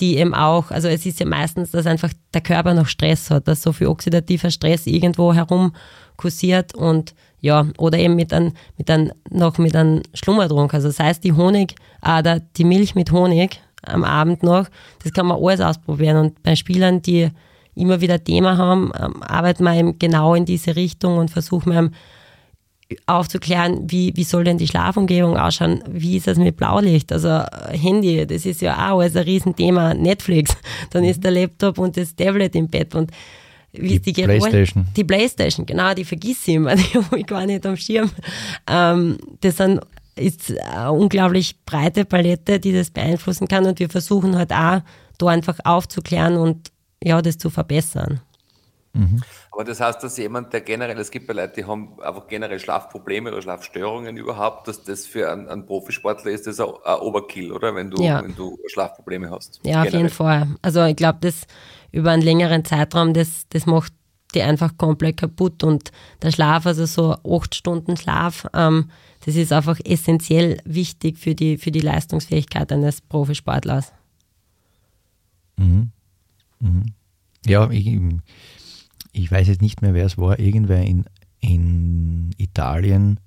die 0.01 0.17
eben 0.17 0.35
auch, 0.35 0.71
also 0.71 0.89
es 0.89 1.07
ist 1.07 1.21
ja 1.21 1.27
meistens, 1.27 1.71
dass 1.71 1.87
einfach 1.87 2.11
der 2.33 2.41
Körper 2.41 2.75
noch 2.75 2.87
Stress 2.87 3.31
hat, 3.31 3.49
dass 3.49 3.63
so 3.63 3.73
viel 3.73 3.87
oxidativer 3.87 4.51
Stress 4.51 4.87
irgendwo 4.87 5.33
herum 5.33 5.73
kursiert 6.17 6.75
und 6.75 7.15
ja, 7.41 7.67
oder 7.79 7.99
eben 7.99 8.17
mit 8.17 8.33
einem, 8.33 8.53
mit 8.79 8.91
einem, 8.91 9.13
noch 9.31 9.59
mit 9.59 9.77
einem 9.77 10.03
Schlummerdrunk, 10.15 10.73
also 10.75 10.91
sei 10.91 11.11
es 11.11 11.21
die 11.21 11.35
Honig, 11.35 11.75
äh, 12.03 12.41
die 12.57 12.65
Milch 12.65 12.95
mit 12.95 13.13
Honig, 13.13 13.61
am 13.87 14.05
Abend 14.05 14.43
noch. 14.43 14.67
Das 15.03 15.13
kann 15.13 15.27
man 15.27 15.43
alles 15.43 15.61
ausprobieren. 15.61 16.17
Und 16.17 16.43
bei 16.43 16.57
Spielern, 16.57 17.03
die 17.03 17.29
immer 17.75 18.01
wieder 18.01 18.23
Thema 18.23 18.57
haben, 18.57 18.93
ähm, 18.99 19.23
arbeiten 19.23 19.65
wir 19.65 19.75
eben 19.75 19.99
genau 19.99 20.35
in 20.35 20.45
diese 20.45 20.77
Richtung 20.77 21.19
und 21.19 21.31
versuchen 21.31 21.73
wir 21.73 21.91
aufzuklären, 23.07 23.91
wie, 23.91 24.13
wie 24.15 24.25
soll 24.25 24.45
denn 24.45 24.59
die 24.59 24.69
Schlafumgebung 24.69 25.37
ausschauen, 25.37 25.83
wie 25.89 26.17
ist 26.17 26.29
es 26.29 26.39
mit 26.39 26.57
Blaulicht, 26.57 27.13
also 27.13 27.29
äh, 27.29 27.77
Handy, 27.77 28.27
das 28.27 28.47
ist 28.47 28.61
ja 28.61 28.75
auch 28.75 29.01
alles 29.01 29.17
ein 29.17 29.25
Riesenthema, 29.25 29.95
Netflix, 29.95 30.57
dann 30.91 31.05
ist 31.05 31.25
der 31.25 31.31
Laptop 31.31 31.79
und 31.79 31.97
das 31.97 32.15
Tablet 32.15 32.55
im 32.55 32.69
Bett 32.69 32.95
und 32.95 33.11
wie 33.73 33.99
die, 33.99 34.13
die 34.13 34.23
Playstation. 34.23 34.87
Die 34.97 35.03
Playstation, 35.03 35.67
genau, 35.67 35.95
die 35.95 36.05
vergiss 36.05 36.47
ich 36.47 36.55
immer, 36.55 36.77
die 36.77 36.95
habe 36.95 37.19
ich 37.19 37.27
gar 37.27 37.45
nicht 37.45 37.67
am 37.67 37.77
Schirm. 37.77 38.11
Ähm, 38.69 39.19
das 39.41 39.57
sind 39.57 39.81
ist 40.17 40.59
eine 40.59 40.93
unglaublich 40.93 41.65
breite 41.65 42.05
Palette, 42.05 42.61
die 42.61 42.73
das 42.73 42.91
beeinflussen 42.91 43.49
kann 43.49 43.67
und 43.67 43.79
wir 43.79 43.89
versuchen 43.89 44.37
halt 44.37 44.53
auch 44.53 44.81
da 45.19 45.27
einfach 45.27 45.59
aufzuklären 45.65 46.37
und 46.37 46.71
ja, 47.03 47.21
das 47.23 47.39
zu 47.39 47.51
verbessern. 47.51 48.21
Mhm. 48.95 49.23
Aber 49.51 49.65
das 49.65 49.81
heißt, 49.81 50.03
dass 50.03 50.17
jemand, 50.19 50.53
der 50.53 50.61
generell, 50.61 50.99
es 50.99 51.11
gibt 51.11 51.29
ja 51.29 51.35
Leute, 51.35 51.55
die 51.57 51.65
haben 51.65 52.01
einfach 52.01 52.29
generell 52.29 52.61
Schlafprobleme 52.61 53.31
oder 53.31 53.43
Schlafstörungen 53.43 54.17
überhaupt, 54.17 54.69
dass 54.69 54.85
das 54.85 55.07
für 55.07 55.31
einen, 55.31 55.49
einen 55.49 55.67
Profisportler 55.67 56.31
ist 56.31 56.47
das 56.47 56.61
ein, 56.61 56.69
ein 56.85 57.01
Overkill, 57.01 57.53
oder? 57.53 57.75
Wenn 57.75 57.91
du, 57.91 58.03
ja. 58.03 58.23
wenn 58.23 58.35
du 58.37 58.57
Schlafprobleme 58.67 59.31
hast. 59.31 59.61
Ja, 59.65 59.83
generell. 59.83 59.87
auf 59.89 59.93
jeden 59.95 60.09
Fall. 60.11 60.49
Also 60.63 60.85
ich 60.85 60.97
glaube, 60.97 61.19
das 61.23 61.43
über 61.91 62.13
einen 62.13 62.23
längeren 62.23 62.65
Zeitraum, 62.65 63.15
das, 63.15 63.47
das 63.51 63.67
macht 63.67 63.93
die 64.35 64.43
einfach 64.43 64.77
komplett 64.77 65.19
kaputt 65.19 65.63
und 65.63 65.91
der 66.23 66.33
Schlaf, 66.33 66.67
also 66.67 66.87
so 66.87 67.13
acht 67.25 67.55
Stunden 67.55 67.97
Schlaf, 67.97 68.47
ähm, 68.55 68.91
das 69.25 69.37
ist 69.37 69.53
einfach 69.53 69.81
essentiell 69.85 70.59
wichtig 70.65 71.19
für 71.19 71.35
die, 71.35 71.57
für 71.57 71.71
die 71.71 71.81
Leistungsfähigkeit 71.81 72.71
eines 72.73 73.01
Profisportlers. 73.01 73.93
Mhm. 75.57 75.91
Mhm. 76.61 76.85
Ja, 77.47 77.71
ich, 77.71 77.99
ich 79.13 79.31
weiß 79.31 79.49
jetzt 79.49 79.63
nicht 79.63 79.81
mehr, 79.81 79.95
wer 79.95 80.07
es 80.07 80.19
war. 80.19 80.39
Irgendwer 80.39 80.83
in, 80.83 81.05
in 81.41 82.31
Italien 82.37 83.21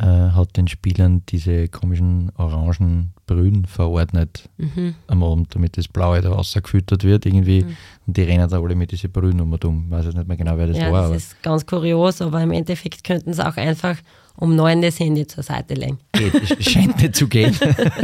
äh, 0.00 0.30
hat 0.32 0.56
den 0.56 0.66
Spielern 0.66 1.22
diese 1.28 1.68
komischen 1.68 2.32
orangen 2.36 3.12
Brühen 3.26 3.66
verordnet 3.66 4.48
mhm. 4.56 4.94
am 5.06 5.22
Abend, 5.22 5.54
damit 5.54 5.76
das 5.76 5.88
Blaue 5.88 6.22
da 6.22 6.30
rausgefüttert 6.30 7.04
wird 7.04 7.26
irgendwie. 7.26 7.64
Mhm. 7.64 7.76
Und 8.06 8.16
die 8.16 8.22
rennen 8.22 8.48
da 8.48 8.60
alle 8.60 8.74
mit 8.74 8.92
diesen 8.92 9.12
Brühen 9.12 9.40
um 9.40 9.52
und 9.52 9.64
um. 9.64 9.84
Ich 9.84 9.90
weiß 9.90 10.06
jetzt 10.06 10.16
nicht 10.16 10.26
mehr 10.26 10.36
genau, 10.36 10.56
wer 10.56 10.68
das 10.68 10.78
ja, 10.78 10.90
war. 10.90 11.08
Das 11.10 11.24
ist 11.24 11.42
ganz 11.42 11.66
kurios, 11.66 12.22
aber 12.22 12.42
im 12.42 12.50
Endeffekt 12.50 13.04
könnten 13.04 13.34
sie 13.34 13.46
auch 13.46 13.56
einfach 13.56 13.96
um 14.36 14.56
neun 14.56 14.80
das 14.80 14.98
Handy 14.98 15.26
zur 15.26 15.42
Seite 15.42 15.74
legen. 15.74 15.98
Geht, 16.12 16.64
scheint 16.64 16.96
nicht 16.96 17.14
zu 17.14 17.28
gehen. 17.28 17.54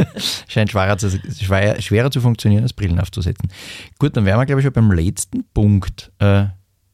scheint 0.47 0.69
schwerer 0.69 0.97
zu, 0.97 1.09
schwer, 1.09 1.81
schwerer 1.81 2.11
zu 2.11 2.21
funktionieren, 2.21 2.61
als 2.61 2.73
Brillen 2.73 2.99
aufzusetzen. 2.99 3.49
Gut, 3.97 4.15
dann 4.15 4.25
wären 4.25 4.39
wir, 4.39 4.45
glaube 4.45 4.61
ich, 4.61 4.65
schon 4.65 4.73
beim 4.73 4.91
letzten 4.91 5.43
Punkt. 5.53 6.11
Äh, 6.19 6.45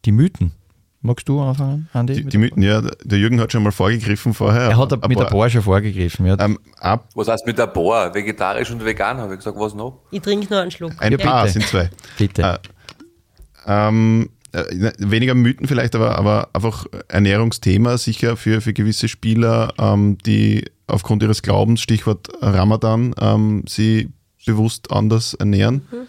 die 0.06 0.12
Mythen. 0.12 0.54
Magst 1.06 1.28
du 1.28 1.42
anfangen, 1.42 1.90
Andi? 1.92 2.14
Die, 2.14 2.24
die 2.24 2.38
Mythen, 2.38 2.64
ja. 2.64 2.82
Der 2.82 3.20
Jürgen 3.20 3.38
hat 3.42 3.52
schon 3.52 3.62
mal 3.62 3.74
vorgegriffen 3.74 4.34
vorher. 4.34 4.70
Er 4.70 4.78
hat 4.78 5.10
mit 5.10 5.20
der 5.20 5.26
Bohr 5.26 5.50
schon 5.50 5.62
vorgegriffen. 5.62 6.26
Ja. 6.26 6.40
Ähm, 6.40 6.58
was 7.14 7.28
heißt 7.28 7.46
mit 7.46 7.58
der 7.58 7.68
Bohr? 7.68 8.14
Vegetarisch 8.14 8.72
und 8.72 8.86
vegan, 8.86 9.18
habe 9.18 9.34
ich 9.34 9.40
gesagt. 9.40 9.60
Was 9.60 9.76
noch? 9.76 10.00
Ich 10.12 10.22
trinke 10.22 10.48
nur 10.50 10.62
einen 10.62 10.72
Schluck. 10.72 10.94
Ein 11.00 11.12
ja, 11.12 11.18
Paar 11.18 11.50
sind 11.50 11.68
zwei. 11.68 11.90
Bitte. 12.18 12.42
Äh, 12.42 12.58
ähm, 13.68 14.30
äh, 14.54 14.64
weniger 14.98 15.36
Mythen 15.36 15.68
vielleicht, 15.68 15.94
aber, 15.94 16.18
aber 16.18 16.48
einfach 16.54 16.86
Ernährungsthema 17.10 17.98
sicher 17.98 18.38
für, 18.38 18.62
für 18.62 18.72
gewisse 18.72 19.10
Spieler, 19.10 19.74
ähm, 19.78 20.18
die 20.26 20.64
aufgrund 20.88 21.22
ihres 21.22 21.42
Glaubens, 21.42 21.82
Stichwort 21.82 22.30
Ramadan, 22.42 23.14
ähm, 23.20 23.66
sie 23.68 24.10
bewusst 24.46 24.90
anders 24.90 25.34
ernähren. 25.34 25.86
Mhm. 25.92 26.08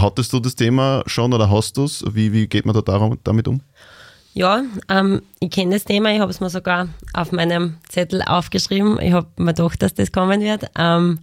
Hattest 0.00 0.32
du 0.32 0.40
das 0.40 0.56
Thema 0.56 1.02
schon 1.06 1.32
oder 1.32 1.50
hast 1.50 1.78
du 1.78 1.84
es? 1.84 2.04
Wie, 2.12 2.32
wie 2.32 2.46
geht 2.48 2.66
man 2.66 2.74
da 2.74 2.82
darum, 2.82 3.18
damit 3.24 3.48
um? 3.48 3.62
Ja, 4.36 4.62
ähm, 4.90 5.22
ich 5.40 5.48
kenne 5.48 5.76
das 5.76 5.86
Thema, 5.86 6.12
ich 6.12 6.20
habe 6.20 6.30
es 6.30 6.40
mir 6.40 6.50
sogar 6.50 6.90
auf 7.14 7.32
meinem 7.32 7.78
Zettel 7.88 8.20
aufgeschrieben. 8.20 9.00
Ich 9.00 9.14
habe 9.14 9.28
mir 9.38 9.54
gedacht, 9.54 9.80
dass 9.80 9.94
das 9.94 10.12
kommen 10.12 10.42
wird. 10.42 10.66
Ähm, 10.78 11.20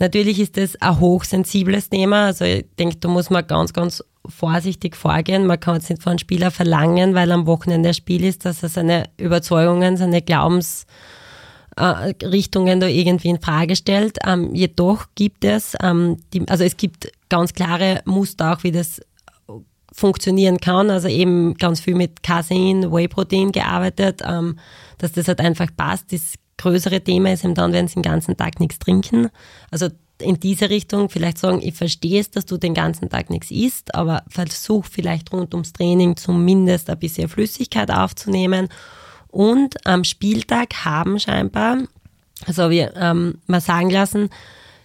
natürlich 0.00 0.40
ist 0.40 0.56
das 0.56 0.74
ein 0.82 0.98
hochsensibles 0.98 1.88
Thema. 1.88 2.24
Also 2.24 2.44
ich 2.44 2.64
denke, 2.80 2.96
da 2.96 3.06
muss 3.06 3.30
man 3.30 3.46
ganz, 3.46 3.72
ganz 3.72 4.02
vorsichtig 4.28 4.96
vorgehen. 4.96 5.46
Man 5.46 5.60
kann 5.60 5.76
jetzt 5.76 5.88
nicht 5.88 6.02
von 6.02 6.10
einem 6.10 6.18
Spieler 6.18 6.50
verlangen, 6.50 7.14
weil 7.14 7.30
am 7.30 7.46
Wochenende 7.46 7.90
das 7.90 7.98
Spiel 7.98 8.24
ist, 8.24 8.44
dass 8.44 8.64
er 8.64 8.70
seine 8.70 9.04
Überzeugungen, 9.18 9.96
seine 9.96 10.20
Glaubensrichtungen 10.20 12.80
da 12.80 12.88
irgendwie 12.88 13.28
in 13.28 13.40
Frage 13.40 13.76
stellt. 13.76 14.18
Ähm, 14.26 14.52
jedoch 14.52 15.06
gibt 15.14 15.44
es, 15.44 15.76
ähm, 15.80 16.16
die, 16.32 16.42
also 16.48 16.64
es 16.64 16.76
gibt 16.76 17.12
ganz 17.28 17.52
klare 17.52 18.02
Muster 18.04 18.52
auch, 18.52 18.64
wie 18.64 18.72
das 18.72 19.00
funktionieren 19.96 20.58
kann. 20.58 20.90
Also 20.90 21.08
eben 21.08 21.54
ganz 21.54 21.80
viel 21.80 21.94
mit 21.94 22.22
Casein, 22.22 22.92
Whey-Protein 22.92 23.50
gearbeitet, 23.50 24.22
ähm, 24.24 24.58
dass 24.98 25.12
das 25.12 25.26
halt 25.26 25.40
einfach 25.40 25.68
passt. 25.74 26.12
Das 26.12 26.34
größere 26.58 27.00
Thema 27.00 27.32
ist 27.32 27.44
eben 27.44 27.54
dann, 27.54 27.72
wenn 27.72 27.88
sie 27.88 27.94
den 27.94 28.02
ganzen 28.02 28.36
Tag 28.36 28.60
nichts 28.60 28.78
trinken. 28.78 29.30
Also 29.70 29.88
in 30.20 30.38
diese 30.38 30.70
Richtung 30.70 31.08
vielleicht 31.08 31.38
sagen, 31.38 31.60
ich 31.62 31.74
verstehe 31.74 32.20
es, 32.20 32.30
dass 32.30 32.46
du 32.46 32.56
den 32.58 32.74
ganzen 32.74 33.08
Tag 33.08 33.30
nichts 33.30 33.50
isst, 33.50 33.94
aber 33.94 34.22
versuch 34.28 34.84
vielleicht 34.84 35.32
rund 35.32 35.54
ums 35.54 35.72
Training 35.72 36.16
zumindest 36.16 36.88
ein 36.90 36.98
bisschen 36.98 37.28
Flüssigkeit 37.28 37.90
aufzunehmen. 37.90 38.68
Und 39.28 39.86
am 39.86 40.04
Spieltag 40.04 40.84
haben 40.84 41.18
scheinbar, 41.18 41.78
also 42.46 42.70
wir 42.70 42.94
ähm, 42.96 43.38
mal 43.46 43.60
sagen 43.60 43.90
lassen, 43.90 44.30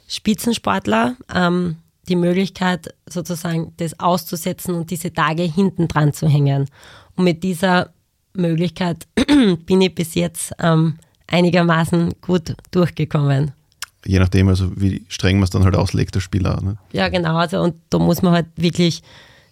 Spitzensportler 0.07 1.15
ähm, 1.33 1.77
die 2.11 2.15
Möglichkeit, 2.15 2.93
sozusagen 3.07 3.73
das 3.77 3.99
auszusetzen 3.99 4.75
und 4.75 4.91
diese 4.91 5.13
Tage 5.13 5.43
hinten 5.43 5.87
dran 5.87 6.13
zu 6.13 6.27
hängen. 6.27 6.67
Und 7.15 7.23
mit 7.23 7.43
dieser 7.43 7.89
Möglichkeit 8.33 9.07
bin 9.65 9.81
ich 9.81 9.95
bis 9.95 10.15
jetzt 10.15 10.53
ähm, 10.59 10.97
einigermaßen 11.27 12.13
gut 12.21 12.55
durchgekommen 12.71 13.53
je 14.05 14.19
nachdem, 14.19 14.47
also 14.47 14.71
wie 14.75 15.05
streng 15.07 15.37
man 15.37 15.43
es 15.43 15.49
dann 15.49 15.63
halt 15.63 15.75
auslegt, 15.75 16.15
der 16.15 16.21
Spieler. 16.21 16.59
Ne? 16.61 16.77
Ja, 16.91 17.09
genau. 17.09 17.37
Also, 17.37 17.61
und 17.61 17.75
da 17.89 17.99
muss 17.99 18.21
man 18.21 18.33
halt 18.33 18.47
wirklich 18.55 19.03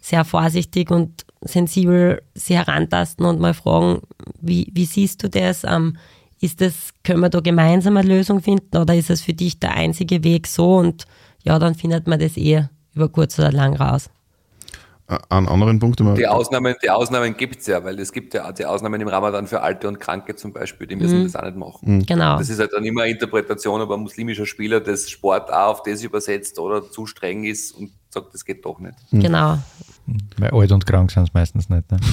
sehr 0.02 0.26
vorsichtig 0.26 0.92
und 0.92 1.26
sensibel 1.42 2.22
sich 2.34 2.56
herantasten 2.56 3.26
und 3.26 3.40
mal 3.40 3.54
fragen, 3.54 4.02
wie, 4.42 4.70
wie 4.74 4.86
siehst 4.86 5.24
du 5.24 5.30
das? 5.30 5.64
Ähm, 5.64 5.98
ist 6.42 6.62
das, 6.62 6.94
können 7.04 7.20
wir 7.20 7.30
da 7.30 7.42
gemeinsam 7.42 7.98
eine 7.98 8.08
Lösung 8.08 8.42
finden 8.42 8.78
oder 8.78 8.96
ist 8.96 9.10
es 9.10 9.22
für 9.22 9.34
dich 9.34 9.60
der 9.60 9.76
einzige 9.76 10.24
Weg 10.24 10.48
so? 10.48 10.78
Und 10.78 11.06
ja, 11.50 11.60
dann 11.60 11.76
findet 11.76 12.08
man 12.08 12.20
das 12.20 12.38
eh 12.38 12.66
über 12.94 13.10
kurz 13.10 13.40
oder 13.40 13.52
lang 13.52 13.76
raus 13.76 14.10
an 15.30 15.48
anderen 15.48 15.80
Punkten. 15.80 16.14
Die 16.16 16.28
Ausnahmen, 16.28 16.76
die 16.84 16.90
Ausnahmen 16.90 17.36
gibt 17.36 17.62
es 17.62 17.68
ja, 17.68 17.84
weil 17.84 18.00
es 18.00 18.12
gibt 18.12 18.36
ja 18.36 18.52
die 18.52 18.66
Ausnahmen 18.66 19.02
im 19.02 19.08
Ramadan 19.08 19.48
für 19.48 19.62
Alte 19.62 19.88
und 19.88 20.00
Kranke 20.00 20.36
zum 20.36 20.54
Beispiel, 20.54 20.86
die 20.86 20.96
müssen 20.96 21.22
mhm. 21.22 21.24
das 21.24 21.36
auch 21.36 21.44
nicht 21.44 21.58
machen. 21.58 21.96
Mhm. 21.96 22.06
Genau. 22.06 22.38
Das 22.38 22.50
ist 22.50 22.60
halt 22.60 22.74
dann 22.74 22.86
immer 22.86 23.02
eine 23.02 23.14
Interpretation, 23.14 23.82
ob 23.82 23.90
ein 23.90 24.02
muslimischer 24.02 24.46
Spieler 24.46 24.80
das 24.80 25.10
Sport 25.10 25.52
auch 25.52 25.70
auf 25.70 25.84
das 25.84 26.04
übersetzt 26.04 26.60
oder 26.60 26.92
zu 26.92 27.08
streng 27.08 27.44
ist 27.44 27.72
und 27.72 27.92
sagt, 28.10 28.34
das 28.34 28.46
geht 28.46 28.64
doch 28.64 28.80
nicht. 28.80 28.96
Mhm. 29.10 29.20
Genau. 29.22 29.58
Weil 30.38 30.52
alt 30.52 30.72
und 30.72 30.86
krank 30.86 31.12
sind 31.12 31.24
es 31.24 31.34
meistens 31.34 31.70
nicht. 31.70 31.92
Ne? 31.92 32.00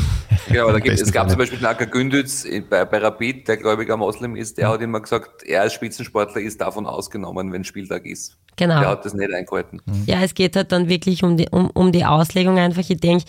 Genau, 0.49 0.65
aber 0.65 0.75
da 0.75 0.79
gibt, 0.79 1.01
es 1.01 1.13
gab 1.13 1.29
zum 1.29 1.39
Beispiel 1.39 1.59
Naka 1.59 1.87
Gündüz 1.87 2.47
bei, 2.71 2.85
bei 2.85 2.99
Rapid, 2.99 3.49
der 3.49 3.57
gläubiger 3.57 3.97
Moslem 3.97 4.37
ist, 4.37 4.59
der 4.59 4.69
hat 4.69 4.81
immer 4.81 5.01
gesagt, 5.01 5.43
er 5.43 5.63
als 5.63 5.73
Spitzensportler 5.73 6.41
ist 6.41 6.61
davon 6.61 6.87
ausgenommen, 6.87 7.53
wenn 7.53 7.65
Spieltag 7.65 8.07
ist. 8.07 8.37
Genau. 8.55 8.79
Der 8.79 8.89
hat 8.91 9.05
das 9.05 9.15
nicht 9.15 9.33
eingehalten. 9.33 9.83
Mhm. 9.85 10.05
Ja, 10.07 10.23
es 10.23 10.35
geht 10.35 10.55
halt 10.55 10.71
dann 10.71 10.89
wirklich 10.89 11.25
um 11.25 11.37
die, 11.37 11.49
um, 11.51 11.71
um 11.71 11.91
die 11.91 12.05
Auslegung 12.05 12.59
einfach. 12.59 12.83
Ich 12.89 13.01
denke, 13.01 13.25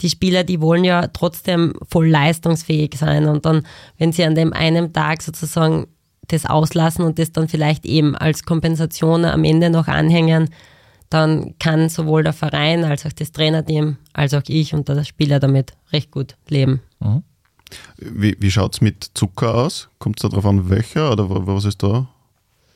die 0.00 0.10
Spieler, 0.10 0.44
die 0.44 0.60
wollen 0.60 0.84
ja 0.84 1.08
trotzdem 1.08 1.74
voll 1.88 2.08
leistungsfähig 2.08 2.96
sein. 2.96 3.26
Und 3.26 3.44
dann, 3.46 3.66
wenn 3.98 4.12
sie 4.12 4.24
an 4.24 4.34
dem 4.34 4.52
einen 4.52 4.92
Tag 4.92 5.22
sozusagen 5.22 5.86
das 6.28 6.46
auslassen 6.46 7.04
und 7.04 7.18
das 7.18 7.32
dann 7.32 7.48
vielleicht 7.48 7.84
eben 7.84 8.16
als 8.16 8.44
Kompensation 8.44 9.24
am 9.24 9.44
Ende 9.44 9.70
noch 9.70 9.88
anhängen, 9.88 10.50
dann 11.10 11.54
kann 11.58 11.88
sowohl 11.88 12.22
der 12.22 12.32
Verein 12.32 12.84
als 12.84 13.04
auch 13.04 13.12
das 13.12 13.32
Trainerteam 13.32 13.96
als 14.12 14.32
auch 14.32 14.42
ich 14.46 14.72
und 14.74 14.88
der 14.88 15.04
Spieler 15.04 15.40
damit 15.40 15.72
recht 15.92 16.10
gut 16.10 16.36
leben. 16.48 16.80
Wie, 17.98 18.36
wie 18.40 18.50
schaut 18.50 18.74
es 18.74 18.80
mit 18.80 19.10
Zucker 19.14 19.54
aus? 19.54 19.88
Kommt 19.98 20.22
es 20.22 20.28
darauf 20.28 20.46
an, 20.46 20.70
welcher 20.70 21.12
oder 21.12 21.28
wa- 21.28 21.42
was 21.44 21.64
ist 21.64 21.82
da 21.82 22.08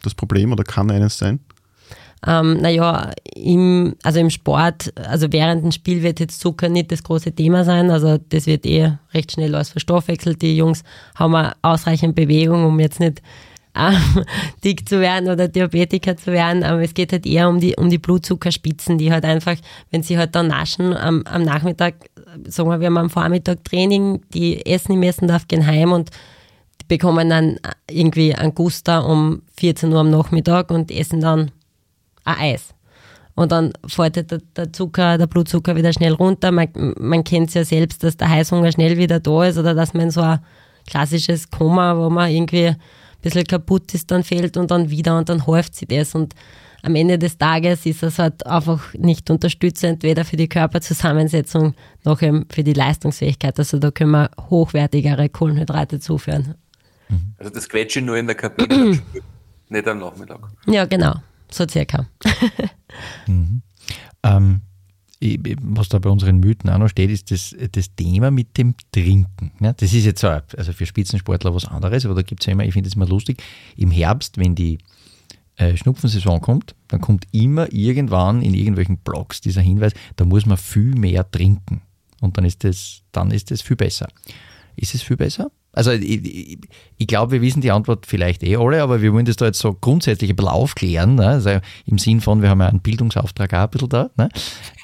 das 0.02 0.14
Problem 0.14 0.52
oder 0.52 0.64
kann 0.64 0.90
eines 0.90 1.16
sein? 1.18 1.40
Ähm, 2.26 2.60
naja, 2.60 3.10
im, 3.34 3.96
also 4.02 4.18
im 4.18 4.30
Sport, 4.30 4.92
also 4.96 5.30
während 5.30 5.62
dem 5.64 5.72
Spiel 5.72 6.02
wird 6.02 6.20
jetzt 6.20 6.40
Zucker 6.40 6.68
nicht 6.68 6.90
das 6.90 7.02
große 7.02 7.32
Thema 7.32 7.64
sein. 7.64 7.90
Also 7.90 8.18
das 8.30 8.46
wird 8.46 8.64
eh 8.66 8.92
recht 9.12 9.32
schnell 9.32 9.54
alles 9.54 9.70
verstoffwechselt. 9.70 10.40
Die 10.40 10.56
Jungs 10.56 10.84
haben 11.16 11.52
ausreichend 11.62 12.14
Bewegung, 12.14 12.64
um 12.64 12.80
jetzt 12.80 12.98
nicht 13.00 13.20
dick 14.64 14.88
zu 14.88 15.00
werden 15.00 15.28
oder 15.28 15.48
Diabetiker 15.48 16.16
zu 16.16 16.32
werden. 16.32 16.62
Aber 16.62 16.82
es 16.82 16.94
geht 16.94 17.12
halt 17.12 17.26
eher 17.26 17.48
um 17.48 17.60
die, 17.60 17.74
um 17.76 17.90
die 17.90 17.98
Blutzuckerspitzen, 17.98 18.98
die 18.98 19.12
halt 19.12 19.24
einfach, 19.24 19.56
wenn 19.90 20.02
sie 20.02 20.16
halt 20.18 20.34
dann 20.34 20.48
naschen 20.48 20.96
am, 20.96 21.22
am 21.24 21.42
Nachmittag, 21.42 21.94
sagen 22.46 22.70
wir, 22.70 22.80
wir 22.80 22.86
haben 22.86 22.98
am 22.98 23.10
Vormittag 23.10 23.64
Training, 23.64 24.22
die 24.32 24.64
essen 24.64 24.92
im 24.92 25.02
Essen 25.02 25.28
darf 25.28 25.48
gehen 25.48 25.66
heim 25.66 25.92
und 25.92 26.10
die 26.80 26.86
bekommen 26.86 27.30
dann 27.30 27.58
irgendwie 27.90 28.34
einen 28.34 28.54
Guster 28.54 29.06
um 29.06 29.42
14 29.56 29.92
Uhr 29.92 30.00
am 30.00 30.10
Nachmittag 30.10 30.70
und 30.70 30.90
essen 30.90 31.20
dann 31.20 31.50
ein 32.24 32.38
Eis. 32.38 32.74
Und 33.36 33.50
dann 33.50 33.72
halt 33.98 34.30
der, 34.56 34.72
Zucker, 34.72 35.18
der 35.18 35.26
Blutzucker 35.26 35.74
wieder 35.74 35.92
schnell 35.92 36.12
runter. 36.12 36.52
Man, 36.52 36.68
man 36.98 37.24
kennt 37.24 37.48
es 37.48 37.54
ja 37.54 37.64
selbst, 37.64 38.04
dass 38.04 38.16
der 38.16 38.30
Heißhunger 38.30 38.70
schnell 38.70 38.96
wieder 38.96 39.18
da 39.18 39.44
ist 39.44 39.58
oder 39.58 39.74
dass 39.74 39.92
man 39.92 40.12
so 40.12 40.20
ein 40.20 40.38
klassisches 40.86 41.50
Koma, 41.50 41.96
wo 41.96 42.10
man 42.10 42.30
irgendwie 42.30 42.76
bisschen 43.24 43.44
kaputt 43.46 43.92
ist, 43.94 44.10
dann 44.10 44.22
fällt 44.22 44.56
und 44.56 44.70
dann 44.70 44.90
wieder 44.90 45.18
und 45.18 45.28
dann 45.28 45.46
häuft 45.46 45.74
sich 45.74 45.88
das. 45.88 46.14
Und 46.14 46.34
am 46.82 46.94
Ende 46.94 47.18
des 47.18 47.38
Tages 47.38 47.86
ist 47.86 48.02
das 48.02 48.18
halt 48.18 48.46
einfach 48.46 48.92
nicht 48.94 49.30
unterstützend, 49.30 50.02
weder 50.02 50.24
für 50.24 50.36
die 50.36 50.48
Körperzusammensetzung 50.48 51.74
noch 52.04 52.20
eben 52.22 52.46
für 52.52 52.62
die 52.62 52.74
Leistungsfähigkeit. 52.74 53.58
Also 53.58 53.78
da 53.78 53.90
können 53.90 54.10
wir 54.12 54.30
hochwertigere 54.50 55.28
Kohlenhydrate 55.28 55.98
zuführen. 55.98 56.54
Also 57.38 57.50
das 57.52 57.68
quetsche 57.68 58.00
ich 58.00 58.04
nur 58.04 58.16
in 58.16 58.26
der 58.26 58.34
Kabine, 58.36 59.00
nicht 59.68 59.88
am 59.88 59.98
Nachmittag. 59.98 60.40
Ja, 60.66 60.84
genau. 60.84 61.14
So 61.50 61.66
circa. 61.68 62.06
Ähm, 63.26 63.62
ich- 64.22 64.73
was 65.62 65.88
da 65.88 65.98
bei 65.98 66.10
unseren 66.10 66.38
Mythen 66.40 66.70
auch 66.70 66.78
noch 66.78 66.88
steht, 66.88 67.10
ist 67.10 67.30
das, 67.30 67.54
das 67.72 67.94
Thema 67.94 68.30
mit 68.30 68.56
dem 68.58 68.74
Trinken. 68.92 69.52
Ja, 69.60 69.72
das 69.72 69.92
ist 69.92 70.04
jetzt 70.04 70.20
so, 70.20 70.28
also 70.28 70.72
für 70.72 70.86
Spitzensportler 70.86 71.54
was 71.54 71.66
anderes, 71.66 72.04
aber 72.04 72.14
da 72.14 72.22
gibt 72.22 72.42
es 72.42 72.46
ja 72.46 72.52
immer, 72.52 72.64
ich 72.64 72.72
finde 72.72 72.88
es 72.88 72.94
immer 72.94 73.06
lustig, 73.06 73.42
im 73.76 73.90
Herbst, 73.90 74.38
wenn 74.38 74.54
die 74.54 74.78
äh, 75.56 75.76
Schnupfensaison 75.76 76.40
kommt, 76.40 76.74
dann 76.88 77.00
kommt 77.00 77.26
immer 77.32 77.72
irgendwann 77.72 78.42
in 78.42 78.54
irgendwelchen 78.54 78.98
Blogs 78.98 79.40
dieser 79.40 79.60
Hinweis, 79.60 79.92
da 80.16 80.24
muss 80.24 80.46
man 80.46 80.56
viel 80.56 80.94
mehr 80.94 81.30
trinken. 81.30 81.82
Und 82.20 82.36
dann 82.36 82.44
ist 82.44 82.64
das, 82.64 83.02
dann 83.12 83.30
ist 83.30 83.50
das 83.50 83.62
viel 83.62 83.76
besser. 83.76 84.08
Ist 84.76 84.94
es 84.94 85.02
viel 85.02 85.16
besser? 85.16 85.50
Also 85.74 85.90
ich, 85.92 86.24
ich, 86.24 86.58
ich 86.96 87.06
glaube, 87.06 87.32
wir 87.32 87.42
wissen 87.42 87.60
die 87.60 87.70
Antwort 87.70 88.06
vielleicht 88.06 88.42
eh 88.42 88.56
alle, 88.56 88.82
aber 88.82 89.02
wir 89.02 89.12
wollen 89.12 89.24
das 89.24 89.36
da 89.36 89.46
jetzt 89.46 89.58
so 89.58 89.74
grundsätzlich 89.74 90.30
ein 90.30 90.36
bisschen 90.36 90.50
aufklären. 90.50 91.16
Ne? 91.16 91.26
Also 91.26 91.50
im 91.86 91.98
Sinn 91.98 92.20
von, 92.20 92.42
wir 92.42 92.50
haben 92.50 92.60
ja 92.60 92.68
einen 92.68 92.80
Bildungsauftrag 92.80 93.52
auch 93.54 93.58
ein 93.58 93.70
bisschen 93.70 93.88
da. 93.88 94.10
Ne? 94.16 94.28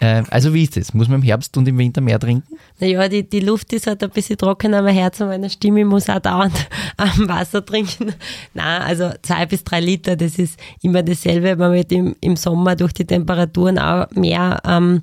Äh, 0.01 0.23
also 0.31 0.53
wie 0.53 0.65
ist 0.65 0.77
das? 0.77 0.93
Muss 0.95 1.09
man 1.09 1.21
im 1.21 1.23
Herbst 1.23 1.57
und 1.57 1.69
im 1.69 1.79
Winter 1.79 2.01
mehr 2.01 2.19
trinken? 2.19 2.57
Naja, 2.79 3.09
die, 3.09 3.29
die 3.29 3.41
Luft 3.41 3.73
ist 3.73 3.87
halt 3.87 4.03
ein 4.03 4.11
bisschen 4.11 4.37
trocken 4.37 4.75
am 4.75 4.87
Herz 4.87 5.21
und 5.21 5.29
meine 5.29 5.51
Stimme 5.51 5.85
muss 5.85 6.09
auch 6.09 6.21
dauernd 6.21 6.55
am 6.97 7.29
Wasser 7.29 7.65
trinken. 7.65 8.13
Nein, 8.55 8.83
also 8.83 9.11
zwei 9.23 9.47
bis 9.47 9.65
drei 9.65 9.81
Liter, 9.81 10.17
das 10.17 10.39
ist 10.39 10.59
immer 10.83 11.03
dasselbe. 11.03 11.57
Man 11.57 11.73
wird 11.73 11.93
im, 11.93 12.17
im 12.21 12.37
Sommer 12.37 12.77
durch 12.77 12.93
die 12.93 13.05
Temperaturen 13.05 13.79
auch 13.79 14.11
mehr 14.13 14.61
ähm, 14.67 15.03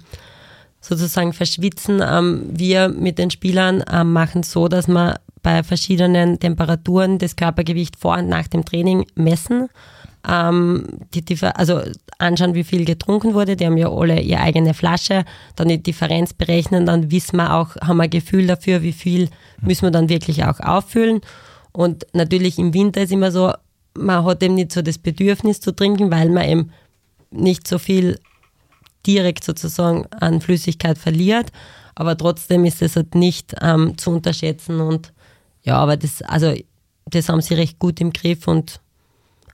sozusagen 0.81 1.33
verschwitzen. 1.33 2.01
Ähm, 2.05 2.43
wir 2.51 2.89
mit 2.89 3.17
den 3.17 3.31
Spielern 3.31 3.83
ähm, 3.91 4.13
machen 4.13 4.43
so, 4.43 4.67
dass 4.67 4.87
wir 4.87 5.19
bei 5.47 5.63
verschiedenen 5.63 6.41
Temperaturen 6.41 7.19
das 7.19 7.37
Körpergewicht 7.37 7.95
vor 7.95 8.17
und 8.17 8.27
nach 8.27 8.49
dem 8.49 8.65
Training 8.65 9.05
messen. 9.15 9.69
Ähm, 10.27 10.85
die, 11.13 11.21
Differ- 11.23 11.55
also 11.55 11.79
anschauen, 12.17 12.53
wie 12.53 12.65
viel 12.65 12.83
getrunken 12.83 13.33
wurde. 13.33 13.55
Die 13.55 13.65
haben 13.65 13.77
ja 13.77 13.89
alle 13.89 14.19
ihre 14.19 14.41
eigene 14.41 14.73
Flasche. 14.73 15.23
Dann 15.55 15.69
die 15.69 15.81
Differenz 15.81 16.33
berechnen. 16.33 16.85
Dann 16.85 17.11
wissen 17.11 17.37
wir 17.37 17.53
auch, 17.53 17.77
haben 17.77 17.95
wir 17.95 18.03
ein 18.03 18.09
Gefühl 18.09 18.45
dafür, 18.45 18.81
wie 18.81 18.91
viel 18.91 19.29
müssen 19.61 19.83
wir 19.83 19.91
dann 19.91 20.09
wirklich 20.09 20.43
auch 20.43 20.59
auffüllen. 20.59 21.21
Und 21.71 22.05
natürlich 22.11 22.59
im 22.59 22.73
Winter 22.73 23.03
ist 23.03 23.13
immer 23.13 23.31
so, 23.31 23.53
man 23.93 24.25
hat 24.25 24.43
eben 24.43 24.55
nicht 24.55 24.73
so 24.73 24.81
das 24.81 24.97
Bedürfnis 24.97 25.61
zu 25.61 25.73
trinken, 25.73 26.11
weil 26.11 26.29
man 26.29 26.43
eben 26.43 26.71
nicht 27.31 27.69
so 27.69 27.79
viel 27.79 28.19
direkt 29.05 29.45
sozusagen 29.45 30.07
an 30.07 30.41
Flüssigkeit 30.41 30.97
verliert. 30.97 31.53
Aber 31.95 32.17
trotzdem 32.17 32.65
ist 32.65 32.81
es 32.81 32.97
halt 32.97 33.15
nicht 33.15 33.55
ähm, 33.61 33.97
zu 33.97 34.11
unterschätzen 34.11 34.81
und 34.81 35.13
ja, 35.67 35.75
aber 35.75 35.97
das, 35.97 36.21
also 36.21 36.53
das 37.07 37.27
haben 37.27 37.41
sie 37.41 37.53
recht 37.55 37.77
gut 37.77 37.99
im 37.99 38.13
Griff 38.13 38.47
und 38.47 38.79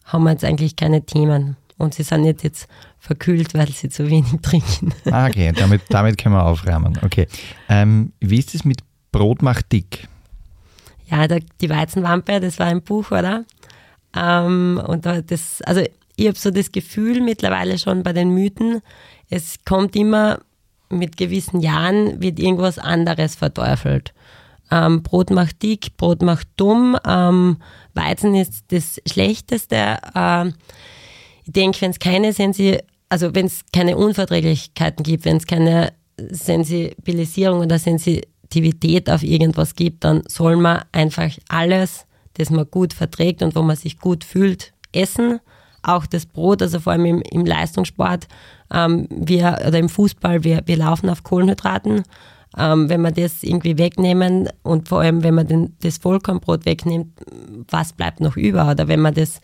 haben 0.05 0.27
jetzt 0.27 0.45
eigentlich 0.45 0.75
keine 0.75 1.03
Themen. 1.03 1.57
Und 1.79 1.95
sie 1.95 2.03
sind 2.03 2.21
nicht 2.21 2.43
jetzt 2.43 2.67
verkühlt, 2.99 3.55
weil 3.55 3.69
sie 3.69 3.89
zu 3.89 4.07
wenig 4.07 4.31
trinken. 4.43 4.93
Ah, 5.11 5.25
okay, 5.25 5.51
damit, 5.55 5.81
damit 5.89 6.19
können 6.19 6.35
wir 6.35 6.45
aufräumen. 6.45 6.99
Okay. 7.01 7.27
Ähm, 7.67 8.13
wie 8.19 8.37
ist 8.37 8.53
es 8.53 8.63
mit 8.63 8.81
Brot 9.11 9.41
macht 9.41 9.71
dick? 9.71 10.07
Ja, 11.07 11.27
der, 11.27 11.39
die 11.61 11.69
Weizenwampe, 11.69 12.39
das 12.39 12.59
war 12.59 12.67
ein 12.67 12.83
Buch, 12.83 13.09
oder? 13.09 13.43
Ähm, 14.15 14.79
und 14.85 15.07
da 15.07 15.19
das, 15.21 15.63
also 15.63 15.81
ich 16.15 16.27
habe 16.27 16.37
so 16.37 16.51
das 16.51 16.71
Gefühl 16.71 17.21
mittlerweile 17.21 17.79
schon 17.79 18.03
bei 18.03 18.13
den 18.13 18.29
Mythen, 18.29 18.83
es 19.31 19.65
kommt 19.65 19.95
immer 19.95 20.41
mit 20.89 21.17
gewissen 21.17 21.59
Jahren, 21.59 22.21
wird 22.21 22.37
irgendwas 22.39 22.77
anderes 22.77 23.33
verteufelt. 23.33 24.13
Ähm, 24.73 25.03
Brot 25.03 25.29
macht 25.29 25.61
dick, 25.61 25.95
Brot 25.97 26.21
macht 26.21 26.47
dumm, 26.57 26.97
ähm, 27.07 27.57
Weizen 27.93 28.33
ist 28.33 28.65
das 28.69 28.99
Schlechteste. 29.05 29.97
Ähm, 30.15 30.53
ich 31.45 31.51
denke, 31.53 31.81
wenn 31.81 31.91
es 31.91 31.99
keine 31.99 32.33
Sensi 32.33 32.79
also 33.13 33.35
wenn 33.35 33.45
es 33.45 33.61
keine 33.71 33.95
Unverträglichkeiten 33.95 35.03
gibt, 35.03 35.25
wenn 35.25 35.37
es 35.37 35.45
keine 35.45 35.93
Sensibilisierung 36.17 37.59
oder 37.59 37.77
Sensitivität 37.77 39.07
auf 39.07 39.21
irgendwas 39.21 39.75
gibt, 39.75 40.03
dann 40.03 40.23
soll 40.27 40.55
man 40.55 40.81
einfach 40.91 41.29
alles, 41.47 42.07
das 42.33 42.49
man 42.49 42.65
gut 42.71 42.91
verträgt 42.91 43.43
und 43.43 43.55
wo 43.55 43.61
man 43.61 43.75
sich 43.75 43.99
gut 43.99 44.23
fühlt, 44.23 44.73
essen. 44.93 45.39
Auch 45.83 46.07
das 46.07 46.25
Brot, 46.25 46.63
also 46.63 46.79
vor 46.79 46.93
allem 46.93 47.05
im, 47.05 47.21
im 47.21 47.45
Leistungssport, 47.45 48.27
ähm, 48.73 49.07
wir, 49.11 49.59
oder 49.67 49.77
im 49.77 49.89
Fußball, 49.89 50.43
wir, 50.43 50.63
wir 50.65 50.77
laufen 50.77 51.07
auf 51.07 51.21
Kohlenhydraten. 51.21 52.01
Ähm, 52.57 52.89
wenn 52.89 53.01
wir 53.01 53.11
das 53.11 53.43
irgendwie 53.43 53.77
wegnehmen 53.77 54.49
und 54.61 54.87
vor 54.87 55.01
allem, 55.01 55.23
wenn 55.23 55.33
man 55.33 55.47
den, 55.47 55.75
das 55.81 55.97
Vollkornbrot 55.97 56.65
wegnimmt, 56.65 57.07
was 57.69 57.93
bleibt 57.93 58.19
noch 58.19 58.37
über? 58.37 58.69
Oder 58.69 58.87
wenn 58.87 58.99
man 58.99 59.13
das 59.13 59.41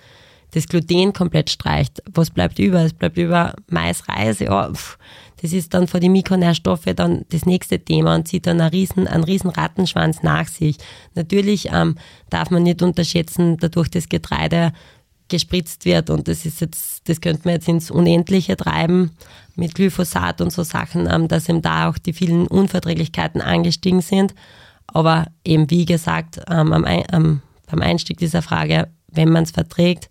das 0.52 0.68
Gluten 0.68 1.14
komplett 1.14 1.50
streicht, 1.50 2.02
was 2.12 2.32
bleibt 2.32 2.60
über? 2.60 2.84
Es 2.84 2.94
bleibt 2.94 3.18
über 3.18 3.54
Mais, 3.68 4.08
Reis, 4.10 4.40
ja, 4.40 4.72
pff, 4.72 4.98
das 5.42 5.54
ist 5.54 5.74
dann 5.74 5.88
für 5.88 6.00
die 6.00 6.10
Mikronährstoffe 6.10 6.86
dann 6.96 7.26
das 7.30 7.46
nächste 7.46 7.80
Thema 7.80 8.16
und 8.16 8.28
zieht 8.28 8.48
dann 8.48 8.60
einen 8.60 8.72
riesen, 8.72 9.08
einen 9.08 9.24
riesen 9.24 9.50
Rattenschwanz 9.50 10.24
nach 10.24 10.48
sich. 10.48 10.78
Natürlich 11.16 11.70
ähm, 11.72 11.96
darf 12.30 12.50
man 12.50 12.64
nicht 12.64 12.82
unterschätzen, 12.82 13.58
dadurch 13.58 13.90
das 13.90 14.10
Getreide 14.10 14.74
gespritzt 15.30 15.86
wird 15.86 16.10
und 16.10 16.28
das 16.28 16.46
ist 16.46 16.62
jetzt, 16.62 17.08
das 17.08 17.22
könnte 17.22 17.42
man 17.46 17.56
jetzt 17.56 17.68
ins 17.68 17.92
Unendliche 17.92 18.58
treiben 18.58 19.12
mit 19.56 19.76
Glyphosat 19.76 20.42
und 20.42 20.52
so 20.52 20.64
Sachen, 20.64 21.08
ähm, 21.10 21.28
dass 21.28 21.50
eben 21.50 21.62
da 21.62 21.90
auch 21.90 21.98
die 21.98 22.14
vielen 22.14 22.48
Unverträglichkeiten 22.48 23.42
angestiegen 23.42 24.02
sind. 24.02 24.34
Aber 24.88 25.28
eben 25.46 25.70
wie 25.70 25.86
gesagt, 25.86 26.42
ähm, 26.50 26.74
am, 26.74 26.86
am, 26.86 27.42
beim 27.68 27.82
Einstieg 27.82 28.18
dieser 28.18 28.42
Frage, 28.42 28.90
wenn 29.08 29.30
man 29.30 29.44
es 29.44 29.52
verträgt, 29.52 30.10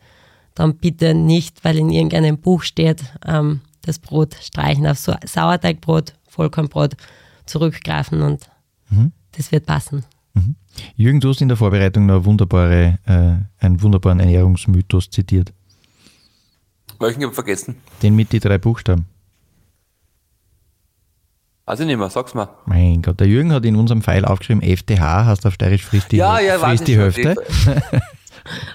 dann 0.54 0.76
bitte 0.76 1.14
nicht, 1.14 1.64
weil 1.64 1.78
in 1.78 1.90
irgendeinem 1.90 2.38
Buch 2.38 2.62
steht, 2.62 3.02
ähm, 3.26 3.60
das 3.82 3.98
Brot 3.98 4.36
streichen 4.40 4.86
auf 4.86 4.98
Sauerteigbrot, 4.98 6.14
Vollkornbrot 6.28 6.96
zurückgreifen 7.46 8.22
und 8.22 8.50
das 9.32 9.50
wird 9.52 9.66
passen. 9.66 10.04
Jürgen, 10.96 11.20
du 11.20 11.28
hast 11.30 11.40
in 11.40 11.48
der 11.48 11.56
Vorbereitung 11.56 12.06
noch 12.06 12.14
eine 12.16 12.24
wunderbare, 12.24 12.98
äh, 13.06 13.64
einen 13.64 13.82
wunderbaren 13.82 14.20
Ernährungsmythos 14.20 15.10
zitiert. 15.10 15.52
Welchen 17.00 17.22
habe 17.22 17.30
ich 17.30 17.34
vergessen? 17.34 17.76
Den 18.02 18.16
mit 18.16 18.32
die 18.32 18.40
drei 18.40 18.58
Buchstaben. 18.58 19.06
Weiß 21.66 21.80
ich 21.80 21.86
nicht 21.86 21.98
mehr, 21.98 22.08
sag's 22.08 22.34
mal. 22.34 22.48
Mein 22.64 23.02
Gott, 23.02 23.20
der 23.20 23.26
Jürgen 23.26 23.52
hat 23.52 23.64
in 23.66 23.76
unserem 23.76 24.00
Pfeil 24.02 24.24
aufgeschrieben, 24.24 24.62
FTH, 24.62 25.00
hast 25.26 25.44
auf 25.46 25.54
Steirisch 25.54 25.84
frisst 25.84 26.10
die, 26.12 26.16
Ja, 26.16 26.40
ja, 26.40 26.58
frisst 26.58 26.86
die. 26.88 26.96
Hälfte. 26.98 27.34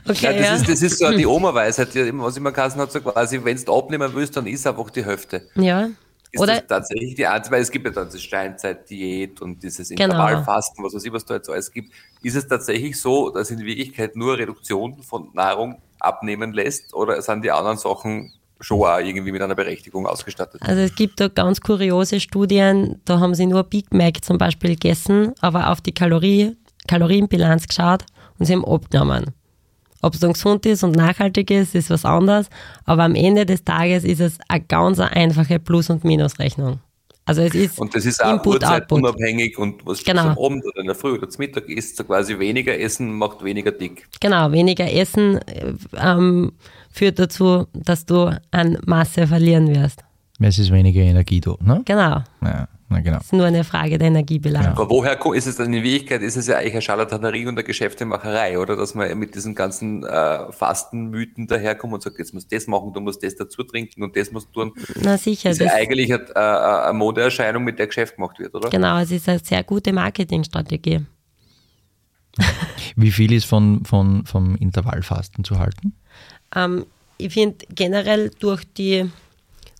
Okay, 0.07 0.25
Ja, 0.25 0.34
das, 0.34 0.41
ja. 0.45 0.53
Ist, 0.55 0.69
das 0.69 0.81
ist 0.84 0.99
so 0.99 1.11
die 1.17 1.25
Oma-Weisheit, 1.25 1.95
die 1.95 1.99
immer- 2.01 2.25
was 2.25 2.38
immer 2.38 2.51
Kassen 2.51 2.80
hat, 2.80 2.91
so 2.91 3.01
quasi, 3.01 3.39
wenn 3.43 3.57
du 3.57 3.75
abnehmen 3.75 4.11
willst, 4.13 4.38
dann 4.38 4.45
isst 4.45 4.67
einfach 4.67 4.88
die 4.91 5.03
Hälfte. 5.03 5.47
Ja, 5.55 5.89
Ist 6.34 6.41
Oder 6.41 6.55
das 6.55 6.68
tatsächlich 6.68 7.14
die 7.14 7.27
Art, 7.27 7.49
weil 7.51 7.61
es 7.61 7.69
gibt 7.69 7.85
ja 7.85 7.91
dann 7.91 8.07
diese 8.07 8.18
Steinzeitdiät 8.18 9.39
und 9.39 9.61
dieses 9.61 9.89
Genau. 9.89 10.05
Intervallfasten, 10.05 10.84
was 10.84 10.95
weiß 10.95 11.05
ich, 11.05 11.14
was 11.14 11.23
da 11.26 11.35
jetzt 11.35 11.47
alles 11.47 11.72
gibt. 11.72 11.93
Ist 12.23 12.35
es 12.35 12.47
tatsächlich 12.47 12.99
so, 12.99 13.30
dass 13.30 13.51
in 13.51 13.60
Wirklichkeit 13.60 14.15
nur 14.15 14.35
Reduktion 14.35 15.03
von 15.03 15.30
Nahrung 15.34 15.80
abnehmen 15.99 16.51
lässt 16.51 16.91
oder 16.95 17.22
sind 17.22 17.43
die 17.45 17.51
anderen 17.51 17.77
Sachen 17.77 18.34
schon 18.60 18.81
auch 18.81 18.97
irgendwie 18.97 19.31
mit 19.31 19.43
einer 19.43 19.53
Berechtigung 19.53 20.07
ausgestattet? 20.07 20.60
Also 20.64 20.81
es 20.81 20.95
gibt 20.95 21.19
da 21.19 21.27
ganz 21.27 21.61
kuriose 21.61 22.19
Studien, 22.19 22.99
da 23.05 23.19
haben 23.19 23.35
sie 23.35 23.45
nur 23.45 23.64
Big 23.64 23.93
Mac 23.93 24.26
zum 24.26 24.39
Beispiel 24.39 24.72
gegessen, 24.72 25.34
aber 25.39 25.69
auf 25.69 25.81
die 25.81 25.91
Kalorie, 25.91 26.57
Kalorienbilanz 26.88 27.68
geschaut 27.68 28.05
und 28.39 28.47
sie 28.47 28.53
haben 28.53 28.65
abgenommen. 28.65 29.35
Ob 30.03 30.13
es 30.13 30.19
dann 30.19 30.34
gesund 30.34 30.65
ist 30.67 30.84
und 30.84 30.95
nachhaltig 30.95 31.49
ist, 31.49 31.73
ist 31.73 31.89
was 31.89 32.05
anderes, 32.05 32.49
aber 32.85 33.03
am 33.03 33.15
Ende 33.15 33.45
des 33.45 33.63
Tages 33.63 34.03
ist 34.03 34.19
es 34.19 34.38
eine 34.47 34.61
ganz 34.63 34.99
einfache 34.99 35.57
Plus- 35.59 35.89
und 35.89 36.03
Minusrechnung. 36.03 36.80
Also 37.25 37.41
es 37.41 37.55
ist 37.55 37.80
Und 37.80 37.95
das 37.95 38.05
ist 38.05 38.21
auch 38.21 38.34
Input, 38.34 38.65
Output. 38.65 38.99
uhrzeitunabhängig 39.01 39.57
und 39.57 39.85
was 39.85 40.03
Genau. 40.03 40.23
du 40.23 40.30
am 40.31 40.38
Abend 40.45 40.65
oder 40.65 40.81
in 40.81 40.88
der 40.88 40.95
Früh 40.95 41.13
oder 41.13 41.30
zum 41.30 41.39
Mittag 41.45 41.69
isst, 41.69 41.95
so 41.95 42.03
quasi 42.03 42.38
weniger 42.38 42.77
essen 42.77 43.13
macht 43.13 43.41
weniger 43.45 43.71
dick. 43.71 44.05
Genau, 44.19 44.51
weniger 44.51 44.91
Essen 44.91 45.38
äh, 45.47 45.73
ähm, 45.97 46.51
führt 46.91 47.19
dazu, 47.19 47.65
dass 47.73 48.05
du 48.05 48.38
an 48.51 48.77
Masse 48.85 49.25
verlieren 49.25 49.73
wirst. 49.73 50.03
Es 50.39 50.59
ist 50.59 50.71
weniger 50.73 50.99
Energie 51.01 51.39
da, 51.39 51.55
ne? 51.61 51.81
Genau, 51.85 52.23
Ja, 52.43 52.67
na 52.93 53.01
genau. 53.01 53.17
ist 53.17 53.33
nur 53.33 53.45
eine 53.45 53.63
Frage 53.63 53.97
der 53.97 54.07
Energiebilanz. 54.07 54.67
Aber 54.67 54.89
woher 54.89 55.19
ist 55.35 55.47
es 55.47 55.57
dann 55.57 55.73
in 55.73 55.83
Wirklichkeit, 55.83 56.21
ist 56.21 56.37
es 56.37 56.47
ja 56.47 56.57
eigentlich 56.57 56.73
eine 56.73 56.81
Scharlatanerie 56.81 57.45
und 57.47 57.55
eine 57.55 57.63
Geschäftemacherei, 57.63 58.59
oder? 58.59 58.75
Dass 58.75 58.95
man 58.95 59.17
mit 59.17 59.35
diesen 59.35 59.55
ganzen 59.55 60.03
äh, 60.03 60.51
Fastenmythen 60.51 61.47
daherkommt 61.47 61.93
und 61.93 62.03
sagt, 62.03 62.19
jetzt 62.19 62.33
musst 62.33 62.51
du 62.51 62.55
das 62.55 62.67
machen, 62.67 62.93
du 62.93 63.01
musst 63.01 63.23
das 63.23 63.35
dazu 63.35 63.63
trinken 63.63 64.03
und 64.03 64.15
das 64.15 64.31
musst 64.31 64.47
du 64.53 64.65
tun. 64.65 64.73
Na 65.01 65.17
sicher, 65.17 65.49
Das 65.49 65.59
ist 65.59 65.65
ja 65.65 65.73
eigentlich 65.73 66.13
eine, 66.13 66.35
eine 66.35 66.93
eine 66.93 66.93
Modeerscheinung, 66.93 67.63
mit 67.63 67.79
der 67.79 67.87
Geschäft 67.87 68.15
gemacht 68.15 68.39
wird, 68.39 68.53
oder? 68.53 68.69
genau, 68.69 68.99
es 68.99 69.11
ist 69.11 69.27
eine 69.27 69.39
sehr 69.39 69.63
gute 69.63 69.91
Marketingstrategie. 69.91 71.01
Wie 72.95 73.11
viel 73.11 73.31
ist 73.33 73.45
von, 73.45 73.85
von, 73.85 74.25
vom 74.25 74.55
Intervallfasten 74.55 75.43
zu 75.43 75.59
halten? 75.59 75.93
Ähm, 76.55 76.85
ich 77.17 77.33
finde 77.33 77.65
generell 77.73 78.31
durch 78.39 78.63
die, 78.65 79.09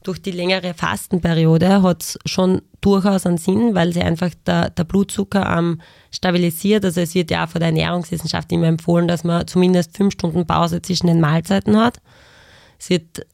durch 0.04 0.22
die 0.22 0.32
längere 0.32 0.74
Fastenperiode 0.74 1.82
hat 1.82 2.04
es 2.04 2.20
schon 2.26 2.62
durchaus 2.82 3.26
einen 3.26 3.38
Sinn, 3.38 3.76
weil 3.76 3.94
sie 3.94 4.02
einfach 4.02 4.32
der, 4.46 4.70
der 4.70 4.84
Blutzucker 4.84 5.58
ähm, 5.58 5.82
stabilisiert. 6.12 6.86
Also 6.86 7.02
es 7.02 7.16
wird 7.16 7.32
ja 7.32 7.46
auch 7.46 7.50
von 7.50 7.60
der 7.60 7.70
Ernährungswissenschaft 7.70 8.52
immer 8.52 8.68
empfohlen, 8.68 9.08
dass 9.08 9.24
man 9.24 9.48
zumindest 9.48 9.96
fünf 9.98 10.14
Stunden 10.14 10.46
Pause 10.46 10.82
zwischen 10.82 11.08
den 11.08 11.22
Mahlzeiten 11.22 11.78
hat. 11.78 12.00
Es 12.80 12.90
wird, 12.90 13.26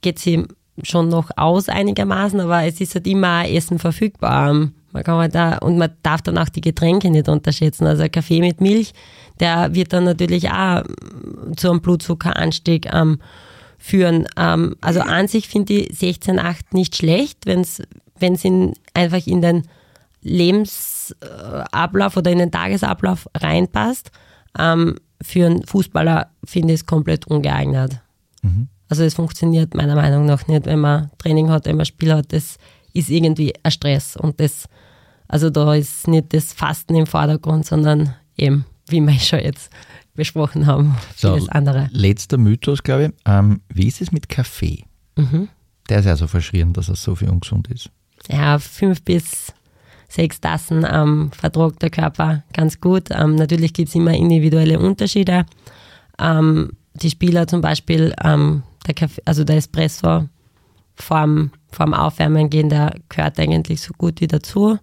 geht 0.00 0.18
sie 0.18 0.46
schon 0.82 1.08
noch 1.08 1.30
aus 1.36 1.68
einigermaßen, 1.68 2.40
aber 2.40 2.64
es 2.64 2.80
ist 2.80 2.94
halt 2.94 3.06
immer 3.06 3.48
Essen 3.48 3.78
verfügbar. 3.78 4.50
Ähm, 4.50 4.72
Man 4.92 5.04
kann 5.04 5.18
halt 5.18 5.34
da, 5.34 5.58
und 5.58 5.78
man 5.78 5.90
darf 6.02 6.22
dann 6.22 6.38
auch 6.38 6.48
die 6.48 6.60
Getränke 6.60 7.10
nicht 7.10 7.28
unterschätzen. 7.28 7.86
Also 7.86 8.04
Kaffee 8.10 8.40
mit 8.40 8.60
Milch, 8.60 8.92
der 9.40 9.74
wird 9.74 9.92
dann 9.92 10.04
natürlich 10.04 10.50
auch 10.50 10.82
zu 11.56 11.70
einem 11.70 11.80
Blutzuckeranstieg 11.80 12.92
ähm, 12.92 13.18
führen. 13.82 14.26
Ähm, 14.36 14.76
also 14.80 15.00
an 15.00 15.26
sich 15.26 15.48
finde 15.48 15.74
ich 15.74 15.98
16,8 15.98 16.56
nicht 16.70 16.96
schlecht, 16.96 17.46
wenn 17.46 17.60
es 17.60 18.44
in, 18.44 18.74
einfach 18.94 19.26
in 19.26 19.42
den 19.42 19.62
Lebensablauf 20.22 22.16
oder 22.16 22.30
in 22.30 22.38
den 22.38 22.52
Tagesablauf 22.52 23.28
reinpasst. 23.36 24.12
Ähm, 24.56 24.96
für 25.20 25.46
einen 25.46 25.66
Fußballer 25.66 26.30
finde 26.44 26.74
ich 26.74 26.80
es 26.80 26.86
komplett 26.86 27.26
ungeeignet. 27.26 28.00
Also 28.88 29.02
es 29.04 29.14
funktioniert 29.14 29.74
meiner 29.74 29.96
Meinung 29.96 30.26
nach 30.26 30.46
nicht, 30.46 30.66
wenn 30.66 30.80
man 30.80 31.10
Training 31.18 31.50
hat, 31.50 31.66
wenn 31.66 31.76
man 31.76 31.86
Spiel 31.86 32.12
hat. 32.12 32.32
Das 32.32 32.58
ist 32.92 33.10
irgendwie 33.10 33.52
ein 33.62 33.70
Stress 33.70 34.16
und 34.16 34.38
das, 34.38 34.68
also 35.28 35.50
da 35.50 35.74
ist 35.74 36.06
nicht 36.06 36.32
das 36.34 36.52
Fasten 36.52 36.94
im 36.94 37.06
Vordergrund, 37.06 37.66
sondern 37.66 38.14
eben, 38.36 38.64
wie 38.88 39.00
wir 39.00 39.12
schon 39.18 39.40
jetzt 39.40 39.70
besprochen 40.14 40.66
haben, 40.66 40.94
So, 41.16 41.34
vieles 41.34 41.48
andere. 41.48 41.88
letzter 41.92 42.38
Mythos, 42.38 42.82
glaube 42.82 43.06
ich. 43.06 43.12
Ähm, 43.24 43.60
wie 43.68 43.86
ist 43.86 44.00
es 44.00 44.12
mit 44.12 44.28
Kaffee? 44.28 44.84
Mhm. 45.16 45.48
Der 45.88 46.00
ist 46.00 46.04
ja 46.06 46.16
so 46.16 46.26
verschrien, 46.26 46.72
dass 46.72 46.88
er 46.88 46.96
so 46.96 47.14
viel 47.14 47.28
ungesund 47.30 47.68
ist. 47.68 47.90
Ja, 48.28 48.58
fünf 48.58 49.02
bis 49.02 49.52
sechs 50.08 50.40
Tassen 50.40 50.86
ähm, 50.90 51.30
vertragt 51.32 51.82
der 51.82 51.90
Körper 51.90 52.44
ganz 52.52 52.80
gut. 52.80 53.08
Ähm, 53.10 53.34
natürlich 53.36 53.72
gibt 53.72 53.88
es 53.88 53.94
immer 53.94 54.12
individuelle 54.12 54.78
Unterschiede. 54.78 55.46
Ähm, 56.18 56.72
die 56.94 57.10
Spieler 57.10 57.46
zum 57.46 57.62
Beispiel, 57.62 58.14
ähm, 58.22 58.62
der 58.86 58.94
Kaffee, 58.94 59.22
also 59.24 59.44
der 59.44 59.56
Espresso 59.56 60.28
vorm, 60.94 61.50
vorm 61.70 61.94
Aufwärmen 61.94 62.50
gehen, 62.50 62.68
der 62.68 62.94
gehört 63.08 63.40
eigentlich 63.40 63.80
so 63.80 63.94
gut 63.96 64.20
wie 64.20 64.26
dazu. 64.26 64.78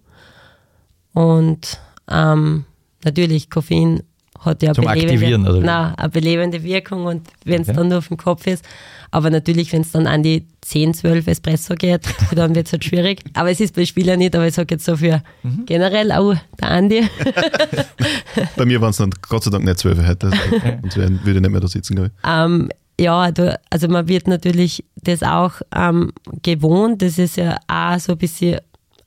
Und 1.12 1.80
ähm, 2.08 2.64
natürlich, 3.04 3.50
Koffein 3.50 4.02
hat 4.40 4.62
ja 4.62 4.72
Zum 4.74 4.86
Aktivieren, 4.86 5.46
oder 5.46 5.60
wie? 5.60 5.64
na, 5.66 5.94
eine 5.96 6.08
belebende 6.08 6.62
Wirkung 6.62 7.04
und 7.06 7.28
wenn 7.44 7.62
es 7.62 7.68
Okay. 7.68 7.76
dann 7.76 7.88
nur 7.88 7.98
auf 7.98 8.08
dem 8.08 8.16
Kopf 8.16 8.46
ist. 8.46 8.64
Aber 9.12 9.28
natürlich, 9.30 9.72
wenn 9.72 9.82
es 9.82 9.90
dann 9.92 10.06
an 10.06 10.22
die 10.22 10.46
10, 10.62 10.94
12 10.94 11.26
Espresso 11.26 11.74
geht, 11.74 12.02
dann 12.34 12.54
wird 12.54 12.66
es 12.66 12.72
halt 12.72 12.84
schwierig. 12.84 13.22
Aber 13.34 13.50
es 13.50 13.60
ist 13.60 13.74
bei 13.74 13.84
Spielern 13.84 14.18
nicht, 14.18 14.34
aber 14.36 14.46
ich 14.46 14.54
sage 14.54 14.74
jetzt 14.74 14.84
so 14.84 14.96
für 14.96 15.22
Mhm. 15.42 15.66
generell, 15.66 16.10
oh, 16.18 16.34
der 16.60 16.70
Andi. 16.70 17.08
Bei 18.56 18.64
mir 18.64 18.80
waren 18.80 18.90
es 18.90 18.96
dann 18.98 19.10
Gott 19.28 19.44
sei 19.44 19.50
Dank 19.50 19.64
nicht 19.64 19.78
zwölf 19.78 19.98
heute. 20.06 20.30
Sonst 20.82 20.96
wär- 20.96 21.10
würde 21.24 21.32
ich 21.38 21.40
nicht 21.40 21.50
mehr 21.50 21.60
da 21.60 21.68
sitzen, 21.68 21.94
glaube 21.96 22.10
ich. 22.14 22.28
ähm, 22.28 22.68
ja, 23.00 23.30
du, 23.32 23.58
also 23.70 23.88
man 23.88 24.08
wird 24.08 24.28
natürlich 24.28 24.84
das 24.96 25.22
auch 25.22 25.54
ähm, 25.74 26.12
gewohnt. 26.42 27.00
Das 27.02 27.18
ist 27.18 27.36
ja 27.36 27.58
auch 27.66 27.98
so 27.98 28.12
ein 28.12 28.18
bisschen 28.18 28.58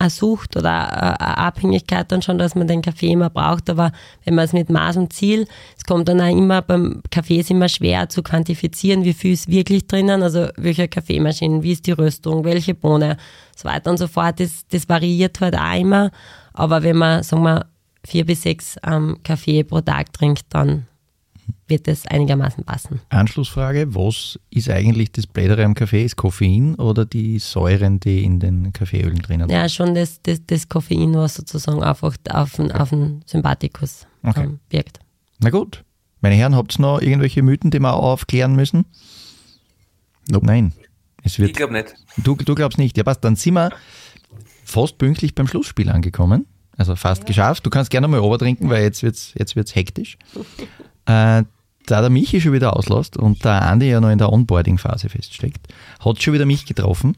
eine 0.03 0.09
Sucht 0.09 0.55
oder 0.57 0.91
eine 0.91 1.19
eine 1.19 1.37
Abhängigkeit 1.37 2.11
dann 2.11 2.21
schon, 2.21 2.37
dass 2.37 2.55
man 2.55 2.67
den 2.67 2.81
Kaffee 2.81 3.11
immer 3.11 3.29
braucht. 3.29 3.69
Aber 3.69 3.91
wenn 4.25 4.35
man 4.35 4.45
es 4.45 4.53
mit 4.53 4.69
Maß 4.69 4.97
und 4.97 5.13
Ziel, 5.13 5.47
es 5.77 5.83
kommt 5.83 6.07
dann 6.07 6.21
auch 6.21 6.29
immer, 6.29 6.61
beim 6.61 7.01
Kaffee 7.09 7.39
ist 7.39 7.51
immer 7.51 7.69
schwer 7.69 8.09
zu 8.09 8.21
quantifizieren, 8.23 9.03
wie 9.03 9.13
viel 9.13 9.33
ist 9.33 9.49
wirklich 9.49 9.87
drinnen, 9.87 10.21
also 10.21 10.47
welche 10.57 10.87
Kaffeemaschinen, 10.87 11.63
wie 11.63 11.71
ist 11.71 11.87
die 11.87 11.91
Röstung, 11.91 12.43
welche 12.43 12.75
Bohne, 12.75 13.17
so 13.55 13.67
weiter 13.67 13.91
und 13.91 13.97
so 13.97 14.07
fort. 14.07 14.39
Das, 14.39 14.65
das 14.69 14.87
variiert 14.87 15.39
halt 15.41 15.57
auch 15.57 15.79
immer. 15.79 16.11
Aber 16.53 16.83
wenn 16.83 16.97
man, 16.97 17.23
sagen 17.23 17.43
wir, 17.43 17.65
vier 18.05 18.25
bis 18.25 18.43
sechs 18.43 18.75
ähm, 18.85 19.17
Kaffee 19.23 19.63
pro 19.63 19.81
Tag 19.81 20.13
trinkt, 20.13 20.45
dann 20.49 20.87
wird 21.67 21.87
es 21.87 22.05
einigermaßen 22.07 22.63
passen. 22.63 22.99
Anschlussfrage, 23.09 23.95
was 23.95 24.39
ist 24.49 24.69
eigentlich 24.69 25.11
das 25.11 25.27
Blättere 25.27 25.63
am 25.65 25.73
Kaffee? 25.73 26.03
Ist 26.03 26.15
Koffein 26.15 26.75
oder 26.75 27.05
die 27.05 27.39
Säuren, 27.39 27.99
die 27.99 28.23
in 28.23 28.39
den 28.39 28.73
Kaffeeölen 28.73 29.19
drinnen 29.19 29.47
sind? 29.49 29.55
Ja, 29.57 29.67
schon 29.69 29.95
das, 29.95 30.21
das, 30.23 30.41
das 30.45 30.69
Koffein, 30.69 31.13
was 31.15 31.35
sozusagen 31.35 31.81
einfach 31.83 32.13
auf 32.29 32.51
den, 32.55 32.71
auf 32.71 32.89
den 32.89 33.23
Sympathikus 33.25 34.05
Okay. 34.23 34.43
ähm, 34.43 34.59
wirkt. 34.69 34.99
Na 35.39 35.49
gut. 35.49 35.83
Meine 36.21 36.35
Herren, 36.35 36.55
habt 36.55 36.77
ihr 36.77 36.81
noch 36.81 37.01
irgendwelche 37.01 37.41
Mythen, 37.43 37.71
die 37.71 37.79
wir 37.79 37.93
aufklären 37.93 38.55
müssen? 38.55 38.85
Nope. 40.29 40.45
Nein. 40.45 40.73
Es 41.23 41.33
Ich 41.33 41.39
wird, 41.39 41.55
glaube 41.55 41.73
nicht. 41.73 41.93
du, 42.17 42.35
du 42.35 42.55
glaubst 42.55 42.77
nicht. 42.77 42.97
Ja, 42.97 43.03
passt. 43.03 43.23
Dann 43.23 43.35
sind 43.35 43.53
wir 43.55 43.71
fast 44.63 44.97
pünktlich 44.97 45.35
beim 45.35 45.47
Schlussspiel 45.47 45.89
angekommen. 45.89 46.45
Also 46.77 46.95
fast 46.95 47.25
geschafft. 47.25 47.65
Du 47.65 47.69
kannst 47.69 47.91
gerne 47.91 48.07
mal 48.07 48.19
overtrinken, 48.19 48.69
weil 48.69 48.83
jetzt 48.83 49.03
wird's, 49.03 49.33
jetzt 49.37 49.55
wird's 49.55 49.75
hektisch. 49.75 50.17
Äh, 51.05 51.43
da 51.85 52.01
der 52.01 52.09
Michi 52.09 52.39
schon 52.39 52.53
wieder 52.53 52.75
auslässt 52.75 53.17
und 53.17 53.43
der 53.43 53.61
Andi 53.63 53.89
ja 53.89 53.99
noch 53.99 54.09
in 54.09 54.17
der 54.17 54.31
Onboarding-Phase 54.31 55.09
feststeckt, 55.09 55.67
hat 56.03 56.21
schon 56.21 56.33
wieder 56.33 56.45
mich 56.45 56.65
getroffen, 56.65 57.17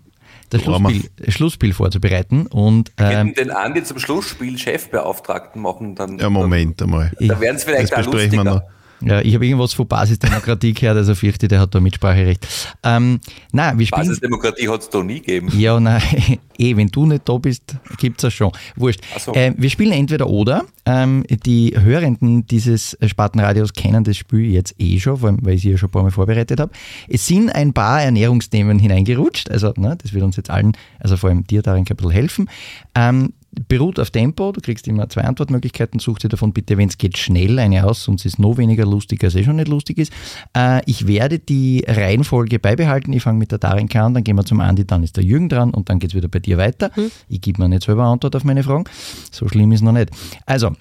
das. 0.49 0.61
Schlussspiel, 0.61 1.09
Schlussspiel 1.27 1.73
vorzubereiten. 1.73 2.47
Und 2.47 2.91
ähm, 2.97 3.33
den 3.33 3.51
Andi 3.51 3.83
zum 3.83 3.99
Schlussspiel 3.99 4.57
Chefbeauftragten 4.57 5.61
machen, 5.61 5.95
dann. 5.95 6.19
Ja, 6.19 6.29
Moment 6.29 6.81
einmal. 6.81 7.11
Da 7.19 7.39
wären 7.39 7.55
es 7.55 7.63
vielleicht 7.63 7.91
Das 7.91 8.07
auch 8.07 8.11
besprechen 8.11 8.43
wir 8.43 8.43
lustiger. 8.43 8.74
Ja, 9.01 9.21
ich 9.21 9.35
habe 9.35 9.45
irgendwas 9.45 9.73
von 9.73 9.87
Basisdemokratie 9.87 10.73
gehört, 10.73 10.97
also 10.97 11.15
fürchte, 11.15 11.47
der 11.47 11.59
hat 11.59 11.75
da 11.75 11.79
Mitspracherecht. 11.79 12.47
Ähm, 12.83 13.19
nein, 13.51 13.77
wir 13.77 13.85
spielen. 13.85 14.07
Basisdemokratie 14.07 14.69
hat 14.69 14.81
es 14.81 14.89
da 14.89 15.03
nie 15.03 15.19
gegeben. 15.19 15.51
Ja, 15.57 15.79
nein, 15.79 16.01
eh, 16.57 16.75
wenn 16.75 16.87
du 16.87 17.05
nicht 17.05 17.27
da 17.27 17.37
bist, 17.37 17.75
gibt's 17.97 18.21
das 18.21 18.33
schon. 18.33 18.51
Wurscht. 18.75 19.01
So. 19.19 19.33
Ähm, 19.35 19.55
wir 19.57 19.69
spielen 19.69 19.91
entweder 19.91 20.27
oder. 20.27 20.65
Ähm, 20.85 21.23
die 21.27 21.73
Hörenden 21.77 22.45
dieses 22.45 22.97
Spartenradios 23.05 23.73
kennen 23.73 24.03
das 24.03 24.17
Spiel 24.17 24.51
jetzt 24.51 24.75
eh 24.79 24.99
schon, 24.99 25.17
vor 25.17 25.29
allem, 25.29 25.39
weil 25.41 25.55
ich 25.55 25.63
sie 25.63 25.71
ja 25.71 25.77
schon 25.77 25.89
ein 25.89 25.91
paar 25.91 26.03
Mal 26.03 26.11
vorbereitet 26.11 26.59
habe. 26.59 26.71
Es 27.07 27.27
sind 27.27 27.49
ein 27.49 27.73
paar 27.73 28.01
Ernährungsthemen 28.01 28.79
hineingerutscht, 28.79 29.49
also 29.49 29.73
ne, 29.77 29.97
das 30.01 30.13
wird 30.13 30.23
uns 30.23 30.37
jetzt 30.37 30.49
allen, 30.49 30.73
also 30.99 31.17
vor 31.17 31.29
allem 31.29 31.45
dir 31.45 31.61
darin 31.61 31.85
ein 31.89 31.95
bisschen 31.95 32.11
helfen. 32.11 32.49
Ähm, 32.93 33.33
beruht 33.67 33.99
auf 33.99 34.11
Tempo, 34.11 34.51
du 34.51 34.61
kriegst 34.61 34.87
immer 34.87 35.09
zwei 35.09 35.21
Antwortmöglichkeiten, 35.21 35.99
such 35.99 36.19
dir 36.19 36.29
davon 36.29 36.53
bitte, 36.53 36.77
wenn 36.77 36.89
es 36.89 36.97
geht, 36.97 37.17
schnell 37.17 37.59
eine 37.59 37.85
aus, 37.85 38.03
sonst 38.03 38.25
ist 38.25 38.33
es 38.33 38.39
noch 38.39 38.57
weniger 38.57 38.85
lustig, 38.85 39.23
als 39.23 39.35
eh 39.35 39.43
schon 39.43 39.55
nicht 39.55 39.67
lustig 39.67 39.97
ist. 39.97 40.13
Äh, 40.55 40.81
ich 40.85 41.07
werde 41.07 41.39
die 41.39 41.83
Reihenfolge 41.87 42.59
beibehalten, 42.59 43.13
ich 43.13 43.23
fange 43.23 43.39
mit 43.39 43.51
der 43.51 43.59
Darinka 43.59 44.05
an, 44.05 44.13
dann 44.13 44.23
gehen 44.23 44.35
wir 44.35 44.45
zum 44.45 44.59
Andi, 44.59 44.85
dann 44.85 45.03
ist 45.03 45.17
der 45.17 45.23
Jürgen 45.23 45.49
dran 45.49 45.73
und 45.73 45.89
dann 45.89 45.99
geht 45.99 46.11
es 46.11 46.15
wieder 46.15 46.27
bei 46.27 46.39
dir 46.39 46.57
weiter. 46.57 46.91
Ich 47.29 47.41
gebe 47.41 47.61
mir 47.61 47.69
nicht 47.69 47.83
selber 47.83 48.03
Antwort 48.03 48.35
auf 48.35 48.43
meine 48.43 48.63
Fragen, 48.63 48.85
so 49.31 49.47
schlimm 49.47 49.71
ist 49.71 49.81
noch 49.81 49.91
nicht. 49.91 50.09
Also, 50.45 50.71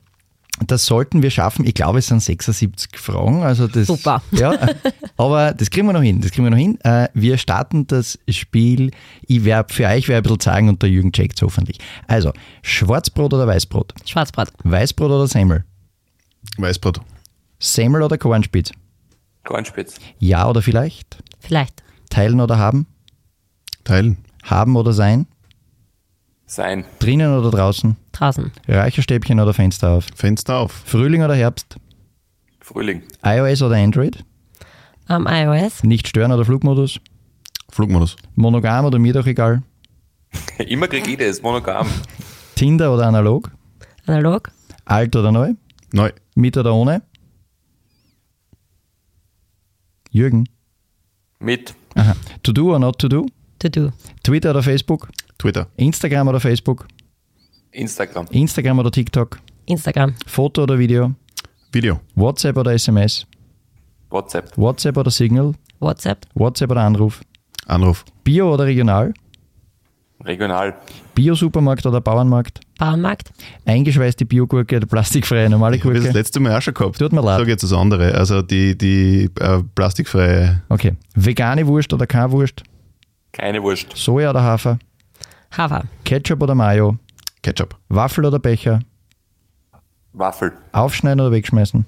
Das 0.66 0.86
sollten 0.86 1.22
wir 1.22 1.30
schaffen. 1.30 1.66
Ich 1.66 1.74
glaube, 1.74 1.98
es 1.98 2.06
sind 2.06 2.22
76 2.22 2.96
Fragen. 2.96 3.42
Also 3.42 3.66
das, 3.66 3.88
Super. 3.88 4.22
Ja, 4.30 4.54
aber 5.16 5.52
das 5.52 5.68
kriegen 5.68 5.86
wir 5.88 5.92
noch 5.92 6.02
hin. 6.02 6.20
Das 6.20 6.30
kriegen 6.30 6.44
wir 6.44 6.50
noch 6.50 6.56
hin. 6.58 6.78
Äh, 6.82 7.08
Wir 7.12 7.38
starten 7.38 7.86
das 7.88 8.18
Spiel. 8.28 8.92
Ich 9.26 9.44
werde 9.44 9.74
für 9.74 9.86
euch 9.86 10.06
wer 10.08 10.18
ein 10.18 10.22
bisschen 10.22 10.40
zeigen 10.40 10.68
und 10.68 10.80
der 10.80 10.90
Jürgen 10.90 11.10
checkt 11.12 11.42
hoffentlich. 11.42 11.78
Also, 12.06 12.32
Schwarzbrot 12.62 13.34
oder 13.34 13.46
Weißbrot? 13.48 13.94
Schwarzbrot. 14.06 14.48
Weißbrot 14.62 15.10
oder 15.10 15.26
Semmel? 15.26 15.64
Weißbrot. 16.56 17.00
Semmel 17.58 18.02
oder 18.02 18.16
Kornspitz? 18.16 18.70
Kornspitz. 19.44 19.96
Ja 20.20 20.48
oder 20.48 20.62
vielleicht? 20.62 21.18
Vielleicht. 21.40 21.82
Teilen 22.10 22.40
oder 22.40 22.58
haben? 22.58 22.86
Teilen. 23.82 24.18
Haben 24.44 24.76
oder 24.76 24.92
sein? 24.92 25.26
Sein. 26.54 26.84
Drinnen 27.00 27.36
oder 27.36 27.50
draußen? 27.50 27.96
Draußen. 28.12 28.52
Räucherstäbchen 28.68 29.40
oder 29.40 29.52
Fenster 29.52 29.90
auf? 29.90 30.06
Fenster 30.14 30.58
auf. 30.58 30.70
Frühling 30.70 31.22
oder 31.22 31.34
Herbst? 31.34 31.74
Frühling. 32.60 33.02
iOS 33.24 33.60
oder 33.62 33.74
Android? 33.74 34.24
Am 35.08 35.26
iOS. 35.26 35.82
Nicht 35.82 36.06
stören 36.06 36.30
oder 36.30 36.44
Flugmodus? 36.44 37.00
Flugmodus. 37.70 38.14
Monogam 38.36 38.84
oder 38.84 39.00
mir 39.00 39.12
doch 39.12 39.26
egal? 39.26 39.64
Immer 40.68 40.86
krieg 40.86 41.08
ich 41.08 41.16
das, 41.16 41.42
monogam. 41.42 41.88
Tinder 42.54 42.94
oder 42.94 43.08
analog? 43.08 43.50
Analog. 44.06 44.52
Alt 44.84 45.16
oder 45.16 45.32
neu? 45.32 45.54
Neu. 45.92 46.12
Mit 46.36 46.56
oder 46.56 46.72
ohne? 46.72 47.02
Jürgen. 50.12 50.48
Mit. 51.40 51.74
Aha. 51.96 52.14
To 52.44 52.52
do 52.52 52.72
or 52.72 52.78
not 52.78 52.96
to 53.00 53.08
do? 53.08 53.26
To 53.58 53.68
do. 53.68 53.90
Twitter 54.22 54.50
oder 54.50 54.62
Facebook? 54.62 55.08
Twitter. 55.38 55.66
Instagram 55.76 56.28
oder 56.28 56.40
Facebook? 56.40 56.86
Instagram. 57.72 58.26
Instagram 58.30 58.78
oder 58.78 58.90
TikTok? 58.90 59.38
Instagram. 59.66 60.14
Foto 60.26 60.62
oder 60.62 60.78
Video? 60.78 61.12
Video. 61.72 62.00
WhatsApp 62.14 62.56
oder 62.56 62.72
SMS? 62.72 63.26
WhatsApp. 64.10 64.56
WhatsApp 64.56 64.96
oder 64.96 65.10
Signal? 65.10 65.54
WhatsApp. 65.80 66.26
WhatsApp 66.34 66.70
oder 66.70 66.82
Anruf? 66.82 67.20
Anruf. 67.66 68.04
Bio 68.22 68.52
oder 68.54 68.64
regional? 68.66 69.12
Regional. 70.24 70.74
Bio-Supermarkt 71.14 71.84
oder 71.86 72.00
Bauernmarkt? 72.00 72.60
Bauernmarkt. 72.78 73.30
Eingeschweißte 73.66 74.24
Biogurke 74.24 74.76
oder 74.76 74.86
plastikfreie 74.86 75.50
normale 75.50 75.76
Ich 75.76 75.84
habe 75.84 75.94
das 75.94 76.04
Gurke? 76.04 76.18
letzte 76.18 76.40
Mal 76.40 76.56
auch 76.56 76.62
schon 76.62 76.72
gehabt. 76.74 76.98
Tut 76.98 77.12
mir 77.12 77.20
leid. 77.20 77.40
Sag 77.40 77.48
jetzt 77.48 77.62
das 77.64 77.72
andere. 77.72 78.14
Also 78.14 78.40
die, 78.40 78.78
die 78.78 79.28
äh, 79.40 79.62
plastikfreie 79.74 80.62
Okay. 80.68 80.94
Vegane 81.14 81.66
Wurst 81.66 81.92
oder 81.92 82.06
keine 82.06 82.30
Wurst? 82.30 82.62
Keine 83.32 83.62
Wurst. 83.62 83.88
Soja 83.96 84.30
oder 84.30 84.42
Hafer? 84.42 84.78
Hafer. 85.56 85.84
Ketchup 86.04 86.42
oder 86.42 86.54
Mayo? 86.54 86.96
Ketchup. 87.42 87.76
Waffel 87.88 88.24
oder 88.24 88.38
Becher? 88.38 88.80
Waffel. 90.12 90.52
Aufschneiden 90.72 91.20
oder 91.20 91.32
wegschmeißen? 91.32 91.84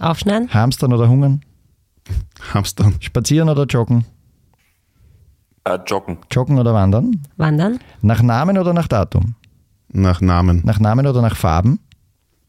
Aufschneiden. 0.00 0.52
Hamstern 0.52 0.92
oder 0.92 1.08
hungern? 1.08 1.42
Hamstern. 2.52 2.94
Spazieren 3.00 3.48
oder 3.48 3.64
joggen? 3.64 4.04
Äh, 5.64 5.78
joggen. 5.86 6.18
Joggen 6.30 6.58
oder 6.58 6.74
wandern? 6.74 7.22
Wandern. 7.36 7.78
Nach 8.00 8.22
Namen 8.22 8.58
oder 8.58 8.72
nach 8.72 8.88
Datum? 8.88 9.34
Nach 9.88 10.20
Namen. 10.20 10.62
Nach 10.64 10.80
Namen 10.80 11.06
oder 11.06 11.22
nach 11.22 11.36
Farben? 11.36 11.78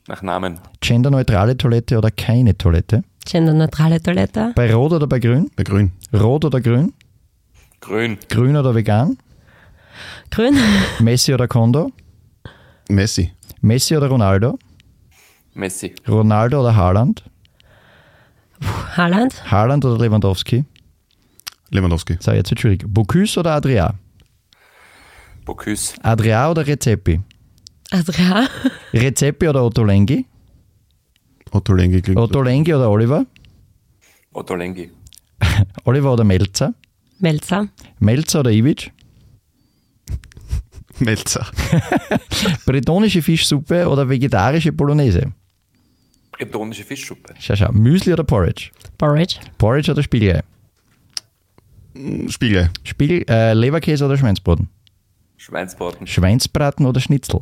Nach 0.07 0.21
Namen. 0.21 0.59
Genderneutrale 0.81 1.55
Toilette 1.57 1.97
oder 1.97 2.11
keine 2.11 2.57
Toilette? 2.57 3.03
Genderneutrale 3.25 4.01
Toilette. 4.01 4.53
Bei 4.55 4.73
Rot 4.73 4.93
oder 4.93 5.07
bei 5.07 5.19
Grün? 5.19 5.51
Bei 5.55 5.63
Grün. 5.63 5.91
Rot 6.13 6.45
oder 6.45 6.59
Grün? 6.59 6.93
Grün. 7.81 8.17
Grün 8.29 8.55
oder 8.55 8.73
vegan? 8.75 9.17
Grün. 10.31 10.57
Messi 10.99 11.33
oder 11.33 11.47
Kondo? 11.47 11.91
Messi. 12.89 13.31
Messi 13.61 13.97
oder 13.97 14.07
Ronaldo? 14.09 14.57
Messi. 15.53 15.95
Ronaldo 16.07 16.61
oder 16.61 16.75
Haaland? 16.75 17.23
Haaland. 18.97 19.51
Haaland 19.51 19.85
oder 19.85 19.97
Lewandowski? 19.97 20.65
Lewandowski. 21.71 22.17
So, 22.19 22.31
jetzt 22.31 22.49
wird 22.51 22.59
schwierig. 22.59 22.85
Bocuse 22.87 23.39
oder 23.39 23.53
Adria? 23.55 23.93
Bocuse. 25.45 25.95
Adria 26.03 26.49
oder 26.49 26.65
Rezepi? 26.65 27.19
Adria. 27.91 28.47
Rezepi 28.93 29.47
oder 29.47 29.63
Otto 29.63 29.83
Lengi? 29.83 30.25
Otto 31.51 31.73
Lengi 31.73 32.01
klingt. 32.01 32.19
Otto 32.19 32.41
Lengi 32.41 32.73
oder 32.73 32.89
Oliver? 32.89 33.25
Otto 34.33 34.55
Lengi. 34.55 34.89
Oliver 35.85 36.13
oder 36.13 36.23
Melzer? 36.23 36.73
Melzer. 37.19 37.67
Melzer 37.99 38.39
oder 38.39 38.51
Ivic? 38.51 38.91
Melzer. 40.99 41.47
Bretonische 42.65 43.21
Fischsuppe 43.21 43.87
oder 43.87 44.07
vegetarische 44.07 44.71
Bolognese? 44.71 45.31
Bretonische 46.31 46.83
Fischsuppe. 46.83 47.33
Schau, 47.39 47.55
schau. 47.55 47.71
Müsli 47.71 48.13
oder 48.13 48.23
Porridge? 48.23 48.71
Porridge. 48.97 49.39
Porridge 49.57 49.91
oder 49.91 50.03
Spiegelei? 50.03 50.41
Spiegel. 52.27 52.69
Spiegel, 52.83 53.23
äh, 53.29 53.53
Leberkäse 53.53 54.05
oder 54.05 54.17
Schweinsbraten? 54.17 54.69
Schweinsbraten. 55.37 56.07
Schweinsbraten 56.07 56.85
oder 56.85 56.99
Schnitzel? 56.99 57.41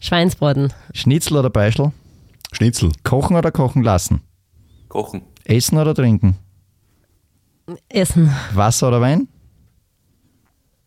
Schweinsbraten. 0.00 0.72
Schnitzel 0.92 1.38
oder 1.38 1.48
Beischel? 1.50 1.92
Schnitzel. 2.52 2.92
Kochen 3.02 3.36
oder 3.36 3.50
kochen 3.50 3.82
lassen? 3.82 4.20
Kochen. 4.88 5.22
Essen 5.44 5.78
oder 5.78 5.94
trinken? 5.94 6.36
Essen. 7.88 8.30
Wasser 8.52 8.88
oder 8.88 9.00
Wein? 9.00 9.28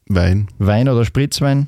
Wein. 0.10 0.48
Wein 0.58 0.88
oder 0.90 1.06
Spritzwein? 1.06 1.68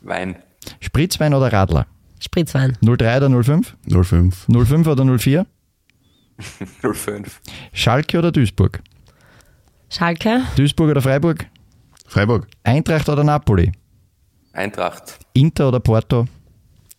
Wein. 0.00 0.36
Spritzwein 0.80 1.34
oder 1.34 1.52
Radler? 1.52 1.86
Spritzwein. 2.20 2.76
03 2.82 3.16
oder 3.18 3.42
05? 3.42 3.76
05. 3.88 4.46
05 4.48 4.86
oder 4.86 5.18
04? 5.18 5.46
05. 6.82 7.40
Schalke 7.72 8.18
oder 8.18 8.32
Duisburg? 8.32 8.80
Schalke. 9.90 10.42
Duisburg 10.56 10.90
oder 10.90 11.02
Freiburg? 11.02 11.46
Freiburg. 12.06 12.46
Eintracht 12.64 13.08
oder 13.08 13.24
Napoli? 13.24 13.72
Eintracht. 14.52 15.18
Inter 15.34 15.68
oder 15.68 15.80
Porto? 15.80 16.26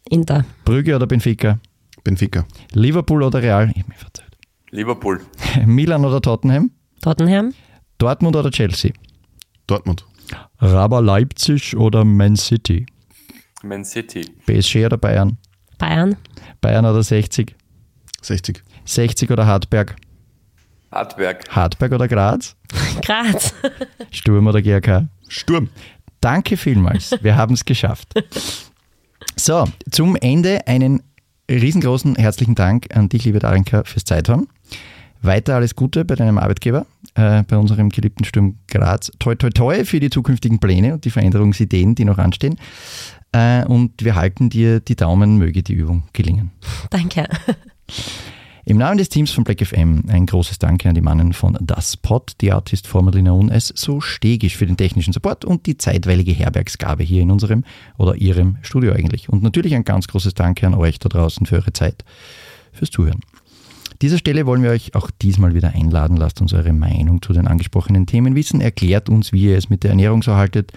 Inter. 0.10 0.46
Brügge 0.66 0.96
oder 0.96 1.08
Benfica? 1.08 1.60
Benfica. 2.04 2.46
Liverpool 2.74 3.24
oder 3.24 3.42
Real? 3.42 3.70
Ich 3.74 3.82
hab 3.82 3.90
mich 3.90 3.98
verzählt. 3.98 4.38
Liverpool. 4.72 5.22
Milan 5.66 6.06
oder 6.06 6.22
Tottenham? 6.22 6.72
Tottenham. 7.02 7.54
Dortmund 7.98 8.36
oder 8.36 8.52
Chelsea? 8.52 8.92
Dortmund. 9.68 10.06
Raba 10.60 11.00
Leipzig 11.00 11.76
oder 11.76 12.04
Man 12.04 12.36
City? 12.36 12.86
Man 13.64 13.86
City. 13.86 14.22
PSG 14.46 14.86
oder 14.86 14.98
Bayern? 14.98 15.38
Bayern. 15.78 16.18
Bayern 16.62 16.86
oder 16.86 17.04
60? 17.04 17.56
60. 18.22 18.64
60 18.86 19.32
oder 19.32 19.46
Hartberg? 19.46 19.96
Hartberg. 20.92 21.50
Hartberg 21.50 21.92
oder 21.92 22.08
Graz? 22.08 22.56
Graz. 23.02 23.54
Sturm 24.12 24.48
oder 24.48 24.62
GRK? 24.62 25.08
Sturm. 25.28 25.70
Danke 26.22 26.58
vielmals. 26.58 27.16
Wir 27.22 27.36
haben 27.36 27.54
es 27.54 27.66
geschafft. 27.66 28.14
So, 29.36 29.66
zum 29.90 30.18
Ende 30.18 30.68
einen 30.68 31.02
riesengroßen 31.50 32.16
herzlichen 32.16 32.56
Dank 32.56 32.94
an 32.96 33.08
dich, 33.08 33.24
liebe 33.24 33.40
Darinka, 33.40 33.84
fürs 33.86 34.04
Zeithaben. 34.04 34.50
Weiter 35.22 35.56
alles 35.56 35.76
Gute 35.76 36.04
bei 36.04 36.16
deinem 36.16 36.38
Arbeitgeber, 36.38 36.86
äh, 37.20 37.44
bei 37.44 37.58
unserem 37.58 37.90
geliebten 37.90 38.24
Sturm 38.24 38.56
Graz. 38.68 39.12
Toi, 39.20 39.36
toi, 39.36 39.50
toi 39.50 39.84
für 39.84 40.00
die 40.00 40.10
zukünftigen 40.10 40.60
Pläne 40.60 40.94
und 40.94 41.04
die 41.04 41.10
Veränderungsideen, 41.10 41.94
die 41.96 42.06
noch 42.06 42.18
anstehen. 42.18 42.56
Äh, 43.34 43.66
und 43.66 44.04
wir 44.04 44.16
halten 44.16 44.50
dir 44.50 44.80
die 44.80 44.96
Daumen, 44.96 45.38
möge 45.38 45.62
die 45.62 45.74
Übung 45.74 46.04
gelingen. 46.14 46.52
Danke. 46.90 47.28
Im 48.66 48.78
Namen 48.78 49.00
des 49.00 49.10
Teams 49.10 49.32
von 49.32 49.44
Black 49.44 49.66
FM 49.66 50.04
ein 50.10 50.28
großes 50.28 50.60
Danke 50.60 50.90
an 50.90 50.96
die 50.96 51.02
Mannen 51.02 51.34
von 51.34 51.58
Das 51.60 51.98
Pod, 51.98 52.34
die 52.40 52.52
Artist 52.52 52.88
formerly 52.88 53.22
known 53.22 53.52
as 53.52 53.74
so 53.76 54.00
stegisch 54.00 54.56
für 54.56 54.68
den 54.68 54.78
technischen 54.78 55.12
Support 55.12 55.44
und 55.44 55.66
die 55.66 55.76
zeitweilige 55.76 56.32
Herbergsgabe 56.32 57.04
hier 57.04 57.24
in 57.24 57.32
unserem 57.32 57.64
oder 57.98 58.16
ihrem 58.16 58.58
Studio 58.62 58.94
eigentlich. 58.94 59.28
Und 59.28 59.44
natürlich 59.44 59.74
ein 59.76 59.86
ganz 59.86 60.08
großes 60.08 60.36
Danke 60.36 60.68
an 60.68 60.76
euch 60.76 61.00
da 61.00 61.10
draußen 61.10 61.48
für 61.48 61.56
eure 61.56 61.74
Zeit, 61.74 62.06
fürs 62.72 62.92
Zuhören. 62.92 63.22
Dieser 64.02 64.18
Stelle 64.18 64.46
wollen 64.46 64.64
wir 64.64 64.70
euch 64.70 64.96
auch 64.96 65.12
diesmal 65.12 65.54
wieder 65.54 65.76
einladen. 65.76 66.16
Lasst 66.16 66.40
uns 66.40 66.54
eure 66.54 66.72
Meinung 66.72 67.22
zu 67.22 67.34
den 67.34 67.48
angesprochenen 67.48 68.06
Themen 68.06 68.34
wissen. 68.34 68.62
Erklärt 68.62 69.10
uns, 69.10 69.34
wie 69.34 69.44
ihr 69.44 69.58
es 69.58 69.70
mit 69.70 69.84
der 69.84 69.90
Ernährung 69.90 70.24
so 70.24 70.36
haltet 70.36 70.72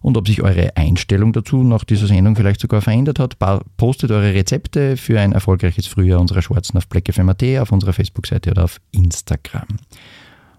und 0.00 0.16
ob 0.16 0.28
sich 0.28 0.42
eure 0.42 0.76
Einstellung 0.76 1.32
dazu 1.32 1.64
nach 1.64 1.82
dieser 1.82 2.06
Sendung 2.06 2.36
vielleicht 2.36 2.60
sogar 2.60 2.80
verändert 2.80 3.18
hat. 3.18 3.36
Postet 3.76 4.12
eure 4.12 4.32
Rezepte 4.32 4.96
für 4.96 5.18
ein 5.18 5.32
erfolgreiches 5.32 5.88
Frühjahr 5.88 6.20
unserer 6.20 6.40
Schwarzen 6.40 6.78
auf 6.78 6.88
blackfm.at, 6.88 7.42
auf 7.58 7.72
unserer 7.72 7.92
Facebook-Seite 7.92 8.52
oder 8.52 8.64
auf 8.64 8.80
Instagram. 8.92 9.66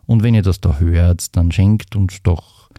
Und 0.05 0.23
wenn 0.23 0.35
ihr 0.35 0.41
das 0.41 0.59
da 0.59 0.79
hört, 0.79 1.37
dann 1.37 1.53
schenkt 1.53 1.95
uns 1.95 2.21
doch 2.21 2.69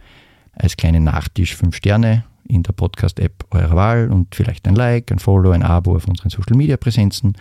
als 0.53 0.77
kleinen 0.77 1.03
Nachtisch 1.03 1.55
fünf 1.55 1.75
Sterne 1.75 2.25
in 2.47 2.61
der 2.61 2.73
Podcast-App 2.73 3.45
eurer 3.49 3.75
Wahl 3.75 4.11
und 4.11 4.35
vielleicht 4.35 4.67
ein 4.67 4.75
Like, 4.75 5.11
ein 5.11 5.17
Follow, 5.17 5.49
ein 5.49 5.63
Abo 5.63 5.95
auf 5.95 6.07
unseren 6.07 6.29
Social-Media-Präsenzen 6.29 7.33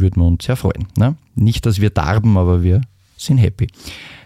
würden 0.00 0.22
wir 0.22 0.26
uns 0.26 0.44
sehr 0.44 0.56
freuen. 0.56 0.86
Ne? 0.96 1.16
Nicht, 1.34 1.66
dass 1.66 1.80
wir 1.80 1.90
darben, 1.90 2.36
aber 2.36 2.62
wir 2.62 2.80
sind 3.16 3.38
happy. 3.38 3.68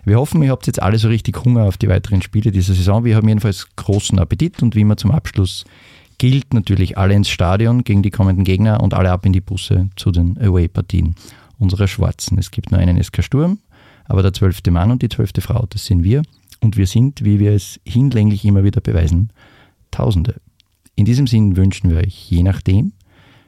Wir 0.04 0.18
hoffen, 0.18 0.42
ihr 0.42 0.50
habt 0.50 0.66
jetzt 0.66 0.82
alle 0.82 0.98
so 0.98 1.08
richtig 1.08 1.44
Hunger 1.44 1.64
auf 1.64 1.76
die 1.76 1.88
weiteren 1.88 2.22
Spiele 2.22 2.52
dieser 2.52 2.74
Saison. 2.74 3.04
Wir 3.04 3.16
haben 3.16 3.28
jedenfalls 3.28 3.68
großen 3.76 4.18
Appetit 4.18 4.62
und 4.62 4.74
wie 4.74 4.82
immer 4.82 4.96
zum 4.96 5.10
Abschluss 5.10 5.64
gilt 6.18 6.54
natürlich 6.54 6.96
alle 6.96 7.14
ins 7.14 7.28
Stadion 7.28 7.82
gegen 7.82 8.02
die 8.02 8.10
kommenden 8.10 8.44
Gegner 8.44 8.80
und 8.80 8.94
alle 8.94 9.10
ab 9.10 9.26
in 9.26 9.32
die 9.32 9.40
Busse 9.40 9.88
zu 9.96 10.10
den 10.10 10.38
Away-Partien 10.38 11.16
unserer 11.58 11.88
Schwarzen. 11.88 12.38
Es 12.38 12.50
gibt 12.50 12.70
nur 12.70 12.80
einen 12.80 13.02
SK 13.02 13.24
Sturm, 13.24 13.58
aber 14.04 14.22
der 14.22 14.32
zwölfte 14.32 14.70
Mann 14.70 14.90
und 14.90 15.02
die 15.02 15.08
zwölfte 15.08 15.40
Frau, 15.40 15.66
das 15.70 15.86
sind 15.86 16.04
wir. 16.04 16.22
Und 16.60 16.76
wir 16.76 16.86
sind, 16.86 17.24
wie 17.24 17.40
wir 17.40 17.52
es 17.52 17.80
hinlänglich 17.84 18.44
immer 18.44 18.64
wieder 18.64 18.80
beweisen, 18.80 19.30
Tausende. 19.90 20.40
In 20.96 21.04
diesem 21.04 21.28
Sinn 21.28 21.56
wünschen 21.56 21.90
wir 21.90 21.98
euch 21.98 22.30
je 22.30 22.42
nachdem 22.42 22.92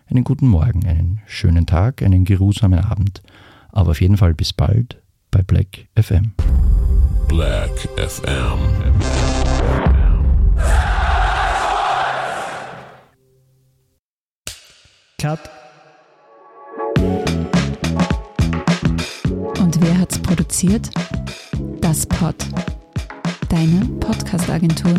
einen 0.09 0.25
guten 0.25 0.49
Morgen, 0.49 0.87
einen 0.87 1.21
schönen 1.27 1.67
Tag, 1.67 2.03
einen 2.03 2.25
geruhsamen 2.25 2.79
Abend. 2.79 3.23
Aber 3.71 3.91
auf 3.91 4.01
jeden 4.01 4.17
Fall 4.17 4.35
bis 4.35 4.53
bald 4.53 5.03
bei 5.31 5.43
Black 5.43 5.89
FM. 5.97 6.33
Black 7.29 7.71
FM. 7.97 8.59
Cut. 15.19 15.41
Und 19.59 19.81
wer 19.81 19.99
hat's 19.99 20.19
produziert? 20.21 20.91
Das 21.81 22.07
Pod. 22.07 22.37
Deine 23.49 23.87
Podcast-Agentur. 24.01 24.95